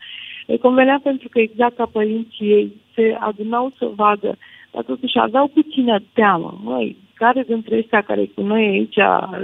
Le 0.51 0.57
convenea 0.57 1.01
pentru 1.03 1.29
că 1.29 1.39
exact 1.41 1.77
ca 1.77 1.87
părinții 1.93 2.51
ei 2.51 2.73
se 2.95 3.17
adunau 3.21 3.73
să 3.79 3.91
vadă, 3.95 4.37
dar 4.71 4.83
totuși 4.83 5.19
aveau 5.19 5.47
puțină 5.49 5.99
teamă. 6.13 6.61
Măi, 6.63 6.97
care 7.15 7.43
dintre 7.47 7.77
ăștia 7.77 8.03
care 8.03 8.25
cu 8.35 8.43
noi 8.43 8.67
aici 8.67 8.97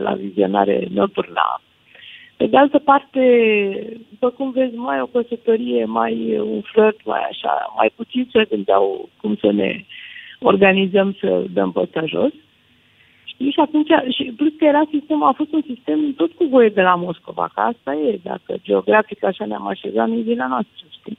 la 0.02 0.14
vizionare 0.14 0.86
nocturnă 0.90 1.60
pe 2.36 2.46
de 2.46 2.56
altă 2.56 2.78
parte, 2.78 3.22
după 4.08 4.30
cum 4.30 4.50
vezi, 4.50 4.74
mai 4.74 5.00
o 5.00 5.06
căsătorie, 5.06 5.84
mai 5.84 6.38
un 6.38 6.60
flirt, 6.60 7.04
mai 7.04 7.20
așa, 7.30 7.72
mai 7.76 7.92
puțin 7.96 8.28
se 8.32 8.44
gândeau 8.48 9.08
cum 9.20 9.36
să 9.36 9.52
ne 9.52 9.84
organizăm 10.40 11.16
să 11.20 11.44
dăm 11.52 11.72
pe 11.72 12.04
jos. 12.04 12.32
Știi? 13.36 13.50
Și 13.50 13.60
atunci, 13.60 13.90
și 14.16 14.32
plus 14.36 14.52
că 14.58 14.64
era 14.64 14.82
sistemul, 14.90 15.26
a 15.26 15.32
fost 15.32 15.52
un 15.52 15.62
sistem 15.66 16.12
tot 16.12 16.32
cu 16.32 16.44
voie 16.44 16.68
de 16.68 16.82
la 16.82 16.94
Moscova, 16.94 17.50
că 17.54 17.60
asta 17.60 17.94
e, 17.94 18.18
dacă 18.22 18.54
geografic 18.62 19.24
așa 19.24 19.44
ne-am 19.44 19.66
așezat, 19.66 20.08
nu 20.08 20.18
e 20.18 20.30
vina 20.32 20.46
noastră, 20.46 20.86
știi? 20.98 21.18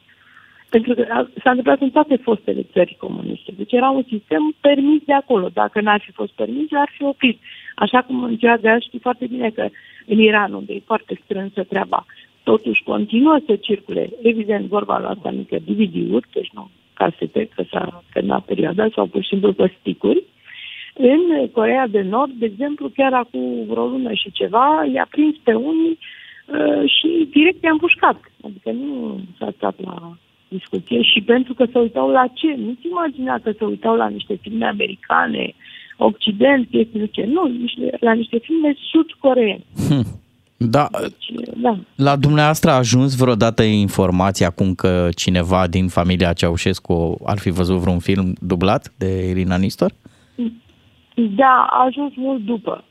Pentru 0.70 0.94
că 0.94 1.06
a- 1.10 1.30
s-a 1.44 1.50
întâmplat 1.50 1.82
în 1.82 1.90
toate 1.90 2.16
fostele 2.16 2.66
țări 2.74 2.96
comuniste. 3.00 3.52
Deci 3.58 3.72
era 3.72 3.90
un 3.90 4.04
sistem 4.08 4.56
permis 4.62 5.02
de 5.06 5.14
acolo. 5.14 5.50
Dacă 5.54 5.82
n-ar 5.82 6.02
fi 6.06 6.12
fost 6.12 6.32
permis, 6.32 6.68
ar 6.72 6.90
fi 6.98 7.04
oprit. 7.04 7.40
Așa 7.76 8.02
cum 8.02 8.24
în 8.24 8.36
ziua 8.38 8.58
de 8.58 8.70
azi 8.70 8.86
știi 8.86 9.00
foarte 9.00 9.26
bine 9.28 9.50
că 9.50 9.70
în 10.06 10.20
Iran, 10.20 10.54
unde 10.54 10.74
e 10.74 10.82
foarte 10.86 11.20
strânsă 11.24 11.64
treaba, 11.64 12.06
totuși 12.44 12.84
continuă 12.84 13.40
să 13.46 13.56
circule, 13.56 14.10
evident, 14.22 14.66
vorba 14.66 14.98
la 14.98 15.10
asta 15.10 15.32
mică, 15.32 15.56
DVD-uri, 15.66 16.28
deci 16.34 16.50
nu 16.54 16.70
casete, 16.94 17.50
că 17.56 17.64
s-a 17.72 18.04
terminat 18.14 18.46
perioada, 18.46 18.88
sau 18.96 19.06
pur 19.06 19.22
și 19.22 19.28
simplu 19.28 19.54
pe 19.54 19.74
sticuri. 19.80 20.24
În 20.98 21.48
Corea 21.52 21.88
de 21.88 22.02
Nord, 22.02 22.32
de 22.32 22.46
exemplu, 22.46 22.92
chiar 22.96 23.14
acum 23.14 23.66
vreo 23.68 23.86
lună 23.86 24.14
și 24.14 24.32
ceva, 24.32 24.68
i-a 24.94 25.08
prins 25.10 25.36
pe 25.44 25.54
unii 25.54 26.00
uh, 26.46 26.90
și 26.96 27.30
direct 27.32 27.64
i-a 27.64 27.72
împușcat. 27.72 28.18
Adică 28.44 28.72
nu 28.72 29.20
s-a 29.38 29.50
stat 29.58 29.76
la 29.82 30.18
discuție 30.48 31.02
și 31.02 31.22
pentru 31.22 31.54
că 31.54 31.66
se 31.72 31.80
uitau 31.80 32.10
la 32.10 32.26
ce? 32.34 32.56
Nu-ți 32.58 32.88
imagina 32.88 33.40
că 33.44 33.52
se 33.58 33.66
uitau 33.66 33.96
la 33.96 34.08
niște 34.08 34.38
filme 34.42 34.66
americane, 34.66 35.54
Occident, 35.98 36.68
chestii, 36.72 37.00
nu 37.00 37.06
ce. 37.06 37.26
Nu, 37.26 37.46
niște, 37.62 37.98
la 38.00 38.14
niște 38.14 38.38
filme 38.38 38.76
sud-coreene. 38.92 39.64
Da, 40.60 40.88
Da. 41.62 41.80
la 41.96 42.16
dumneavoastră 42.16 42.70
a 42.70 42.76
ajuns 42.76 43.16
vreodată 43.16 43.64
informația 43.64 44.48
acum 44.48 44.74
că 44.76 45.10
cineva 45.16 45.68
din 45.68 45.88
familia 45.88 46.34
Ceaușescu 46.34 47.18
ar 47.26 47.38
fi 47.38 47.50
văzut 47.50 47.78
vreun 47.78 48.00
film 48.00 48.34
dublat 48.40 48.94
de 48.98 49.28
Irina 49.30 49.58
Nistor? 49.58 49.92
Da, 51.20 51.68
a 51.70 51.84
ajuns 51.84 52.16
mult 52.16 52.42
după. 52.42 52.84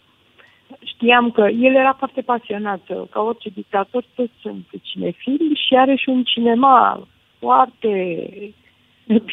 Știam 0.84 1.30
că 1.30 1.48
el 1.48 1.74
era 1.74 1.92
foarte 1.92 2.20
pasionat, 2.20 2.80
ca 3.10 3.20
orice 3.20 3.48
dictator, 3.48 4.04
toți 4.14 4.32
sunt 4.40 4.64
cinefili 4.82 5.60
și 5.66 5.76
are 5.76 5.94
și 5.94 6.08
un 6.08 6.22
cinema 6.22 7.06
foarte 7.38 8.28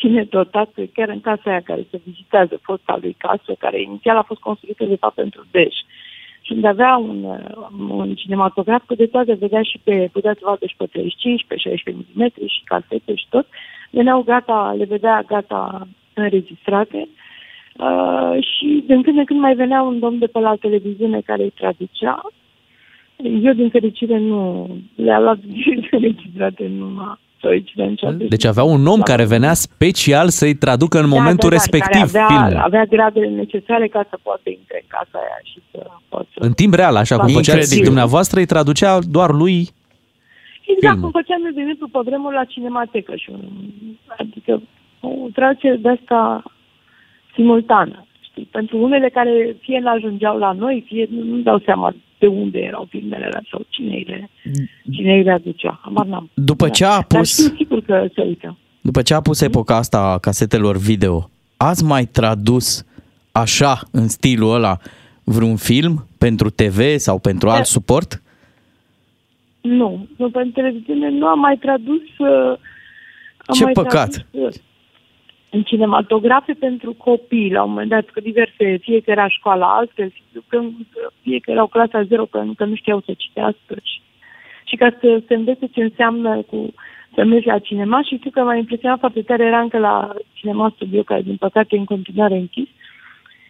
bine 0.02 0.24
dotat, 0.24 0.70
chiar 0.94 1.10
în 1.10 1.22
casa 1.22 1.41
aia 1.46 1.62
care 1.62 1.88
se 1.91 2.02
vizitează, 2.06 2.60
fosta 2.62 2.98
lui 3.02 3.16
casă, 3.18 3.56
care 3.60 3.82
inițial 3.82 4.18
a 4.18 4.22
fost 4.22 4.39
construită 4.39 4.86
de 4.86 4.96
fapt 4.96 5.16
pentru 5.16 5.46
Dej. 5.52 5.74
Și 6.41 6.52
unde 6.52 6.68
avea 6.68 6.98
un, 6.98 7.24
un 7.89 8.16
cinematograf 8.16 8.86
cu 8.86 8.96
de 8.96 9.06
toate, 9.06 9.34
vedea 9.34 9.62
și 9.62 9.80
pe, 9.84 10.10
putea 10.12 10.34
să 10.34 10.39
vadă 10.44 10.66
și 10.66 10.76
pe 10.78 10.86
35, 10.86 11.46
pe 11.48 11.58
16 11.58 12.06
mm 12.16 12.48
și 12.48 12.62
casete 12.64 13.16
și 13.16 13.26
tot. 13.30 13.48
Veneau 13.89 14.22
gata, 14.22 14.74
le 14.78 14.86
vedea 14.86 15.24
gata 15.28 15.88
înregistrate. 16.14 17.08
Uh, 17.78 18.38
și 18.41 18.84
din 18.88 19.01
când 19.01 19.17
în 19.17 19.26
când 19.26 19.39
mai 19.39 19.55
venea 19.55 19.82
un 19.82 19.99
domn 19.99 20.19
de 20.19 20.26
pe 20.26 20.39
la 20.39 20.55
televiziune 20.55 21.21
care 21.26 21.43
îi 21.43 21.53
traducea. 21.55 22.21
Eu, 23.43 23.53
din 23.53 23.69
fericire, 23.69 24.19
nu 24.19 24.67
le-a 24.95 25.19
luat 25.19 25.38
înregistrate 25.91 26.71
numai 26.78 27.19
Deci 28.30 28.45
avea 28.45 28.63
un 28.63 28.88
om 28.88 29.01
care 29.01 29.26
venea 29.26 29.53
special 29.53 30.30
să-i 30.30 30.55
traducă 30.55 30.99
în 30.99 31.07
momentul 31.07 31.49
da, 31.49 31.55
da, 31.55 31.61
respectiv 31.61 32.11
care 32.11 32.24
avea, 32.24 32.28
filmul. 32.28 32.63
avea 32.63 32.86
gradele 32.86 33.28
necesare 33.28 33.88
ca 33.88 34.05
să 34.09 34.17
poată 34.21 34.49
intra 34.49 34.78
în 34.82 34.88
casa 34.88 35.17
aia 35.24 35.39
și 35.43 35.59
să 35.71 35.88
poată... 36.09 36.28
În 36.36 36.51
timp 36.51 36.74
real, 36.74 36.95
așa 36.95 37.15
cum 37.15 37.28
făceați 37.28 37.49
Incredibil. 37.49 37.86
dumneavoastră, 37.86 38.39
îi 38.39 38.45
traducea 38.45 38.99
doar 38.99 39.32
lui 39.32 39.57
Exact 40.65 40.80
filmul. 40.80 41.01
cum 41.01 41.11
făceam 41.21 41.45
eu, 41.45 41.51
de 41.51 41.61
exemplu, 41.61 41.88
pe 41.88 41.99
vremuri 42.03 42.36
la 42.36 42.43
cinematecă 42.43 43.15
și 43.15 43.30
un, 43.30 43.45
adică 44.17 44.61
o 44.99 45.09
traducere 45.34 45.76
de 45.76 45.89
asta 45.89 46.43
simultană. 47.34 48.06
Știi? 48.22 48.48
Pentru 48.52 48.78
unele 48.78 49.10
care 49.10 49.56
fie 49.62 49.80
n-ajungeau 49.80 50.38
la 50.38 50.52
noi, 50.52 50.84
fie 50.88 51.08
nu, 51.10 51.24
nu 51.24 51.42
dau 51.42 51.60
seama 51.66 51.96
de 52.20 52.28
unde 52.28 52.60
erau 52.60 52.88
filmele 52.90 53.26
alea 53.26 53.44
sau 53.52 53.66
cine 53.70 53.96
îi 53.96 54.04
le, 54.08 54.30
cine 54.92 55.14
îi 55.14 55.24
le 55.24 55.32
aducea. 55.32 55.80
Habar 55.84 56.06
n-am. 56.06 56.30
După 56.34 56.70
ce 56.70 56.86
a 56.86 56.90
Dar 56.90 57.04
pus, 57.04 57.32
știu 57.32 57.56
sigur 57.56 57.82
că 57.82 58.08
se 58.16 58.22
uită. 58.22 58.58
după 58.82 59.02
ce 59.02 59.14
a 59.14 59.22
pus 59.22 59.42
epoca 59.42 59.76
asta 59.76 60.00
a 60.00 60.18
casetelor 60.18 60.78
video, 60.78 61.30
ați 61.58 61.84
mai 61.84 62.06
tradus 62.06 62.86
așa, 63.32 63.80
în 63.92 64.08
stilul 64.08 64.54
ăla, 64.54 64.78
vreun 65.24 65.56
film 65.56 66.08
pentru 66.18 66.50
TV 66.50 66.80
sau 66.98 67.20
pentru 67.20 67.50
alt 67.50 67.66
suport? 67.66 68.22
Nu, 69.62 70.08
nu 70.18 70.30
pentru 70.30 70.52
televiziune 70.62 71.10
nu 71.10 71.26
am 71.26 71.40
mai 71.40 71.58
tradus... 71.58 72.02
Uh, 72.18 72.58
am 73.46 73.56
Ce 73.56 73.64
mai 73.64 73.74
păcat. 73.74 74.10
Tradus, 74.10 74.56
uh, 74.56 74.62
în 75.54 75.64
cinematografe 75.64 76.54
pentru 76.54 76.93
copii, 76.93 77.51
la 77.51 77.64
un 77.64 77.70
moment 77.70 77.89
dat, 77.89 78.06
că 78.06 78.20
diverse, 78.20 78.78
fie 78.82 78.99
că 78.99 79.12
era 79.12 79.28
școala 79.28 79.76
altfel, 79.76 80.14
că, 80.47 80.62
fie 81.22 81.39
că 81.39 81.51
erau 81.51 81.68
clasa 81.68 82.04
zero, 82.04 82.26
că, 82.26 82.43
că 82.58 82.66
nu 82.66 82.76
știau 82.76 83.01
să 83.06 83.12
citească. 83.18 83.74
Și, 83.84 84.01
și 84.64 84.76
ca 84.76 84.89
să 84.99 85.22
se 85.28 85.34
învețe 85.34 85.66
ce 85.68 85.82
înseamnă 85.84 86.41
cu 86.41 86.74
să 87.14 87.24
mergi 87.24 87.47
la 87.47 87.60
cinema 87.60 88.01
și 88.01 88.18
știu 88.18 88.30
că 88.30 88.41
m-a 88.43 88.56
impresionat 88.56 88.99
foarte 88.99 89.22
tare, 89.22 89.45
era 89.45 89.60
încă 89.60 89.78
la 89.78 90.14
cinema 90.34 90.72
studio, 90.76 91.04
care 91.04 91.22
din 91.22 91.36
păcate 91.36 91.76
e 91.76 91.80
în 91.80 91.86
continuare 91.86 92.36
închis, 92.36 92.68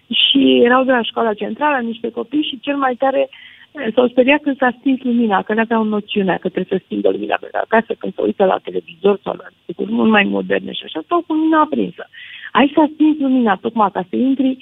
și 0.08 0.62
erau 0.64 0.84
de 0.84 0.91
la 0.91 1.01
școala 1.01 1.34
centrală 1.34 1.78
niște 1.86 2.12
copii 2.12 2.47
și 2.49 2.60
cel 2.60 2.76
mai 2.76 2.95
tare 2.95 3.20
eh, 3.20 3.30
s-au 3.95 4.07
speriat 4.07 4.41
când 4.41 4.57
s-a 4.57 4.76
stins 4.80 5.01
lumina, 5.01 5.41
că 5.41 5.53
n-aveau 5.53 5.84
noțiunea 5.84 6.38
că 6.38 6.49
trebuie 6.49 6.80
să 6.80 6.84
stingă 6.86 7.09
lumina 7.09 7.38
pe 7.39 7.47
acasă 7.51 7.93
când 7.97 8.13
se 8.13 8.21
uită 8.21 8.45
la 8.45 8.57
televizor 8.63 9.19
sau 9.24 9.34
la 9.38 9.47
lucruri 9.65 9.91
mult 9.91 10.09
mai 10.09 10.24
moderne 10.24 10.71
și 10.71 10.84
așa, 10.86 11.01
stau 11.03 11.24
cu 11.28 11.34
lumina 11.34 11.59
aprinsă. 11.59 12.09
Aici 12.51 12.71
s-a 12.71 12.89
stins 12.93 13.17
lumina 13.19 13.55
tocmai 13.55 13.91
ca 13.91 14.05
să 14.09 14.15
intri 14.15 14.57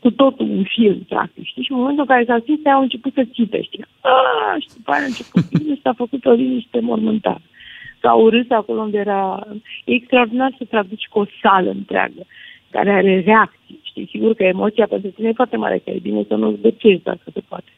cu 0.00 0.10
totul 0.10 0.48
un 0.50 0.64
film, 0.64 0.98
practic, 1.08 1.44
știi? 1.44 1.62
Și 1.62 1.72
în 1.72 1.78
momentul 1.78 2.04
în 2.08 2.14
care 2.14 2.24
s-a 2.24 2.38
scris, 2.40 2.66
au 2.66 2.82
început 2.82 3.12
să 3.12 3.24
țipe, 3.34 3.62
știi? 3.62 3.84
Aaaa, 4.00 4.56
și 4.58 4.68
după 4.76 4.90
aia 4.90 5.02
a 5.02 5.06
început 5.12 5.42
filmul 5.50 5.74
și 5.74 5.82
s-a 5.82 5.92
făcut 5.92 6.24
o 6.24 6.30
liniște 6.30 6.80
mormântară. 6.80 7.42
S-au 8.00 8.28
râs 8.28 8.50
acolo 8.50 8.80
unde 8.80 8.98
era... 8.98 9.46
E 9.84 9.94
extraordinar 9.94 10.54
să 10.58 10.64
traduci 10.64 11.08
cu 11.10 11.18
o 11.18 11.24
sală 11.42 11.70
întreagă 11.70 12.22
care 12.70 12.90
are 12.90 13.22
reacții, 13.26 13.80
știi? 13.82 14.08
Sigur 14.10 14.34
că 14.34 14.42
emoția 14.42 14.86
pentru 14.86 15.10
tine 15.10 15.28
e 15.28 15.40
foarte 15.42 15.56
mare, 15.56 15.78
că 15.78 15.90
e 15.90 15.98
bine 15.98 16.24
să 16.28 16.34
nu-ți 16.34 16.60
depiezi 16.60 17.02
dacă 17.02 17.30
se 17.32 17.40
poate. 17.48 17.70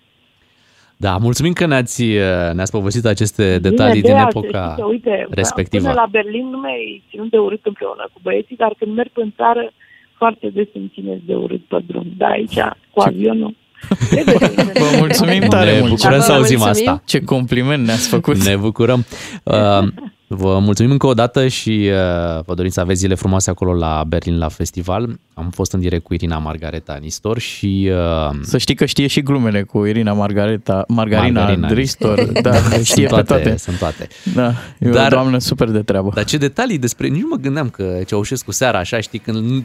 Da, 1.01 1.17
mulțumim 1.17 1.53
că 1.53 1.67
ne-ați, 1.67 2.05
ne-ați 2.53 2.71
povestit 2.71 3.05
aceste 3.05 3.59
detalii 3.59 4.01
Bine, 4.01 4.15
din 4.15 4.23
de 4.23 4.27
epoca 4.29 4.63
știți 4.63 4.81
că, 4.81 4.85
uite, 4.85 5.27
respectivă. 5.31 5.83
Până 5.89 6.01
la 6.01 6.07
Berlin 6.11 6.47
nu 6.51 6.59
mi-ai 6.59 7.03
ținut 7.11 7.31
de 7.31 7.37
urât 7.39 7.61
împreună 7.67 8.09
cu 8.13 8.21
băieții, 8.23 8.57
dar 8.57 8.75
când 8.79 8.95
merg 8.95 9.11
în 9.15 9.33
țară, 9.37 9.73
foarte 10.17 10.49
des 10.55 10.67
îmi 10.75 10.91
țineți 10.95 11.23
de 11.27 11.35
urât 11.35 11.65
pe 11.69 11.79
drum. 11.87 12.07
Da, 12.17 12.27
aici, 12.27 12.59
cu 12.91 13.01
avionul. 13.01 13.55
Vă 14.83 14.97
mulțumim 14.99 15.43
tare 15.49 15.73
ne 15.73 15.79
mult. 15.79 15.91
bucurăm 15.91 16.21
să 16.21 16.33
Vă 16.33 16.39
auzim 16.39 16.59
mulțumim. 16.59 16.89
asta. 16.91 17.03
Ce 17.07 17.21
compliment 17.25 17.87
ne-ați 17.87 18.09
făcut. 18.09 18.37
Ne 18.45 18.57
bucurăm. 18.57 19.05
Uh, 19.45 19.55
Vă 20.31 20.59
mulțumim 20.59 20.91
încă 20.91 21.07
o 21.07 21.15
dată 21.15 21.49
și 21.49 21.91
uh, 21.91 22.45
vă 22.45 22.55
dorim 22.55 22.71
să 22.71 22.81
aveți 22.81 22.99
zile 22.99 23.15
frumoase 23.15 23.51
acolo 23.51 23.75
la 23.75 24.05
Berlin 24.07 24.39
la 24.39 24.49
festival. 24.49 25.19
Am 25.35 25.51
fost 25.51 25.73
în 25.73 25.81
direct 25.81 26.05
cu 26.05 26.15
Irina 26.15 26.39
Margareta 26.39 26.99
Nistor 27.01 27.39
și... 27.39 27.91
Uh, 28.29 28.39
Să 28.43 28.59
știi 28.59 28.75
că 28.75 28.85
știe 28.85 29.07
și 29.07 29.23
glumele 29.23 29.63
cu 29.63 29.85
Irina 29.85 30.13
Margareta, 30.13 30.85
Margarina, 30.89 31.41
Margarina 31.41 31.69
Dristor, 31.69 32.25
da, 32.43 32.53
știe 32.83 33.09
sunt 33.09 33.21
pe 33.21 33.23
toate. 33.23 33.57
Sunt 33.57 33.79
toate. 33.79 34.09
Da, 34.35 34.53
e 34.79 34.89
Dar- 34.89 35.07
o 35.07 35.15
doamnă 35.15 35.39
super 35.39 35.69
de 35.69 35.83
treabă. 35.83 36.11
Dar 36.15 36.25
ce 36.25 36.37
detalii 36.37 36.79
despre... 36.79 37.09
Nici 37.09 37.23
nu 37.23 37.29
mă 37.31 37.37
gândeam 37.37 37.69
că 37.69 37.99
Ceaușescu 38.07 38.51
seara 38.51 38.79
așa, 38.79 39.01
știi, 39.01 39.19
când 39.19 39.65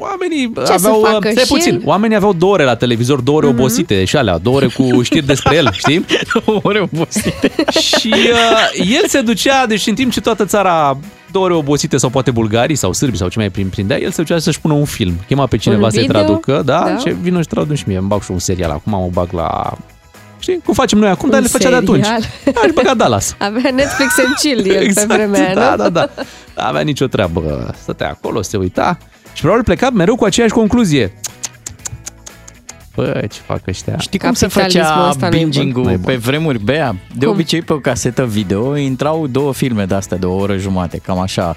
oamenii 0.00 0.52
Ce 0.56 0.64
să 0.64 0.72
aveau... 0.72 1.00
facă 1.00 1.28
stai 1.30 1.42
și 1.44 1.48
puțin, 1.52 1.74
el? 1.74 1.80
oamenii 1.84 2.16
aveau 2.16 2.32
două 2.32 2.52
ore 2.52 2.64
la 2.64 2.74
televizor, 2.76 3.20
două 3.20 3.36
ore 3.38 3.46
Mhm. 3.46 3.58
obosite 3.58 4.04
și 4.04 4.16
alea, 4.16 4.38
două 4.38 4.56
ore 4.56 4.66
cu 4.66 5.02
știri 5.02 5.26
despre 5.26 5.56
el, 5.56 5.68
știi? 5.72 6.04
Două 6.46 6.60
ore 6.62 6.80
obosite. 6.92 7.52
și 7.80 8.14
uh, 8.14 8.86
el 8.92 9.08
se 9.08 9.20
ducea, 9.20 9.66
deci 9.66 9.86
în 9.86 9.94
timp 9.94 10.12
ce 10.12 10.20
toată 10.20 10.44
țara 10.44 10.98
două 11.32 11.44
ore 11.44 11.54
obosite 11.54 11.96
sau 11.96 12.10
poate 12.10 12.30
bulgarii 12.30 12.76
sau 12.76 12.92
sârbi 12.92 13.16
sau 13.16 13.28
ce 13.28 13.38
mai 13.38 13.50
prin 13.50 13.68
prindea, 13.68 13.98
el 14.00 14.10
se 14.10 14.22
ducea 14.22 14.38
să-și 14.38 14.60
pună 14.60 14.74
un 14.74 14.84
film. 14.84 15.14
Chema 15.26 15.46
pe 15.46 15.56
cineva 15.56 15.84
Un 15.84 15.90
să-i 15.90 16.00
video? 16.06 16.20
traducă, 16.20 16.62
da, 16.64 16.78
Da. 16.86 16.94
ce 16.94 17.16
vină 17.22 17.40
și 17.40 17.46
traduc 17.48 17.76
și 17.76 17.84
mie, 17.86 17.96
îmi 17.98 18.06
bag 18.08 18.22
și 18.22 18.30
un 18.30 18.38
serial 18.38 18.70
acum, 18.70 18.92
mă 18.92 19.08
bag 19.12 19.28
la... 19.32 19.72
Știi, 20.38 20.60
cum 20.64 20.74
facem 20.74 20.98
noi 20.98 21.08
acum, 21.08 21.24
Un 21.24 21.30
dar 21.30 21.40
le 21.40 21.46
făcea 21.48 21.68
de 21.68 21.74
atunci. 21.74 22.04
serial. 22.04 22.22
Aș 22.64 22.70
băga 22.74 22.94
Dallas. 22.94 23.34
Avea 23.38 23.70
Netflix 23.74 24.18
and 24.18 24.34
chill 24.40 24.74
el 24.74 24.94
pe 24.94 25.04
vremea 25.08 25.44
aia, 25.46 25.54
da, 25.54 25.70
nu? 25.70 25.76
da, 25.76 25.88
da. 25.88 26.08
Nu 26.56 26.62
avea 26.62 26.80
nicio 26.80 27.06
treabă. 27.06 27.74
Stătea 27.82 28.08
acolo, 28.08 28.42
se 28.42 28.56
uita 28.56 28.98
și 29.32 29.40
probabil 29.40 29.64
pleca 29.64 29.90
mereu 29.90 30.16
cu 30.16 30.24
aceeași 30.24 30.52
concluzie. 30.52 31.12
Bă, 32.94 33.24
ce 33.30 33.40
fac 33.46 33.66
ăștia? 33.66 33.96
Știi 33.98 34.18
cum 34.18 34.32
se 34.32 34.46
Capitalismul 34.46 34.84
făcea 34.84 35.08
ăsta 35.08 35.28
nu 35.28 35.36
e 35.36 35.38
bun. 35.40 35.50
binging-ul 35.50 35.82
Nu 35.84 35.90
e 35.90 35.94
bun. 35.96 36.04
pe 36.04 36.16
vremuri, 36.16 36.58
Bea? 36.64 36.96
De 37.16 37.24
Cum? 37.24 37.34
obicei 37.34 37.62
pe 37.62 37.72
o 37.72 37.78
casetă 37.78 38.26
video 38.26 38.76
intrau 38.76 39.26
două 39.26 39.52
filme 39.52 39.84
de-astea 39.84 40.16
de 40.16 40.26
o 40.26 40.34
oră 40.34 40.56
jumate, 40.56 40.98
cam 40.98 41.18
așa. 41.18 41.56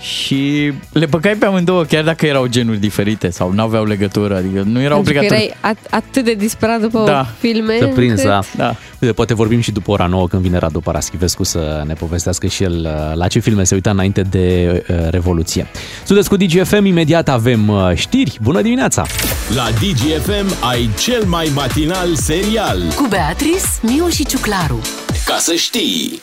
Și 0.00 0.72
le 0.92 1.06
băgai 1.06 1.34
pe 1.34 1.46
amândouă, 1.46 1.82
chiar 1.84 2.04
dacă 2.04 2.26
erau 2.26 2.46
genuri 2.46 2.78
diferite 2.78 3.30
sau 3.30 3.52
nu 3.52 3.62
aveau 3.62 3.84
legătură, 3.84 4.36
adică 4.36 4.62
nu 4.66 4.80
era 4.80 4.94
Pentru 4.94 5.12
că 5.12 5.18
obligatoriu. 5.18 5.52
erai 5.60 5.74
at- 5.74 5.90
atât 5.90 6.24
de 6.24 6.34
disperat 6.34 6.80
după 6.80 7.02
Da. 7.06 7.26
filme. 7.38 7.76
Să 7.78 7.86
prins, 7.86 8.10
încât- 8.10 8.24
da. 8.24 8.40
Da. 8.56 8.74
Uite, 9.00 9.14
poate 9.14 9.34
vorbim 9.34 9.60
și 9.60 9.70
după 9.72 9.90
ora 9.90 10.06
9 10.06 10.28
când 10.28 10.42
vine 10.42 10.58
Radu 10.58 10.80
Paraschivescu 10.80 11.42
să 11.44 11.82
ne 11.86 11.94
povestească 11.94 12.46
și 12.46 12.62
el 12.62 12.80
uh, 13.10 13.16
la 13.16 13.26
ce 13.28 13.38
filme 13.38 13.64
se 13.64 13.74
uita 13.74 13.90
înainte 13.90 14.22
de 14.22 14.72
uh, 14.88 14.96
Revoluție. 15.10 15.66
Sunteți 16.04 16.28
cu 16.28 16.36
DGFM, 16.36 16.84
imediat 16.84 17.28
avem 17.28 17.68
uh, 17.68 17.90
știri. 17.94 18.38
Bună 18.42 18.60
dimineața! 18.60 19.06
La 19.54 19.68
DGFM 19.70 20.64
ai 20.70 20.90
cel 20.98 21.24
mai 21.26 21.50
matinal 21.54 22.14
serial. 22.14 22.82
Cu 22.96 23.06
Beatrice, 23.08 23.64
Miu 23.82 24.08
și 24.08 24.24
Ciuclaru. 24.26 24.80
Ca 25.24 25.36
să 25.38 25.52
știi! 25.56 26.20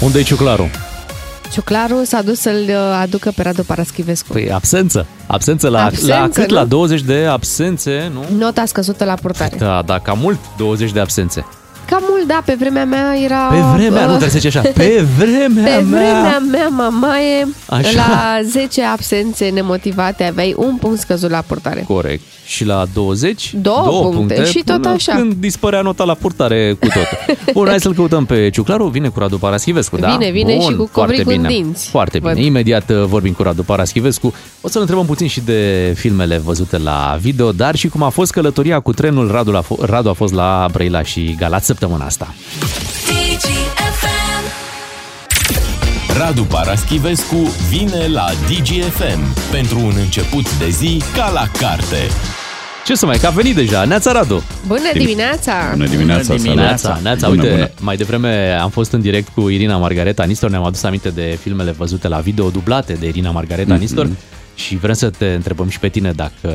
Unde 0.00 0.18
e 0.18 0.22
Ciuclaru? 0.22 0.70
Ciuclaru 1.52 2.04
s-a 2.04 2.22
dus 2.22 2.40
să-l 2.40 2.64
uh, 2.68 2.74
aducă 3.00 3.32
pe 3.36 3.42
Radu 3.42 3.62
Paraschivescu. 3.62 4.32
Păi 4.32 4.52
absență. 4.52 5.06
Absență 5.26 5.68
la, 5.68 5.84
Absență, 5.84 6.06
la 6.06 6.28
cât? 6.32 6.48
nu? 6.48 6.54
La 6.54 6.64
20 6.64 7.02
de 7.02 7.26
absențe, 7.30 8.10
nu? 8.12 8.36
Nota 8.38 8.64
scăzută 8.64 9.04
la 9.04 9.14
purtare. 9.14 9.56
Da, 9.56 9.82
da, 9.86 9.98
cam 9.98 10.18
mult 10.18 10.38
20 10.56 10.92
de 10.92 11.00
absențe. 11.00 11.46
Cam 11.90 12.02
mult, 12.08 12.26
da, 12.26 12.42
pe 12.44 12.54
vremea 12.58 12.84
mea 12.84 13.14
era... 13.24 13.46
Pe 13.46 13.56
vremea, 13.76 14.04
nu 14.06 14.12
uh, 14.12 14.18
trebuie 14.18 14.28
să 14.28 14.38
zici 14.38 14.56
așa, 14.56 14.60
pe 14.80 15.04
vremea 15.18 15.76
Pe 15.76 15.82
mea. 15.82 16.00
vremea 16.00 16.38
mea, 16.50 16.68
mamaie, 16.68 17.48
Așa. 17.66 17.90
la 17.96 18.38
10 18.44 18.82
absențe 18.84 19.48
nemotivate 19.48 20.24
aveai 20.24 20.54
un 20.56 20.76
punct 20.76 21.00
scăzut 21.00 21.30
la 21.30 21.40
purtare. 21.46 21.84
Corect. 21.88 22.22
Și 22.44 22.64
la 22.64 22.84
20, 22.94 23.54
Două 23.60 24.08
puncte 24.12 24.44
și 24.44 24.62
tot 24.64 24.80
până 24.82 24.94
așa. 24.94 25.12
Când 25.14 25.32
dispărea 25.32 25.80
nota 25.80 26.04
la 26.04 26.14
purtare 26.14 26.76
cu 26.80 26.86
tot. 26.86 27.36
Bun, 27.54 27.66
hai 27.68 27.80
să-l 27.80 27.94
căutăm 27.94 28.24
pe 28.24 28.50
Ciuclaru. 28.50 28.86
Vine 28.86 29.08
cu 29.08 29.18
Radu 29.18 29.38
Paraschivescu, 29.38 29.96
da? 29.96 30.16
Vine, 30.16 30.30
vine 30.30 30.52
Bun, 30.54 30.60
și 30.70 30.76
cu 30.76 30.88
foarte 30.92 31.14
covrigul 31.22 31.32
în 31.32 31.40
bine. 31.48 31.60
dinți. 31.62 31.88
Foarte 31.88 32.18
bine. 32.18 32.32
Văd. 32.32 32.42
Imediat 32.42 32.90
uh, 32.90 33.04
vorbim 33.04 33.32
cu 33.32 33.42
Radu 33.42 33.62
Paraschivescu. 33.62 34.34
O 34.60 34.68
să-l 34.68 34.80
întrebăm 34.80 35.06
puțin 35.06 35.26
și 35.28 35.40
de 35.40 35.92
filmele 35.96 36.38
văzute 36.44 36.78
la 36.78 37.16
video, 37.20 37.52
dar 37.52 37.74
și 37.74 37.88
cum 37.88 38.02
a 38.02 38.08
fost 38.08 38.32
călătoria 38.32 38.80
cu 38.80 38.92
trenul. 38.92 39.30
Radu, 39.30 39.50
la 39.50 39.62
fo- 39.62 39.80
Radu 39.80 40.08
a 40.08 40.12
fost 40.12 40.32
la 40.34 40.68
Brăila 40.72 41.02
și 41.02 41.34
Galați 41.38 41.66
săptămâna 41.78 42.04
asta. 42.04 42.34
Radu 46.18 46.42
Paraschivescu 46.44 47.36
vine 47.70 48.06
la 48.06 48.26
DGFM 48.46 49.50
pentru 49.50 49.78
un 49.78 49.92
început 49.96 50.58
de 50.58 50.68
zi 50.68 51.02
ca 51.14 51.30
la 51.30 51.48
carte. 51.58 51.96
Ce 52.86 52.94
să 52.94 53.06
mai, 53.06 53.18
că 53.18 53.26
a 53.26 53.30
venit 53.30 53.54
deja. 53.54 53.84
Neața 53.84 54.12
Radu. 54.12 54.42
Bună 54.66 54.80
dimineața! 54.92 55.52
Bună 55.70 55.86
dimineața, 55.86 56.26
Bună 56.34 56.38
salut. 56.38 56.56
Neața, 56.56 56.98
Neața, 57.02 57.28
Bună, 57.28 57.42
uite, 57.42 57.54
bună. 57.54 57.70
mai 57.80 57.96
devreme 57.96 58.58
am 58.60 58.70
fost 58.70 58.92
în 58.92 59.00
direct 59.00 59.28
cu 59.34 59.48
Irina 59.48 59.76
Margareta 59.76 60.24
Nistor, 60.24 60.50
ne-am 60.50 60.64
adus 60.64 60.82
aminte 60.82 61.08
de 61.08 61.38
filmele 61.42 61.70
văzute 61.70 62.08
la 62.08 62.18
video, 62.18 62.48
dublate 62.50 62.92
de 62.92 63.06
Irina 63.06 63.30
Margareta 63.30 63.72
Mhm. 63.72 63.80
Nistor 63.82 64.08
și 64.54 64.76
vrem 64.76 64.94
să 64.94 65.10
te 65.10 65.26
întrebăm 65.26 65.68
și 65.68 65.78
pe 65.78 65.88
tine 65.88 66.10
dacă 66.12 66.48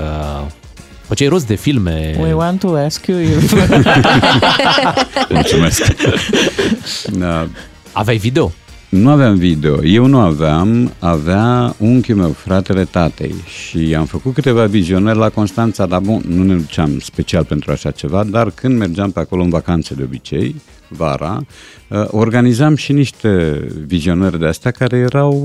făceai 1.07 1.27
rost 1.27 1.47
de 1.47 1.55
filme. 1.55 2.17
We 2.19 2.33
want 2.33 2.59
to 2.59 2.75
ask 2.75 3.05
you... 3.05 3.17
Mulțumesc. 5.29 5.95
Da, 7.11 7.47
Aveai 7.91 8.17
video? 8.17 8.51
nu 8.93 9.09
aveam 9.09 9.35
video. 9.35 9.83
Eu 9.83 10.05
nu 10.05 10.19
aveam, 10.19 10.93
avea 10.99 11.75
unchiul 11.77 12.15
meu, 12.15 12.29
fratele 12.29 12.83
tatei 12.83 13.33
și 13.45 13.95
am 13.95 14.05
făcut 14.05 14.33
câteva 14.33 14.65
vizionări 14.65 15.17
la 15.17 15.29
Constanța, 15.29 15.85
dar 15.85 15.99
bun, 15.99 16.21
nu 16.27 16.43
ne 16.43 16.55
duceam 16.55 16.99
special 16.99 17.45
pentru 17.45 17.71
așa 17.71 17.91
ceva, 17.91 18.23
dar 18.23 18.51
când 18.51 18.77
mergeam 18.77 19.11
pe 19.11 19.19
acolo 19.19 19.41
în 19.41 19.49
vacanțe 19.49 19.93
de 19.93 20.03
obicei, 20.03 20.55
vara, 20.87 21.45
uh, 21.89 22.05
organizam 22.07 22.75
și 22.75 22.93
niște 22.93 23.61
vizionări 23.85 24.39
de 24.39 24.45
astea 24.45 24.71
care 24.71 24.97
erau 24.97 25.43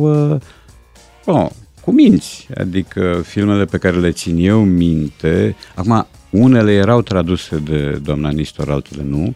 uh, 1.25 1.35
oh, 1.37 1.47
cu 1.89 1.95
minți, 1.95 2.47
adică 2.57 3.23
filmele 3.25 3.65
pe 3.65 3.79
care 3.79 3.97
le 3.97 4.11
țin 4.11 4.37
eu 4.39 4.65
minte, 4.65 5.57
acum 5.75 6.07
unele 6.31 6.73
erau 6.73 7.03
traduse 7.03 7.57
de 7.57 8.01
doamna 8.03 8.31
Nistor, 8.31 8.71
altele 8.71 9.03
nu, 9.03 9.35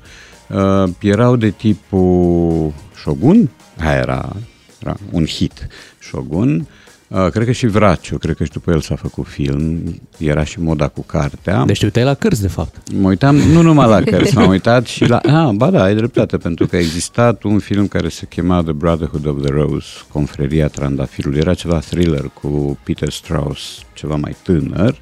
uh, 0.48 0.90
erau 1.00 1.36
de 1.36 1.50
tipul 1.50 2.72
Shogun, 2.96 3.50
aia 3.78 3.98
era, 3.98 4.36
era 4.82 4.96
un 5.12 5.24
hit, 5.24 5.66
Shogun, 5.98 6.54
uh, 6.54 6.66
cred 7.32 7.46
că 7.46 7.52
și 7.52 7.66
Vraciu, 7.66 8.18
cred 8.18 8.36
că 8.36 8.44
și 8.44 8.50
după 8.50 8.70
el 8.70 8.80
s-a 8.80 8.94
făcut 8.94 9.26
film, 9.26 10.00
era 10.18 10.44
și 10.44 10.60
moda 10.60 10.88
cu 10.88 11.02
cartea. 11.02 11.64
Deci 11.64 11.78
te 11.78 11.84
uitai 11.84 12.04
la 12.04 12.14
cărți, 12.14 12.40
de 12.40 12.48
fapt. 12.48 12.92
Mă 12.92 13.08
uitam 13.08 13.36
nu 13.36 13.62
numai 13.62 13.88
la 13.88 14.00
cărți, 14.00 14.36
m-am 14.36 14.48
uitat 14.48 14.86
și 14.86 15.04
la... 15.04 15.16
Ah, 15.16 15.54
ba 15.54 15.70
da, 15.70 15.82
ai 15.82 15.94
dreptate, 15.94 16.36
pentru 16.36 16.66
că 16.66 16.76
a 16.76 16.78
existat 16.78 17.42
un 17.42 17.58
film 17.58 17.86
care 17.86 18.08
se 18.08 18.26
chema 18.26 18.62
The 18.62 18.72
Brotherhood 18.72 19.26
of 19.26 19.42
the 19.42 19.50
Rose, 19.50 19.86
Confreria 20.12 20.68
Trandafirului. 20.68 21.38
Era 21.38 21.54
ceva 21.54 21.78
thriller 21.78 22.30
cu 22.40 22.78
Peter 22.84 23.10
Strauss, 23.10 23.78
ceva 23.92 24.16
mai 24.16 24.36
tânăr, 24.42 24.98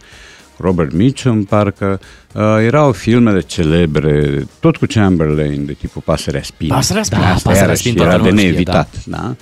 Robert 0.56 0.92
Mitchum, 0.92 1.44
parcă. 1.44 2.00
Uh, 2.34 2.42
erau 2.64 2.92
filmele 2.92 3.40
celebre, 3.40 4.46
tot 4.61 4.76
cu 4.76 4.86
Chamberlain, 4.88 5.64
de 5.66 5.72
tipul 5.72 6.02
Pasărea 6.04 6.42
Spin. 6.42 6.68
Pasărea 6.68 7.02
Spin. 7.02 7.18
Da, 7.18 7.24
Asta 7.26 7.48
Pasărea 7.48 7.61
iarăși 7.61 7.80
Spin, 7.88 8.00
era 8.00 8.08
toată 8.08 8.22
de 8.22 8.28
lumea 8.28 8.44
știe, 8.44 8.50
neevitat, 8.50 9.04
da? 9.04 9.36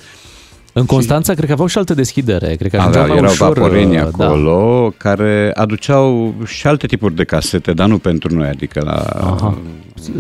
În 0.79 0.87
Constanța, 0.87 1.33
cred 1.35 1.47
că 1.47 1.53
aveau 1.53 1.69
și 1.69 1.79
altă 1.79 1.95
deschidere. 1.95 2.55
Cred 2.55 2.71
că 2.71 2.77
ajungeau 2.77 3.03
Aveau, 3.03 3.17
mai 3.17 3.17
erau 3.17 3.31
ușor. 3.33 3.59
vaporeni 3.59 3.97
uh, 3.97 4.03
acolo 4.13 4.93
care 4.97 5.51
aduceau 5.55 6.35
și 6.47 6.67
alte 6.67 6.87
tipuri 6.87 7.15
de 7.15 7.25
casete, 7.25 7.73
dar 7.73 7.89
nu 7.89 7.99
pentru 7.99 8.35
noi, 8.35 8.49
adică 8.49 8.81
la, 8.85 8.93
Aha. 8.93 9.59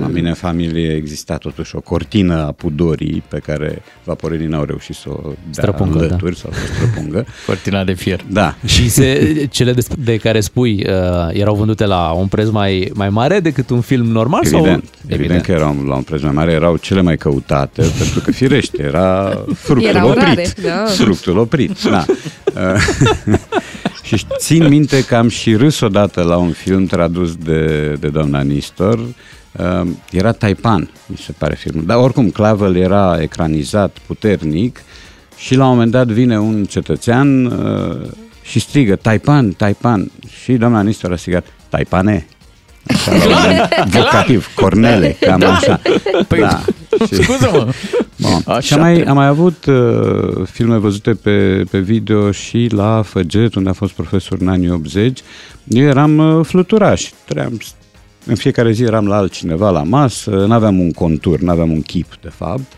La 0.00 0.06
mine 0.06 0.28
în 0.28 0.34
familie 0.34 0.94
exista 0.94 1.36
totuși 1.36 1.76
o 1.76 1.80
cortină 1.80 2.34
a 2.34 2.52
pudorii 2.52 3.22
pe 3.28 3.38
care 3.38 3.82
vaporenii 4.04 4.46
n-au 4.46 4.64
reușit 4.64 4.94
să 4.94 5.08
o 5.08 5.20
dea 5.22 5.32
Străpungă, 5.50 5.98
în 5.98 6.06
lături 6.06 6.36
sau 6.36 6.50
să 6.52 6.58
o 6.62 6.74
străpungă. 6.74 7.26
Cortina 7.46 7.84
de 7.84 7.92
fier. 7.92 8.24
Da. 8.30 8.54
Și 8.64 8.88
se, 8.88 9.46
cele 9.50 9.72
de, 9.72 9.86
de 9.98 10.16
care 10.16 10.40
spui 10.40 10.84
uh, 10.88 10.94
erau 11.32 11.54
vândute 11.54 11.86
la 11.86 12.10
un 12.10 12.26
preț 12.26 12.48
mai, 12.48 12.90
mai 12.94 13.08
mare 13.08 13.40
decât 13.40 13.70
un 13.70 13.80
film 13.80 14.06
normal? 14.06 14.40
Evident, 14.44 14.64
sau? 14.64 14.72
evident, 14.72 15.20
evident 15.20 15.42
că 15.42 15.52
erau 15.52 15.84
la 15.86 15.94
un 15.94 16.02
preț 16.02 16.20
mai 16.22 16.32
mare, 16.32 16.52
erau 16.52 16.76
cele 16.76 17.00
mai 17.00 17.16
căutate, 17.16 17.82
pentru 17.98 18.20
că 18.20 18.30
firește, 18.30 18.82
era 18.82 19.44
fructul 19.54 19.88
Erau 19.88 20.08
oprit. 20.08 20.22
rare, 20.22 20.46
da. 20.62 20.84
Fructul 20.84 21.38
oprit, 21.38 21.82
da. 21.82 22.04
Uh, 22.54 23.36
Și 24.16 24.26
țin 24.38 24.68
minte 24.68 25.04
că 25.04 25.16
am 25.16 25.28
și 25.28 25.54
râs 25.54 25.80
odată 25.80 26.22
la 26.22 26.36
un 26.36 26.50
film 26.50 26.86
tradus 26.86 27.36
de, 27.36 27.92
de 28.00 28.08
doamna 28.08 28.40
Nistor. 28.40 29.00
Uh, 29.58 29.88
era 30.10 30.32
Taipan, 30.32 30.90
mi 31.06 31.16
se 31.16 31.32
pare 31.38 31.54
filmul. 31.54 31.84
Dar 31.86 31.96
oricum, 31.96 32.30
Clavel 32.30 32.76
era 32.76 33.18
ecranizat 33.20 33.96
puternic 34.06 34.80
și 35.36 35.54
la 35.54 35.64
un 35.64 35.70
moment 35.70 35.90
dat 35.90 36.06
vine 36.06 36.38
un 36.38 36.64
cetățean 36.64 37.44
uh, 37.46 38.08
și 38.42 38.60
strigă 38.60 38.96
Taipan, 38.96 39.50
Taipan. 39.52 40.10
Și 40.42 40.52
doamna 40.52 40.82
Nistor 40.82 41.12
a 41.12 41.16
strigat 41.16 41.46
Taipane. 41.68 42.26
Așa, 42.90 43.12
la 43.12 43.48
un 43.82 43.86
vocativ, 43.90 44.48
Cornele, 44.54 45.16
cam 45.20 45.38
Da. 45.38 45.52
așa. 45.54 45.80
Păi, 46.28 46.38
da. 46.40 46.60
Și- 47.06 47.14
Scuză-mă. 47.22 47.68
Bun. 48.16 48.42
Așa 48.46 48.60
și 48.60 48.72
am 48.74 48.80
mai, 48.80 48.92
trebuie. 48.92 49.10
am 49.10 49.16
mai 49.16 49.26
avut 49.26 49.64
uh, 49.66 50.46
filme 50.50 50.76
văzute 50.76 51.14
pe, 51.14 51.64
pe 51.70 51.78
video 51.78 52.30
și 52.32 52.68
la 52.70 53.02
Făget, 53.04 53.54
unde 53.54 53.68
a 53.68 53.72
fost 53.72 53.92
profesor 53.92 54.38
în 54.40 54.48
anii 54.48 54.70
80. 54.70 55.20
Eu 55.68 55.86
eram 55.86 56.18
uh, 56.18 56.44
fluturaș. 56.46 57.08
Tream, 57.24 57.58
în 58.28 58.34
fiecare 58.34 58.72
zi 58.72 58.82
eram 58.82 59.06
la 59.06 59.16
altcineva 59.16 59.70
la 59.70 59.82
masă, 59.82 60.30
nu 60.30 60.52
aveam 60.52 60.80
un 60.80 60.90
contur, 60.90 61.40
nu 61.40 61.50
aveam 61.50 61.70
un 61.70 61.82
chip, 61.82 62.18
de 62.22 62.28
fapt. 62.28 62.72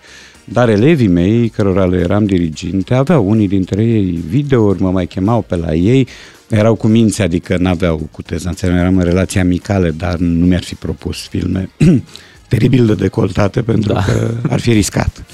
Dar 0.44 0.68
elevii 0.68 1.09
mei, 1.09 1.48
cărora 1.48 1.85
le 1.85 1.98
eram 1.98 2.24
diriginte, 2.24 2.94
aveau 2.94 3.28
unii 3.28 3.48
dintre 3.48 3.85
ei 3.85 4.20
videouri, 4.28 4.82
mă 4.82 4.90
mai 4.90 5.06
chemau 5.06 5.43
pe 5.43 5.56
la 5.56 5.74
ei, 5.74 6.09
erau 6.48 6.74
cu 6.74 6.86
minți, 6.86 7.22
adică 7.22 7.56
n-aveau 7.56 8.09
cu 8.10 8.22
tezanțe, 8.22 8.66
eram 8.66 8.97
în 8.97 9.05
relații 9.05 9.40
amicale, 9.40 9.90
dar 9.90 10.16
nu 10.16 10.47
mi-ar 10.47 10.62
fi 10.62 10.74
propus 10.74 11.28
filme 11.28 11.70
teribil 12.51 12.86
de 12.86 12.94
decoltate 12.94 13.62
pentru 13.62 13.93
da. 13.93 14.02
că 14.02 14.31
ar 14.51 14.60
fi 14.60 14.72
riscat. 14.72 15.24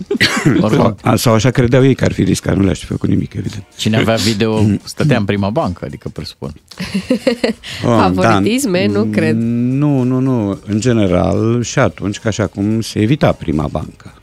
sau, 0.60 0.96
sau 1.14 1.34
așa 1.34 1.50
credeau 1.50 1.84
ei 1.84 1.94
că 1.94 2.04
ar 2.04 2.12
fi 2.12 2.22
riscat, 2.22 2.56
nu 2.56 2.62
le-aș 2.64 2.78
fi 2.78 2.84
făcut 2.84 3.08
nimic, 3.08 3.34
evident. 3.34 3.64
Cine 3.76 3.96
avea 3.96 4.14
video 4.14 4.62
stătea 4.84 5.16
în 5.16 5.24
prima 5.24 5.50
bancă, 5.50 5.84
adică 5.84 6.08
presupun. 6.08 6.52
Oh, 7.84 7.96
Favoritisme, 7.98 8.86
nu 8.86 9.04
cred. 9.04 9.36
Nu, 9.40 10.02
nu, 10.02 10.18
nu. 10.18 10.58
În 10.66 10.80
general, 10.80 11.62
și 11.62 11.78
atunci, 11.78 12.18
ca 12.18 12.30
și 12.30 12.40
acum, 12.40 12.80
se 12.80 12.98
evita 13.00 13.32
prima 13.32 13.66
bancă. 13.70 14.14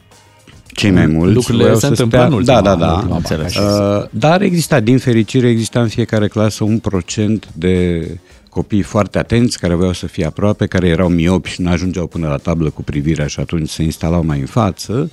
Cei 0.68 0.92
mai 0.92 1.06
mulți 1.06 1.34
Lucrurile 1.34 1.64
voiau 1.64 1.80
se 1.80 1.86
să 1.86 1.92
întâmplă 1.92 2.18
stea... 2.18 2.28
în 2.28 2.34
ultima- 2.34 2.46
Da, 2.46 2.62
da, 2.62 2.72
în 2.72 2.80
da. 2.80 2.94
ultima 2.94 3.20
bancă, 3.20 3.44
așa. 3.46 3.62
Uh, 3.62 4.10
dar 4.20 4.42
exista, 4.42 4.80
din 4.80 4.98
fericire, 4.98 5.48
exista 5.50 5.82
în 5.82 5.88
fiecare 5.88 6.28
clasă 6.28 6.64
un 6.64 6.80
procent 6.80 7.48
de 7.54 8.08
copii 8.58 8.82
foarte 8.82 9.18
atenți, 9.18 9.60
care 9.60 9.74
voiau 9.74 9.94
să 9.94 10.08
fie 10.08 10.26
aproape, 10.26 10.66
care 10.66 10.88
erau 10.88 11.10
miopi 11.10 11.50
și 11.50 11.62
nu 11.62 11.70
ajungeau 11.70 12.08
până 12.08 12.28
la 12.28 12.38
tablă 12.38 12.70
cu 12.70 12.84
privirea 12.84 13.28
și 13.28 13.40
atunci 13.40 13.70
se 13.70 13.84
instalau 13.84 14.24
mai 14.24 14.40
în 14.40 14.46
față, 14.46 15.12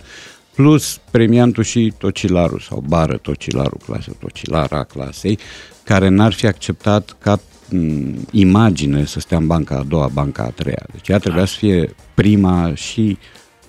plus 0.55 1.01
premiantul 1.11 1.63
și 1.63 1.93
tocilarul 1.99 2.59
sau 2.59 2.85
bară 2.87 3.17
tocilarul 3.17 3.81
clasei, 3.87 4.17
tocilara 4.21 4.85
clasei, 4.85 5.39
care 5.83 6.09
n-ar 6.09 6.33
fi 6.33 6.47
acceptat 6.47 7.17
ca 7.21 7.41
m, 7.71 8.15
imagine 8.31 9.05
să 9.05 9.21
stea 9.21 9.39
în 9.39 9.47
banca 9.47 9.77
a 9.77 9.83
doua, 9.83 10.11
banca 10.13 10.43
a 10.43 10.51
treia. 10.51 10.87
Deci 10.93 11.09
ea 11.09 11.19
trebuia 11.19 11.45
să 11.45 11.55
fie 11.59 11.95
prima 12.15 12.75
și 12.75 13.19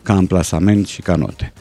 ca 0.02 0.14
amplasament 0.16 0.88
și 0.88 1.02
ca 1.02 1.16
note. 1.16 1.54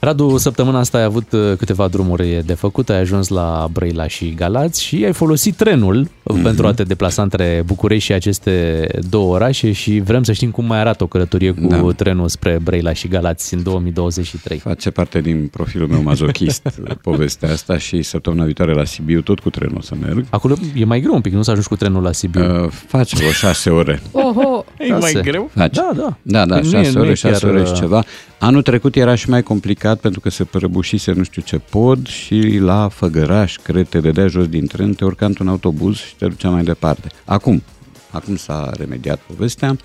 Radu, 0.00 0.36
săptămâna 0.36 0.78
asta 0.78 0.98
ai 0.98 1.04
avut 1.04 1.32
uh, 1.32 1.52
câteva 1.56 1.88
drumuri 1.88 2.42
de 2.46 2.54
făcut, 2.54 2.88
ai 2.88 2.98
ajuns 2.98 3.28
la 3.28 3.68
Brăila 3.72 4.06
și 4.06 4.34
Galați 4.34 4.82
și 4.82 5.04
ai 5.04 5.12
folosit 5.12 5.56
trenul 5.56 6.06
mm-hmm. 6.06 6.42
pentru 6.42 6.66
a 6.66 6.72
te 6.72 6.82
deplasa 6.82 7.22
între 7.22 7.62
București 7.66 8.04
și 8.04 8.12
aceste 8.12 8.86
două 9.08 9.34
orașe 9.34 9.72
și 9.72 10.00
vrem 10.00 10.22
să 10.22 10.32
știm 10.32 10.50
cum 10.50 10.64
mai 10.64 10.78
arată 10.78 11.04
o 11.04 11.06
călătorie 11.06 11.50
cu 11.50 11.66
da. 11.66 11.92
trenul 11.96 12.28
spre 12.28 12.58
Brăila 12.62 12.92
și 12.92 13.08
Galați 13.08 13.54
în 13.54 13.62
2023. 13.62 14.58
Face 14.58 14.90
parte 14.90 15.20
din 15.20 15.46
profilul 15.46 15.88
meu 15.88 16.02
mazochist 16.02 16.80
povestea 17.02 17.50
asta 17.50 17.78
și 17.78 18.02
săptămâna 18.02 18.44
viitoare 18.44 18.72
la 18.72 18.84
Sibiu 18.84 19.20
tot 19.20 19.38
cu 19.38 19.50
trenul 19.50 19.76
o 19.76 19.80
să 19.80 19.94
merg. 20.00 20.24
Acolo 20.30 20.54
e 20.74 20.84
mai 20.84 21.00
greu 21.00 21.14
un 21.14 21.20
pic, 21.20 21.32
nu 21.32 21.42
să 21.42 21.50
ajungi 21.50 21.68
cu 21.68 21.76
trenul 21.76 22.02
la 22.02 22.12
Sibiu. 22.12 22.64
Uh, 22.64 22.70
face 22.86 23.16
vreo 23.16 23.30
șase 23.30 23.70
ore. 23.70 24.02
Oho! 24.12 24.64
E 24.78 24.88
mai 24.88 25.00
Șase. 25.00 25.20
greu? 25.20 25.50
Face. 25.54 25.80
Da, 25.80 25.90
da. 25.96 26.16
Da, 26.22 26.46
da, 26.46 26.58
Păi 26.58 26.70
nu 26.70 26.78
e- 26.78 26.82
șase 26.82 26.92
nu 26.92 26.98
e 26.98 27.06
ore, 27.06 27.14
șase 27.14 27.46
chiar, 27.46 27.54
ore 27.54 27.64
și 27.64 27.72
uh, 27.72 27.78
ceva. 27.78 28.04
Anul 28.38 28.62
trecut 28.62 28.96
era 28.96 29.14
și 29.14 29.30
mai 29.30 29.42
complicat 29.42 29.87
pentru 29.96 30.20
că 30.20 30.30
se 30.30 30.44
prăbușise 30.44 31.12
nu 31.12 31.22
știu 31.22 31.42
ce 31.42 31.58
pod 31.58 32.06
și 32.06 32.58
la 32.60 32.88
Făgăraș, 32.88 33.56
cred, 33.62 33.88
te 33.88 34.00
dădea 34.00 34.26
jos 34.26 34.48
din 34.48 34.66
tren, 34.66 34.94
te 34.94 35.04
urca 35.04 35.26
într-un 35.26 35.48
autobuz 35.48 35.96
și 35.96 36.14
te 36.16 36.26
ducea 36.26 36.50
mai 36.50 36.62
departe. 36.62 37.08
Acum, 37.24 37.62
acum 38.10 38.36
s-a 38.36 38.70
remediat 38.76 39.18
povestea. 39.18 39.76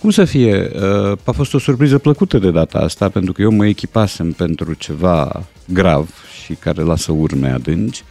Cum 0.00 0.10
să 0.10 0.24
fie? 0.24 0.70
Uh, 0.74 1.18
A 1.24 1.30
fost 1.30 1.54
o 1.54 1.58
surpriză 1.58 1.98
plăcută 1.98 2.38
de 2.38 2.50
data 2.50 2.78
asta, 2.78 3.08
pentru 3.08 3.32
că 3.32 3.42
eu 3.42 3.50
mă 3.50 3.66
echipasem 3.66 4.32
pentru 4.32 4.72
ceva 4.72 5.42
grav 5.66 6.10
și 6.44 6.54
care 6.54 6.82
lasă 6.82 7.12
urme 7.12 7.50
adânci. 7.50 8.02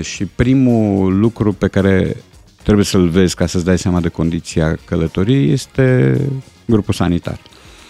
Și 0.00 0.24
primul 0.24 1.18
lucru 1.18 1.52
pe 1.52 1.68
care 1.68 2.16
trebuie 2.62 2.84
să-l 2.84 3.08
vezi 3.08 3.34
ca 3.34 3.46
să-ți 3.46 3.64
dai 3.64 3.78
seama 3.78 4.00
de 4.00 4.08
condiția 4.08 4.78
călătoriei 4.84 5.52
este 5.52 6.16
grupul 6.64 6.94
sanitar. 6.94 7.38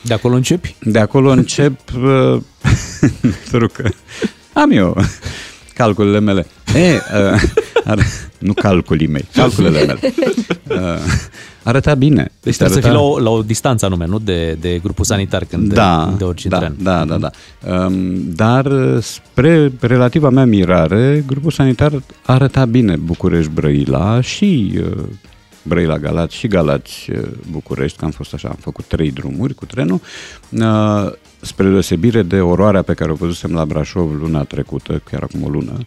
De 0.03 0.15
acolo 0.15 0.35
începi? 0.35 0.75
De 0.81 0.99
acolo 0.99 1.31
încep, 1.31 1.79
uh, 1.97 2.41
pentru 3.51 3.69
că 3.77 3.89
am 4.53 4.71
eu 4.71 4.97
calculele 5.75 6.21
mele. 6.21 6.47
E, 6.75 6.95
uh, 6.95 7.43
ar, 7.85 7.99
nu 8.39 8.53
calculii 8.53 9.07
mei, 9.07 9.29
calculele 9.35 9.85
mele. 9.85 9.99
Uh, 10.69 10.77
arăta 11.63 11.95
bine. 11.95 12.31
Deci 12.41 12.57
trebuie 12.57 12.79
arăta... 12.79 12.89
să 12.89 12.95
fii 12.95 12.97
la 12.97 13.01
o, 13.01 13.21
la 13.21 13.31
o 13.31 13.43
distanță 13.43 13.87
anume, 13.87 14.07
nu 14.07 14.19
de, 14.19 14.57
de 14.61 14.79
grupul 14.83 15.05
sanitar 15.05 15.45
când 15.45 15.73
da, 15.73 16.15
de 16.19 16.25
orice 16.25 16.49
da, 16.49 16.59
tren. 16.59 16.77
Da, 16.79 17.05
da, 17.05 17.17
da. 17.17 17.31
Um, 17.87 18.33
dar 18.35 18.73
spre 19.01 19.73
relativa 19.81 20.31
mea 20.31 20.45
mirare, 20.45 21.25
grupul 21.27 21.51
sanitar 21.51 22.03
arăta 22.27 22.65
bine 22.65 22.97
București-Brăila 22.97 24.21
și 24.21 24.73
uh, 24.77 25.03
Brăila 25.63 25.99
Galați 25.99 26.37
și 26.37 26.47
Galați 26.47 27.11
uh, 27.11 27.23
București, 27.51 27.99
că 27.99 28.05
am 28.05 28.11
fost 28.11 28.35
așa, 28.35 28.49
am 28.49 28.59
făcut 28.61 28.85
trei 28.85 29.11
drumuri 29.11 29.55
cu 29.55 29.67
trenul, 29.67 30.01
uh, 30.51 31.13
spre 31.41 31.69
deosebire 31.69 32.23
de 32.23 32.41
oroarea 32.41 32.83
pe 32.83 32.95
care 32.95 33.11
o 33.11 33.15
văzusem 33.15 33.53
la 33.53 33.65
Brașov 33.65 34.21
luna 34.21 34.45
trecută, 34.45 35.03
chiar 35.11 35.23
acum 35.23 35.43
o 35.45 35.49
lună. 35.49 35.79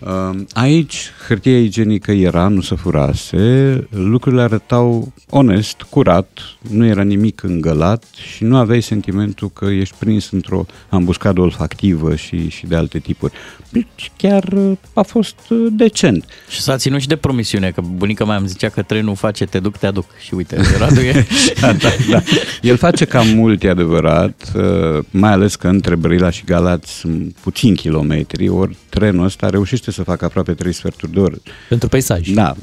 Uh, 0.00 0.40
Aici 0.52 1.12
hârtia 1.26 1.58
igienică 1.58 2.12
era, 2.12 2.48
nu 2.48 2.60
se 2.60 2.74
furase, 2.74 3.86
lucrurile 3.90 4.42
arătau 4.42 5.12
onest, 5.30 5.82
curat, 5.82 6.38
nu 6.70 6.86
era 6.86 7.02
nimic 7.02 7.42
îngălat 7.42 8.04
și 8.34 8.44
nu 8.44 8.56
aveai 8.56 8.80
sentimentul 8.80 9.50
că 9.50 9.64
ești 9.64 9.96
prins 9.98 10.30
într-o 10.30 10.66
ambuscadă 10.88 11.40
olfactivă 11.40 12.14
și, 12.14 12.48
și 12.48 12.66
de 12.66 12.76
alte 12.76 12.98
tipuri. 12.98 13.32
Deci 13.68 14.12
chiar 14.16 14.44
uh, 14.52 14.72
a 14.92 15.02
fost 15.02 15.36
uh, 15.48 15.66
decent. 15.70 16.24
Și 16.48 16.60
s-a 16.60 16.76
ținut 16.76 17.00
și 17.00 17.08
de 17.08 17.16
promisiune, 17.16 17.70
că 17.70 17.80
bunica 17.80 18.24
mea 18.24 18.36
îmi 18.36 18.48
zicea 18.48 18.68
că 18.68 18.82
trenul 18.82 19.14
face 19.14 19.44
te 19.44 19.58
duc, 19.58 19.76
te 19.76 19.86
aduc. 19.86 20.06
Și 20.24 20.34
uite, 20.34 20.60
Radu 20.78 21.00
e... 21.00 21.26
da, 21.60 21.72
da, 21.72 21.88
da. 22.10 22.22
El 22.62 22.76
face 22.76 23.04
cam 23.04 23.26
mult, 23.28 23.62
e 23.62 23.68
adevărat, 23.68 24.52
uh, 24.56 25.04
mai 25.10 25.32
ales 25.32 25.56
că 25.56 25.68
între 25.68 25.96
Brăila 25.96 26.30
și 26.30 26.44
Galați 26.44 26.92
sunt 26.92 27.36
puțini 27.40 27.76
kilometri, 27.76 28.48
ori 28.48 28.76
trenul 28.88 29.24
ăsta 29.24 29.48
reușește 29.48 29.89
să 29.90 30.02
facă 30.02 30.24
aproape 30.24 30.52
3 30.52 30.72
sferturi 30.72 31.12
de 31.12 31.20
oră. 31.20 31.34
Pentru 31.68 31.88
peisaj. 31.88 32.28
Da, 32.28 32.54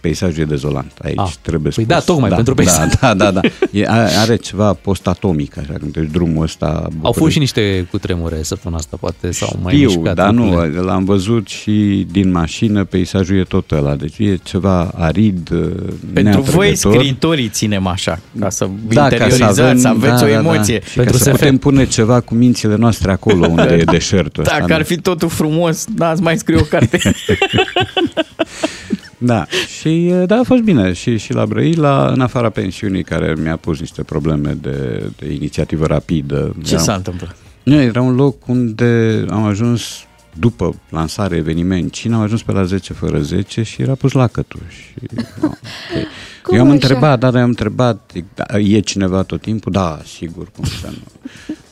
peisajul 0.00 0.42
e 0.42 0.44
dezolant 0.44 0.92
aici, 1.02 1.18
Ah, 1.18 1.32
trebuie 1.42 1.72
păi 1.74 1.84
spus. 1.84 1.94
da, 1.96 2.00
tocmai, 2.00 2.28
da, 2.28 2.34
pentru 2.34 2.54
peisaj. 2.54 2.92
Da, 3.00 3.14
da, 3.14 3.30
da, 3.30 3.40
da. 3.40 3.48
E, 3.70 3.84
are 3.88 4.10
are 4.10 4.36
ceva 4.36 4.72
post-atomic, 4.72 5.58
așa, 5.58 5.72
când 5.78 5.92
deci 5.92 6.10
drumul 6.10 6.42
ăsta... 6.42 6.66
Au 6.66 6.90
București- 6.90 7.18
fost 7.18 7.32
și 7.32 7.38
niște 7.38 7.86
cutremure 7.90 8.42
săptămâna 8.42 8.78
asta, 8.80 8.96
poate, 9.00 9.30
sau 9.30 9.58
mai 9.62 9.74
Știu, 9.74 9.86
mișcat 9.88 10.14
dar 10.14 10.30
nu, 10.30 10.44
lucrurile. 10.44 10.80
l-am 10.80 11.04
văzut 11.04 11.46
și 11.48 12.06
din 12.10 12.30
mașină, 12.30 12.84
peisajul 12.84 13.38
e 13.38 13.42
tot 13.42 13.70
ăla, 13.70 13.94
deci 13.96 14.18
e 14.18 14.38
ceva 14.42 14.82
arid, 14.96 15.48
Pentru 16.12 16.40
voi, 16.40 16.68
neatrăgător. 16.68 16.74
scriitorii, 16.94 17.48
ținem 17.48 17.86
așa, 17.86 18.18
ca 18.38 18.50
să 18.50 18.68
Da, 18.88 19.00
ca 19.02 19.08
să 19.08 19.14
interiorizați, 19.14 19.60
avem, 19.60 19.78
să 19.78 19.88
aveți 19.88 20.20
da, 20.20 20.26
o 20.26 20.28
da, 20.28 20.34
emoție. 20.38 20.78
Da. 20.78 20.84
Și 20.86 20.94
Pentru 20.96 21.16
ca 21.16 21.22
să 21.24 21.30
putem 21.30 21.56
pune 21.56 21.84
ceva 21.86 22.20
cu 22.20 22.34
mințile 22.34 22.76
noastre 22.76 23.10
acolo 23.12 23.46
unde 23.46 23.74
e 23.80 23.84
deșertul 23.96 24.42
ăsta. 24.42 24.58
Dacă 24.58 24.74
ar 24.74 24.82
fi 24.82 25.00
totul 25.00 25.28
frumos, 25.28 25.84
da, 25.94 26.08
ați 26.08 26.22
mai 26.22 26.36
scrie 26.58 26.60
o 26.60 26.64
carte. 26.64 26.98
Da, 29.24 29.46
și 29.78 30.12
da, 30.26 30.36
a 30.36 30.42
fost 30.42 30.62
bine. 30.62 30.92
Și, 30.92 31.16
și 31.18 31.32
la 31.32 31.46
Brăila, 31.46 32.06
în 32.08 32.20
afara 32.20 32.50
pensiunii, 32.50 33.02
care 33.04 33.34
mi-a 33.42 33.56
pus 33.56 33.80
niște 33.80 34.02
probleme 34.02 34.52
de, 34.60 35.10
de 35.18 35.32
inițiativă 35.32 35.86
rapidă. 35.86 36.54
Ce 36.64 36.72
Era- 36.74 36.82
s-a 36.82 36.94
întâmplat? 36.94 37.36
Nu, 37.62 37.80
era 37.80 38.00
un 38.00 38.14
loc 38.14 38.46
unde 38.48 39.24
am 39.30 39.44
ajuns 39.44 39.82
după 40.38 40.74
lansare 40.88 41.36
eveniment 41.36 41.92
Cina, 41.92 42.16
am 42.16 42.22
ajuns 42.22 42.42
pe 42.42 42.52
la 42.52 42.64
10 42.64 42.92
fără 42.92 43.20
10 43.20 43.62
și 43.62 43.82
era 43.82 43.94
pus 43.94 44.12
lacătul. 44.12 44.60
Și, 44.68 44.94
no, 45.14 45.22
okay. 45.46 46.06
Cum 46.42 46.54
Eu 46.56 46.60
am 46.60 46.66
așa? 46.66 46.74
întrebat, 46.74 47.18
da, 47.18 47.30
da, 47.30 47.40
am 47.42 47.48
întrebat, 47.48 48.12
da, 48.34 48.58
e 48.58 48.80
cineva 48.80 49.22
tot 49.22 49.40
timpul? 49.40 49.72
Da, 49.72 50.00
sigur, 50.06 50.48
cum 50.56 50.64
să 50.64 50.86
nu. 50.86 51.24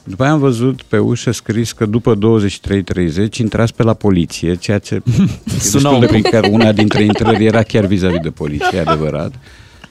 După 0.05 0.22
aia 0.22 0.32
am 0.32 0.39
văzut 0.39 0.82
pe 0.82 0.98
ușă 0.98 1.31
scris 1.31 1.72
că 1.72 1.86
după 1.86 2.18
23.30 2.18 3.36
intrați 3.39 3.74
pe 3.74 3.82
la 3.82 3.94
poliție, 3.94 4.55
ceea 4.55 4.78
ce 4.78 5.02
Suna 5.05 5.28
destul 5.55 5.93
un 5.94 6.01
de 6.01 6.06
pic. 6.06 6.22
pic, 6.22 6.31
că 6.31 6.47
una 6.51 6.72
dintre 6.72 7.02
intrări 7.02 7.44
era 7.44 7.62
chiar 7.62 7.85
vis-a-vis 7.86 8.20
de 8.20 8.31
poliție, 8.31 8.78
e 8.78 8.81
adevărat. 8.81 9.32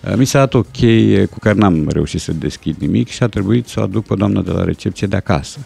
Uh, 0.10 0.14
Mi 0.16 0.26
s-a 0.26 0.40
dat 0.40 0.54
o 0.54 0.62
cheie 0.62 1.26
cu 1.26 1.40
care 1.40 1.58
n-am 1.58 1.88
reușit 1.92 2.22
să 2.22 2.32
deschid 2.34 2.76
nimic 2.80 3.08
și 3.10 3.24
a 3.24 3.28
trebuit 3.28 3.68
să 3.68 3.80
o 3.80 3.84
aduc 3.84 4.06
pe 4.06 4.16
doamna 4.16 4.42
de 4.42 4.52
la 4.52 4.64
recepție 4.64 5.08
de 5.08 5.16
acasă 5.16 5.58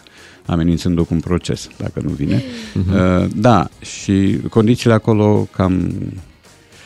amenințând-o 0.46 1.04
cu 1.04 1.14
un 1.14 1.20
proces, 1.20 1.68
dacă 1.76 2.00
nu 2.02 2.08
vine. 2.10 2.42
Uh, 2.74 3.26
Da, 3.34 3.68
și 3.80 4.38
condițiile 4.50 4.94
acolo 4.94 5.48
cam, 5.56 5.94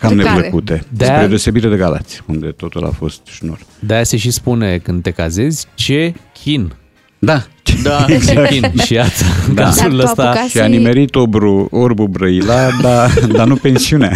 cam 0.00 0.14
Precare. 0.14 0.34
neplăcute, 0.34 0.84
De-aia- 0.96 1.14
spre 1.16 1.26
deosebire 1.26 1.68
de 1.68 1.76
Galați, 1.76 2.22
unde 2.26 2.46
totul 2.46 2.84
a 2.84 2.90
fost 2.90 3.20
șnur. 3.26 3.58
De-aia 3.80 4.04
se 4.04 4.16
și 4.16 4.30
spune 4.30 4.78
când 4.78 5.02
te 5.02 5.10
cazezi, 5.10 5.66
ce 5.74 6.14
chin. 6.42 6.72
Da, 7.18 7.42
Da, 7.82 8.04
Ce 8.26 8.46
chin. 8.50 8.72
Și 8.84 8.92
iată, 8.92 9.10
în 9.48 9.54
Da. 9.54 9.62
cazul 9.64 9.82
Dar 9.82 9.90
tu 9.90 10.04
ăsta... 10.06 10.22
apucați- 10.22 10.50
și 10.50 10.58
a 10.60 10.66
nimerit 10.66 11.14
obru, 11.14 11.68
orbul 11.70 12.06
Brăila, 12.06 12.68
dar, 12.82 13.10
dar 13.32 13.46
nu 13.46 13.56
pensiunea, 13.56 14.12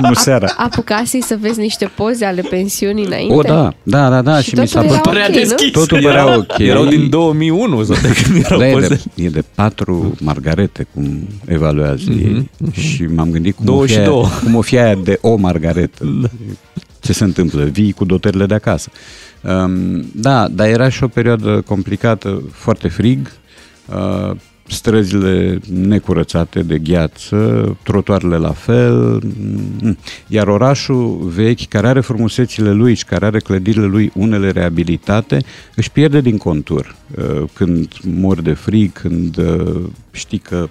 nu 0.00 0.14
seara. 0.14 0.46
Apucasei 0.56 1.22
să 1.22 1.36
vezi 1.40 1.60
niște 1.60 1.90
poze 1.96 2.24
ale 2.24 2.40
pensiunii 2.50 3.04
înainte? 3.04 3.34
O, 3.34 3.40
da, 3.42 3.72
da, 3.82 4.08
da, 4.08 4.22
da, 4.22 4.40
și, 4.40 4.48
Și 4.48 4.54
mi 4.58 4.66
s-a 4.68 4.80
totul 4.80 4.94
era 4.94 5.00
părut... 5.00 5.18
ok, 5.18 5.24
Părea 5.24 5.28
nu? 5.28 5.34
deschis. 5.34 5.70
Totul 5.72 6.00
părea 6.02 6.36
ok. 6.36 6.58
Erau 6.58 6.84
din 6.86 7.08
2001 7.10 7.82
sau 7.84 7.96
de 8.02 8.08
când 8.22 8.44
erau 8.44 8.58
Da, 8.58 8.68
e 8.68 8.72
poze. 8.72 8.86
de, 9.14 9.22
e 9.24 9.28
de 9.28 9.44
patru 9.54 10.14
margarete, 10.20 10.86
cum 10.94 11.28
evaluează 11.46 12.02
Mhm, 12.08 12.18
ei. 12.18 12.50
Și 12.72 13.02
m-am 13.02 13.30
gândit 13.30 13.54
cum 13.54 13.64
o, 13.68 13.80
fi 13.80 13.94
22. 13.94 14.14
aia, 14.14 14.38
cum 14.42 14.54
o 14.54 14.60
fi 14.60 14.78
aia 14.78 14.94
de 15.04 15.18
o 15.20 15.36
margaretă. 15.36 16.04
Ce 17.04 17.12
se 17.12 17.24
întâmplă? 17.24 17.64
Vii 17.64 17.92
cu 17.92 18.04
dotările 18.04 18.46
de 18.46 18.54
acasă. 18.54 18.90
Um, 19.42 20.04
da, 20.14 20.48
dar 20.48 20.68
era 20.68 20.88
și 20.88 21.04
o 21.04 21.08
perioadă 21.08 21.60
complicată, 21.60 22.42
foarte 22.52 22.88
frig, 22.88 23.32
uh, 23.86 24.36
străzile 24.66 25.60
necurățate 25.70 26.62
de 26.62 26.78
gheață, 26.78 27.76
trotuarele 27.82 28.36
la 28.36 28.52
fel, 28.52 29.22
mm, 29.80 29.98
iar 30.26 30.46
orașul 30.46 31.32
vechi, 31.34 31.68
care 31.68 31.86
are 31.86 32.00
frumusețile 32.00 32.72
lui 32.72 32.94
și 32.94 33.04
care 33.04 33.26
are 33.26 33.38
clădirile 33.38 33.86
lui 33.86 34.12
unele 34.14 34.50
reabilitate, 34.50 35.38
își 35.74 35.90
pierde 35.90 36.20
din 36.20 36.36
contur 36.36 36.96
uh, 37.16 37.42
când 37.52 37.88
mor 38.02 38.40
de 38.40 38.52
frig, 38.52 38.92
când 38.92 39.36
uh, 39.36 39.82
știi 40.10 40.38
că 40.38 40.68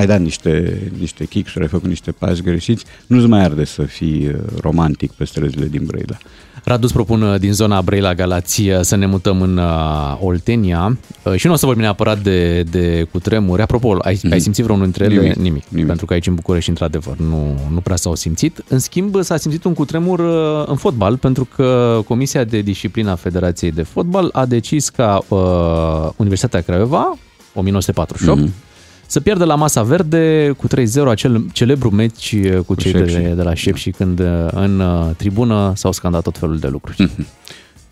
ai 0.00 0.06
dat 0.06 0.20
niște, 0.20 0.82
niște 0.98 1.24
kicksuri, 1.24 1.64
ai 1.64 1.70
făcut 1.70 1.88
niște 1.88 2.12
pași 2.12 2.42
greșiți, 2.42 2.84
nu-ți 3.06 3.26
mai 3.26 3.40
arde 3.44 3.64
să 3.64 3.82
fii 3.82 4.26
uh, 4.26 4.34
romantic 4.60 5.10
pe 5.12 5.24
străzile 5.24 5.66
din 5.66 5.84
Brăila. 5.86 6.16
Radu 6.64 6.84
îți 6.84 6.92
propun 6.94 7.22
uh, 7.22 7.38
din 7.40 7.52
zona 7.52 7.82
Brăila 7.82 8.14
Galație 8.14 8.78
să 8.82 8.96
ne 8.96 9.06
mutăm 9.06 9.42
în 9.42 9.56
uh, 9.56 10.18
Oltenia 10.20 10.98
Uh, 11.24 11.34
și 11.34 11.46
nu 11.46 11.52
o 11.52 11.56
să 11.56 11.64
vorbim 11.66 11.82
neapărat 11.84 12.18
de, 12.22 12.62
de 12.62 13.06
cutremuri. 13.10 13.62
Apropo, 13.62 13.96
ai, 14.02 14.20
ai 14.30 14.40
simțit 14.40 14.64
vreunul 14.64 14.84
dintre 14.84 15.04
ele? 15.04 15.14
Mhm. 15.14 15.22
Nimic, 15.24 15.36
Nimic. 15.42 15.64
nimic. 15.68 15.86
Pentru 15.86 16.06
că 16.06 16.12
aici 16.12 16.26
în 16.26 16.34
București, 16.34 16.68
într-adevăr, 16.68 17.16
nu, 17.16 17.58
nu 17.72 17.80
prea 17.80 17.96
s-au 17.96 18.14
simțit. 18.14 18.62
În 18.68 18.78
schimb, 18.78 19.22
s-a 19.22 19.36
simțit 19.36 19.64
un 19.64 19.74
cutremur 19.74 20.18
uh, 20.18 20.64
în 20.68 20.76
fotbal, 20.76 21.16
pentru 21.16 21.48
că 21.54 22.00
Comisia 22.06 22.44
de 22.44 22.60
Disciplină 22.60 23.10
a 23.10 23.14
Federației 23.14 23.70
de 23.70 23.82
Fotbal 23.82 24.28
a 24.32 24.46
decis 24.46 24.88
ca 24.88 25.24
uh, 25.28 26.10
Universitatea 26.16 26.60
Craiova, 26.60 27.18
1948, 27.54 28.40
Mhm. 28.40 28.52
Să 29.10 29.20
pierdă 29.20 29.44
la 29.44 29.54
masa 29.54 29.82
verde 29.82 30.52
cu 30.56 30.66
3-0 30.68 30.70
acel 31.06 31.46
celebru 31.52 31.90
meci 31.90 32.32
uh, 32.32 32.58
cu 32.66 32.74
cei 32.74 32.92
de, 32.92 32.98
Șepși. 32.98 33.34
de 33.34 33.42
la 33.42 33.54
Șepși 33.54 33.90
când 33.90 34.20
uh, 34.20 34.46
în 34.50 34.80
uh, 34.80 35.10
tribună 35.16 35.72
s-au 35.76 35.92
scandat 35.92 36.22
tot 36.22 36.38
felul 36.38 36.58
de 36.58 36.68
lucruri. 36.68 37.10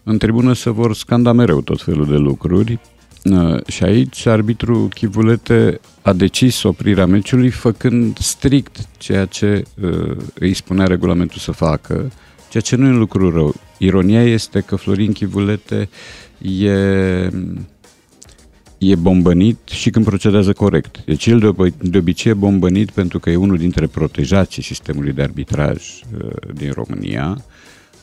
În 0.03 0.19
tribună 0.19 0.53
se 0.53 0.70
vor 0.70 0.95
scanda 0.95 1.32
mereu 1.32 1.61
tot 1.61 1.82
felul 1.82 2.07
de 2.07 2.16
lucruri 2.16 2.78
uh, 3.24 3.65
și 3.66 3.85
aici 3.85 4.27
arbitru 4.27 4.89
Chivulete 4.95 5.81
a 6.03 6.12
decis 6.12 6.62
oprirea 6.62 7.07
meciului 7.07 7.51
făcând 7.51 8.19
strict 8.19 8.77
ceea 8.99 9.24
ce 9.24 9.65
uh, 9.82 10.16
îi 10.35 10.55
spunea 10.55 10.86
regulamentul 10.86 11.39
să 11.39 11.53
facă, 11.53 12.11
ceea 12.51 12.62
ce 12.62 12.77
nu 12.77 12.86
e 12.86 12.90
un 12.90 12.99
lucru 12.99 13.31
rău. 13.31 13.55
Ironia 13.78 14.23
este 14.23 14.61
că 14.61 14.77
Florin 14.77 15.12
Chivulete 15.12 15.89
e, 16.62 16.73
e 18.78 18.94
bombănit 18.94 19.68
și 19.68 19.90
când 19.90 20.05
procedează 20.05 20.52
corect. 20.52 21.02
Deci 21.05 21.26
el 21.26 21.38
de, 21.38 21.48
ob- 21.48 21.76
de 21.80 21.98
obicei 21.98 22.32
e 22.32 22.34
bombănit 22.34 22.90
pentru 22.90 23.18
că 23.18 23.30
e 23.30 23.36
unul 23.36 23.56
dintre 23.56 23.86
protejații 23.86 24.62
sistemului 24.62 25.12
de 25.12 25.22
arbitraj 25.22 25.82
uh, 25.82 26.30
din 26.55 26.72
România. 26.72 27.44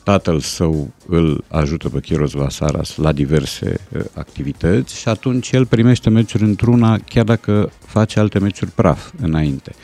Tatăl 0.02 0.40
său 0.40 0.92
îl 1.06 1.44
ajută 1.48 1.88
pe 1.88 2.00
Chiros 2.00 2.32
Vasaras 2.32 2.96
la 2.96 3.12
diverse 3.12 3.80
uh, 3.92 4.04
activități 4.14 4.98
și 4.98 5.08
atunci 5.08 5.50
el 5.50 5.66
primește 5.66 6.10
meciuri 6.10 6.42
într-una 6.44 6.98
chiar 6.98 7.24
dacă 7.24 7.70
face 7.86 8.18
alte 8.18 8.38
meciuri 8.38 8.70
praf 8.70 9.12
înainte. 9.20 9.74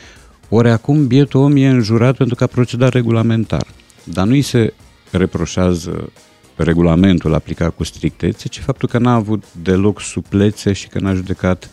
Ori 0.49 0.71
acum 0.71 1.07
bietul 1.07 1.41
om 1.41 1.57
e 1.57 1.69
înjurat 1.69 2.17
pentru 2.17 2.35
că 2.35 2.45
a 2.45 2.47
procedat 2.47 2.93
regulamentar. 2.93 3.67
Dar 4.05 4.27
nu 4.27 4.33
îi 4.33 4.43
se 4.43 4.75
reproșează 5.11 6.13
regulamentul 6.57 7.35
aplicat 7.35 7.75
cu 7.77 7.85
strictețe, 7.85 8.49
ci 8.49 8.59
faptul 8.59 8.89
că 8.89 8.99
n-a 8.99 9.15
avut 9.15 9.45
deloc 9.63 10.01
suplețe 10.01 10.73
și 10.73 10.89
că 10.89 10.99
n-a 10.99 11.15
judecat 11.15 11.71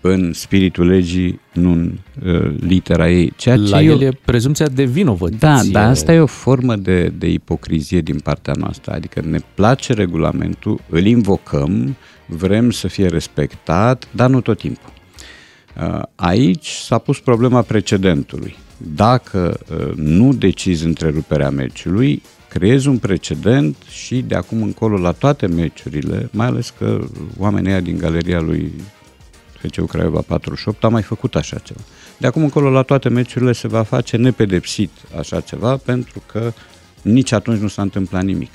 în 0.00 0.32
spiritul 0.32 0.86
legii, 0.86 1.40
nu 1.52 1.70
în 1.70 1.98
uh, 2.24 2.54
litera 2.60 3.10
ei. 3.10 3.32
Ceea 3.36 3.56
ce 3.56 3.62
La 3.62 3.82
eu... 3.82 3.92
el 3.92 4.02
e 4.02 4.18
prezumția 4.24 4.68
de 4.68 4.84
vinovăție. 4.84 5.36
Da, 5.40 5.60
dar 5.70 5.88
asta 5.88 6.12
e 6.12 6.18
o 6.18 6.26
formă 6.26 6.76
de, 6.76 7.12
de 7.18 7.28
ipocrizie 7.28 8.00
din 8.00 8.18
partea 8.18 8.54
noastră. 8.56 8.92
Adică 8.92 9.20
ne 9.20 9.38
place 9.54 9.92
regulamentul, 9.92 10.80
îl 10.88 11.04
invocăm, 11.04 11.96
vrem 12.26 12.70
să 12.70 12.88
fie 12.88 13.06
respectat, 13.06 14.08
dar 14.10 14.30
nu 14.30 14.40
tot 14.40 14.58
timpul. 14.58 14.92
Uh, 15.80 16.02
Aici 16.14 16.68
s-a 16.68 16.98
pus 16.98 17.20
problema 17.20 17.62
precedentului. 17.62 18.56
Dacă 18.94 19.60
uh, 19.70 19.94
nu 19.94 20.32
decizi 20.32 20.84
întreruperea 20.84 21.50
meciului, 21.50 22.22
creezi 22.58 22.88
un 22.88 22.98
precedent 22.98 23.76
și 23.90 24.20
de 24.20 24.34
acum 24.34 24.62
încolo 24.62 24.98
la 24.98 25.12
toate 25.12 25.46
meciurile, 25.46 26.28
mai 26.32 26.46
ales 26.46 26.74
că 26.78 27.04
oamenii 27.38 27.70
ăia 27.70 27.80
din 27.80 27.98
galeria 27.98 28.40
lui 28.40 28.72
FCU 29.58 29.84
Craiova 29.84 30.20
48 30.20 30.84
a 30.84 30.88
mai 30.88 31.02
făcut 31.02 31.34
așa 31.34 31.58
ceva. 31.58 31.80
De 32.16 32.26
acum 32.26 32.42
încolo 32.42 32.70
la 32.70 32.82
toate 32.82 33.08
meciurile 33.08 33.52
se 33.52 33.68
va 33.68 33.82
face 33.82 34.16
nepedepsit 34.16 34.90
așa 35.18 35.40
ceva 35.40 35.76
pentru 35.76 36.22
că 36.26 36.52
nici 37.02 37.32
atunci 37.32 37.60
nu 37.60 37.68
s-a 37.68 37.82
întâmplat 37.82 38.22
nimic. 38.22 38.50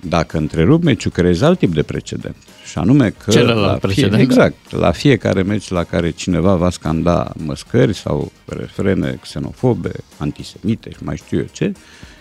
Dacă 0.00 0.36
întrerup 0.36 0.82
meciul, 0.82 1.10
creezi 1.10 1.44
alt 1.44 1.58
tip 1.58 1.74
de 1.74 1.82
precedent. 1.82 2.36
Și 2.70 2.78
anume 2.78 3.10
că 3.10 3.30
Celălalt 3.30 3.72
la 3.72 3.78
precedent, 3.78 4.12
da. 4.12 4.20
exact, 4.20 4.72
la 4.72 4.90
fiecare 4.90 5.42
meci 5.42 5.68
la 5.68 5.84
care 5.84 6.10
cineva 6.10 6.54
va 6.54 6.70
scanda 6.70 7.32
măscări 7.36 7.94
sau 7.94 8.32
refrene 8.44 9.18
xenofobe, 9.20 9.92
antisemite 10.18 10.90
și 10.90 11.02
mai 11.02 11.16
știu 11.16 11.38
eu 11.38 11.46
ce, 11.52 11.72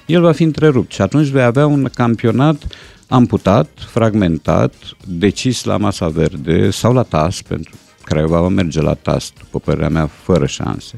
el 0.05 0.21
va 0.21 0.31
fi 0.31 0.43
întrerupt 0.43 0.91
și 0.91 1.01
atunci 1.01 1.27
vei 1.27 1.43
avea 1.43 1.65
un 1.65 1.89
campionat 1.93 2.67
amputat, 3.07 3.69
fragmentat, 3.89 4.73
decis 5.07 5.63
la 5.63 5.77
masa 5.77 6.07
verde 6.07 6.69
sau 6.69 6.93
la 6.93 7.03
TAS, 7.03 7.41
pentru 7.41 7.75
Craiova 8.03 8.39
va 8.39 8.47
merge 8.47 8.81
la 8.81 8.93
TAS, 8.93 9.33
după 9.37 9.59
părerea 9.59 9.89
mea, 9.89 10.05
fără 10.05 10.45
șanse. 10.45 10.97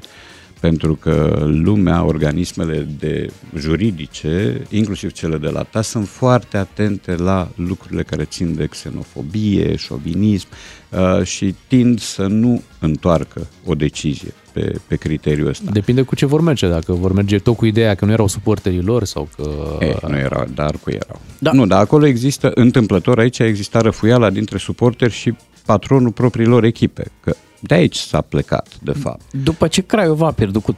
Pentru 0.59 0.95
că 0.95 1.43
lumea, 1.45 2.03
organismele 2.03 2.87
de 2.99 3.29
juridice, 3.57 4.61
inclusiv 4.69 5.11
cele 5.11 5.37
de 5.37 5.49
la 5.49 5.63
TAS, 5.63 5.87
sunt 5.87 6.07
foarte 6.07 6.57
atente 6.57 7.15
la 7.15 7.49
lucrurile 7.55 8.03
care 8.03 8.23
țin 8.23 8.55
de 8.55 8.65
xenofobie, 8.65 9.75
șovinism 9.75 10.47
uh, 10.89 11.23
și 11.23 11.55
tind 11.67 11.99
să 11.99 12.27
nu 12.27 12.61
întoarcă 12.79 13.47
o 13.65 13.75
decizie 13.75 14.33
pe, 14.55 14.79
pe 14.87 14.95
criteriul 14.95 15.47
ăsta. 15.47 15.71
Depinde 15.71 16.01
cu 16.01 16.15
ce 16.15 16.25
vor 16.25 16.41
merge, 16.41 16.67
dacă 16.67 16.93
vor 16.93 17.13
merge 17.13 17.37
tot 17.37 17.55
cu 17.55 17.65
ideea 17.65 17.95
că 17.95 18.05
nu 18.05 18.11
erau 18.11 18.27
suporterii 18.27 18.81
lor 18.81 19.03
sau 19.03 19.27
că... 19.35 19.77
E, 19.79 19.95
nu 20.07 20.17
erau, 20.17 20.45
dar 20.53 20.75
cu 20.83 20.89
erau. 20.89 21.19
Da. 21.39 21.51
Nu, 21.51 21.65
dar 21.65 21.79
acolo 21.79 22.05
există, 22.05 22.51
întâmplător, 22.53 23.19
aici 23.19 23.39
exista 23.39 23.81
răfuiala 23.81 24.29
dintre 24.29 24.57
suporteri 24.57 25.13
și 25.13 25.33
patronul 25.65 26.11
propriilor 26.11 26.63
echipe, 26.63 27.11
că 27.23 27.35
de 27.59 27.73
aici 27.73 27.95
s-a 27.95 28.21
plecat, 28.21 28.67
de 28.81 28.91
fapt. 28.91 29.21
După 29.43 29.67
ce 29.67 29.81
Craiova 29.81 30.27
a 30.27 30.31
pierdut 30.31 30.63
cu 30.63 30.73
3-0 30.73 30.77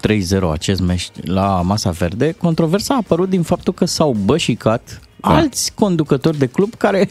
acest 0.52 0.82
meci 0.82 1.10
la 1.22 1.62
Masa 1.62 1.90
Verde, 1.90 2.32
controversa 2.32 2.94
a 2.94 2.98
apărut 2.98 3.30
din 3.30 3.42
faptul 3.42 3.74
că 3.74 3.86
s-au 3.86 4.16
bășicat 4.26 5.02
da. 5.16 5.30
alți 5.30 5.74
conducători 5.76 6.38
de 6.38 6.46
club 6.46 6.74
care 6.76 7.10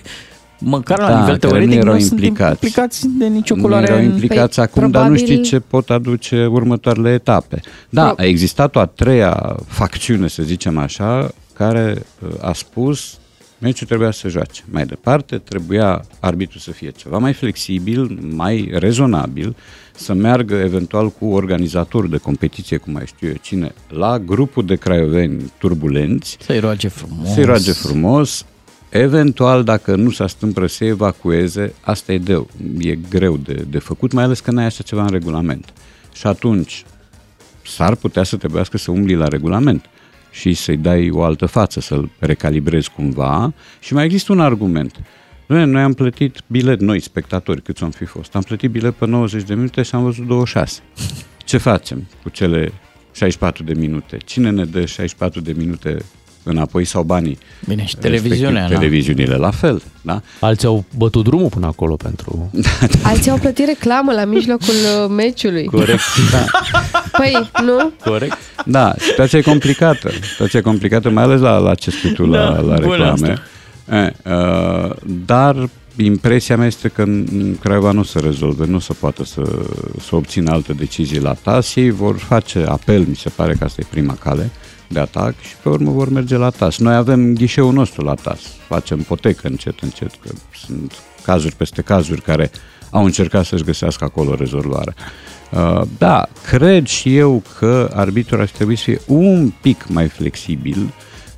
măcar 0.60 0.98
la 0.98 1.08
Da, 1.08 1.20
nivel 1.20 1.36
care 1.38 1.52
nu 1.52 1.58
teoretic 1.58 1.74
nu, 1.74 1.80
erau 1.88 1.98
sunt 1.98 2.10
implicați. 2.10 2.50
implicați 2.64 3.08
de 3.18 3.26
nicio 3.26 3.54
Nu 3.54 3.62
culoare. 3.62 3.86
erau 3.92 4.02
implicați 4.02 4.54
Păi, 4.54 4.64
acum, 4.64 4.90
dar 4.90 5.02
nu 5.02 5.08
probabil- 5.08 5.16
știi 5.24 5.42
ce 5.42 5.60
pot 5.60 5.90
aduce 5.90 6.46
următoarele 6.46 7.12
etape. 7.12 7.60
Da, 7.90 8.04
Pro- 8.06 8.22
a 8.24 8.26
existat 8.26 8.76
o 8.76 8.80
a 8.80 8.86
treia 8.86 9.56
facțiune, 9.66 10.28
să 10.28 10.42
zicem 10.42 10.78
așa, 10.78 11.30
care 11.52 12.02
uh, 12.22 12.28
a 12.40 12.52
spus 12.52 13.18
meciul 13.58 13.86
trebuia 13.86 14.10
să 14.10 14.18
se 14.18 14.28
joace. 14.28 14.62
Mai 14.70 14.86
departe, 14.86 15.38
trebuia 15.38 16.04
arbitru 16.20 16.58
să 16.58 16.70
fie 16.70 16.90
ceva 16.90 17.18
mai 17.18 17.32
flexibil, 17.32 18.18
mai 18.34 18.70
rezonabil, 18.72 19.56
să 19.94 20.12
meargă 20.14 20.54
eventual 20.54 21.08
cu 21.10 21.26
organizatorul 21.26 22.08
de 22.10 22.16
competiție, 22.16 22.76
cum 22.76 22.92
mai 22.92 23.02
știu 23.06 23.28
eu 23.28 23.34
cine, 23.40 23.72
la 23.88 24.18
grupul 24.18 24.64
de 24.66 24.74
craioveni 24.74 25.52
turbulenți, 25.58 26.36
Să-i 26.40 26.58
roage 26.58 26.88
frumos. 26.88 27.32
să-i 27.32 27.44
roage 27.44 27.72
frumos, 27.72 28.44
eventual, 28.88 29.64
dacă 29.64 29.94
nu 29.94 30.10
s-a 30.10 30.26
stâmpră, 30.26 30.66
să 30.66 30.84
evacueze, 30.84 31.74
asta 31.80 32.12
e, 32.12 32.18
de, 32.18 32.46
e 32.78 32.94
greu 32.94 33.36
de, 33.36 33.64
de 33.68 33.78
făcut, 33.78 34.12
mai 34.12 34.24
ales 34.24 34.40
că 34.40 34.50
n-ai 34.50 34.64
așa 34.64 34.82
ceva 34.82 35.02
în 35.02 35.10
regulament. 35.10 35.72
Și 36.14 36.26
atunci 36.26 36.84
s-ar 37.66 37.94
putea 37.94 38.22
să 38.22 38.36
trebuiască 38.36 38.78
să 38.78 38.90
umbli 38.90 39.14
la 39.14 39.28
regulament. 39.28 39.84
și 40.30 40.54
să-i 40.54 40.76
dai 40.76 41.10
o 41.10 41.22
altă 41.22 41.46
față, 41.46 41.80
să-l 41.80 42.10
recalibrezi 42.18 42.90
cumva. 42.90 43.52
Și 43.80 43.94
mai 43.94 44.04
există 44.04 44.32
un 44.32 44.40
argument. 44.40 45.00
Noi, 45.46 45.66
noi 45.66 45.82
am 45.82 45.92
plătit 45.92 46.38
bilet, 46.46 46.80
noi 46.80 47.00
spectatori, 47.00 47.62
câți 47.62 47.82
am 47.82 47.90
fi 47.90 48.04
fost, 48.04 48.34
am 48.34 48.42
plătit 48.42 48.70
bilet 48.70 48.94
pe 48.94 49.06
90 49.06 49.42
de 49.42 49.54
minute 49.54 49.82
și 49.82 49.94
am 49.94 50.02
văzut 50.02 50.26
26. 50.26 50.80
Ce 51.44 51.56
facem 51.56 52.06
cu 52.22 52.28
cele 52.28 52.72
64 53.12 53.62
de 53.62 53.74
minute? 53.74 54.16
Cine 54.24 54.50
ne 54.50 54.64
dă 54.64 54.84
64 54.84 55.40
de 55.40 55.52
minute 55.52 55.96
înapoi 56.48 56.84
sau 56.84 57.02
banii? 57.02 57.38
Bine, 57.68 57.84
și 57.84 57.94
Respectiv, 57.94 58.20
televiziunea, 58.20 58.68
da. 58.68 58.74
Televiziunile 58.74 59.34
la 59.34 59.50
fel, 59.50 59.82
da? 60.02 60.22
Alții 60.40 60.68
au 60.68 60.84
bătut 60.96 61.24
drumul 61.24 61.48
până 61.48 61.66
acolo 61.66 61.96
pentru... 61.96 62.50
Alții 63.02 63.30
au 63.30 63.38
plătit 63.38 63.66
reclamă 63.66 64.12
la 64.12 64.24
mijlocul 64.24 64.74
uh, 64.74 65.10
meciului. 65.16 65.64
Corect. 65.64 66.00
Da. 66.32 66.44
Păi, 67.18 67.50
nu? 67.62 67.92
Corect. 68.04 68.36
Da, 68.64 68.94
situația 68.98 69.38
e 69.38 69.42
complicată. 69.42 70.10
Situația 70.30 70.58
e 70.58 70.62
complicată, 70.62 71.10
mai 71.10 71.22
ales 71.22 71.40
la, 71.40 71.58
la 71.58 71.74
ce 71.74 71.90
spui 71.90 72.12
tu 72.12 72.26
la, 72.26 72.38
Da, 72.38 72.60
la 72.60 72.78
bună 72.80 72.96
reclame. 72.96 73.42
E, 73.90 74.12
uh, 74.30 74.90
dar 75.26 75.68
impresia 75.96 76.56
mea 76.56 76.66
este 76.66 76.88
că 76.88 77.02
în 77.02 77.56
Craiova 77.60 77.92
nu 77.92 78.02
se 78.02 78.18
rezolve, 78.18 78.66
nu 78.66 78.78
se 78.78 78.92
poate 78.92 79.24
să, 79.24 79.42
să 80.00 80.16
obțină 80.16 80.50
alte 80.50 80.72
decizii 80.72 81.20
la 81.20 81.32
TAS. 81.42 81.76
Ei 81.76 81.90
vor 81.90 82.16
face 82.16 82.64
apel, 82.68 83.04
mi 83.08 83.16
se 83.16 83.28
pare 83.28 83.54
că 83.54 83.64
asta 83.64 83.80
e 83.80 83.86
prima 83.90 84.14
cale 84.14 84.50
de 84.88 85.00
atac 85.00 85.34
și 85.40 85.54
pe 85.62 85.68
urmă 85.68 85.90
vor 85.90 86.08
merge 86.08 86.36
la 86.36 86.50
TAS. 86.50 86.78
Noi 86.78 86.94
avem 86.94 87.34
ghișeul 87.34 87.72
nostru 87.72 88.04
la 88.04 88.14
TAS, 88.14 88.40
facem 88.68 88.98
potecă 88.98 89.46
încet, 89.46 89.80
încet, 89.80 90.10
că 90.22 90.28
sunt 90.66 90.92
cazuri 91.22 91.54
peste 91.54 91.82
cazuri 91.82 92.20
care 92.20 92.50
au 92.90 93.04
încercat 93.04 93.44
să-și 93.44 93.64
găsească 93.64 94.04
acolo 94.04 94.34
rezolvarea. 94.34 94.94
Uh, 95.50 95.82
da, 95.98 96.28
cred 96.48 96.86
și 96.86 97.16
eu 97.16 97.42
că 97.58 97.90
arbitrul 97.94 98.40
ar 98.40 98.48
trebui 98.48 98.76
să 98.76 98.82
fie 98.82 99.00
un 99.06 99.52
pic 99.60 99.86
mai 99.88 100.08
flexibil 100.08 100.92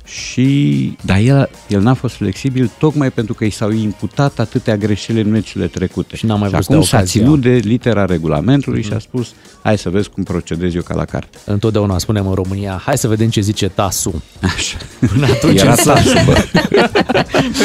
și, 0.09 0.97
dar 1.05 1.17
el, 1.19 1.49
el 1.67 1.81
n-a 1.81 1.93
fost 1.93 2.15
flexibil 2.15 2.71
tocmai 2.77 3.11
pentru 3.11 3.33
că 3.33 3.45
i 3.45 3.49
s-au 3.49 3.71
imputat 3.71 4.39
atâtea 4.39 4.77
greșeli 4.77 5.21
în 5.21 5.29
meciurile 5.29 5.67
trecute. 5.69 6.15
Și 6.15 6.25
n-a 6.25 6.35
mai 6.35 6.47
și 6.47 6.53
vrut 6.53 6.63
să 6.65 6.71
acum 6.71 6.81
dea 6.81 6.89
s-a 6.89 6.97
ocazia. 6.97 7.21
ținut 7.21 7.41
de 7.41 7.49
litera 7.49 8.05
regulamentului 8.05 8.83
și 8.83 8.93
a 8.93 8.99
spus 8.99 9.27
hai 9.63 9.77
să 9.77 9.89
vezi 9.89 10.09
cum 10.09 10.23
procedez 10.23 10.75
eu 10.75 10.81
ca 10.81 10.95
la 10.95 11.05
carte. 11.05 11.37
Întotdeauna 11.45 11.97
spunem 11.97 12.27
în 12.27 12.33
România, 12.33 12.81
hai 12.85 12.97
să 12.97 13.07
vedem 13.07 13.29
ce 13.29 13.41
zice 13.41 13.67
Tasu. 13.67 14.23
Așa. 14.55 14.77
Până 15.13 15.25
atunci 15.25 15.59
Era 15.61 15.69
însă- 15.69 15.83
tasul, 15.93 16.13
bă. 16.25 16.43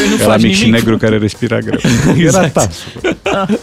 nu 0.09 0.15
Era 0.19 0.25
faci 0.33 0.43
mic 0.43 0.55
și 0.55 0.65
nimic. 0.65 0.75
negru 0.81 0.97
care 0.97 1.19
respira 1.19 1.59
greu. 1.59 1.79
Era 2.07 2.17
Exact. 2.17 2.53
tasul. 2.53 3.59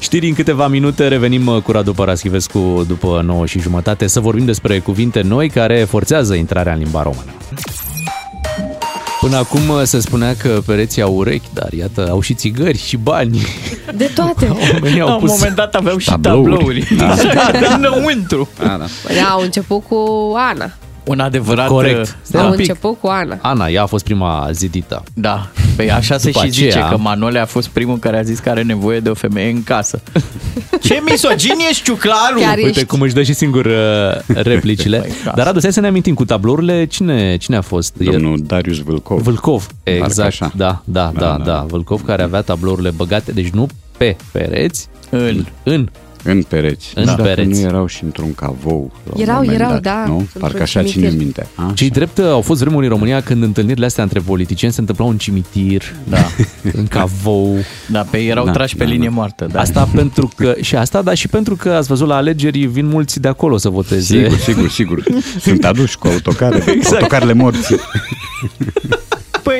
Știri 0.00 0.28
în 0.28 0.34
câteva 0.34 0.68
minute, 0.68 1.08
revenim 1.08 1.46
uh, 1.46 1.62
cu 1.62 1.72
Radu 1.72 1.92
Paraschivescu 1.92 2.84
după 2.88 3.22
9 3.24 3.46
și 3.46 3.60
jumătate 3.60 4.06
să 4.06 4.20
vorbim 4.20 4.44
despre 4.44 4.78
cuvinte 4.78 5.20
noi 5.20 5.48
care 5.48 5.84
forțează 5.88 6.34
intrarea 6.34 6.72
în 6.72 6.78
limba 6.78 7.02
română. 7.02 7.30
Până 9.24 9.36
acum 9.36 9.68
uh, 9.68 9.82
se 9.82 10.00
spunea 10.00 10.36
că 10.36 10.62
pereții 10.66 11.02
au 11.02 11.14
urechi, 11.14 11.48
dar 11.52 11.72
iată, 11.72 12.08
au 12.10 12.20
și 12.20 12.34
țigări 12.34 12.78
și 12.78 12.96
bani. 12.96 13.40
De 13.94 14.10
toate. 14.14 14.56
Oamenii 14.72 15.00
La 15.00 15.04
au 15.04 15.14
un 15.14 15.20
pus 15.20 15.30
moment 15.30 15.54
dat 15.54 15.74
aveau 15.74 15.96
și 15.98 16.08
Tablouri. 16.08 16.50
tablouri. 16.50 16.94
Da. 16.96 17.14
Da, 17.34 17.58
de 17.58 17.66
înăuntru. 17.74 18.48
Da, 18.58 18.76
da. 18.78 18.84
Păi, 19.06 19.16
au 19.32 19.40
început 19.40 19.82
cu 19.88 20.32
Ana. 20.36 20.70
Un 21.04 21.20
adevărat... 21.20 21.66
Corect. 21.66 22.16
Da, 22.30 22.38
Au 22.40 22.44
un 22.44 22.50
pic. 22.50 22.60
început 22.60 23.00
cu 23.00 23.06
Ana. 23.06 23.38
Ana, 23.42 23.68
ea 23.68 23.82
a 23.82 23.86
fost 23.86 24.04
prima 24.04 24.48
zidită. 24.52 25.02
da. 25.14 25.46
Păi 25.76 25.90
așa 25.90 26.18
se 26.18 26.30
După 26.30 26.44
și 26.44 26.50
zice 26.50 26.66
aceea- 26.68 26.88
că 26.88 26.96
Manole 26.96 27.38
a 27.38 27.44
fost 27.46 27.68
primul 27.68 27.98
care 27.98 28.18
a 28.18 28.22
zis 28.22 28.38
că 28.38 28.50
are 28.50 28.62
nevoie 28.62 29.00
de 29.00 29.08
o 29.10 29.14
femeie 29.14 29.50
în 29.50 29.62
casă. 29.62 30.00
Ce 30.82 31.02
misogin 31.10 31.54
ești, 31.70 31.82
ciuclaru! 31.82 32.38
Chiar 32.40 32.56
Uite 32.56 32.68
ești. 32.68 32.84
cum 32.84 33.00
își 33.00 33.14
dă 33.14 33.22
și 33.22 33.32
singur 33.32 33.64
uh, 33.64 34.34
replicile. 34.42 34.98
Păi, 34.98 35.08
casă. 35.24 35.32
Dar 35.36 35.46
Radu, 35.46 35.58
stai 35.58 35.72
să 35.72 35.80
ne 35.80 35.86
amintim 35.86 36.14
cu 36.14 36.24
tablourile, 36.24 36.84
cine, 36.86 37.36
cine 37.36 37.56
a 37.56 37.60
fost? 37.60 37.94
E- 37.98 38.04
Domnul 38.10 38.38
Darius 38.46 38.78
Vâlcov. 38.78 39.20
Vâlcov, 39.22 39.66
exact, 39.82 40.28
așa. 40.28 40.52
da, 40.56 40.82
da, 40.84 41.10
da, 41.14 41.20
Da, 41.20 41.26
da, 41.26 41.36
da. 41.44 41.44
da, 41.52 41.64
Vâlcov 41.68 42.02
care 42.04 42.22
avea 42.22 42.40
tablourile 42.42 42.90
băgate, 42.90 43.32
deci 43.32 43.48
nu 43.48 43.66
pe 43.98 44.16
pereți, 44.32 44.88
În. 45.10 45.44
în. 45.62 45.88
În 46.24 46.42
pereți. 46.42 46.92
În 46.94 47.04
Dacă 47.04 47.22
pereți. 47.22 47.48
nu 47.48 47.66
erau 47.66 47.86
și 47.86 48.04
într-un 48.04 48.34
cavou. 48.34 48.92
la 49.04 49.12
un 49.14 49.22
Erau, 49.22 49.34
moment 49.34 49.54
erau, 49.54 49.70
dat, 49.70 49.80
da, 49.82 50.04
Nu? 50.06 50.18
într-un 50.18 50.40
Parcă 50.40 50.62
așa 50.62 50.80
cimitir. 50.80 51.08
ține 51.10 51.22
minte. 51.22 51.46
A? 51.54 51.72
Cei 51.74 51.90
drept 51.90 52.18
au 52.18 52.40
fost 52.40 52.60
vremuri 52.60 52.84
în 52.84 52.90
România 52.90 53.20
când 53.20 53.42
întâlnirile 53.42 53.86
astea 53.86 54.02
între 54.02 54.20
politicieni 54.20 54.72
se 54.72 54.80
întâmplau 54.80 55.08
în 55.08 55.18
cimitir, 55.18 55.82
Da. 56.08 56.26
în 56.78 56.86
cavou. 56.86 57.56
Da, 57.90 58.00
pe 58.10 58.18
ei 58.18 58.28
erau 58.28 58.44
Da, 58.44 58.50
trași 58.52 58.76
pe 58.76 58.84
da, 58.84 58.90
linie 58.90 59.08
da. 59.08 59.14
moartă. 59.14 59.48
Da. 59.52 59.60
Asta 59.60 59.88
pentru 59.94 60.30
că, 60.36 60.54
și 60.60 60.76
asta, 60.76 61.02
dar 61.02 61.14
și 61.14 61.28
pentru 61.28 61.56
că 61.56 61.70
ați 61.70 61.88
văzut 61.88 62.06
la 62.08 62.14
alegeri, 62.16 62.58
vin 62.66 62.86
mulți 62.86 63.20
de 63.20 63.28
acolo 63.28 63.56
să 63.56 63.68
voteze. 63.68 64.00
Sigur, 64.22 64.38
sigur, 64.38 64.68
sigur. 64.70 65.02
Sunt 65.40 65.64
aduși 65.64 65.98
cu 65.98 66.06
autocare, 66.06 66.64
exact. 66.66 66.94
autocarele 66.94 67.32
morții. 67.32 67.76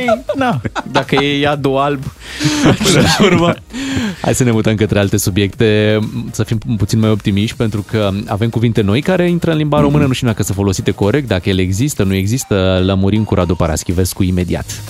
Păi, 0.06 0.24
na, 0.36 0.60
dacă 0.90 1.14
e 1.14 1.38
iadul 1.38 1.76
alb, 1.76 2.02
Până 2.82 3.00
la 3.00 3.24
urmă. 3.24 3.54
Hai 4.20 4.34
să 4.34 4.44
ne 4.44 4.50
mutăm 4.50 4.74
către 4.74 4.98
alte 4.98 5.16
subiecte, 5.16 5.98
să 6.30 6.42
fim 6.42 6.58
puțin 6.76 6.98
mai 6.98 7.10
optimiști, 7.10 7.56
pentru 7.56 7.84
că 7.90 8.10
avem 8.26 8.48
cuvinte 8.48 8.80
noi 8.80 9.02
care 9.02 9.28
intră 9.28 9.50
în 9.50 9.56
limba 9.56 9.80
română, 9.80 10.06
nu 10.06 10.12
știu 10.12 10.26
dacă 10.26 10.42
sunt 10.42 10.56
folosite 10.56 10.90
corect, 10.90 11.28
dacă 11.28 11.48
ele 11.48 11.62
există, 11.62 12.02
nu 12.02 12.14
există, 12.14 12.82
lămurim 12.84 13.24
cu 13.24 13.34
Radu 13.34 13.54
Paraschivescu 13.54 14.22
imediat. 14.22 14.82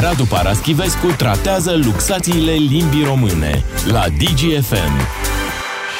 Radu 0.00 0.24
Paraschivescu 0.24 1.06
tratează 1.16 1.80
luxațiile 1.84 2.52
limbii 2.52 3.04
române 3.04 3.64
la 3.90 4.04
DGFM. 4.18 5.27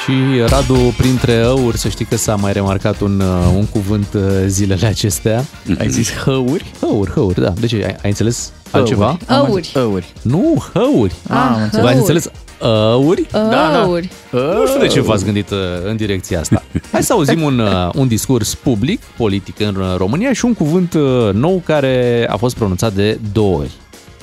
Și 0.08 0.40
Radu, 0.46 0.94
printre 0.96 1.42
ăuri, 1.44 1.78
să 1.78 1.88
știi 1.88 2.04
că 2.04 2.16
s-a 2.16 2.34
mai 2.34 2.52
remarcat 2.52 3.00
un, 3.00 3.20
uh, 3.20 3.52
un 3.56 3.66
cuvânt 3.66 4.06
uh, 4.14 4.22
zilele 4.46 4.86
acestea. 4.86 5.44
ai 5.78 5.88
zis 5.88 6.12
hăuri? 6.12 6.72
Hăuri, 6.80 7.10
hăuri, 7.10 7.40
da. 7.40 7.48
De 7.48 7.66
ce? 7.66 7.76
Ai, 7.76 7.96
ai 8.02 8.10
înțeles 8.10 8.52
altceva? 8.70 9.18
Auri. 9.26 9.70
Hăuri. 9.74 10.12
Nu, 10.22 10.64
hăuri. 10.72 11.14
Ah, 11.28 11.36
am 11.36 11.62
înțeles. 11.62 11.84
V-ați 11.84 11.96
hăuri. 11.96 11.98
înțeles? 11.98 12.30
Ăuri? 12.62 13.26
da. 13.32 13.82
Auri. 13.82 14.10
Nu 14.30 14.66
știu 14.66 14.80
de 14.80 14.86
ce 14.86 15.00
v-ați 15.00 15.24
gândit 15.24 15.50
uh, 15.50 15.58
în 15.84 15.96
direcția 15.96 16.40
asta. 16.40 16.62
Hai 16.92 17.02
să 17.02 17.12
auzim 17.12 17.42
un, 17.42 17.58
uh, 17.58 17.88
un 17.94 18.08
discurs 18.08 18.54
public, 18.54 19.02
politic 19.16 19.60
în 19.60 19.74
uh, 19.76 19.96
România 19.96 20.32
și 20.32 20.44
un 20.44 20.54
cuvânt 20.54 20.94
uh, 20.94 21.32
nou 21.32 21.62
care 21.64 22.26
a 22.30 22.36
fost 22.36 22.56
pronunțat 22.56 22.92
de 22.92 23.18
două 23.32 23.58
ori. 23.58 23.70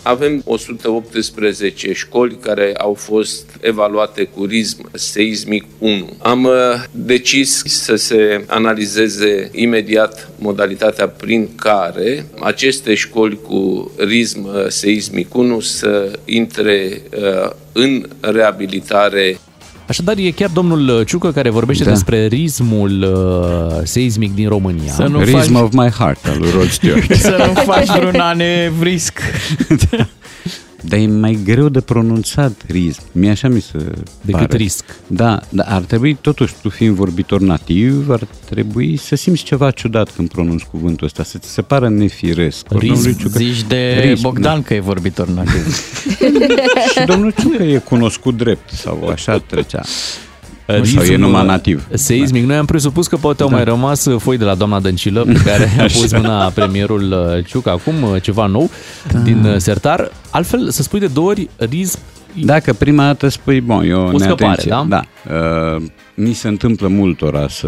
Avem 0.06 0.42
118 0.46 1.94
școli 1.94 2.36
care 2.36 2.74
au 2.78 2.94
fost 2.94 3.58
evaluate 3.62 4.24
cu 4.24 4.46
rism 4.46 4.90
seismic 4.94 5.64
1. 5.78 6.10
Am 6.18 6.44
uh, 6.44 6.54
decis 6.92 7.64
să 7.66 7.96
se 7.96 8.44
analizeze 8.48 9.50
imediat 9.54 10.30
modalitatea 10.40 11.08
prin 11.08 11.56
care 11.56 12.26
aceste 12.40 12.94
școli 12.94 13.40
cu 13.42 13.92
rism 13.98 14.44
uh, 14.44 14.66
seismic 14.68 15.36
1 15.36 15.60
să 15.60 16.20
intre 16.26 17.02
uh, 17.18 17.52
în 17.72 18.10
reabilitare 18.20 19.40
Așadar, 19.88 20.18
e 20.18 20.32
chiar 20.32 20.50
domnul 20.50 21.04
Ciucă 21.04 21.32
care 21.32 21.50
vorbește 21.50 21.84
Da. 21.84 21.90
despre 21.90 22.26
ritmul 22.26 23.02
uh, 23.04 23.80
seismic 23.84 24.34
din 24.34 24.48
România. 24.48 24.92
Să 24.92 25.04
nu 25.04 25.20
Rhythm 25.20 25.54
faci, 25.54 25.62
of 25.62 25.72
my 25.72 25.90
heart 25.90 26.28
al 26.28 26.36
lui 26.40 26.50
Rod 26.56 26.70
Stewart. 26.70 27.14
să 27.30 27.44
nu 27.48 27.62
faci 27.62 27.88
vreun 27.88 28.20
anevrisc. 28.20 29.20
Dar 30.88 31.00
e 31.00 31.08
mai 31.08 31.40
greu 31.44 31.70
de 31.70 31.82
pronunțat 31.82 32.52
risc. 32.68 33.02
Mie 33.12 33.30
așa 33.30 33.48
mi 33.48 33.60
se 33.62 33.78
Decât 34.22 34.42
pare. 34.48 34.58
risc. 34.58 34.86
Da, 35.08 35.40
dar 35.50 35.66
ar 35.70 35.82
trebui, 35.82 36.18
totuși, 36.22 36.54
tu 36.62 36.70
fiind 36.70 36.96
vorbitor 36.96 37.42
nativ, 37.42 38.10
ar 38.10 38.28
trebui 38.50 38.98
să 38.98 39.16
simți 39.16 39.44
ceva 39.44 39.72
ciudat 39.72 40.10
când 40.16 40.30
pronunți 40.30 40.66
cuvântul 40.72 41.06
ăsta, 41.06 41.24
să 41.24 41.38
ți 41.38 41.50
se 41.50 41.62
pară 41.62 41.90
nefiresc. 41.90 42.66
Ori 42.70 42.88
Risc. 42.88 43.02
domnul 43.04 43.20
Ciucă- 43.20 43.38
Zici 43.38 43.64
de 43.68 44.00
Risc, 44.04 44.22
Bogdan 44.22 44.62
că 44.62 44.74
e 44.74 44.80
vorbitor 44.80 45.28
nativ. 45.28 45.78
Și 46.94 47.06
domnul 47.06 47.34
Ciucă 47.40 47.64
e 47.64 47.78
cunoscut 47.78 48.38
drept 48.38 48.70
sau 48.74 49.08
așa 49.12 49.38
trecea. 49.38 49.82
Sau 50.68 50.76
e 50.76 50.80
Ritmul, 50.82 51.18
numai 51.18 51.42
uh, 51.42 51.48
nativ. 51.48 51.88
Seismic. 51.94 52.46
Noi 52.46 52.56
am 52.56 52.66
presupus 52.66 53.08
că 53.08 53.18
poate 53.18 53.44
au 53.44 53.50
Da. 53.50 53.56
mai 53.56 53.64
rămas 53.64 54.06
uh, 54.06 54.20
foi 54.22 54.38
de 54.38 54.44
la 54.44 54.56
doamna 54.56 54.80
Dăncilă 54.80 55.24
pe 55.24 55.42
care 55.46 55.72
a 55.80 55.82
pus 55.82 56.14
mâna 56.14 56.50
premierul 56.50 57.12
uh, 57.38 57.46
Ciucă 57.46 57.70
acum, 57.70 58.04
uh, 58.04 58.22
ceva 58.22 58.46
nou 58.46 58.70
Da. 59.12 59.20
din 59.20 59.46
uh, 59.46 59.56
sertar. 59.58 60.12
Altfel, 60.30 60.70
să 60.70 60.82
spui 60.82 61.00
de 61.00 61.08
două 61.08 61.30
ori 61.30 61.50
risc 61.58 62.00
Dacă 62.44 62.74
prima 62.74 63.04
dată 63.04 63.28
spui, 63.28 63.62
bon, 63.62 63.90
eu 63.90 64.12
O 64.14 64.18
scăpare, 64.18 64.64
da? 64.68 64.86
da. 64.90 65.02
Uh, 65.76 65.82
mi 66.14 66.34
se 66.34 66.48
întâmplă 66.48 66.88
multora 66.88 67.48
să 67.48 67.68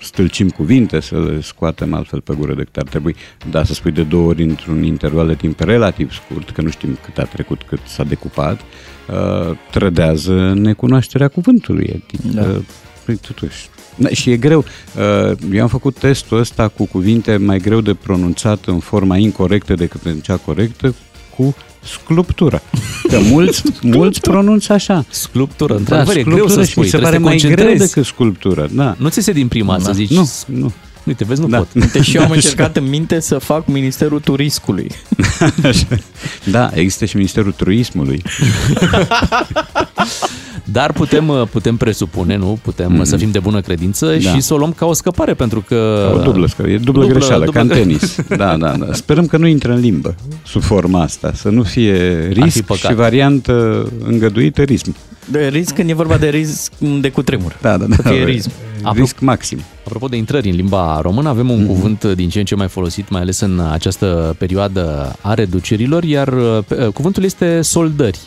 stâlcim 0.00 0.48
cuvinte, 0.48 1.00
să 1.00 1.14
le 1.14 1.40
scoatem 1.40 1.94
altfel 1.94 2.20
pe 2.20 2.34
gură 2.38 2.54
decât 2.54 2.76
ar 2.76 2.82
trebui, 2.82 3.14
dar 3.50 3.64
să 3.64 3.74
spui 3.74 3.90
de 3.90 4.02
două 4.02 4.28
ori 4.28 4.42
într-un 4.42 4.82
interval 4.82 5.26
de 5.26 5.34
timp 5.34 5.60
relativ 5.60 6.12
scurt, 6.12 6.50
că 6.50 6.62
nu 6.62 6.70
știm 6.70 6.98
cât 7.04 7.18
a 7.18 7.22
trecut, 7.22 7.62
cât 7.68 7.78
s-a 7.86 8.04
decupat, 8.04 8.52
uh, 8.60 8.66
trădează 9.70 10.52
necunoașterea 10.56 11.28
cuvântului. 11.28 11.86
Adică, 11.88 12.28
Da. 12.42 12.60
păi, 13.04 13.14
totuși, 13.26 13.68
Da, 13.96 14.08
și 14.08 14.30
e 14.30 14.36
greu. 14.36 14.64
Uh, 15.30 15.36
Eu 15.52 15.62
am 15.62 15.68
făcut 15.68 15.98
testul 15.98 16.38
ăsta 16.38 16.68
cu 16.68 16.86
cuvinte 16.86 17.36
mai 17.36 17.58
greu 17.58 17.80
de 17.80 17.94
pronunțat 17.94 18.64
în 18.66 18.78
forma 18.78 19.16
incorrectă 19.16 19.74
decât 19.74 20.00
în 20.04 20.18
cea 20.18 20.36
corectă, 20.36 20.94
cu 21.36 21.54
Sculptură. 21.84 22.62
Că 23.08 23.18
mulți, 23.32 23.62
mulți 23.82 24.20
pronunță 24.20 24.72
așa. 24.72 25.04
Sculptură, 25.10 25.72
Da, 25.72 25.78
într-adevăr, 25.78 26.16
e 26.16 26.22
greu 26.22 26.48
să 26.48 26.62
sculptură 26.62 26.64
și 26.64 26.70
spui. 26.70 26.82
mi 26.82 26.88
se 26.88 26.96
trebuie 26.96 27.20
pare 27.20 27.38
să 27.38 27.40
te 27.40 27.46
mai 27.46 27.54
greu 27.54 27.66
concentrezi. 27.66 27.94
decât 27.94 28.04
sculptură. 28.12 28.68
Da. 28.72 28.94
Nu 28.98 29.08
ți 29.08 29.20
se 29.20 29.32
din 29.32 29.48
prima 29.48 29.78
să 29.78 29.84
Da. 29.86 29.92
zici... 29.92 30.10
Nu, 30.10 30.30
nu. 30.46 30.72
Uite, 31.04 31.24
vezi, 31.24 31.40
nu 31.40 31.46
Da. 31.46 31.56
pot. 31.56 31.68
Uite, 31.82 32.02
și 32.02 32.16
eu 32.16 32.22
am 32.22 32.30
încercat 32.30 32.76
în 32.76 32.88
minte 32.88 33.20
să 33.20 33.38
fac 33.38 33.66
Ministerul 33.66 34.20
Turiscului. 34.20 34.86
Da, 36.50 36.70
există 36.74 37.04
și 37.04 37.16
Ministerul 37.16 37.52
Turismului. 37.52 38.22
Dar 40.64 40.92
putem, 40.92 41.28
uh, 41.28 41.42
putem 41.50 41.76
presupune, 41.76 42.36
nu? 42.36 42.58
Putem 42.62 42.98
mm-hmm. 43.00 43.02
să 43.04 43.16
fim 43.16 43.30
de 43.30 43.38
bună 43.38 43.60
credință 43.60 44.06
Da. 44.06 44.18
și 44.34 44.40
să 44.40 44.54
o 44.54 44.56
luăm 44.56 44.72
ca 44.72 44.86
o 44.86 44.92
scăpare, 44.92 45.34
pentru 45.34 45.60
că... 45.68 46.10
O 46.14 46.22
dublă, 46.22 46.46
scă- 46.48 46.68
e 46.68 46.76
dublă, 46.76 46.78
Dublă- 47.02 47.06
greșeală, 47.06 47.44
dublă 47.44 47.52
ca 47.52 47.60
în 47.60 47.66
gre- 47.68 47.78
tenis. 47.78 48.16
Da, 48.36 48.56
da, 48.56 48.76
da. 48.76 48.92
Sperăm 48.92 49.26
că 49.26 49.36
nu 49.36 49.46
intră 49.46 49.72
în 49.72 49.80
limbă 49.80 50.14
sub 50.46 50.62
forma 50.62 51.02
asta, 51.02 51.32
să 51.34 51.48
nu 51.48 51.62
fie 51.62 52.26
fi 52.32 52.40
risc 52.40 52.60
păcat. 52.62 52.90
și 52.90 52.96
variantă 52.96 53.86
îngăduită 54.04 54.62
risc. 54.62 54.86
De 55.30 55.48
risc 55.48 55.74
când 55.74 55.90
e 55.90 55.92
vorba 55.94 56.16
de 56.16 56.28
risc 56.28 56.72
de 57.00 57.08
cutremur. 57.10 57.58
Da, 57.60 57.76
da, 57.76 57.84
da. 57.84 57.94
Să 57.94 58.02
fie 58.02 58.24
risc. 58.24 58.48
Risc 58.94 59.18
maxim. 59.18 59.58
Apropo 59.84 60.06
de 60.06 60.16
intrări 60.16 60.48
în 60.48 60.56
limba 60.56 61.00
română, 61.00 61.28
avem 61.28 61.50
un 61.50 61.62
mm-hmm. 61.62 61.66
cuvânt 61.66 62.04
din 62.04 62.28
ce 62.28 62.38
în 62.38 62.44
ce 62.44 62.54
mai 62.54 62.68
folosit, 62.68 63.08
mai 63.08 63.20
ales 63.20 63.40
în 63.40 63.60
această 63.60 64.34
perioadă 64.38 65.16
a 65.20 65.34
reducerilor, 65.34 66.04
iar 66.04 66.28
uh, 66.28 66.64
pe- 66.66 66.84
uh, 66.84 66.92
cuvântul 66.92 67.24
este 67.24 67.62
soldări. 67.62 68.18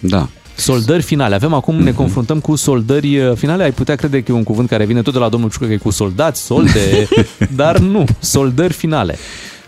Da. 0.00 0.28
Soldări 0.56 1.02
finale. 1.02 1.34
Avem 1.34 1.52
acum, 1.52 1.82
ne 1.82 1.92
confruntăm 1.92 2.40
cu 2.40 2.56
soldări 2.56 3.18
uh, 3.18 3.36
finale. 3.36 3.62
Ai 3.62 3.72
putea 3.72 3.94
crede 3.94 4.22
că 4.22 4.32
e 4.32 4.34
un 4.34 4.42
cuvânt 4.42 4.68
care 4.68 4.84
vine 4.84 5.02
tot 5.02 5.12
de 5.12 5.18
la 5.18 5.28
domnul 5.28 5.50
Ciucă, 5.50 5.66
că 5.66 5.72
e 5.72 5.76
cu 5.76 5.90
soldați, 5.90 6.42
solde, 6.42 7.08
dar 7.56 7.78
nu, 7.78 8.04
soldări 8.18 8.72
finale. 8.72 9.16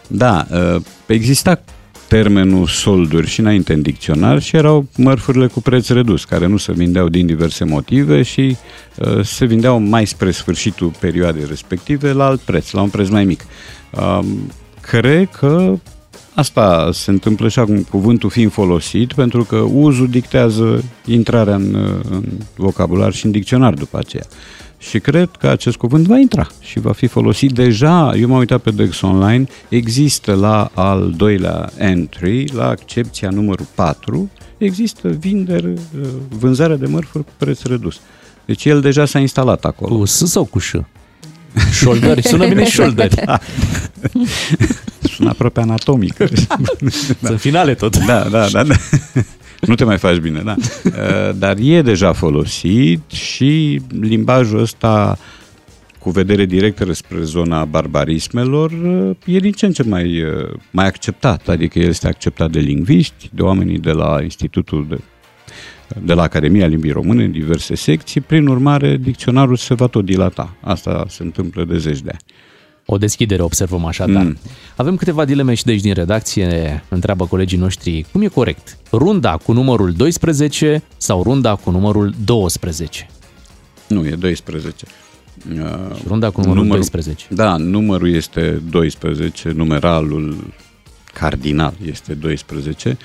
Da, 0.06 0.47
uh, 0.74 0.81
exista 1.06 1.60
termenul 2.08 2.66
solduri 2.66 3.26
și 3.26 3.40
înainte 3.40 3.72
în 3.72 3.82
dicționar 3.82 4.42
și 4.42 4.56
erau 4.56 4.86
mărfurile 4.96 5.46
cu 5.46 5.60
preț 5.60 5.88
redus, 5.88 6.24
care 6.24 6.46
nu 6.46 6.56
se 6.56 6.72
vindeau 6.72 7.08
din 7.08 7.26
diverse 7.26 7.64
motive 7.64 8.22
și 8.22 8.56
uh, 8.96 9.24
se 9.24 9.44
vindeau 9.44 9.78
mai 9.78 10.06
spre 10.06 10.30
sfârșitul 10.30 10.92
perioadei 11.00 11.44
respective 11.48 12.12
la 12.12 12.26
alt 12.26 12.40
preț, 12.40 12.70
la 12.70 12.80
un 12.80 12.88
preț 12.88 13.08
mai 13.08 13.24
mic. 13.24 13.46
Um, 14.00 14.52
cred 14.80 15.28
că 15.38 15.78
asta 16.34 16.88
se 16.92 17.10
întâmplă 17.10 17.48
și 17.48 17.58
acum, 17.58 17.82
cuvântul 17.82 18.30
fiind 18.30 18.52
folosit, 18.52 19.12
pentru 19.12 19.44
că 19.44 19.56
uzul 19.56 20.08
dictează 20.08 20.84
intrarea 21.04 21.54
în, 21.54 21.74
uh, 21.74 22.00
în 22.10 22.24
vocabular 22.56 23.12
și 23.12 23.24
în 23.24 23.30
dicționar 23.30 23.74
după 23.74 23.98
aceea. 23.98 24.24
Și 24.78 24.98
cred 24.98 25.30
că 25.38 25.48
acest 25.48 25.76
cuvânt 25.76 26.06
va 26.06 26.18
intra 26.18 26.46
și 26.60 26.80
va 26.80 26.92
fi 26.92 27.06
folosit 27.06 27.50
deja. 27.50 28.14
Eu 28.16 28.28
m-am 28.28 28.38
uitat 28.38 28.60
pe 28.60 28.70
Dex 28.70 29.00
Online, 29.00 29.46
există 29.68 30.34
la 30.34 30.70
al 30.74 31.12
doilea 31.16 31.70
entry, 31.76 32.44
la 32.54 32.68
accepția 32.68 33.28
numărul 33.28 33.66
4, 33.74 34.30
există 34.58 35.08
vindere, 35.08 35.74
uh, 36.00 36.08
vânzarea 36.28 36.76
de 36.76 36.86
mărfuri 36.86 37.24
cu 37.24 37.30
preț 37.36 37.62
redus. 37.62 38.00
Deci 38.44 38.64
el 38.64 38.80
deja 38.80 39.04
s-a 39.04 39.18
instalat 39.18 39.64
acolo. 39.64 39.96
Cu 39.96 40.04
S 40.04 40.24
sau 40.24 40.44
cu 40.44 40.58
Ș? 40.58 40.74
Șoldări, 41.72 42.22
sună 42.22 42.48
bine 42.48 42.68
șoldări. 42.78 43.14
Da. 43.24 43.40
Sună 45.00 45.28
aproape 45.28 45.60
anatomic. 45.60 46.14
Sunt 47.22 47.40
finale 47.40 47.74
tot. 47.74 47.96
Da, 47.96 48.28
da, 48.28 48.48
da. 48.48 48.62
da. 48.62 48.74
Nu 49.60 49.74
te 49.74 49.84
mai 49.84 49.98
faci 49.98 50.16
bine, 50.16 50.42
da. 50.44 50.54
Uh, 50.84 51.34
Dar 51.38 51.56
e 51.60 51.82
deja 51.82 52.12
folosit 52.12 53.10
și 53.10 53.80
limbajul 54.00 54.60
ăsta 54.60 55.18
cu 55.98 56.10
vedere 56.10 56.44
directă 56.44 56.92
spre 56.92 57.22
zona 57.22 57.64
barbarismelor 57.64 58.70
uh, 58.70 59.16
e 59.24 59.38
din 59.38 59.52
ce 59.52 59.66
în 59.66 59.72
ce 59.72 59.82
mai, 59.82 60.22
uh, 60.22 60.52
mai 60.70 60.86
acceptat. 60.86 61.48
Adică 61.48 61.78
el 61.78 61.88
este 61.88 62.06
acceptat 62.06 62.50
de 62.50 62.58
lingviști, 62.58 63.30
de 63.32 63.42
oamenii 63.42 63.78
de 63.78 63.92
la 63.92 64.18
Institutul 64.22 64.86
de 64.88 64.98
de 66.02 66.12
la 66.12 66.22
Academia 66.22 66.66
Limbii 66.66 66.90
Române, 66.90 67.24
în 67.24 67.30
diverse 67.30 67.74
secții, 67.74 68.20
prin 68.20 68.46
urmare, 68.46 68.96
dicționarul 68.96 69.56
se 69.56 69.74
va 69.74 69.86
tot 69.86 70.04
dilata. 70.04 70.56
Asta 70.60 71.04
se 71.08 71.22
întâmplă 71.22 71.64
de 71.64 71.78
zeci 71.78 72.00
de 72.00 72.10
ani. 72.10 72.20
O 72.86 72.98
deschidere 72.98 73.42
observăm 73.42 73.84
așadar. 73.84 74.22
Mm. 74.22 74.28
Mm. 74.28 74.38
Avem 74.76 74.96
câteva 74.96 75.24
dileme 75.24 75.54
și 75.54 75.64
de 75.64 75.70
aici 75.70 75.80
din 75.80 75.94
redacție, 75.94 76.82
întreabă 76.88 77.26
colegii 77.26 77.58
noștri, 77.58 78.06
cum 78.12 78.22
e 78.22 78.26
corect? 78.26 78.78
Runda 78.92 79.36
cu 79.36 79.52
numărul 79.52 79.92
12 79.92 80.82
sau 80.96 81.22
runda 81.22 81.54
cu 81.54 81.70
numărul 81.70 82.14
12? 82.24 83.08
Nu, 83.88 84.06
e 84.06 84.14
12. 84.14 84.86
Și 85.96 86.02
runda 86.06 86.30
cu 86.30 86.40
numărul 86.40 86.66
12. 86.68 87.26
Da, 87.30 87.56
numărul 87.56 88.14
este 88.14 88.62
12, 88.70 89.50
numeralul 89.50 90.36
cardinal 91.12 91.74
este 91.86 92.14
12 92.14 92.96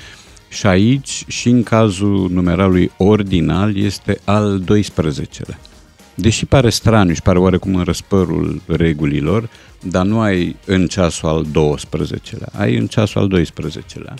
și 0.50 0.68
aici 0.68 1.24
și 1.28 1.50
în 1.50 1.64
cazul 1.64 2.30
numeralului 2.32 2.92
ordinal 2.98 3.78
este 3.78 4.20
al 4.24 4.64
12-lea. 4.64 5.71
Deși 6.16 6.46
pare 6.46 6.70
straniu 6.70 7.14
și 7.14 7.22
pare 7.22 7.40
oarecum 7.40 7.76
în 7.76 7.84
răspărul 7.84 8.62
regulilor, 8.66 9.50
dar 9.82 10.06
nu 10.06 10.20
ai 10.20 10.56
în 10.66 10.88
ceasul 10.88 11.30
al 11.30 11.46
12-lea, 11.46 12.52
ai 12.52 12.76
în 12.76 12.88
ceasul 12.88 13.22
al 13.22 13.42
12-lea. 13.42 14.14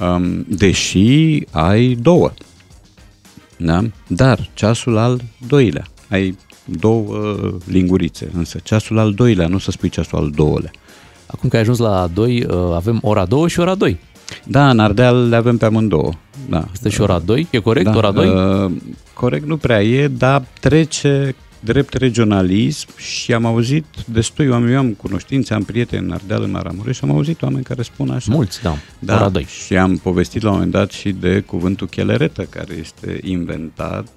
Um, 0.00 0.44
deși 0.48 1.42
ai 1.50 1.94
două. 1.94 2.32
Da? 3.56 3.84
Dar 4.06 4.50
ceasul 4.54 4.96
al 4.96 5.20
doilea, 5.46 5.84
ai 6.10 6.38
două 6.64 7.36
lingurițe, 7.64 8.30
însă 8.32 8.58
ceasul 8.62 8.98
al 8.98 9.12
doilea, 9.12 9.46
nu 9.46 9.58
să 9.58 9.70
spui 9.70 9.88
ceasul 9.88 10.18
al 10.18 10.30
doilea. 10.30 10.70
Acum 11.26 11.48
că 11.48 11.56
ai 11.56 11.62
ajuns 11.62 11.78
la 11.78 12.06
2, 12.14 12.46
avem 12.74 12.98
ora 13.02 13.24
2 13.24 13.48
și 13.48 13.60
ora 13.60 13.74
2. 13.74 13.98
Da, 14.44 14.70
în 14.70 14.78
Ardeal 14.78 15.28
le 15.28 15.36
avem 15.36 15.56
pe 15.56 15.64
amândouă. 15.64 16.12
Da. 16.48 16.64
Este 16.72 16.88
și 16.88 17.00
ora 17.00 17.18
2? 17.18 17.46
E 17.50 17.58
corect, 17.58 17.90
da, 17.90 17.96
ora 17.96 18.10
2? 18.10 18.28
Uh, 18.28 18.72
corect 19.14 19.46
nu 19.46 19.56
prea 19.56 19.82
e, 19.82 20.08
dar 20.08 20.42
trece 20.60 21.34
drept 21.60 21.94
regionalism 21.94 22.88
și 22.96 23.32
am 23.34 23.44
auzit 23.44 23.84
destui 24.04 24.48
oameni, 24.48 24.72
eu 24.72 24.78
am 24.78 24.90
cunoștințe, 24.92 25.54
am 25.54 25.62
prieteni 25.62 26.04
în 26.04 26.12
Ardeal, 26.12 26.42
în 26.42 26.50
Maramureș 26.50 26.96
și 26.96 27.04
am 27.04 27.10
auzit 27.10 27.42
oameni 27.42 27.64
care 27.64 27.82
spun 27.82 28.10
așa. 28.10 28.32
Mulți, 28.32 28.62
da. 28.62 28.76
da 28.98 29.14
Ora 29.14 29.28
2. 29.28 29.46
Și 29.64 29.76
am 29.76 29.96
povestit 29.96 30.42
la 30.42 30.48
un 30.48 30.54
moment 30.54 30.72
dat 30.72 30.90
și 30.90 31.10
de 31.12 31.40
cuvântul 31.46 31.86
cheleretă, 31.86 32.42
care 32.42 32.74
este 32.80 33.20
inventat 33.22 34.08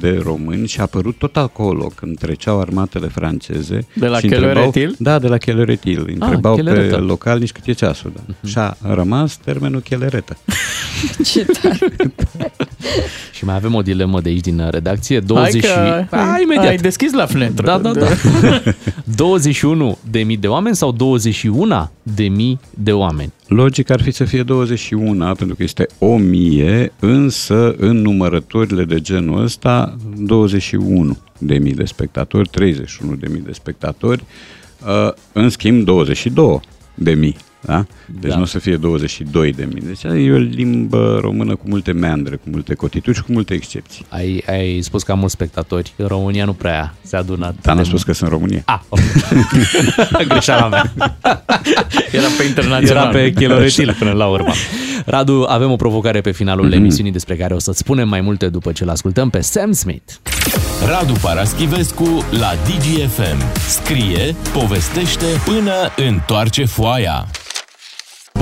de 0.00 0.20
români 0.22 0.66
și 0.68 0.78
a 0.80 0.82
apărut 0.82 1.18
tot 1.18 1.36
acolo 1.36 1.92
când 1.94 2.18
treceau 2.18 2.60
armatele 2.60 3.06
franceze. 3.06 3.86
De 3.94 4.06
la 4.06 4.18
și 4.18 4.24
întrebau- 4.24 4.50
Cheleretil? 4.70 4.94
Da, 4.98 5.18
de 5.18 5.26
la 5.28 5.38
cheleretil. 5.38 6.04
Întrebau 6.20 6.54
pe 6.54 6.62
cheleretă. 6.62 6.96
localnici 6.96 7.52
cât 7.52 7.66
e 7.66 7.72
ceasul. 7.72 8.12
Da. 8.14 8.20
Mhm. 8.26 8.48
Și 8.48 8.58
a 8.58 8.76
rămas 8.80 9.36
termenul 9.36 9.80
cheleretă. 9.80 10.36
Ce 11.32 11.44
tare. 11.44 11.78
Și 13.32 13.44
mai 13.44 13.54
avem 13.54 13.74
o 13.74 13.82
dilemă 13.82 14.20
de 14.20 14.28
aici 14.28 14.40
din 14.40 14.68
redacție. 14.70 15.20
20 15.20 15.66
Hai 15.66 16.06
că 16.08 16.16
Ah, 16.16 16.38
imediat. 16.42 16.66
ai 16.66 16.76
deschis 16.84 17.12
la 17.12 17.26
fnetră. 17.26 17.66
Da, 17.66 17.78
da, 17.78 17.92
da. 17.92 18.06
21 19.16 19.98
de 20.10 20.22
mii 20.22 20.36
de 20.36 20.46
oameni 20.46 20.76
sau 20.76 20.92
21 20.92 21.90
de 22.02 22.28
mii 22.28 22.60
de 22.70 22.92
oameni? 22.92 23.32
Logic 23.46 23.90
ar 23.90 24.02
fi 24.02 24.10
să 24.10 24.24
fie 24.24 24.42
21, 24.42 25.34
pentru 25.34 25.56
că 25.56 25.62
este 25.62 25.86
1000, 25.98 26.92
însă 27.00 27.74
în 27.78 27.96
numărătorile 27.96 28.84
de 28.84 29.00
genul 29.00 29.42
ăsta 29.42 29.96
21 30.16 31.16
de 31.38 31.58
mii 31.58 31.74
de 31.74 31.84
spectatori, 31.84 32.48
31 32.48 33.14
de 33.14 33.26
mii 33.30 33.40
de 33.40 33.52
spectatori, 33.52 34.24
uh, 34.86 35.12
în 35.32 35.48
schimb 35.48 35.84
22 35.84 36.60
de 36.94 37.12
mii. 37.14 37.36
Da? 37.66 37.86
Deci 38.20 38.30
Da. 38.30 38.36
nu 38.36 38.42
o 38.42 38.46
să 38.46 38.58
fie 38.58 38.76
22 38.76 39.52
de 39.52 39.68
mii. 39.72 39.82
Deci 39.86 40.02
e 40.02 40.32
o 40.32 40.36
limbă 40.36 41.18
română 41.20 41.54
cu 41.56 41.62
multe 41.68 41.92
meandre, 41.92 42.36
cu 42.36 42.42
multe 42.50 42.74
cotituri 42.74 43.16
și 43.16 43.22
cu 43.22 43.32
multe 43.32 43.54
excepții. 43.54 44.06
Ai, 44.08 44.44
ai 44.48 44.80
spus 44.82 45.02
că 45.02 45.12
am 45.12 45.18
mulți 45.18 45.34
spectatori. 45.34 45.92
În 45.96 46.06
România 46.06 46.44
nu 46.44 46.52
prea 46.52 46.94
se 47.02 47.16
adună. 47.16 47.54
Dar 47.62 47.74
n-am 47.74 47.84
spus 47.84 48.02
că 48.02 48.12
sunt 48.12 48.30
în 48.30 48.36
România. 48.36 48.62
Ah, 48.64 48.78
ok. 48.88 49.00
Greșeala 50.28 50.68
mea. 50.68 50.92
Era 52.12 52.26
pe 52.38 52.42
internațional. 52.46 53.02
Era 53.04 53.06
pe 53.12 53.32
Cheloretil 53.32 53.94
până 53.98 54.12
la 54.12 54.26
urmă. 54.26 54.52
Radu, 55.06 55.44
avem 55.48 55.70
o 55.70 55.76
provocare 55.76 56.20
pe 56.20 56.30
finalul 56.32 56.64
Mhm. 56.66 56.74
emisiunii 56.74 57.12
despre 57.12 57.36
care 57.36 57.54
o 57.54 57.58
să-ți 57.58 57.78
spunem 57.78 58.08
mai 58.08 58.20
multe 58.20 58.48
după 58.48 58.72
ce 58.72 58.84
l-ascultăm 58.84 59.30
pe 59.30 59.40
Sam 59.40 59.72
Smith. 59.72 60.12
Radu 60.86 61.12
Paraschivescu 61.22 62.24
la 62.30 62.52
DGFM. 62.66 63.58
Scrie, 63.68 64.34
povestește 64.52 65.24
până 65.44 65.72
întoarce 66.08 66.64
foaia. 66.64 67.26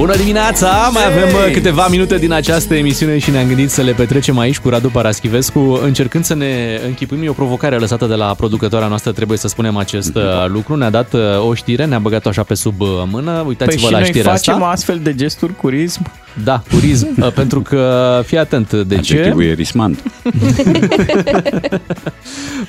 Bună 0.02 0.16
dimineața! 0.16 0.90
Mai 0.92 1.06
avem 1.06 1.34
uh, 1.34 1.52
câteva 1.52 1.88
minute 1.88 2.18
din 2.18 2.32
această 2.32 2.74
emisiune 2.74 3.18
și 3.18 3.30
ne-am 3.30 3.46
gândit 3.46 3.70
să 3.70 3.82
le 3.82 3.92
petrecem 3.92 4.38
aici 4.38 4.58
cu 4.58 4.68
Radu 4.68 4.88
Paraschivescu, 4.88 5.80
încercând 5.82 6.24
să 6.24 6.34
ne 6.34 6.80
închipuim. 6.86 7.22
E 7.22 7.28
o 7.28 7.32
provocare 7.32 7.76
lăsată 7.76 8.06
de 8.06 8.14
la 8.14 8.34
producătoarea 8.34 8.88
noastră, 8.88 9.12
trebuie 9.12 9.38
să 9.38 9.48
spunem 9.48 9.76
acest 9.76 10.14
uh, 10.14 10.22
lucru. 10.46 10.76
Ne-a 10.76 10.90
dat 10.90 11.12
uh, 11.12 11.20
o 11.48 11.54
știre, 11.54 11.84
ne-a 11.84 11.98
băgat-o 11.98 12.28
așa 12.28 12.42
pe 12.42 12.54
sub 12.54 12.80
uh, 12.80 12.88
mână. 13.10 13.32
Păi 13.32 13.44
Uitați-vă 13.46 13.86
și 13.86 13.92
la 13.92 13.98
noi 13.98 14.08
știrea 14.08 14.32
facem 14.32 14.54
asta. 14.54 14.66
astfel 14.66 15.00
de 15.02 15.14
gesturi 15.14 15.56
cu 15.56 15.68
rism? 15.68 16.12
Da, 16.44 16.62
turism, 16.68 17.08
uh, 17.20 17.32
pentru 17.32 17.60
că, 17.60 18.20
fii 18.26 18.38
atent, 18.38 18.72
de 18.72 18.98
ce? 18.98 18.98
Adjectivul 18.98 19.44
e 19.44 19.52
rismant. 19.52 20.02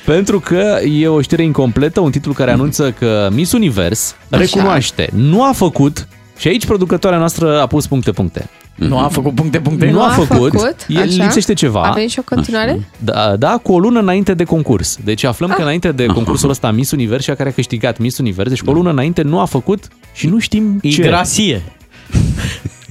Pentru 0.05 0.39
că 0.39 0.79
e 0.99 1.07
o 1.07 1.21
știre 1.21 1.43
incompletă, 1.43 1.99
un 1.99 2.11
titlu 2.11 2.33
care 2.33 2.51
anunță 2.51 2.93
că 2.99 3.29
Miss 3.31 3.51
Univers 3.51 4.15
Așa. 4.29 4.41
recunoaște, 4.41 5.09
nu 5.13 5.43
a 5.43 5.51
făcut, 5.51 6.07
și 6.37 6.47
aici 6.47 6.65
producătoarea 6.65 7.19
noastră 7.19 7.61
a 7.61 7.67
pus 7.67 7.87
puncte-puncte, 7.87 8.49
Nu 8.75 8.97
a 8.97 9.07
făcut 9.07 9.35
puncte, 9.35 9.59
puncte? 9.59 9.89
Nu 9.89 10.03
a 10.03 10.07
făcut, 10.09 10.51
făcut 10.51 10.75
e, 10.87 10.97
așa? 10.99 11.05
lipsește 11.23 11.53
ceva. 11.53 11.81
Avem 11.83 12.07
și 12.07 12.19
o 12.19 12.21
continuare? 12.25 12.89
Da, 12.99 13.35
da, 13.35 13.57
cu 13.63 13.73
o 13.73 13.79
lună 13.79 13.99
înainte 13.99 14.33
de 14.33 14.43
concurs. 14.43 14.97
Deci 15.03 15.23
aflăm 15.23 15.49
Ah. 15.49 15.55
că 15.55 15.61
înainte 15.61 15.91
de 15.91 16.05
concursul 16.05 16.49
ăsta 16.49 16.71
Miss 16.71 16.91
Univers, 16.91 17.23
cea 17.23 17.35
care 17.35 17.49
a 17.49 17.53
câștigat 17.53 17.97
Miss 17.97 18.17
Univers, 18.17 18.49
deci 18.49 18.61
cu 18.61 18.69
o 18.69 18.73
lună 18.73 18.89
înainte 18.89 19.21
nu 19.21 19.39
a 19.39 19.45
făcut 19.45 19.87
și 20.13 20.27
nu 20.27 20.39
știm 20.39 20.79
ce. 20.81 20.87
Igrasie. 20.87 21.61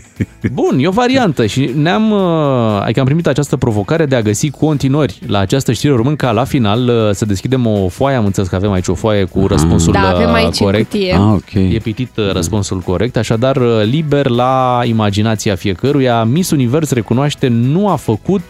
Bun, 0.52 0.78
e 0.78 0.86
o 0.86 0.90
variantă 0.90 1.46
și 1.46 1.70
ne-am, 1.76 2.10
uh, 2.10 2.80
adică 2.82 3.00
am 3.00 3.04
primit 3.06 3.26
această 3.26 3.56
provocare 3.56 4.06
de 4.06 4.14
a 4.14 4.22
găsi 4.22 4.50
continuări 4.50 5.18
la 5.26 5.38
această 5.38 5.72
știre, 5.72 5.92
urmând 5.92 6.16
ca 6.16 6.30
la 6.30 6.44
final 6.44 6.88
uh, 6.88 7.10
să 7.14 7.24
deschidem 7.24 7.66
o 7.66 7.88
foaie, 7.88 8.16
am 8.16 8.24
înțeles 8.24 8.48
că 8.48 8.54
avem 8.54 8.72
aici 8.72 8.88
o 8.88 8.94
foaie 8.94 9.24
cu 9.24 9.46
răspunsul 9.46 9.92
Da, 9.92 10.08
avem 10.08 10.28
uh, 10.28 10.34
aici 10.34 10.60
în 10.60 10.66
corect. 10.66 10.90
cutie. 10.90 11.12
Ah, 11.12 11.32
ok. 11.32 11.52
E 11.52 11.78
pitit 11.82 12.16
uh, 12.16 12.32
răspunsul 12.32 12.78
corect, 12.80 13.16
așadar 13.16 13.56
uh, 13.56 13.82
liber 13.84 14.28
la 14.28 14.80
imaginația 14.84 15.54
fiecăruia. 15.54 16.24
Miss 16.24 16.50
Univers 16.50 16.90
recunoaște 16.90 17.48
nu 17.48 17.88
a 17.88 17.96
făcut 17.96 18.42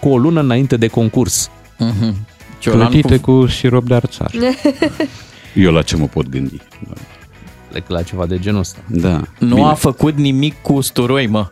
cu 0.00 0.08
o 0.08 0.18
lună 0.18 0.40
înainte 0.40 0.76
de 0.76 0.86
concurs. 0.86 1.50
Mhm. 1.78 2.14
Ciolan 2.58 2.88
Plătite 2.88 3.16
cu... 3.16 3.38
cu 3.40 3.46
sirop 3.46 3.84
de 3.86 3.94
arțar. 3.94 4.30
Eu 5.54 5.72
la 5.72 5.82
ce 5.82 5.96
mă 5.96 6.06
pot 6.06 6.28
gândi? 6.28 6.56
Lec 7.72 7.88
la 7.88 8.02
ceva 8.02 8.26
de 8.26 8.38
genul 8.38 8.60
ăsta. 8.60 8.78
Da. 8.86 9.20
Nu 9.38 9.54
Bine. 9.54 9.66
a 9.68 9.74
făcut 9.74 10.16
nimic 10.16 10.62
cu 10.62 10.72
usturoi, 10.72 11.26
mă. 11.26 11.48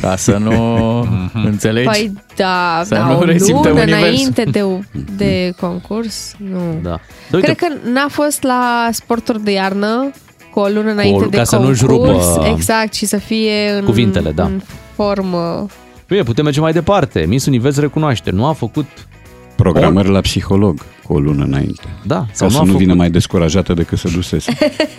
Ca 0.00 0.16
să 0.16 0.36
nu 0.36 1.00
înțelegi. 1.44 1.88
Păi 1.88 2.12
da, 2.36 2.80
Să 2.84 2.94
da 2.94 3.06
nu 3.06 3.18
o 3.18 3.24
resimte 3.24 3.68
lună 3.68 3.80
universul. 3.80 4.06
înainte 4.08 4.42
de, 4.44 4.64
de 5.24 5.52
concurs, 5.60 6.34
nu. 6.36 6.78
Da. 6.82 6.88
Da, 7.30 7.36
uite, 7.36 7.52
Cred 7.54 7.56
că 7.56 7.90
n-a 7.90 8.06
fost 8.08 8.42
la 8.42 8.88
sporturi 8.92 9.42
de 9.44 9.50
iarnă 9.50 10.10
cu 10.52 10.60
o 10.60 10.66
lună 10.66 10.90
înainte 10.90 11.24
ca 11.24 11.38
de 11.38 11.44
să 11.44 11.56
nu-și 11.56 11.84
concurs. 11.84 12.26
rupă 12.34 12.46
Exact, 12.54 12.94
și 12.94 13.06
să 13.06 13.16
fie 13.16 13.70
în, 13.78 13.84
cuvintele, 13.84 14.30
da. 14.30 14.44
în 14.44 14.60
formă. 14.94 15.66
Bine, 16.08 16.22
putem 16.22 16.44
merge 16.44 16.60
mai 16.60 16.72
departe. 16.72 17.24
Miss 17.28 17.46
Univers 17.46 17.78
recunoaște, 17.78 18.30
nu 18.30 18.46
a 18.46 18.52
făcut 18.52 18.86
Programări 19.56 20.08
la 20.08 20.20
psiholog 20.20 20.78
cu 21.08 21.14
o 21.14 21.18
lună 21.18 21.44
înainte. 21.44 21.82
Da, 22.06 22.16
Ca 22.16 22.26
sau 22.32 22.48
să 22.48 22.54
nu 22.54 22.60
a 22.60 22.64
nu 22.64 22.66
făcut, 22.66 22.80
vină 22.82 22.94
mai 22.94 23.10
descurajată 23.10 23.74
decât 23.74 23.98
să 23.98 24.08
dusese. 24.08 24.52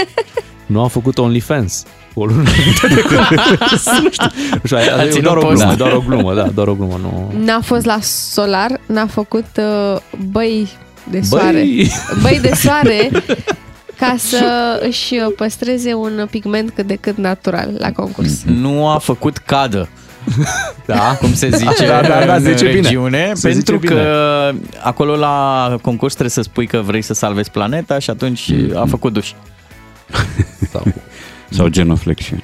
nu 0.66 0.84
a 0.84 0.88
făcut 0.88 1.18
OnlyFans. 1.18 1.84
Cu 2.14 2.20
o 2.20 2.26
lună 2.26 2.42
înainte 2.42 2.88
de 2.88 3.02
concurs. 3.02 3.86
nu 4.04 4.12
știu. 4.12 4.28
Nu 4.52 4.60
știu, 4.64 4.78
A 4.78 5.04
e 5.04 5.10
ținut 5.10 5.24
doar 5.24 5.38
o 5.38 5.42
post. 5.42 5.56
glumă, 5.62 5.76
doar 5.76 5.92
o 5.92 6.00
glumă, 6.08 6.34
da, 6.34 6.48
doar 6.54 6.68
o 6.68 6.74
glumă. 6.76 7.00
Nu... 7.02 7.34
N-a 7.46 7.62
fost 7.62 7.86
la 7.86 7.98
solar, 8.02 8.80
n-a 8.86 9.08
făcut 9.08 9.46
uh, 9.58 9.98
băi 10.32 10.70
de 11.12 11.18
Băi! 11.18 11.24
soare. 11.24 11.66
Băi 12.22 12.40
de 12.42 12.52
soare 12.56 13.10
ca 14.00 14.16
să 14.18 14.80
își 14.88 15.16
păstreze 15.36 15.94
un 15.94 16.28
pigment 16.30 16.70
cât 16.76 16.88
de 16.88 16.96
cât 16.96 17.18
natural 17.18 17.76
la 17.78 17.92
concurs. 17.92 18.44
Nu 18.44 18.88
a 18.88 18.98
făcut 18.98 19.38
cadă. 19.38 19.90
Da, 20.86 21.18
cum 21.20 21.34
se 21.34 21.50
zice 21.50 21.88
Da, 21.88 22.02
da, 22.02 22.26
da, 22.26 22.36
în 22.36 22.42
zice 22.44 22.66
bine. 22.66 22.80
regiune, 22.82 23.32
Se 23.34 23.48
pentru 23.50 23.76
zice 23.80 23.88
că 23.94 24.52
acolo 24.84 25.16
la 25.16 25.76
concurs 25.82 26.12
trebuie 26.12 26.32
să 26.34 26.42
spui 26.42 26.68
că 26.68 26.82
vrei 26.86 27.02
să 27.02 27.14
salvezi 27.14 27.52
planeta 27.52 28.00
și 28.00 28.10
atunci 28.10 28.52
a 28.76 28.86
făcut 28.86 29.14
duș. 29.14 29.32
Sau, 30.72 30.84
Sau 31.50 31.68
genoflexiuni. 31.68 32.44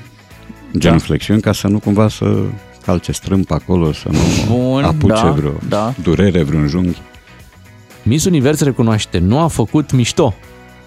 Genoflexiuni 0.78 1.42
ca 1.42 1.52
să 1.52 1.68
nu 1.68 1.80
cumva 1.80 2.08
să 2.10 2.26
calce 2.86 3.12
strâmp 3.12 3.52
acolo, 3.52 3.94
să 3.94 4.08
nu 4.12 4.20
Bun, 4.56 4.84
apuce 4.84 5.14
da, 5.14 5.30
vreo 5.32 5.54
da. 5.70 5.94
durere, 6.04 6.44
vreun 6.44 6.68
junghi. 6.68 7.02
Miss 8.04 8.26
Univers 8.26 8.60
recunoaște, 8.62 9.18
nu 9.18 9.40
a 9.40 9.48
făcut 9.48 9.92
mișto 9.92 10.34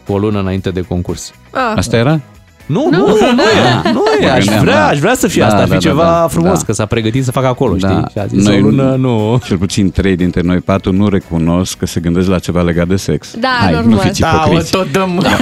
cu 0.07 0.13
o 0.13 0.19
lună 0.19 0.39
înainte 0.41 0.71
de 0.71 0.81
concurs. 0.81 1.33
Ah, 1.51 1.73
Asta 1.77 1.97
era? 1.97 2.21
Nu, 2.67 2.89
Nu, 2.91 2.97
nu, 2.99 3.07
nu, 3.07 3.15
nu 3.35 3.43
e, 3.43 3.93
nu 3.93 4.03
e, 4.08 4.08
Mă 4.21 4.29
aș 4.29 4.39
gândeam, 4.45 4.65
vrea, 4.65 4.75
da. 4.75 4.87
aș 4.87 4.99
vrea 4.99 5.15
să 5.15 5.27
fie 5.29 5.41
Da, 5.41 5.47
asta, 5.47 5.59
ar 5.59 5.69
da, 5.69 5.75
fi 5.77 5.83
da, 5.85 5.89
ceva 5.91 6.03
da, 6.03 6.27
frumos, 6.31 6.59
da. 6.59 6.65
că 6.67 6.73
s-a 6.73 6.87
pregătit 6.87 7.25
să 7.25 7.31
facă 7.31 7.47
acolo, 7.47 7.77
știi? 7.77 8.03
Și 8.11 8.19
a 8.19 8.27
zis 8.27 8.45
Noi 8.45 8.57
o 8.57 8.61
lună, 8.61 8.95
nu. 8.99 9.41
Cel 9.47 9.57
puțin 9.59 9.91
trei 9.91 10.17
dintre 10.17 10.41
noi 10.41 10.59
patru 10.61 10.93
nu 10.93 11.09
recunosc 11.09 11.77
că 11.79 11.87
se 11.87 12.01
gândesc 12.01 12.29
la 12.29 12.39
ceva 12.39 12.63
legat 12.63 12.87
de 12.89 12.97
sex. 12.97 13.35
Da, 13.39 13.49
Hai, 13.61 13.73
normal. 13.73 13.91
nu 13.93 13.99
fiți 13.99 14.21
Da, 14.21 14.43
o 14.45 14.49
ipocriți. 14.49 14.71
tot 14.71 14.93
dăm 14.93 15.19
da, 15.23 15.29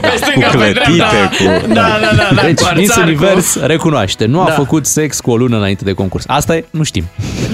pe 0.00 0.10
stânga, 0.16 0.46
cu 0.46 0.56
pe 0.56 0.72
clătite, 0.72 0.92
dreapta. 0.92 1.28
cu... 1.38 1.66
Da, 1.72 1.74
da, 1.74 2.16
da, 2.16 2.34
da, 2.34 2.42
Deci, 2.42 2.60
cu 2.60 2.72
Miss 2.76 2.90
arțar, 2.90 3.06
Univers 3.06 3.52
cu- 3.54 3.66
recunoaște, 3.66 4.24
nu 4.26 4.40
a 4.40 4.44
Da. 4.46 4.52
făcut 4.52 4.86
sex 4.86 5.20
cu 5.20 5.30
o 5.30 5.36
lună 5.36 5.56
înainte 5.56 5.84
de 5.84 5.92
concurs. 5.92 6.24
Asta 6.26 6.56
e, 6.56 6.64
nu 6.70 6.82
știm. 6.82 7.04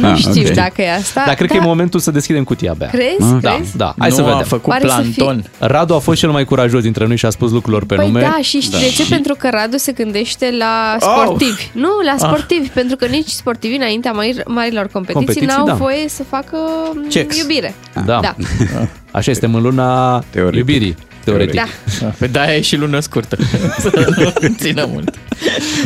nu 0.01 0.09
Ah, 0.09 0.17
știu 0.17 0.43
ok. 0.47 0.51
dacă 0.55 0.83
e 0.83 0.93
asta. 0.95 1.23
Dar 1.27 1.35
cred 1.35 1.51
că 1.51 1.57
da. 1.57 1.63
e 1.63 1.67
momentul 1.67 2.01
să 2.01 2.11
deschidem 2.11 2.45
cutia 2.45 2.71
abia. 2.71 2.87
Crezi? 2.87 3.33
Ah. 3.35 3.39
Da, 3.41 3.55
Crezi? 3.55 3.77
da. 3.77 3.95
Hai 3.99 4.09
nu 4.09 4.15
să 4.15 4.21
a 4.21 4.25
vedem. 4.25 4.43
făcut 4.47 4.73
Pare 4.73 4.89
să 4.89 5.01
fie- 5.03 5.13
planton. 5.25 5.45
Radu 5.59 5.95
a 5.95 5.99
fost 5.99 6.19
cel 6.19 6.31
mai 6.31 6.45
curajos 6.45 6.83
dintre 6.83 7.07
noi 7.07 7.17
și 7.17 7.27
a 7.27 7.31
spus 7.31 7.51
lucrurilor 7.51 7.85
pe 7.85 7.95
Păi 7.95 8.07
nume. 8.07 8.21
da, 8.21 8.39
și 8.43 8.61
știi 8.61 8.79
de 8.81 8.89
ce? 8.89 9.07
Pentru 9.09 9.35
că 9.39 9.49
Radu 9.53 9.77
se 9.77 9.93
gândește 9.93 10.18
la 10.59 10.97
sportivi. 11.01 11.71
Nu, 11.73 11.89
la 12.05 12.15
sportivi, 12.19 12.69
pentru 12.69 12.97
că 12.97 13.07
nici 13.07 13.29
sportivii 13.29 13.77
înaintea 13.77 14.13
mari- 14.13 14.43
marilor 14.47 14.87
competiții, 14.93 15.13
Competiții, 15.27 15.47
n-au 15.47 15.67
da. 15.67 15.75
voie 15.75 16.09
să 16.09 16.23
facă 16.29 16.57
m, 16.95 17.07
Checks. 17.09 17.39
iubire. 17.39 17.75
Da. 18.05 18.19
Da. 18.23 18.35
Așa 19.19 19.31
este 19.31 19.47
în 19.47 19.63
luna 19.63 20.19
Teoretic. 20.31 20.59
iubirii. 20.59 20.97
Teoretic. 21.25 21.55
Da. 22.01 22.07
Pe 22.19 22.27
de-aia 22.27 22.57
e 22.57 22.61
și 22.61 22.77
lună 22.77 23.01
scurtă. 23.01 23.37
Să 23.81 24.15
nu 24.41 24.55
țină 24.59 24.89
mult. 24.93 25.15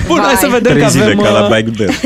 Bun, 0.06 0.18
hai 0.18 0.34
să 0.34 0.46
Vai. 0.48 0.59
vedem 0.59 0.72
Trei 0.72 0.82
că 0.84 0.88
zile 0.90 1.04
avem, 1.04 1.18
ca 1.20 1.30
la 1.30 1.46
uh, 1.46 1.56
Bike 1.56 1.84
Day. 1.84 1.94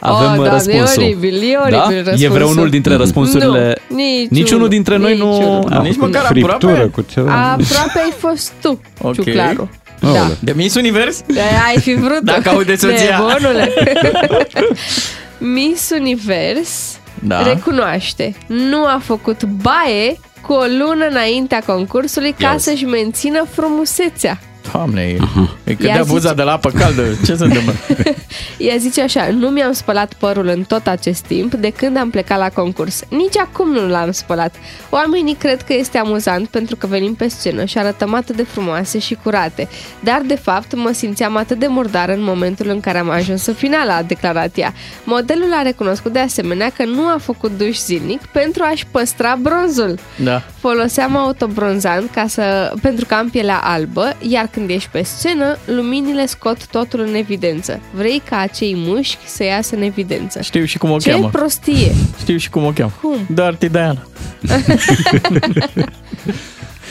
avem 0.00 0.30
oh, 0.32 0.38
uh, 0.38 0.44
da, 0.44 0.52
răspunsul. 0.52 1.02
E 1.02 1.06
oribil, 1.06 1.34
e 1.34 1.56
oribil 1.56 1.78
Da? 1.78 1.88
răspunsul. 1.94 2.24
E 2.24 2.28
vreunul 2.28 2.70
dintre 2.70 2.94
răspunsurile... 2.94 3.76
Nu, 3.88 3.96
niciunul. 3.96 4.26
Niciunul 4.30 4.68
dintre 4.68 4.96
noi 4.96 5.16
nu- 5.16 5.32
Niciunul. 5.32 5.66
Da, 5.68 5.80
nici 5.82 5.96
măcar 5.96 6.24
Friptură 6.24 6.52
aproape. 6.72 6.90
cu 6.90 7.04
ceva. 7.12 7.32
Aproape 7.50 7.98
ai 8.04 8.12
fost 8.18 8.52
tu, 8.62 8.80
Ok. 9.02 9.14
Ciuclaru. 9.14 9.70
Da. 10.00 10.08
Aoleu. 10.08 10.36
De 10.40 10.52
Miss 10.52 10.74
Univers? 10.74 11.20
De 11.26 11.40
ai 11.68 11.78
fi 11.80 11.94
vrut 11.94 12.20
Dacă 12.20 12.48
aude 12.48 12.76
soția. 12.76 13.18
Nebunule. 13.18 13.72
Miss 15.38 15.90
Univers 15.90 16.98
Da. 17.22 17.42
recunoaște, 17.42 18.34
nu 18.46 18.84
a 18.84 19.00
făcut 19.04 19.42
baie 19.44 20.18
cu 20.46 20.52
o 20.52 20.64
lună 20.78 21.06
înaintea 21.10 21.62
concursului 21.66 22.32
ca 22.38 22.46
Ia 22.48 22.54
uzi. 22.54 22.64
să-și 22.64 22.84
mențină 22.84 23.46
frumusețea. 23.54 24.40
Doamne, 24.72 25.00
e, 25.02 25.18
e 25.64 25.74
cât 25.74 25.86
Ia 25.86 25.94
de 25.94 26.02
buza 26.06 26.18
zice- 26.20 26.34
de 26.34 26.42
la 26.42 26.52
apă 26.52 26.70
caldă. 26.70 27.02
Ce 27.24 27.34
se 27.34 27.44
întâmplă? 27.44 27.72
Ea 28.58 28.76
zice 28.76 29.02
așa, 29.02 29.28
nu 29.30 29.48
mi-am 29.48 29.72
spălat 29.72 30.14
părul 30.14 30.46
în 30.46 30.62
tot 30.62 30.86
acest 30.86 31.24
timp 31.24 31.54
de 31.54 31.70
când 31.70 31.96
am 31.96 32.10
plecat 32.10 32.38
la 32.38 32.48
concurs. 32.48 33.00
Nici 33.08 33.36
acum 33.36 33.70
nu 33.72 33.88
l-am 33.88 34.10
spălat. 34.10 34.54
Oamenii 34.90 35.34
cred 35.34 35.62
că 35.62 35.72
este 35.72 35.98
amuzant 35.98 36.48
pentru 36.48 36.76
că 36.76 36.86
venim 36.86 37.14
pe 37.14 37.28
scenă 37.28 37.64
și 37.64 37.78
arătăm 37.78 38.14
atât 38.14 38.36
de 38.36 38.42
frumoase 38.42 38.98
și 38.98 39.16
curate. 39.22 39.68
Dar, 40.00 40.22
de 40.26 40.34
fapt, 40.34 40.74
mă 40.74 40.90
simțeam 40.92 41.36
atât 41.36 41.58
de 41.58 41.66
murdară 41.66 42.12
în 42.12 42.22
momentul 42.22 42.68
în 42.68 42.80
care 42.80 42.98
am 42.98 43.10
ajuns 43.10 43.46
în 43.46 43.54
finală, 43.54 43.92
a 43.92 44.02
declarat 44.02 44.58
ea. 44.58 44.72
Modelul 45.04 45.52
a 45.52 45.62
recunoscut 45.62 46.12
de 46.12 46.18
asemenea 46.18 46.70
că 46.76 46.84
nu 46.84 47.06
a 47.06 47.16
făcut 47.22 47.50
duș 47.58 47.78
zilnic 47.78 48.20
pentru 48.26 48.62
a-și 48.62 48.86
păstra 48.90 49.38
bronzul. 49.40 49.98
Da. 50.16 50.42
Foloseam 50.58 51.16
autobronzant 51.16 52.10
ca 52.10 52.24
să, 52.28 52.72
pentru 52.82 53.06
că 53.06 53.14
am 53.14 53.28
pielea 53.28 53.60
albă, 53.62 54.16
iar 54.28 54.48
când 54.52 54.70
ești 54.70 54.88
pe 54.92 55.02
scenă, 55.02 55.56
luminile 55.64 56.26
scot 56.26 56.66
totul 56.66 57.00
în 57.00 57.14
evidență. 57.14 57.80
Vrei 57.94 58.22
ca 58.30 58.36
acei 58.38 58.74
mușchi 58.76 59.26
să 59.26 59.44
iasă 59.44 59.74
în 59.76 59.82
evidență. 59.82 60.40
Știu 60.42 60.64
și 60.64 60.78
cum 60.78 60.90
o 60.90 60.96
Ce 60.98 61.10
cheamă. 61.10 61.28
prostie! 61.28 61.92
Știu 62.20 62.36
și 62.36 62.50
cum 62.50 62.64
o 62.64 62.70
cheamă. 62.70 62.92
Cum? 63.00 63.16
Dirty 63.34 63.68
Diana. 63.68 64.02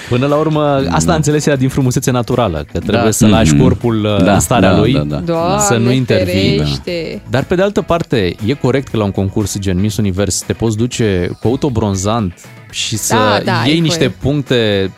Până 0.10 0.26
la 0.28 0.36
urmă, 0.36 0.86
asta 0.90 1.12
a 1.12 1.16
înțeles 1.16 1.46
ea 1.46 1.56
din 1.56 1.70
frumusețe 1.70 2.12
naturală, 2.12 2.58
că 2.72 2.80
trebuie 2.80 3.02
Da. 3.04 3.12
să 3.12 3.28
lași 3.28 3.54
Mhm. 3.54 3.62
corpul 3.62 4.06
uh, 4.06 4.24
Da, 4.24 4.34
în 4.34 4.40
starea 4.40 4.72
da, 4.72 4.78
lui, 4.78 4.94
da, 4.94 5.00
da. 5.04 5.18
Doamne, 5.18 5.62
să 5.62 5.76
nu 5.78 5.92
intervii. 5.92 6.58
ferește. 6.58 7.22
Dar 7.30 7.44
pe 7.44 7.56
de 7.56 7.62
altă 7.62 7.82
parte, 7.82 8.36
e 8.46 8.54
corect 8.54 8.88
că 8.88 8.98
la 8.98 9.04
un 9.04 9.12
concurs 9.12 9.58
gen 9.60 9.80
Miss 9.80 9.98
Univers 9.98 10.40
te 10.42 10.54
poți 10.54 10.78
duce 10.78 11.30
cu 11.42 11.48
autobronzant 11.48 12.34
și 12.72 12.98
să 12.98 13.14
Da, 13.16 13.40
da, 13.44 13.60
ai 13.60 13.70
iei 13.70 13.80
niște 13.80 13.98
voie. 13.98 14.16
puncte 14.22 14.92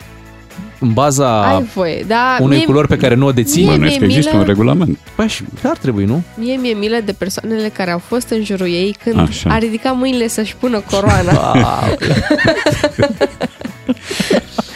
în 0.82 0.92
baza 0.92 1.54
Ai 1.54 1.62
voie, 1.74 2.04
da, 2.06 2.36
unei 2.40 2.56
mie, 2.56 2.66
culori 2.66 2.88
pe 2.88 2.96
care 2.96 3.14
nu 3.14 3.26
o 3.26 3.32
deții. 3.32 3.62
Mie- 3.62 3.70
Bănuiesc 3.70 3.98
că 3.98 4.04
milă- 4.04 4.16
există 4.16 4.36
un 4.36 4.42
regulament. 4.44 4.98
Păi 5.14 5.28
și 5.28 5.42
ar 5.64 5.76
trebui, 5.76 6.04
nu? 6.04 6.22
mie 6.34 6.56
mi-e 6.56 6.74
milă 6.74 6.96
de 7.04 7.12
persoanele 7.12 7.68
care 7.68 7.90
au 7.90 7.98
fost 8.06 8.28
în 8.30 8.44
jurul 8.44 8.66
ei 8.66 8.96
când 9.04 9.18
Așa. 9.18 9.50
a 9.50 9.58
ridicat 9.58 9.96
mâinile 9.96 10.28
să-și 10.28 10.56
pună 10.56 10.82
coroana. 10.90 11.54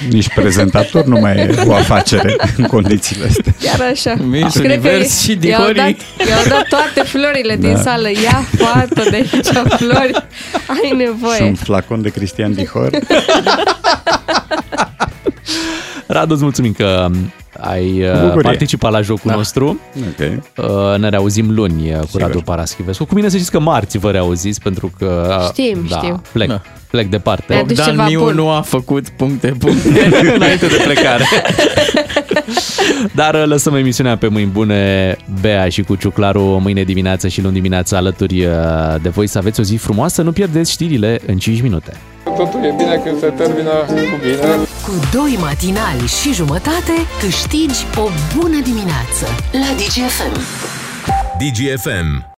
Ah, 0.01 0.06
Nici 0.12 0.28
prezentator 0.35 1.05
nu 1.05 1.18
mai 1.20 1.36
e 1.36 1.55
o 1.66 1.74
afacere 1.74 2.36
în 2.56 2.64
condițiile 2.64 3.27
astea. 3.27 3.55
Chiar 3.62 3.89
așa. 3.90 4.14
Miss 4.24 4.56
Cred 4.56 4.81
că 4.81 4.89
Univers 4.89 5.20
și 5.20 5.39
i-au 5.43 5.60
dat, 5.62 5.73
Dihorii. 5.74 5.97
i-au 6.28 6.44
dat 6.48 6.64
toate 6.68 7.09
florile 7.09 7.56
din 7.56 7.73
Da. 7.73 7.81
sală. 7.81 8.09
Ia, 8.10 8.44
fată, 8.59 9.02
de 9.10 9.16
aici 9.16 9.47
flori. 9.78 10.12
Ai 10.66 10.81
Și 10.89 10.94
nevoie. 10.97 11.43
un 11.43 11.55
flacon 11.55 12.02
de 12.02 12.09
Cristian 12.09 12.52
Dihor. 12.55 12.90
Radu, 16.06 16.32
îți 16.35 16.43
mulțumim 16.43 16.73
că 16.73 17.10
ai 17.61 18.03
uh, 18.03 18.20
bucurie. 18.20 18.41
participat 18.43 18.91
la 18.93 19.01
jocul 19.01 19.31
Da. 19.31 19.37
nostru. 19.37 19.78
Ok. 19.97 20.43
Uh, 20.57 20.99
Ne 20.99 21.09
reauzim 21.09 21.51
luni 21.55 21.91
uh, 21.93 21.99
cu 21.99 22.07
Sigur. 22.07 22.20
Radu 22.20 22.41
Paraschivescu. 22.41 23.05
Cu 23.05 23.15
mine 23.15 23.28
să 23.28 23.37
știți 23.37 23.51
că 23.51 23.61
marți 23.61 23.99
vă 23.99 24.11
reauziți 24.11 24.61
pentru 24.61 24.93
că 24.99 25.37
uh, 25.41 25.47
Știm, 25.49 25.87
da, 25.89 25.97
știm. 25.97 26.23
plec, 26.33 26.49
Da. 26.49 26.61
plec 26.91 27.09
departe. 27.09 27.45
Mi-a 27.49 27.59
adus 27.59 27.77
Bogdan 27.77 27.91
ceva 27.95 28.07
Miu 28.09 28.20
bun. 28.20 28.35
nu 28.35 28.49
a 28.51 28.61
făcut 28.61 29.09
puncte, 29.09 29.55
puncte. 29.59 29.89
înainte 30.37 30.66
de 30.66 30.81
plecare. 30.85 31.24
Dar 33.15 33.35
uh, 33.35 33.43
lăsăm 33.47 33.74
emisiunea 33.74 34.16
pe 34.16 34.28
mâini 34.28 34.51
bune, 34.51 35.16
Bea 35.41 35.69
și 35.69 35.83
cu 35.83 35.95
Ciuclaru 35.95 36.43
mâine 36.43 36.83
dimineață 36.83 37.28
și 37.28 37.43
luni 37.43 37.55
dimineață 37.55 37.97
alături 37.97 38.45
uh, 38.45 38.53
de 39.03 39.09
voi 39.09 39.27
să 39.27 39.39
aveți 39.39 39.61
o 39.61 39.62
zi 39.62 39.77
frumoasă. 39.77 40.23
Nu 40.23 40.33
pierdeți 40.33 40.70
știrile 40.70 41.20
în 41.27 41.37
5 41.39 41.62
minute. 41.62 41.93
Totul 42.35 42.65
e 42.65 42.74
bine 42.77 43.01
când 43.05 43.19
se 43.19 43.27
termină 43.27 43.70
cu 43.70 44.19
bine. 44.23 44.55
Cu 44.82 44.93
doi 45.12 45.36
matinali 45.40 46.07
și 46.07 46.32
jumătate 46.32 46.93
câștigi 47.20 47.86
o 47.97 48.09
bună 48.36 48.61
dimineață 48.61 49.27
la 49.53 49.74
DGFM. 49.77 50.40
DGFM 51.39 52.35